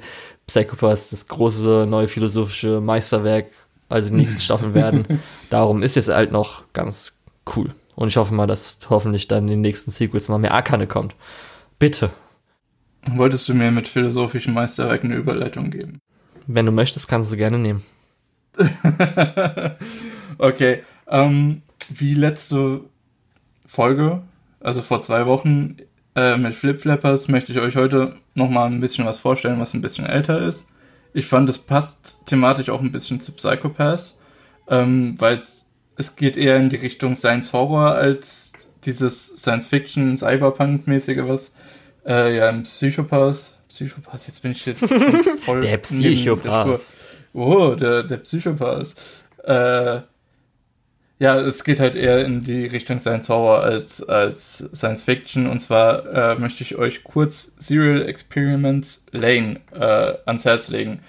Psychopaths 0.47 1.09
das 1.09 1.27
große 1.27 1.85
neue 1.87 2.07
philosophische 2.07 2.81
Meisterwerk, 2.81 3.47
also 3.89 4.09
die 4.09 4.15
nächsten 4.15 4.41
Staffeln 4.41 4.73
werden. 4.73 5.21
Darum 5.49 5.83
ist 5.83 5.95
jetzt 5.95 6.09
halt 6.09 6.31
noch 6.31 6.63
ganz 6.73 7.17
cool. 7.55 7.73
Und 7.95 8.07
ich 8.07 8.17
hoffe 8.17 8.33
mal, 8.33 8.47
dass 8.47 8.79
hoffentlich 8.89 9.27
dann 9.27 9.43
in 9.43 9.49
den 9.49 9.61
nächsten 9.61 9.91
Sequels 9.91 10.29
mal 10.29 10.39
mehr 10.39 10.53
Arkane 10.53 10.87
kommt. 10.87 11.15
Bitte. 11.79 12.09
wolltest 13.05 13.47
du 13.49 13.53
mir 13.53 13.71
mit 13.71 13.87
philosophischen 13.87 14.53
Meisterwerken 14.53 15.11
eine 15.11 15.19
Überleitung 15.19 15.69
geben? 15.69 15.99
Wenn 16.47 16.65
du 16.65 16.71
möchtest, 16.71 17.07
kannst 17.07 17.31
du 17.31 17.37
gerne 17.37 17.59
nehmen. 17.59 17.83
okay. 20.37 20.83
Ähm, 21.07 21.61
wie 21.89 22.13
letzte 22.13 22.81
Folge, 23.65 24.21
also 24.59 24.81
vor 24.81 25.01
zwei 25.01 25.25
Wochen 25.25 25.77
äh, 26.15 26.37
mit 26.37 26.53
Flip 26.53 26.79
Flappers, 26.79 27.27
möchte 27.27 27.51
ich 27.51 27.59
euch 27.59 27.75
heute 27.75 28.15
nochmal 28.35 28.67
ein 28.67 28.79
bisschen 28.79 29.05
was 29.05 29.19
vorstellen, 29.19 29.59
was 29.59 29.73
ein 29.73 29.81
bisschen 29.81 30.05
älter 30.05 30.41
ist. 30.41 30.71
Ich 31.13 31.27
fand, 31.27 31.49
es 31.49 31.57
passt 31.57 32.19
thematisch 32.25 32.69
auch 32.69 32.81
ein 32.81 32.91
bisschen 32.91 33.19
zu 33.21 33.33
Psychopath, 33.33 34.15
ähm, 34.67 35.15
weil 35.19 35.39
es 35.95 36.15
geht 36.15 36.37
eher 36.37 36.57
in 36.57 36.69
die 36.69 36.77
Richtung 36.77 37.15
Science 37.15 37.53
Horror 37.53 37.91
als 37.91 38.75
dieses 38.85 39.27
Science 39.37 39.67
Fiction, 39.67 40.17
Cyberpunk-mäßige, 40.17 41.27
was 41.27 41.55
äh, 42.05 42.37
ja 42.37 42.49
im 42.49 42.63
Psychopath. 42.63 43.59
Psychopath, 43.69 44.27
jetzt 44.27 44.41
bin 44.41 44.51
ich 44.51 44.65
jetzt 44.65 44.85
voll. 45.45 45.61
der 45.61 45.77
Psychopath. 45.77 46.95
Oh, 47.33 47.75
der, 47.75 48.03
der 48.03 48.17
Psychopath. 48.17 48.95
Äh, 49.43 50.01
ja, 51.23 51.39
es 51.39 51.63
geht 51.63 51.79
halt 51.79 51.95
eher 51.95 52.25
in 52.25 52.43
die 52.43 52.65
Richtung 52.65 52.99
Science 52.99 53.29
Horror 53.29 53.63
als, 53.63 54.03
als 54.03 54.57
Science 54.75 55.03
Fiction. 55.03 55.47
Und 55.47 55.61
zwar 55.61 56.05
äh, 56.05 56.35
möchte 56.35 56.63
ich 56.63 56.75
euch 56.75 57.05
kurz 57.05 57.55
Serial 57.59 58.01
Experiments 58.09 59.05
Lane 59.13 59.61
äh, 59.71 60.15
ans 60.25 60.43
Herz 60.43 60.67
legen. 60.67 60.99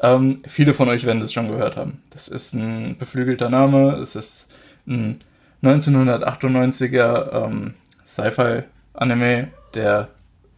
Ähm, 0.00 0.42
viele 0.46 0.72
von 0.72 0.88
euch 0.88 1.04
werden 1.04 1.20
das 1.20 1.34
schon 1.34 1.48
gehört 1.48 1.76
haben. 1.76 2.02
Das 2.08 2.28
ist 2.28 2.54
ein 2.54 2.96
beflügelter 2.96 3.50
Name. 3.50 3.96
Es 3.96 4.16
ist 4.16 4.54
ein 4.86 5.18
1998er 5.62 7.44
ähm, 7.44 7.74
Sci-Fi-Anime, 8.06 9.48
der 9.74 10.08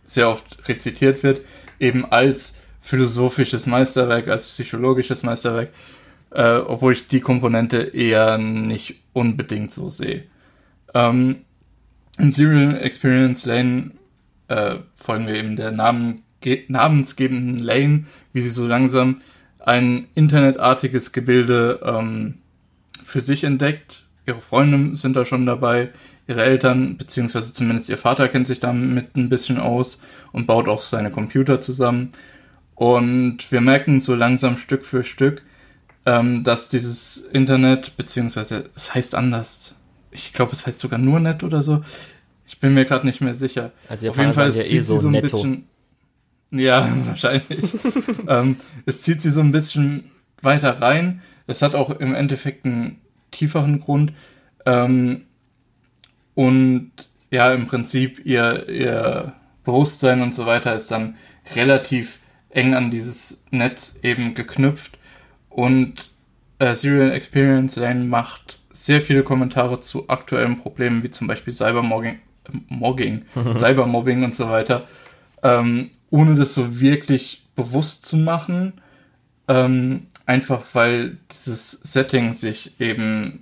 sehr 0.05 0.29
oft 0.29 0.69
rezitiert 0.69 1.25
wird, 1.25 1.41
eben 1.81 2.05
als 2.13 2.61
philosophisches 2.81 3.67
Meisterwerk, 3.67 4.29
als 4.29 4.47
psychologisches 4.47 5.25
Meisterwerk, 5.25 5.71
äh, 6.31 6.57
obwohl 6.59 6.93
ich 6.93 7.07
die 7.07 7.21
Komponente 7.21 7.79
eher 7.79 8.39
nicht 8.39 9.03
unbedingt 9.13 9.73
so 9.73 9.91
sehe. 9.91 10.25
Ähm, 10.95 11.37
in 12.19 12.31
Serial 12.31 12.77
Experience 12.77 13.47
Lane 13.47 13.93
äh, 14.49 14.77
folgen 14.97 15.27
wir 15.27 15.35
eben 15.35 15.57
der 15.57 15.71
Namen, 15.71 16.23
namensgebenden 16.69 17.59
Lane, 17.59 18.05
wie 18.33 18.41
sie 18.41 18.49
so 18.49 18.67
langsam 18.67 19.21
ein 19.59 20.07
internetartiges 20.15 21.13
Gebilde 21.13 21.81
ähm, 21.85 22.39
für 23.05 23.21
sich 23.21 23.45
entdeckt. 23.45 24.05
Ihre 24.27 24.41
Freunde 24.41 24.97
sind 24.97 25.17
da 25.17 25.25
schon 25.25 25.47
dabei, 25.47 25.91
ihre 26.27 26.45
Eltern, 26.45 26.97
beziehungsweise 26.97 27.53
zumindest 27.53 27.89
ihr 27.89 27.99
Vater 27.99 28.29
kennt 28.29 28.47
sich 28.47 28.61
damit 28.61 29.17
ein 29.17 29.29
bisschen 29.29 29.59
aus 29.59 30.03
und 30.33 30.47
baut 30.47 30.69
auch 30.69 30.83
seine 30.83 31.11
Computer 31.11 31.61
zusammen. 31.61 32.11
Und 32.75 33.51
wir 33.51 33.61
merken 33.61 34.01
so 34.01 34.15
langsam 34.15 34.57
Stück 34.57 34.85
für 34.85 35.05
Stück, 35.05 35.43
ähm, 36.11 36.43
dass 36.43 36.69
dieses 36.69 37.19
Internet, 37.19 37.97
beziehungsweise 37.97 38.69
es 38.75 38.95
heißt 38.95 39.15
anders. 39.15 39.77
Ich 40.11 40.33
glaube, 40.33 40.53
es 40.53 40.67
heißt 40.67 40.81
sogar 40.81 40.99
nur 40.99 41.21
Net 41.21 41.45
oder 41.45 41.63
so. 41.63 41.83
Ich 42.49 42.59
bin 42.59 42.75
mir 42.75 42.85
gerade 42.85 43.07
nicht 43.07 43.21
mehr 43.21 43.35
sicher. 43.35 43.71
Also 43.89 44.11
Auf 44.11 44.19
jeden 44.19 44.33
Fall, 44.33 44.49
es 44.49 44.57
ja 44.57 44.65
zieht 44.65 44.81
eh 44.81 44.83
so 44.83 44.97
sie 44.97 45.03
so 45.03 45.09
ein 45.09 45.13
netto. 45.13 45.27
bisschen. 45.29 45.69
Ja, 46.51 46.89
wahrscheinlich. 47.07 47.47
ähm, 48.27 48.57
es 48.87 49.03
zieht 49.03 49.21
sie 49.21 49.31
so 49.31 49.41
ein 49.41 49.53
bisschen 49.53 50.11
weiter 50.43 50.83
rein. 50.83 51.23
Es 51.47 51.63
hat 51.63 51.77
auch 51.77 51.91
im 51.91 52.13
Endeffekt 52.13 52.65
einen 52.65 53.01
tieferen 53.31 53.79
Grund. 53.79 54.13
Ähm, 54.67 55.27
und 56.35 56.91
ja, 57.31 57.53
im 57.53 57.69
Prinzip 57.69 58.27
ihr, 58.27 58.69
ihr 58.69 59.35
Bewusstsein 59.65 60.23
und 60.23 60.35
so 60.35 60.45
weiter 60.45 60.75
ist 60.75 60.91
dann 60.91 61.17
relativ 61.55 62.19
eng 62.49 62.75
an 62.75 62.91
dieses 62.91 63.47
Netz 63.53 64.01
eben 64.03 64.35
geknüpft. 64.35 64.99
Und 65.51 66.11
äh, 66.59 66.75
Serial 66.75 67.13
Experience 67.13 67.77
Lane 67.77 68.05
macht 68.05 68.59
sehr 68.73 69.03
viele 69.03 69.23
Kommentare 69.23 69.81
zu 69.81 70.09
aktuellen 70.09 70.57
Problemen, 70.57 71.03
wie 71.03 71.11
zum 71.11 71.27
Beispiel 71.27 71.53
Cybermobbing, 71.53 72.15
äh, 72.15 72.57
Mobbing, 72.69 73.25
Cybermobbing 73.55 74.25
und 74.25 74.35
so 74.35 74.49
weiter, 74.49 74.87
ähm, 75.43 75.91
ohne 76.11 76.37
das 76.37 76.55
so 76.55 76.81
wirklich 76.81 77.47
bewusst 77.57 78.07
zu 78.07 78.17
machen. 78.17 78.75
Ähm, 79.49 80.07
einfach 80.27 80.65
weil 80.75 81.19
dieses 81.31 81.73
Setting 81.73 82.35
sich 82.35 82.81
eben 82.81 83.41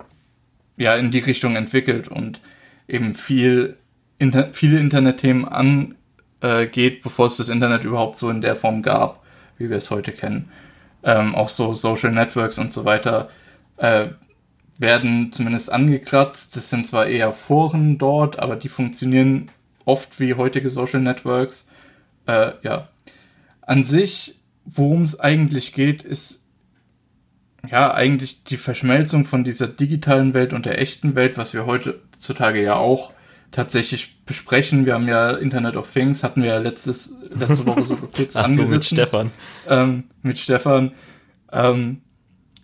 ja 0.75 0.95
in 0.95 1.11
die 1.11 1.19
Richtung 1.19 1.55
entwickelt 1.55 2.07
und 2.07 2.41
eben 2.87 3.13
viel 3.13 3.77
inter 4.17 4.51
viele 4.53 4.79
Internetthemen 4.79 5.47
angeht, 5.47 7.03
bevor 7.03 7.27
es 7.27 7.37
das 7.37 7.49
Internet 7.49 7.85
überhaupt 7.85 8.17
so 8.17 8.29
in 8.29 8.41
der 8.41 8.55
Form 8.55 8.81
gab, 8.81 9.23
wie 9.57 9.69
wir 9.69 9.77
es 9.77 9.91
heute 9.91 10.11
kennen. 10.11 10.49
Ähm, 11.03 11.35
auch 11.35 11.49
so 11.49 11.73
Social 11.73 12.11
Networks 12.11 12.57
und 12.57 12.73
so 12.73 12.85
weiter 12.85 13.29
äh, 13.77 14.07
werden 14.77 15.31
zumindest 15.31 15.71
angekratzt. 15.71 16.55
Das 16.55 16.69
sind 16.69 16.87
zwar 16.87 17.07
eher 17.07 17.33
Foren 17.33 17.97
dort, 17.97 18.39
aber 18.39 18.55
die 18.55 18.69
funktionieren 18.69 19.49
oft 19.85 20.19
wie 20.19 20.33
heutige 20.33 20.69
Social 20.69 21.01
Networks. 21.01 21.67
Äh, 22.25 22.51
ja, 22.63 22.89
an 23.61 23.83
sich, 23.83 24.39
worum 24.65 25.03
es 25.03 25.19
eigentlich 25.19 25.73
geht, 25.73 26.03
ist 26.03 26.47
ja 27.69 27.93
eigentlich 27.93 28.43
die 28.43 28.57
Verschmelzung 28.57 29.25
von 29.25 29.43
dieser 29.43 29.67
digitalen 29.67 30.33
Welt 30.33 30.53
und 30.53 30.65
der 30.65 30.79
echten 30.79 31.15
Welt, 31.15 31.37
was 31.37 31.53
wir 31.53 31.65
heutzutage 31.65 32.63
ja 32.63 32.75
auch 32.75 33.13
tatsächlich 33.51 34.23
besprechen. 34.25 34.85
Wir 34.85 34.93
haben 34.93 35.07
ja 35.07 35.31
Internet 35.31 35.75
of 35.75 35.91
Things, 35.91 36.23
hatten 36.23 36.43
wir 36.43 36.49
ja 36.49 36.57
letztes, 36.57 37.17
letzte 37.29 37.65
Woche 37.65 37.81
so 37.81 37.95
kurz 38.15 38.35
Ach 38.35 38.45
angerissen. 38.45 38.67
So, 38.67 38.73
mit 38.73 38.83
Stefan. 38.85 39.31
Ähm, 39.67 40.03
mit 40.21 40.37
Stefan. 40.37 40.91
Ähm, 41.51 42.01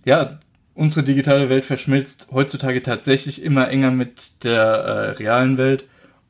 ja, 0.03 0.39
unsere 0.75 1.03
digitale 1.03 1.49
Welt 1.49 1.65
verschmilzt 1.65 2.27
heutzutage 2.31 2.83
tatsächlich 2.83 3.41
immer 3.41 3.69
enger 3.69 3.91
mit 3.91 4.43
der 4.43 4.61
äh, 4.61 5.09
realen 5.11 5.57
Welt 5.57 5.85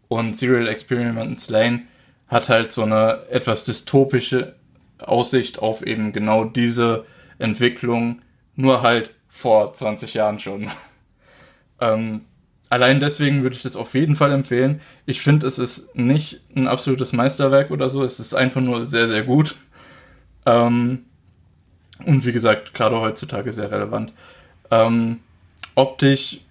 und 0.07 0.37
Serial 0.37 0.67
Experiments 0.67 1.49
Lane 1.49 1.83
hat 2.27 2.49
halt 2.49 2.71
so 2.71 2.83
eine 2.83 3.23
etwas 3.29 3.65
dystopische 3.65 4.55
Aussicht 4.99 5.59
auf 5.59 5.85
eben 5.85 6.13
genau 6.13 6.45
diese 6.45 7.05
Entwicklung, 7.37 8.21
nur 8.55 8.81
halt 8.81 9.11
vor 9.27 9.73
20 9.73 10.13
Jahren 10.13 10.39
schon. 10.39 10.69
ähm, 11.81 12.21
allein 12.69 12.99
deswegen 12.99 13.43
würde 13.43 13.55
ich 13.55 13.63
das 13.63 13.75
auf 13.75 13.93
jeden 13.93 14.15
Fall 14.15 14.31
empfehlen. 14.31 14.81
Ich 15.05 15.21
finde, 15.21 15.47
es 15.47 15.59
ist 15.59 15.95
nicht 15.95 16.41
ein 16.55 16.67
absolutes 16.67 17.13
Meisterwerk 17.13 17.71
oder 17.71 17.89
so, 17.89 18.03
es 18.03 18.19
ist 18.19 18.33
einfach 18.33 18.61
nur 18.61 18.85
sehr, 18.85 19.07
sehr 19.07 19.23
gut. 19.23 19.55
Ähm, 20.45 21.05
und 22.05 22.25
wie 22.25 22.31
gesagt, 22.31 22.73
gerade 22.73 22.99
heutzutage 22.99 23.51
sehr 23.51 23.71
relevant. 23.71 24.11
Ähm, 24.71 25.19
optisch 25.75 26.41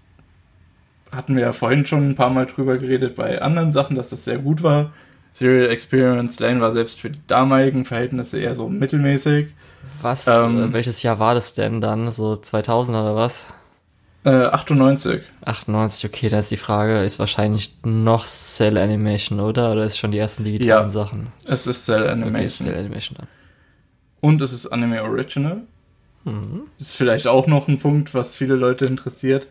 hatten 1.13 1.37
wir 1.37 1.43
ja 1.43 1.53
vorhin 1.53 1.87
schon 1.87 2.11
ein 2.11 2.15
paar 2.15 2.31
Mal 2.31 2.47
drüber 2.47 2.79
geredet 2.79 3.15
bei 3.15 3.41
anderen 3.41 3.73
Sachen, 3.73 3.97
dass 3.97 4.11
das 4.11 4.25
sehr 4.25 4.39
gut 4.39 4.63
war. 4.63 4.93
Serial 5.33 5.71
Experience 5.71 6.39
Lane 6.41 6.61
war 6.61 6.73
selbst 6.73 7.01
für 7.01 7.11
die 7.11 7.21
damaligen 7.27 7.85
Verhältnisse 7.85 8.39
eher 8.39 8.55
so 8.55 8.69
mittelmäßig. 8.69 9.49
Was, 10.01 10.27
ähm, 10.27 10.73
welches 10.73 11.03
Jahr 11.03 11.19
war 11.19 11.35
das 11.35 11.55
denn 11.55 11.81
dann? 11.81 12.11
So 12.13 12.37
2000 12.37 12.97
oder 12.97 13.17
was? 13.17 13.53
Äh, 14.25 14.31
98. 14.31 15.23
98, 15.45 16.11
okay, 16.11 16.29
da 16.31 16.39
ist 16.39 16.51
die 16.51 16.57
Frage, 16.57 17.03
ist 17.05 17.19
wahrscheinlich 17.19 17.75
noch 17.85 18.25
Cell 18.25 18.79
Animation, 18.79 19.39
oder? 19.39 19.73
Oder 19.73 19.85
ist 19.85 19.99
schon 19.99 20.13
die 20.13 20.19
ersten 20.19 20.45
digitalen 20.45 20.87
ja, 20.87 20.91
Sachen? 20.91 21.29
Es 21.45 21.67
ist 21.67 21.85
Cell 21.85 22.09
Animation. 22.09 22.69
Okay, 22.69 22.75
Cell 22.75 22.79
Animation 22.79 23.19
dann. 23.19 23.29
Und 24.21 24.41
es 24.41 24.55
ist 24.55 24.69
Anime 24.69 25.03
Original. 25.03 25.63
Mhm. 26.25 26.63
Ist 26.79 26.97
vielleicht 26.97 27.27
auch 27.27 27.47
noch 27.47 27.69
ein 27.69 27.79
Punkt, 27.79 28.15
was 28.15 28.35
viele 28.35 28.55
Leute 28.55 28.87
interessiert. 28.87 29.47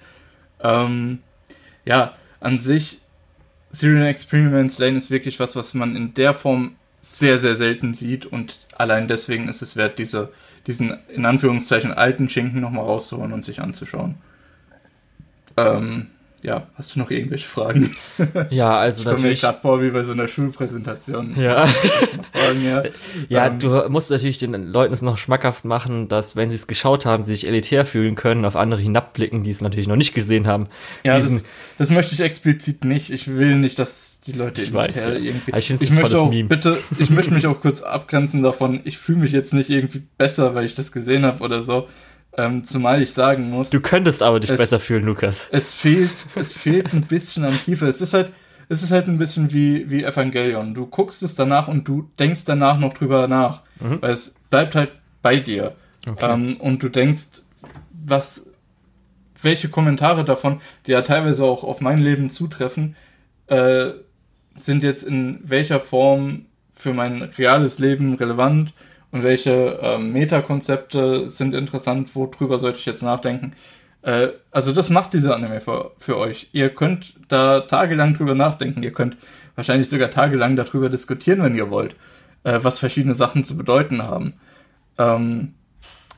Ähm, 0.59 1.19
ja, 1.85 2.13
an 2.39 2.57
sich, 2.57 2.99
Serial 3.69 4.07
Experiments 4.07 4.79
Lane 4.79 4.97
ist 4.97 5.11
wirklich 5.11 5.39
was, 5.39 5.55
was 5.55 5.75
man 5.75 5.95
in 5.95 6.15
der 6.15 6.33
Form 6.33 6.75
sehr, 6.99 7.37
sehr 7.37 7.55
selten 7.55 7.93
sieht 7.93 8.25
und 8.25 8.57
allein 8.77 9.07
deswegen 9.07 9.49
ist 9.49 9.61
es 9.61 9.75
wert, 9.75 9.99
diese, 9.99 10.31
diesen 10.65 10.97
in 11.09 11.25
Anführungszeichen 11.25 11.91
alten 11.91 12.29
Schinken 12.29 12.61
nochmal 12.61 12.85
rauszuholen 12.85 13.33
und 13.33 13.45
sich 13.45 13.61
anzuschauen. 13.61 14.15
Ähm, 15.57 16.07
ja, 16.43 16.67
hast 16.75 16.93
du 16.93 16.99
noch 16.99 17.09
irgendwelche 17.09 17.47
Fragen? 17.47 17.89
Ja, 18.49 18.77
also 18.77 18.99
ich 18.99 19.05
natürlich. 19.05 19.33
Ich 19.33 19.41
mir 19.41 19.49
gerade 19.49 19.61
vor 19.61 19.81
wie 19.81 19.89
bei 19.91 20.03
so 20.03 20.11
einer 20.11 20.27
Schulpräsentation. 20.27 21.39
Ja. 21.39 21.65
Fragen, 22.33 22.65
ja, 22.65 22.83
ja 23.29 23.47
ähm, 23.47 23.59
du 23.59 23.89
musst 23.89 24.11
natürlich 24.11 24.39
den 24.39 24.53
Leuten 24.67 24.93
es 24.93 25.01
noch 25.01 25.17
schmackhaft 25.17 25.63
machen, 25.63 26.09
dass 26.09 26.35
wenn 26.35 26.49
sie 26.49 26.55
es 26.55 26.67
geschaut 26.67 27.05
haben, 27.05 27.23
sie 27.23 27.33
sich 27.33 27.47
elitär 27.47 27.85
fühlen 27.85 28.15
können, 28.15 28.43
auf 28.43 28.55
andere 28.57 28.81
hinabblicken, 28.81 29.43
die 29.43 29.51
es 29.51 29.61
natürlich 29.61 29.87
noch 29.87 29.95
nicht 29.95 30.13
gesehen 30.13 30.45
haben. 30.45 30.67
Ja, 31.03 31.17
das, 31.17 31.45
das, 31.77 31.89
möchte 31.89 32.13
ich 32.13 32.19
explizit 32.19 32.83
nicht. 32.83 33.09
Ich 33.09 33.27
will 33.35 33.55
nicht, 33.55 33.79
dass 33.79 34.19
die 34.19 34.33
Leute 34.33 34.61
ich 34.61 34.73
weiß, 34.73 34.95
ja. 34.95 35.13
irgendwie. 35.13 35.57
ich, 35.57 35.69
ich 35.69 35.91
möchte 35.91 36.19
auch 36.19 36.29
Meme. 36.29 36.49
bitte, 36.49 36.77
ich 36.99 37.09
möchte 37.09 37.33
mich 37.33 37.47
auch 37.47 37.61
kurz 37.61 37.81
abgrenzen 37.81 38.43
davon. 38.43 38.81
Ich 38.83 38.97
fühle 38.97 39.19
mich 39.19 39.31
jetzt 39.31 39.53
nicht 39.53 39.69
irgendwie 39.69 40.03
besser, 40.17 40.53
weil 40.55 40.65
ich 40.65 40.75
das 40.75 40.91
gesehen 40.91 41.25
habe 41.25 41.41
oder 41.41 41.61
so. 41.61 41.87
Ähm, 42.35 42.63
zumal 42.63 43.01
ich 43.01 43.13
sagen 43.13 43.49
muss. 43.49 43.69
Du 43.69 43.79
könntest 43.79 44.23
aber 44.23 44.39
dich 44.39 44.49
es, 44.49 44.57
besser 44.57 44.79
fühlen, 44.79 45.05
Lukas. 45.05 45.47
Es 45.51 45.73
fehlt, 45.73 46.11
es 46.35 46.51
fehlt 46.51 46.93
ein 46.93 47.03
bisschen 47.03 47.45
an 47.45 47.59
Tiefe. 47.63 47.85
Es 47.85 48.01
ist 48.01 48.13
halt, 48.13 48.31
es 48.69 48.81
ist 48.81 48.91
halt 48.91 49.07
ein 49.07 49.19
bisschen 49.19 49.53
wie, 49.53 49.89
wie 49.89 50.03
Evangelion. 50.03 50.73
Du 50.73 50.87
guckst 50.87 51.21
es 51.21 51.35
danach 51.35 51.67
und 51.67 51.87
du 51.87 52.09
denkst 52.17 52.45
danach 52.45 52.79
noch 52.79 52.93
drüber 52.93 53.27
nach. 53.27 53.61
Mhm. 53.79 54.01
Weil 54.01 54.11
es 54.11 54.35
bleibt 54.49 54.75
halt 54.75 54.91
bei 55.21 55.39
dir. 55.39 55.75
Okay. 56.07 56.33
Ähm, 56.33 56.57
und 56.57 56.81
du 56.81 56.89
denkst, 56.89 57.43
was, 57.91 58.49
welche 59.41 59.69
Kommentare 59.69 60.25
davon, 60.25 60.59
die 60.87 60.91
ja 60.91 61.03
teilweise 61.03 61.43
auch 61.43 61.63
auf 61.63 61.81
mein 61.81 61.99
Leben 61.99 62.29
zutreffen, 62.31 62.95
äh, 63.47 63.91
sind 64.55 64.83
jetzt 64.83 65.03
in 65.03 65.39
welcher 65.43 65.79
Form 65.79 66.45
für 66.73 66.93
mein 66.93 67.21
reales 67.21 67.79
Leben 67.79 68.15
relevant 68.15 68.73
und 69.13 69.21
welche 69.21 69.77
äh, 69.79 69.99
Metakonzepte 69.99 71.29
sind 71.29 71.53
interessant, 71.53 72.15
worüber 72.15 72.57
sollte 72.57 72.79
ich 72.79 72.87
jetzt 72.87 73.03
nachdenken. 73.03 73.53
Äh, 74.01 74.29
also 74.49 74.73
das 74.73 74.89
macht 74.89 75.13
diese 75.13 75.35
Anime 75.35 75.61
für, 75.61 75.91
für 75.99 76.17
euch. 76.17 76.49
Ihr 76.51 76.71
könnt 76.73 77.13
da 77.27 77.61
tagelang 77.61 78.15
drüber 78.15 78.33
nachdenken, 78.33 78.81
ihr 78.81 78.91
könnt 78.91 79.17
wahrscheinlich 79.53 79.87
sogar 79.87 80.09
tagelang 80.09 80.55
darüber 80.55 80.89
diskutieren, 80.89 81.43
wenn 81.43 81.55
ihr 81.55 81.69
wollt, 81.69 81.95
äh, 82.43 82.57
was 82.63 82.79
verschiedene 82.79 83.13
Sachen 83.13 83.43
zu 83.43 83.55
bedeuten 83.55 84.01
haben. 84.01 84.33
Ähm, 84.97 85.53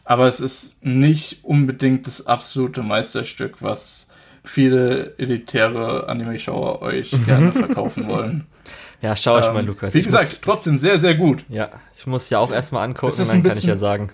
aber 0.05 0.27
es 0.27 0.39
ist 0.39 0.85
nicht 0.85 1.43
unbedingt 1.43 2.07
das 2.07 2.27
absolute 2.27 2.81
Meisterstück, 2.81 3.61
was 3.61 4.13
viele 4.45 5.15
elitäre 5.17 6.07
Anime-Schauer 6.07 6.81
euch 6.81 7.13
gerne 7.25 7.51
verkaufen 7.51 8.07
wollen. 8.07 8.45
Ja, 9.01 9.15
schau 9.15 9.39
ich 9.39 9.45
ähm, 9.45 9.53
mal, 9.53 9.65
Lukas. 9.65 9.93
Wie 9.93 9.99
ich 9.99 10.05
gesagt, 10.05 10.29
muss, 10.29 10.41
trotzdem 10.41 10.77
sehr, 10.77 10.99
sehr 10.99 11.15
gut. 11.15 11.45
Ja, 11.49 11.69
ich 11.95 12.07
muss 12.07 12.29
ja 12.29 12.39
auch 12.39 12.51
erstmal 12.51 12.83
angucken, 12.85 13.15
dann 13.17 13.43
kann 13.43 13.57
ich 13.57 13.65
ja 13.65 13.77
sagen. 13.77 14.09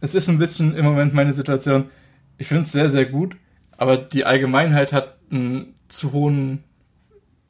Es 0.00 0.14
ist 0.14 0.28
ein 0.28 0.38
bisschen 0.38 0.76
im 0.76 0.84
Moment 0.84 1.14
meine 1.14 1.32
Situation. 1.32 1.90
Ich 2.38 2.48
finde 2.48 2.64
es 2.64 2.72
sehr, 2.72 2.88
sehr 2.88 3.06
gut, 3.06 3.36
aber 3.76 3.96
die 3.96 4.24
Allgemeinheit 4.24 4.92
hat 4.92 5.16
einen 5.30 5.74
zu 5.88 6.12
hohen 6.12 6.64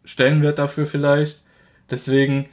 Stellenwert 0.05 0.59
dafür 0.59 0.87
vielleicht. 0.87 1.43
Deswegen, 1.91 2.47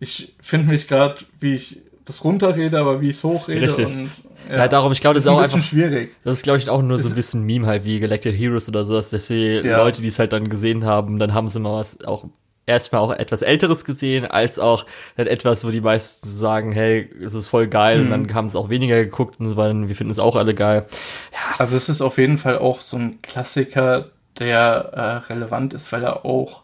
ich 0.00 0.34
finde 0.40 0.68
mich 0.68 0.88
gerade, 0.88 1.16
wie 1.40 1.54
ich 1.54 1.82
das 2.04 2.24
runterrede, 2.24 2.78
aber 2.78 3.00
wie 3.00 3.10
ich 3.10 3.16
es 3.16 3.24
hochrede. 3.24 3.62
Richtig. 3.62 3.94
Und, 3.94 4.10
ja. 4.48 4.56
ja, 4.56 4.68
darum, 4.68 4.92
ich 4.92 5.00
glaube, 5.00 5.14
das, 5.14 5.24
das 5.24 5.32
ist 5.32 5.38
auch 5.38 5.42
einfach 5.42 5.64
schwierig. 5.64 6.14
Das 6.24 6.38
ist, 6.38 6.42
glaube 6.42 6.58
ich, 6.58 6.68
auch 6.68 6.82
nur 6.82 6.98
so 6.98 7.08
ein 7.08 7.14
bisschen 7.14 7.44
Meme 7.44 7.66
halt 7.66 7.84
wie 7.84 8.00
Galactic 8.00 8.38
Heroes 8.38 8.68
oder 8.68 8.84
so, 8.84 8.94
dass 8.94 9.10
die 9.10 9.60
ja. 9.64 9.78
Leute, 9.78 10.00
die 10.02 10.08
es 10.08 10.18
halt 10.18 10.32
dann 10.32 10.48
gesehen 10.48 10.84
haben, 10.84 11.18
dann 11.18 11.34
haben 11.34 11.48
sie 11.48 11.60
mal 11.60 11.78
was 11.78 12.04
auch 12.04 12.24
erstmal 12.68 13.00
auch 13.00 13.10
etwas 13.10 13.42
Älteres 13.42 13.84
gesehen, 13.84 14.26
als 14.26 14.58
auch 14.58 14.86
dann 15.16 15.26
etwas, 15.26 15.64
wo 15.64 15.70
die 15.70 15.80
meisten 15.80 16.28
sagen, 16.28 16.72
hey, 16.72 17.10
es 17.24 17.34
ist 17.34 17.48
voll 17.48 17.66
geil, 17.66 17.98
mhm. 17.98 18.04
und 18.04 18.10
dann 18.10 18.34
haben 18.34 18.48
sie 18.48 18.58
auch 18.58 18.68
weniger 18.68 19.02
geguckt 19.02 19.40
und 19.40 19.46
so 19.46 19.56
weiter, 19.56 19.74
wir 19.88 19.96
finden 19.96 20.10
es 20.10 20.18
auch 20.18 20.36
alle 20.36 20.54
geil. 20.54 20.86
Ja. 21.32 21.56
Also 21.58 21.76
es 21.76 21.88
ist 21.88 22.02
auf 22.02 22.18
jeden 22.18 22.38
Fall 22.38 22.58
auch 22.58 22.80
so 22.80 22.96
ein 22.96 23.22
Klassiker, 23.22 24.10
der 24.38 24.90
äh, 24.92 25.32
relevant 25.32 25.74
ist, 25.74 25.90
weil 25.90 26.04
er 26.04 26.24
auch 26.24 26.62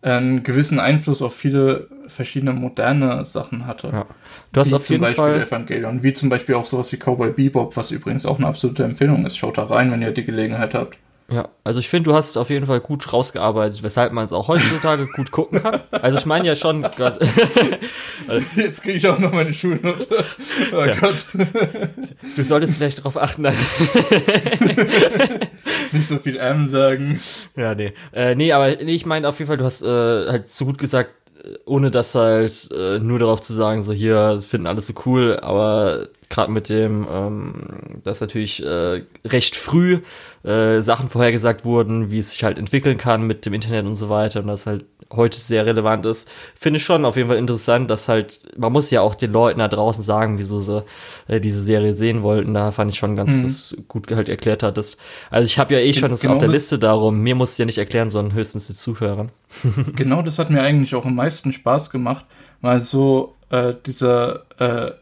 einen 0.00 0.44
gewissen 0.44 0.78
Einfluss 0.78 1.22
auf 1.22 1.34
viele 1.34 1.88
verschiedene 2.06 2.52
moderne 2.52 3.24
Sachen 3.24 3.66
hatte. 3.66 3.88
Ja. 3.88 4.06
Du 4.52 4.60
hast 4.60 4.70
wie 4.70 4.74
auf 4.74 4.88
jeden 4.88 5.00
Beispiel 5.00 5.16
Fall 5.16 5.42
Evangelion, 5.42 6.02
wie 6.02 6.12
zum 6.12 6.28
Beispiel 6.28 6.54
auch 6.54 6.66
sowas 6.66 6.92
wie 6.92 6.96
Cowboy 6.96 7.30
Bebop, 7.30 7.76
was 7.76 7.90
übrigens 7.90 8.24
auch 8.24 8.38
eine 8.38 8.46
absolute 8.46 8.84
Empfehlung 8.84 9.26
ist. 9.26 9.36
Schaut 9.36 9.58
da 9.58 9.64
rein, 9.64 9.90
wenn 9.90 10.00
ihr 10.00 10.12
die 10.12 10.24
Gelegenheit 10.24 10.74
habt. 10.74 10.98
Ja, 11.30 11.50
also 11.62 11.78
ich 11.78 11.90
finde, 11.90 12.08
du 12.08 12.16
hast 12.16 12.38
auf 12.38 12.48
jeden 12.48 12.64
Fall 12.64 12.80
gut 12.80 13.12
rausgearbeitet, 13.12 13.82
weshalb 13.82 14.14
man 14.14 14.24
es 14.24 14.32
auch 14.32 14.48
heutzutage 14.48 15.06
gut 15.14 15.30
gucken 15.30 15.62
kann. 15.62 15.82
Also 15.90 16.16
ich 16.16 16.24
meine 16.24 16.46
ja 16.46 16.54
schon. 16.54 16.82
Jetzt 18.56 18.82
kriege 18.82 18.96
ich 18.96 19.06
auch 19.06 19.18
noch 19.18 19.32
meine 19.32 19.52
Schulnote. 19.52 20.24
Oh 20.72 20.84
ja. 20.84 20.94
Gott. 20.98 21.26
Du 22.34 22.42
solltest 22.42 22.76
vielleicht 22.76 23.00
darauf 23.00 23.18
achten. 23.18 23.42
Nicht 25.92 26.08
so 26.08 26.16
viel 26.16 26.38
M 26.38 26.66
sagen. 26.66 27.20
Ja, 27.56 27.74
nee. 27.74 27.92
Äh, 28.12 28.34
nee, 28.34 28.52
aber 28.52 28.76
nee, 28.76 28.94
ich 28.94 29.04
meine 29.04 29.28
auf 29.28 29.38
jeden 29.38 29.48
Fall, 29.48 29.58
du 29.58 29.64
hast 29.66 29.82
äh, 29.82 29.86
halt 30.30 30.48
so 30.48 30.64
gut 30.64 30.78
gesagt, 30.78 31.12
ohne 31.66 31.90
das 31.90 32.14
halt 32.14 32.70
äh, 32.72 32.98
nur 32.98 33.18
darauf 33.18 33.40
zu 33.42 33.52
sagen, 33.52 33.82
so 33.82 33.92
hier 33.92 34.40
finden 34.40 34.66
alles 34.66 34.86
so 34.86 34.94
cool, 35.06 35.38
aber 35.40 36.08
gerade 36.28 36.52
mit 36.52 36.68
dem, 36.68 37.06
ähm, 37.10 38.00
dass 38.04 38.20
natürlich 38.20 38.64
äh, 38.64 39.02
recht 39.24 39.56
früh 39.56 40.00
äh, 40.44 40.80
Sachen 40.80 41.08
vorhergesagt 41.08 41.64
wurden, 41.64 42.10
wie 42.10 42.18
es 42.18 42.30
sich 42.30 42.44
halt 42.44 42.58
entwickeln 42.58 42.98
kann 42.98 43.26
mit 43.26 43.46
dem 43.46 43.54
Internet 43.54 43.86
und 43.86 43.96
so 43.96 44.08
weiter 44.08 44.40
und 44.40 44.48
das 44.48 44.66
halt 44.66 44.84
heute 45.12 45.40
sehr 45.40 45.64
relevant 45.64 46.04
ist, 46.06 46.28
finde 46.54 46.78
ich 46.78 46.84
schon 46.84 47.04
auf 47.04 47.16
jeden 47.16 47.28
Fall 47.28 47.38
interessant, 47.38 47.90
dass 47.90 48.08
halt, 48.08 48.40
man 48.58 48.72
muss 48.72 48.90
ja 48.90 49.00
auch 49.00 49.14
den 49.14 49.32
Leuten 49.32 49.58
da 49.58 49.68
draußen 49.68 50.04
sagen, 50.04 50.38
wieso 50.38 50.60
sie 50.60 50.84
äh, 51.28 51.40
diese 51.40 51.60
Serie 51.60 51.92
sehen 51.92 52.22
wollten. 52.22 52.52
Da 52.54 52.72
fand 52.72 52.92
ich 52.92 52.98
schon 52.98 53.16
ganz, 53.16 53.30
mhm. 53.30 53.42
dass 53.44 53.70
du 53.70 53.82
gut 53.82 54.10
halt 54.10 54.28
erklärt 54.28 54.62
hattest. 54.62 54.98
Also 55.30 55.46
ich 55.46 55.58
habe 55.58 55.74
ja 55.74 55.80
eh 55.80 55.94
schon 55.94 56.10
das 56.10 56.20
genau 56.20 56.34
auf 56.34 56.38
der 56.40 56.48
Liste 56.48 56.78
darum, 56.78 57.20
mir 57.20 57.34
muss 57.34 57.56
ja 57.56 57.64
nicht 57.64 57.78
erklären, 57.78 58.10
sondern 58.10 58.36
höchstens 58.36 58.66
den 58.66 58.76
Zuhörern. 58.76 59.30
genau, 59.96 60.22
das 60.22 60.38
hat 60.38 60.50
mir 60.50 60.62
eigentlich 60.62 60.94
auch 60.94 61.06
am 61.06 61.14
meisten 61.14 61.52
Spaß 61.52 61.90
gemacht, 61.90 62.26
weil 62.60 62.80
so 62.80 63.34
äh, 63.50 63.74
dieser 63.86 64.44
äh, 64.58 64.92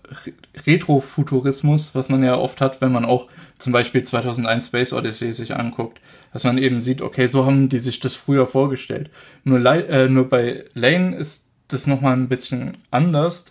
Retrofuturismus, 0.66 1.94
was 1.94 2.08
man 2.08 2.22
ja 2.22 2.36
oft 2.36 2.60
hat, 2.60 2.80
wenn 2.80 2.92
man 2.92 3.04
auch 3.04 3.28
zum 3.58 3.72
Beispiel 3.72 4.04
2001 4.04 4.66
Space 4.66 4.92
Odyssey 4.92 5.32
sich 5.32 5.54
anguckt, 5.56 6.00
dass 6.32 6.44
man 6.44 6.58
eben 6.58 6.80
sieht, 6.80 7.02
okay, 7.02 7.26
so 7.26 7.46
haben 7.46 7.68
die 7.68 7.78
sich 7.78 8.00
das 8.00 8.14
früher 8.14 8.46
vorgestellt. 8.46 9.10
Nur, 9.44 9.64
äh, 9.64 10.08
nur 10.08 10.28
bei 10.28 10.64
Lane 10.74 11.16
ist 11.16 11.50
das 11.68 11.86
nochmal 11.86 12.12
ein 12.12 12.28
bisschen 12.28 12.76
anders, 12.90 13.46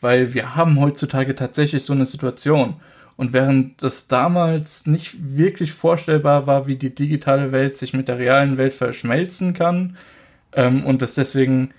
weil 0.00 0.34
wir 0.34 0.54
haben 0.54 0.78
heutzutage 0.80 1.34
tatsächlich 1.34 1.82
so 1.82 1.92
eine 1.92 2.06
Situation. 2.06 2.76
Und 3.16 3.32
während 3.32 3.82
das 3.82 4.08
damals 4.08 4.86
nicht 4.86 5.16
wirklich 5.36 5.72
vorstellbar 5.72 6.46
war, 6.46 6.66
wie 6.66 6.76
die 6.76 6.94
digitale 6.94 7.50
Welt 7.50 7.78
sich 7.78 7.94
mit 7.94 8.08
der 8.08 8.18
realen 8.18 8.58
Welt 8.58 8.74
verschmelzen 8.74 9.54
kann 9.54 9.96
ähm, 10.52 10.84
und 10.84 11.00
das 11.00 11.14
deswegen 11.14 11.70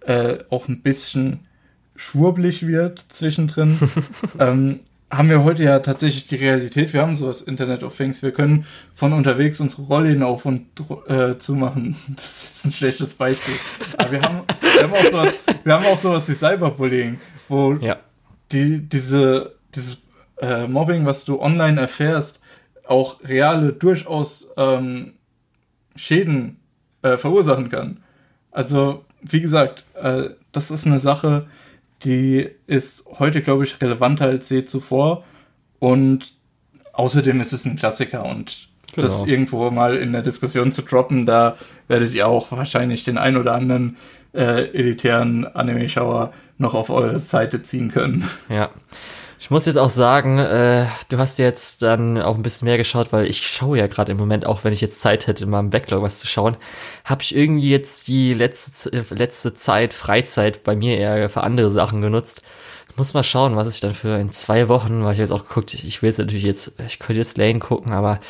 äh, 0.00 0.38
auch 0.48 0.68
ein 0.68 0.80
bisschen 0.80 1.40
schwurblig 2.00 2.66
wird 2.66 3.04
zwischendrin, 3.08 3.78
ähm, 4.40 4.80
haben 5.10 5.28
wir 5.28 5.44
heute 5.44 5.64
ja 5.64 5.80
tatsächlich 5.80 6.28
die 6.28 6.36
Realität. 6.36 6.94
Wir 6.94 7.02
haben 7.02 7.14
sowas 7.14 7.42
Internet 7.42 7.82
of 7.82 7.94
Things. 7.94 8.22
Wir 8.22 8.30
können 8.30 8.64
von 8.94 9.12
unterwegs 9.12 9.60
unsere 9.60 9.82
Rollläden 9.82 10.22
auf 10.22 10.46
und 10.46 10.66
äh, 11.08 11.36
zumachen. 11.36 11.96
Das 12.16 12.24
ist 12.24 12.44
jetzt 12.44 12.64
ein 12.64 12.72
schlechtes 12.72 13.14
Beispiel. 13.14 13.54
Aber 13.98 14.12
wir 14.12 14.22
haben, 14.22 14.40
wir 14.62 14.82
haben, 14.82 14.92
auch, 14.92 15.10
sowas, 15.10 15.34
wir 15.62 15.74
haben 15.74 15.86
auch 15.86 15.98
sowas 15.98 16.28
wie 16.28 16.34
Cyberbullying, 16.34 17.20
wo 17.48 17.74
ja. 17.74 17.98
die, 18.50 18.88
diese, 18.88 19.56
dieses 19.74 20.00
äh, 20.40 20.66
Mobbing, 20.66 21.04
was 21.04 21.26
du 21.26 21.40
online 21.40 21.78
erfährst, 21.78 22.40
auch 22.86 23.22
reale, 23.24 23.72
durchaus 23.74 24.54
ähm, 24.56 25.14
Schäden 25.96 26.60
äh, 27.02 27.18
verursachen 27.18 27.68
kann. 27.68 27.98
Also, 28.52 29.04
wie 29.20 29.40
gesagt, 29.42 29.84
äh, 30.00 30.30
das 30.52 30.70
ist 30.70 30.86
eine 30.86 30.98
Sache, 30.98 31.46
die 32.04 32.48
ist 32.66 33.06
heute, 33.18 33.42
glaube 33.42 33.64
ich, 33.64 33.80
relevanter 33.80 34.26
als 34.26 34.48
je 34.50 34.64
zuvor. 34.64 35.24
Und 35.78 36.34
außerdem 36.92 37.40
ist 37.40 37.52
es 37.52 37.64
ein 37.64 37.76
Klassiker 37.76 38.24
und 38.24 38.68
genau. 38.94 39.06
das 39.06 39.26
irgendwo 39.26 39.70
mal 39.70 39.96
in 39.96 40.12
der 40.12 40.22
Diskussion 40.22 40.72
zu 40.72 40.82
droppen, 40.82 41.26
da 41.26 41.56
werdet 41.88 42.12
ihr 42.12 42.26
auch 42.28 42.50
wahrscheinlich 42.52 43.04
den 43.04 43.18
ein 43.18 43.36
oder 43.36 43.54
anderen 43.54 43.96
äh, 44.32 44.70
elitären 44.72 45.46
Anime-Schauer 45.46 46.32
noch 46.58 46.74
auf 46.74 46.90
eure 46.90 47.18
Seite 47.18 47.62
ziehen 47.62 47.90
können. 47.90 48.28
Ja. 48.48 48.70
Ich 49.42 49.48
muss 49.48 49.64
jetzt 49.64 49.78
auch 49.78 49.88
sagen, 49.88 50.38
äh, 50.38 50.84
du 51.08 51.16
hast 51.16 51.38
jetzt 51.38 51.80
dann 51.80 52.20
auch 52.20 52.34
ein 52.34 52.42
bisschen 52.42 52.66
mehr 52.66 52.76
geschaut, 52.76 53.10
weil 53.10 53.24
ich 53.26 53.48
schaue 53.48 53.78
ja 53.78 53.86
gerade 53.86 54.12
im 54.12 54.18
Moment, 54.18 54.44
auch 54.44 54.64
wenn 54.64 54.74
ich 54.74 54.82
jetzt 54.82 55.00
Zeit 55.00 55.26
hätte, 55.26 55.46
mal 55.46 55.60
im 55.60 55.70
Backlog 55.70 56.02
was 56.02 56.20
zu 56.20 56.26
schauen, 56.26 56.58
habe 57.06 57.22
ich 57.22 57.34
irgendwie 57.34 57.70
jetzt 57.70 58.06
die 58.06 58.34
letzte, 58.34 58.92
äh, 58.92 59.02
letzte 59.08 59.54
Zeit, 59.54 59.94
Freizeit 59.94 60.62
bei 60.62 60.76
mir 60.76 60.98
eher 60.98 61.30
für 61.30 61.42
andere 61.42 61.70
Sachen 61.70 62.02
genutzt. 62.02 62.42
Ich 62.90 62.98
muss 62.98 63.14
mal 63.14 63.24
schauen, 63.24 63.56
was 63.56 63.72
ich 63.72 63.80
dann 63.80 63.94
für 63.94 64.18
in 64.20 64.30
zwei 64.30 64.68
Wochen, 64.68 65.04
weil 65.04 65.14
ich 65.14 65.18
jetzt 65.18 65.30
auch 65.30 65.46
geguckt, 65.48 65.72
ich 65.72 66.02
will 66.02 66.10
jetzt 66.10 66.18
natürlich 66.18 66.44
jetzt, 66.44 66.74
ich 66.86 66.98
könnte 66.98 67.20
jetzt 67.20 67.38
Lane 67.38 67.60
gucken, 67.60 67.92
aber 67.92 68.20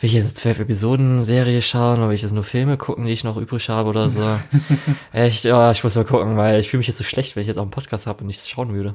will 0.00 0.08
ich 0.08 0.12
jetzt 0.12 0.24
eine 0.24 0.34
zwölf 0.34 0.58
Episoden 0.58 1.20
Serie 1.20 1.62
schauen 1.62 1.98
oder 1.98 2.08
will 2.08 2.14
ich 2.14 2.22
jetzt 2.22 2.34
nur 2.34 2.44
Filme 2.44 2.76
gucken, 2.76 3.06
die 3.06 3.12
ich 3.12 3.24
noch 3.24 3.38
übrig 3.38 3.70
habe 3.70 3.88
oder 3.88 4.10
so? 4.10 4.22
Echt, 5.12 5.44
ja, 5.44 5.70
ich 5.70 5.82
muss 5.82 5.94
mal 5.94 6.04
gucken, 6.04 6.36
weil 6.36 6.60
ich 6.60 6.68
fühle 6.68 6.80
mich 6.80 6.88
jetzt 6.88 6.98
so 6.98 7.04
schlecht, 7.04 7.36
wenn 7.36 7.40
ich 7.40 7.48
jetzt 7.48 7.56
auch 7.56 7.62
einen 7.62 7.70
Podcast 7.70 8.06
habe 8.06 8.20
und 8.20 8.26
nichts 8.26 8.50
schauen 8.50 8.74
würde. 8.74 8.94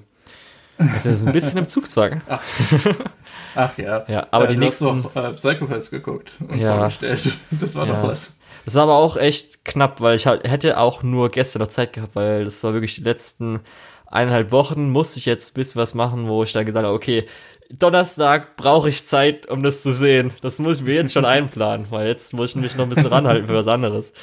Also 0.78 1.10
ist 1.10 1.26
ein 1.26 1.34
bisschen 1.34 1.58
im 1.60 1.68
Zugzwang. 1.68 2.22
Ach. 2.30 2.42
Ach 3.56 3.78
ja. 3.78 4.06
Ja, 4.08 4.28
aber 4.32 4.46
ja, 4.46 4.52
die 4.52 4.58
nächsten. 4.58 5.04
Hast 5.04 5.16
du 5.16 5.20
äh, 5.20 5.34
Psychopaths 5.34 5.92
geguckt 5.92 6.34
und 6.48 6.60
ja. 6.60 6.78
vorgestellt. 6.78 7.38
Das 7.52 7.76
war 7.76 7.88
ja. 7.88 7.94
doch 7.94 8.08
was. 8.08 8.40
Das 8.66 8.76
war 8.76 8.84
aber 8.84 8.96
auch 8.96 9.18
echt 9.18 9.66
knapp, 9.66 10.02
weil 10.02 10.16
ich 10.16 10.26
halt, 10.26 10.50
hätte 10.50 10.80
auch 10.80 11.04
nur 11.04 11.30
gestern 11.30 11.62
noch 11.62 11.68
Zeit 11.68 11.94
gehabt, 11.94 12.16
weil 12.16 12.46
das 12.46 12.64
war 12.64 12.74
wirklich 12.74 12.96
die 12.96 13.04
letzten 13.04 13.60
eineinhalb 14.08 14.52
Wochen, 14.52 14.90
musste 14.90 15.20
ich 15.20 15.26
jetzt 15.26 15.52
ein 15.52 15.56
bisschen 15.56 15.82
was 15.82 15.94
machen, 15.94 16.28
wo 16.28 16.44
ich 16.44 16.54
dann 16.54 16.66
gesagt 16.66 16.86
habe, 16.86 16.96
okay, 16.96 17.26
Donnerstag 17.70 18.56
brauche 18.56 18.90
ich 18.90 19.08
Zeit, 19.08 19.50
um 19.50 19.64
das 19.64 19.82
zu 19.82 19.92
sehen. 19.92 20.32
Das 20.42 20.60
muss 20.60 20.78
ich 20.78 20.84
mir 20.84 20.94
jetzt 20.94 21.14
schon 21.14 21.26
einplanen, 21.26 21.88
weil 21.90 22.08
jetzt 22.08 22.34
muss 22.34 22.52
ich 22.52 22.56
mich 22.56 22.76
noch 22.76 22.86
ein 22.86 22.90
bisschen 22.90 23.08
ranhalten 23.08 23.48
für 23.48 23.56
was 23.56 23.68
anderes. 23.68 24.14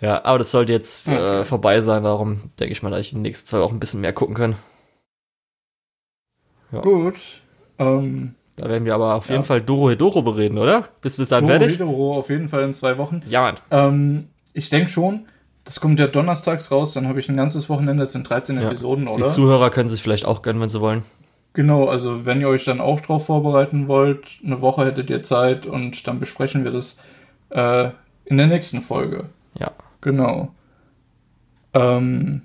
Ja, 0.00 0.24
aber 0.24 0.38
das 0.38 0.50
sollte 0.50 0.72
jetzt 0.72 1.08
äh, 1.08 1.44
vorbei 1.44 1.80
sein, 1.80 2.02
darum 2.02 2.50
denke 2.58 2.72
ich 2.72 2.82
mal, 2.82 2.90
dass 2.90 3.00
ich 3.00 3.12
in 3.12 3.18
den 3.18 3.22
nächsten 3.22 3.46
zwei 3.46 3.60
Wochen 3.60 3.76
ein 3.76 3.80
bisschen 3.80 4.00
mehr 4.00 4.12
gucken 4.12 4.34
kann. 4.34 4.56
Ja. 6.72 6.80
Gut. 6.80 7.16
Ähm, 7.78 8.34
da 8.56 8.68
werden 8.68 8.84
wir 8.84 8.94
aber 8.94 9.14
auf 9.14 9.28
jeden 9.28 9.44
Fall 9.44 9.60
Doro 9.60 9.90
Hedoro 9.90 10.22
bereden, 10.22 10.58
oder? 10.58 10.88
Bis 11.02 11.16
bis 11.18 11.28
dann 11.28 11.44
Doro 11.46 11.58
fertig? 11.58 11.74
Hedoro 11.78 12.16
auf 12.16 12.30
jeden 12.30 12.48
Fall 12.48 12.62
in 12.62 12.72
zwei 12.74 12.96
Wochen. 12.98 13.22
Ja, 13.28 13.42
Mann. 13.42 13.56
Ähm, 13.70 14.28
ich 14.54 14.70
denke 14.70 14.90
schon, 14.90 15.26
Das 15.64 15.80
kommt 15.80 15.98
ja 15.98 16.06
donnerstags 16.06 16.70
raus, 16.70 16.92
dann 16.92 17.08
habe 17.08 17.18
ich 17.18 17.28
ein 17.28 17.36
ganzes 17.36 17.68
Wochenende, 17.68 18.04
das 18.04 18.12
sind 18.12 18.30
13 18.30 18.56
ja. 18.60 18.68
Episoden, 18.68 19.08
oder? 19.08 19.26
Die 19.26 19.32
Zuhörer 19.32 19.68
können 19.70 19.88
sich 19.88 20.00
vielleicht 20.00 20.24
auch 20.24 20.42
gönnen, 20.42 20.62
wenn 20.62 20.68
sie 20.68 20.80
wollen. 20.80 21.02
Genau, 21.54 21.86
also 21.86 22.24
wenn 22.24 22.40
ihr 22.40 22.48
euch 22.48 22.64
dann 22.64 22.80
auch 22.80 23.00
drauf 23.00 23.26
vorbereiten 23.26 23.88
wollt, 23.88 24.26
eine 24.44 24.60
Woche 24.60 24.84
hättet 24.86 25.10
ihr 25.10 25.22
Zeit 25.22 25.66
und 25.66 26.06
dann 26.06 26.20
besprechen 26.20 26.62
wir 26.64 26.70
das 26.70 26.98
äh, 27.50 27.90
in 28.26 28.36
der 28.36 28.46
nächsten 28.46 28.80
Folge. 28.80 29.24
Ja. 29.58 29.72
Genau. 30.02 30.54
Ähm, 31.74 32.42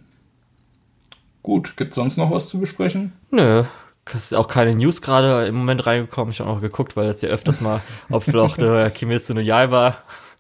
gut, 1.44 1.78
gibt 1.78 1.92
es 1.92 1.96
sonst 1.96 2.18
noch 2.18 2.32
was 2.32 2.50
zu 2.50 2.60
besprechen? 2.60 3.12
Nö, 3.30 3.66
es 4.06 4.32
ist 4.32 4.34
auch 4.34 4.48
keine 4.48 4.76
News 4.76 5.02
gerade 5.02 5.46
im 5.46 5.56
Moment 5.56 5.86
reingekommen. 5.86 6.32
Ich 6.32 6.40
habe 6.40 6.50
auch 6.50 6.62
geguckt, 6.62 6.96
weil 6.96 7.08
das 7.08 7.22
ja 7.22 7.30
öfters 7.30 7.62
mal, 7.62 7.82
ob 8.10 8.24
vielleicht 8.24 8.60
der 8.60 8.90
Kimetsu 8.90 9.34
no 9.34 9.40
Yaiba 9.40 9.98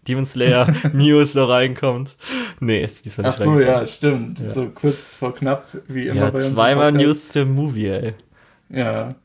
Demon 0.07 0.25
Slayer 0.25 0.67
News 0.93 1.33
da 1.33 1.45
reinkommt. 1.45 2.15
Nee, 2.59 2.83
ist 2.83 3.05
diesmal 3.05 3.27
nicht 3.27 3.39
Ach 3.39 3.43
so, 3.43 3.59
ja, 3.59 3.85
stimmt. 3.85 4.39
Ja. 4.39 4.49
So 4.49 4.69
kurz 4.69 5.15
vor 5.15 5.35
knapp, 5.35 5.67
wie 5.87 6.07
immer 6.07 6.21
ja, 6.21 6.29
bei 6.29 6.39
uns. 6.39 6.49
Zweimal 6.51 6.91
News 6.91 7.29
der 7.29 7.45
Movie, 7.45 7.87
ey. 7.87 8.13
Ja. 8.69 9.15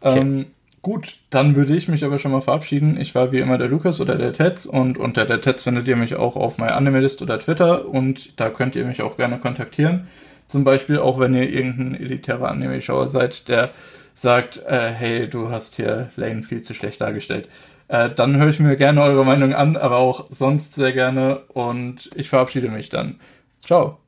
Okay. 0.00 0.18
Ähm, 0.18 0.46
gut, 0.82 1.18
dann 1.30 1.56
würde 1.56 1.74
ich 1.74 1.88
mich 1.88 2.04
aber 2.04 2.18
schon 2.18 2.32
mal 2.32 2.42
verabschieden. 2.42 3.00
Ich 3.00 3.14
war 3.14 3.32
wie 3.32 3.38
immer 3.38 3.58
der 3.58 3.68
Lukas 3.68 4.00
oder 4.00 4.16
der 4.16 4.32
Tetz 4.32 4.66
und 4.66 4.98
unter 4.98 5.24
der 5.24 5.40
Tetz 5.40 5.62
findet 5.62 5.88
ihr 5.88 5.96
mich 5.96 6.14
auch 6.14 6.36
auf 6.36 6.58
MyAnimalist 6.58 7.22
oder 7.22 7.38
Twitter 7.38 7.88
und 7.88 8.38
da 8.38 8.50
könnt 8.50 8.76
ihr 8.76 8.84
mich 8.84 9.00
auch 9.02 9.16
gerne 9.16 9.38
kontaktieren. 9.38 10.08
Zum 10.50 10.64
Beispiel 10.64 10.98
auch, 10.98 11.20
wenn 11.20 11.32
ihr 11.32 11.48
irgendein 11.48 11.94
elitärer 11.94 12.50
Anime-Schauer 12.50 13.06
seid, 13.06 13.48
der 13.48 13.70
sagt, 14.14 14.60
äh, 14.66 14.90
hey, 14.90 15.28
du 15.28 15.50
hast 15.50 15.76
hier 15.76 16.10
Lane 16.16 16.42
viel 16.42 16.60
zu 16.62 16.74
schlecht 16.74 17.00
dargestellt. 17.00 17.48
Äh, 17.86 18.10
dann 18.10 18.36
höre 18.36 18.48
ich 18.48 18.58
mir 18.58 18.74
gerne 18.76 19.00
eure 19.00 19.24
Meinung 19.24 19.54
an, 19.54 19.76
aber 19.76 19.98
auch 19.98 20.26
sonst 20.28 20.74
sehr 20.74 20.92
gerne 20.92 21.42
und 21.54 22.10
ich 22.16 22.28
verabschiede 22.28 22.68
mich 22.68 22.88
dann. 22.88 23.20
Ciao. 23.64 23.98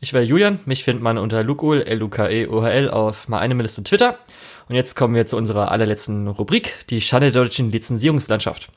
Ich 0.00 0.12
wäre 0.12 0.24
Julian, 0.24 0.58
mich 0.66 0.82
findet 0.82 1.02
man 1.02 1.16
unter 1.16 1.44
Lukol, 1.44 1.82
L-U-K-E-O-H-L 1.82 2.90
auf 2.90 3.28
MyAnimalist 3.28 3.78
und 3.78 3.86
Twitter. 3.86 4.18
Und 4.68 4.74
jetzt 4.74 4.96
kommen 4.96 5.14
wir 5.14 5.26
zu 5.26 5.36
unserer 5.36 5.70
allerletzten 5.70 6.26
Rubrik, 6.26 6.74
die 6.90 7.00
Schande 7.00 7.30
der 7.30 7.42
deutschen 7.44 7.70
Lizenzierungslandschaft. 7.70 8.72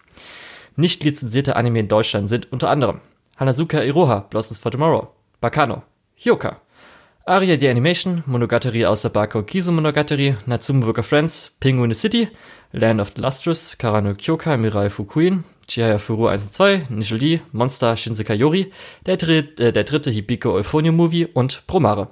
Nicht 0.76 1.04
lizenzierte 1.04 1.56
Anime 1.56 1.80
in 1.80 1.88
Deutschland 1.88 2.30
sind 2.30 2.52
unter 2.52 2.70
anderem 2.70 3.02
Hanazuka 3.38 3.82
Iroha, 3.82 4.20
Blossoms 4.30 4.60
for 4.60 4.72
Tomorrow, 4.72 5.08
Bakano, 5.42 5.82
Hyoka, 6.16 6.62
Aria 7.32 7.58
the 7.58 7.70
Animation, 7.70 8.24
Monogatari 8.26 8.86
aus 8.86 9.04
der 9.04 9.10
Bako 9.10 9.44
Kizu 9.44 9.72
Monogatari, 9.72 10.36
Natsume 10.48 10.86
Worker 10.86 11.02
Friends, 11.02 11.56
Penguin 11.62 11.94
City, 11.94 12.28
Land 12.74 13.00
of 13.00 13.14
the 13.16 13.22
Lustrous, 13.22 13.78
Karano 13.78 14.14
Kyoka, 14.16 14.58
Mirai 14.58 14.90
Fukuin, 14.90 15.46
Chihaya 15.66 15.98
Furu 15.98 16.28
1 16.28 16.48
und 16.48 16.54
2, 16.54 16.84
Initial 16.90 17.20
D, 17.20 17.40
Monster 17.54 17.96
Shinsekai 17.96 18.36
Yori, 18.36 18.74
der, 19.06 19.16
dritt, 19.16 19.62
äh, 19.62 19.72
der 19.72 19.86
dritte 19.86 20.12
Hibiko 20.12 20.52
Euphonium 20.52 20.98
Movie 20.98 21.26
und 21.26 21.66
Promare. 21.68 22.10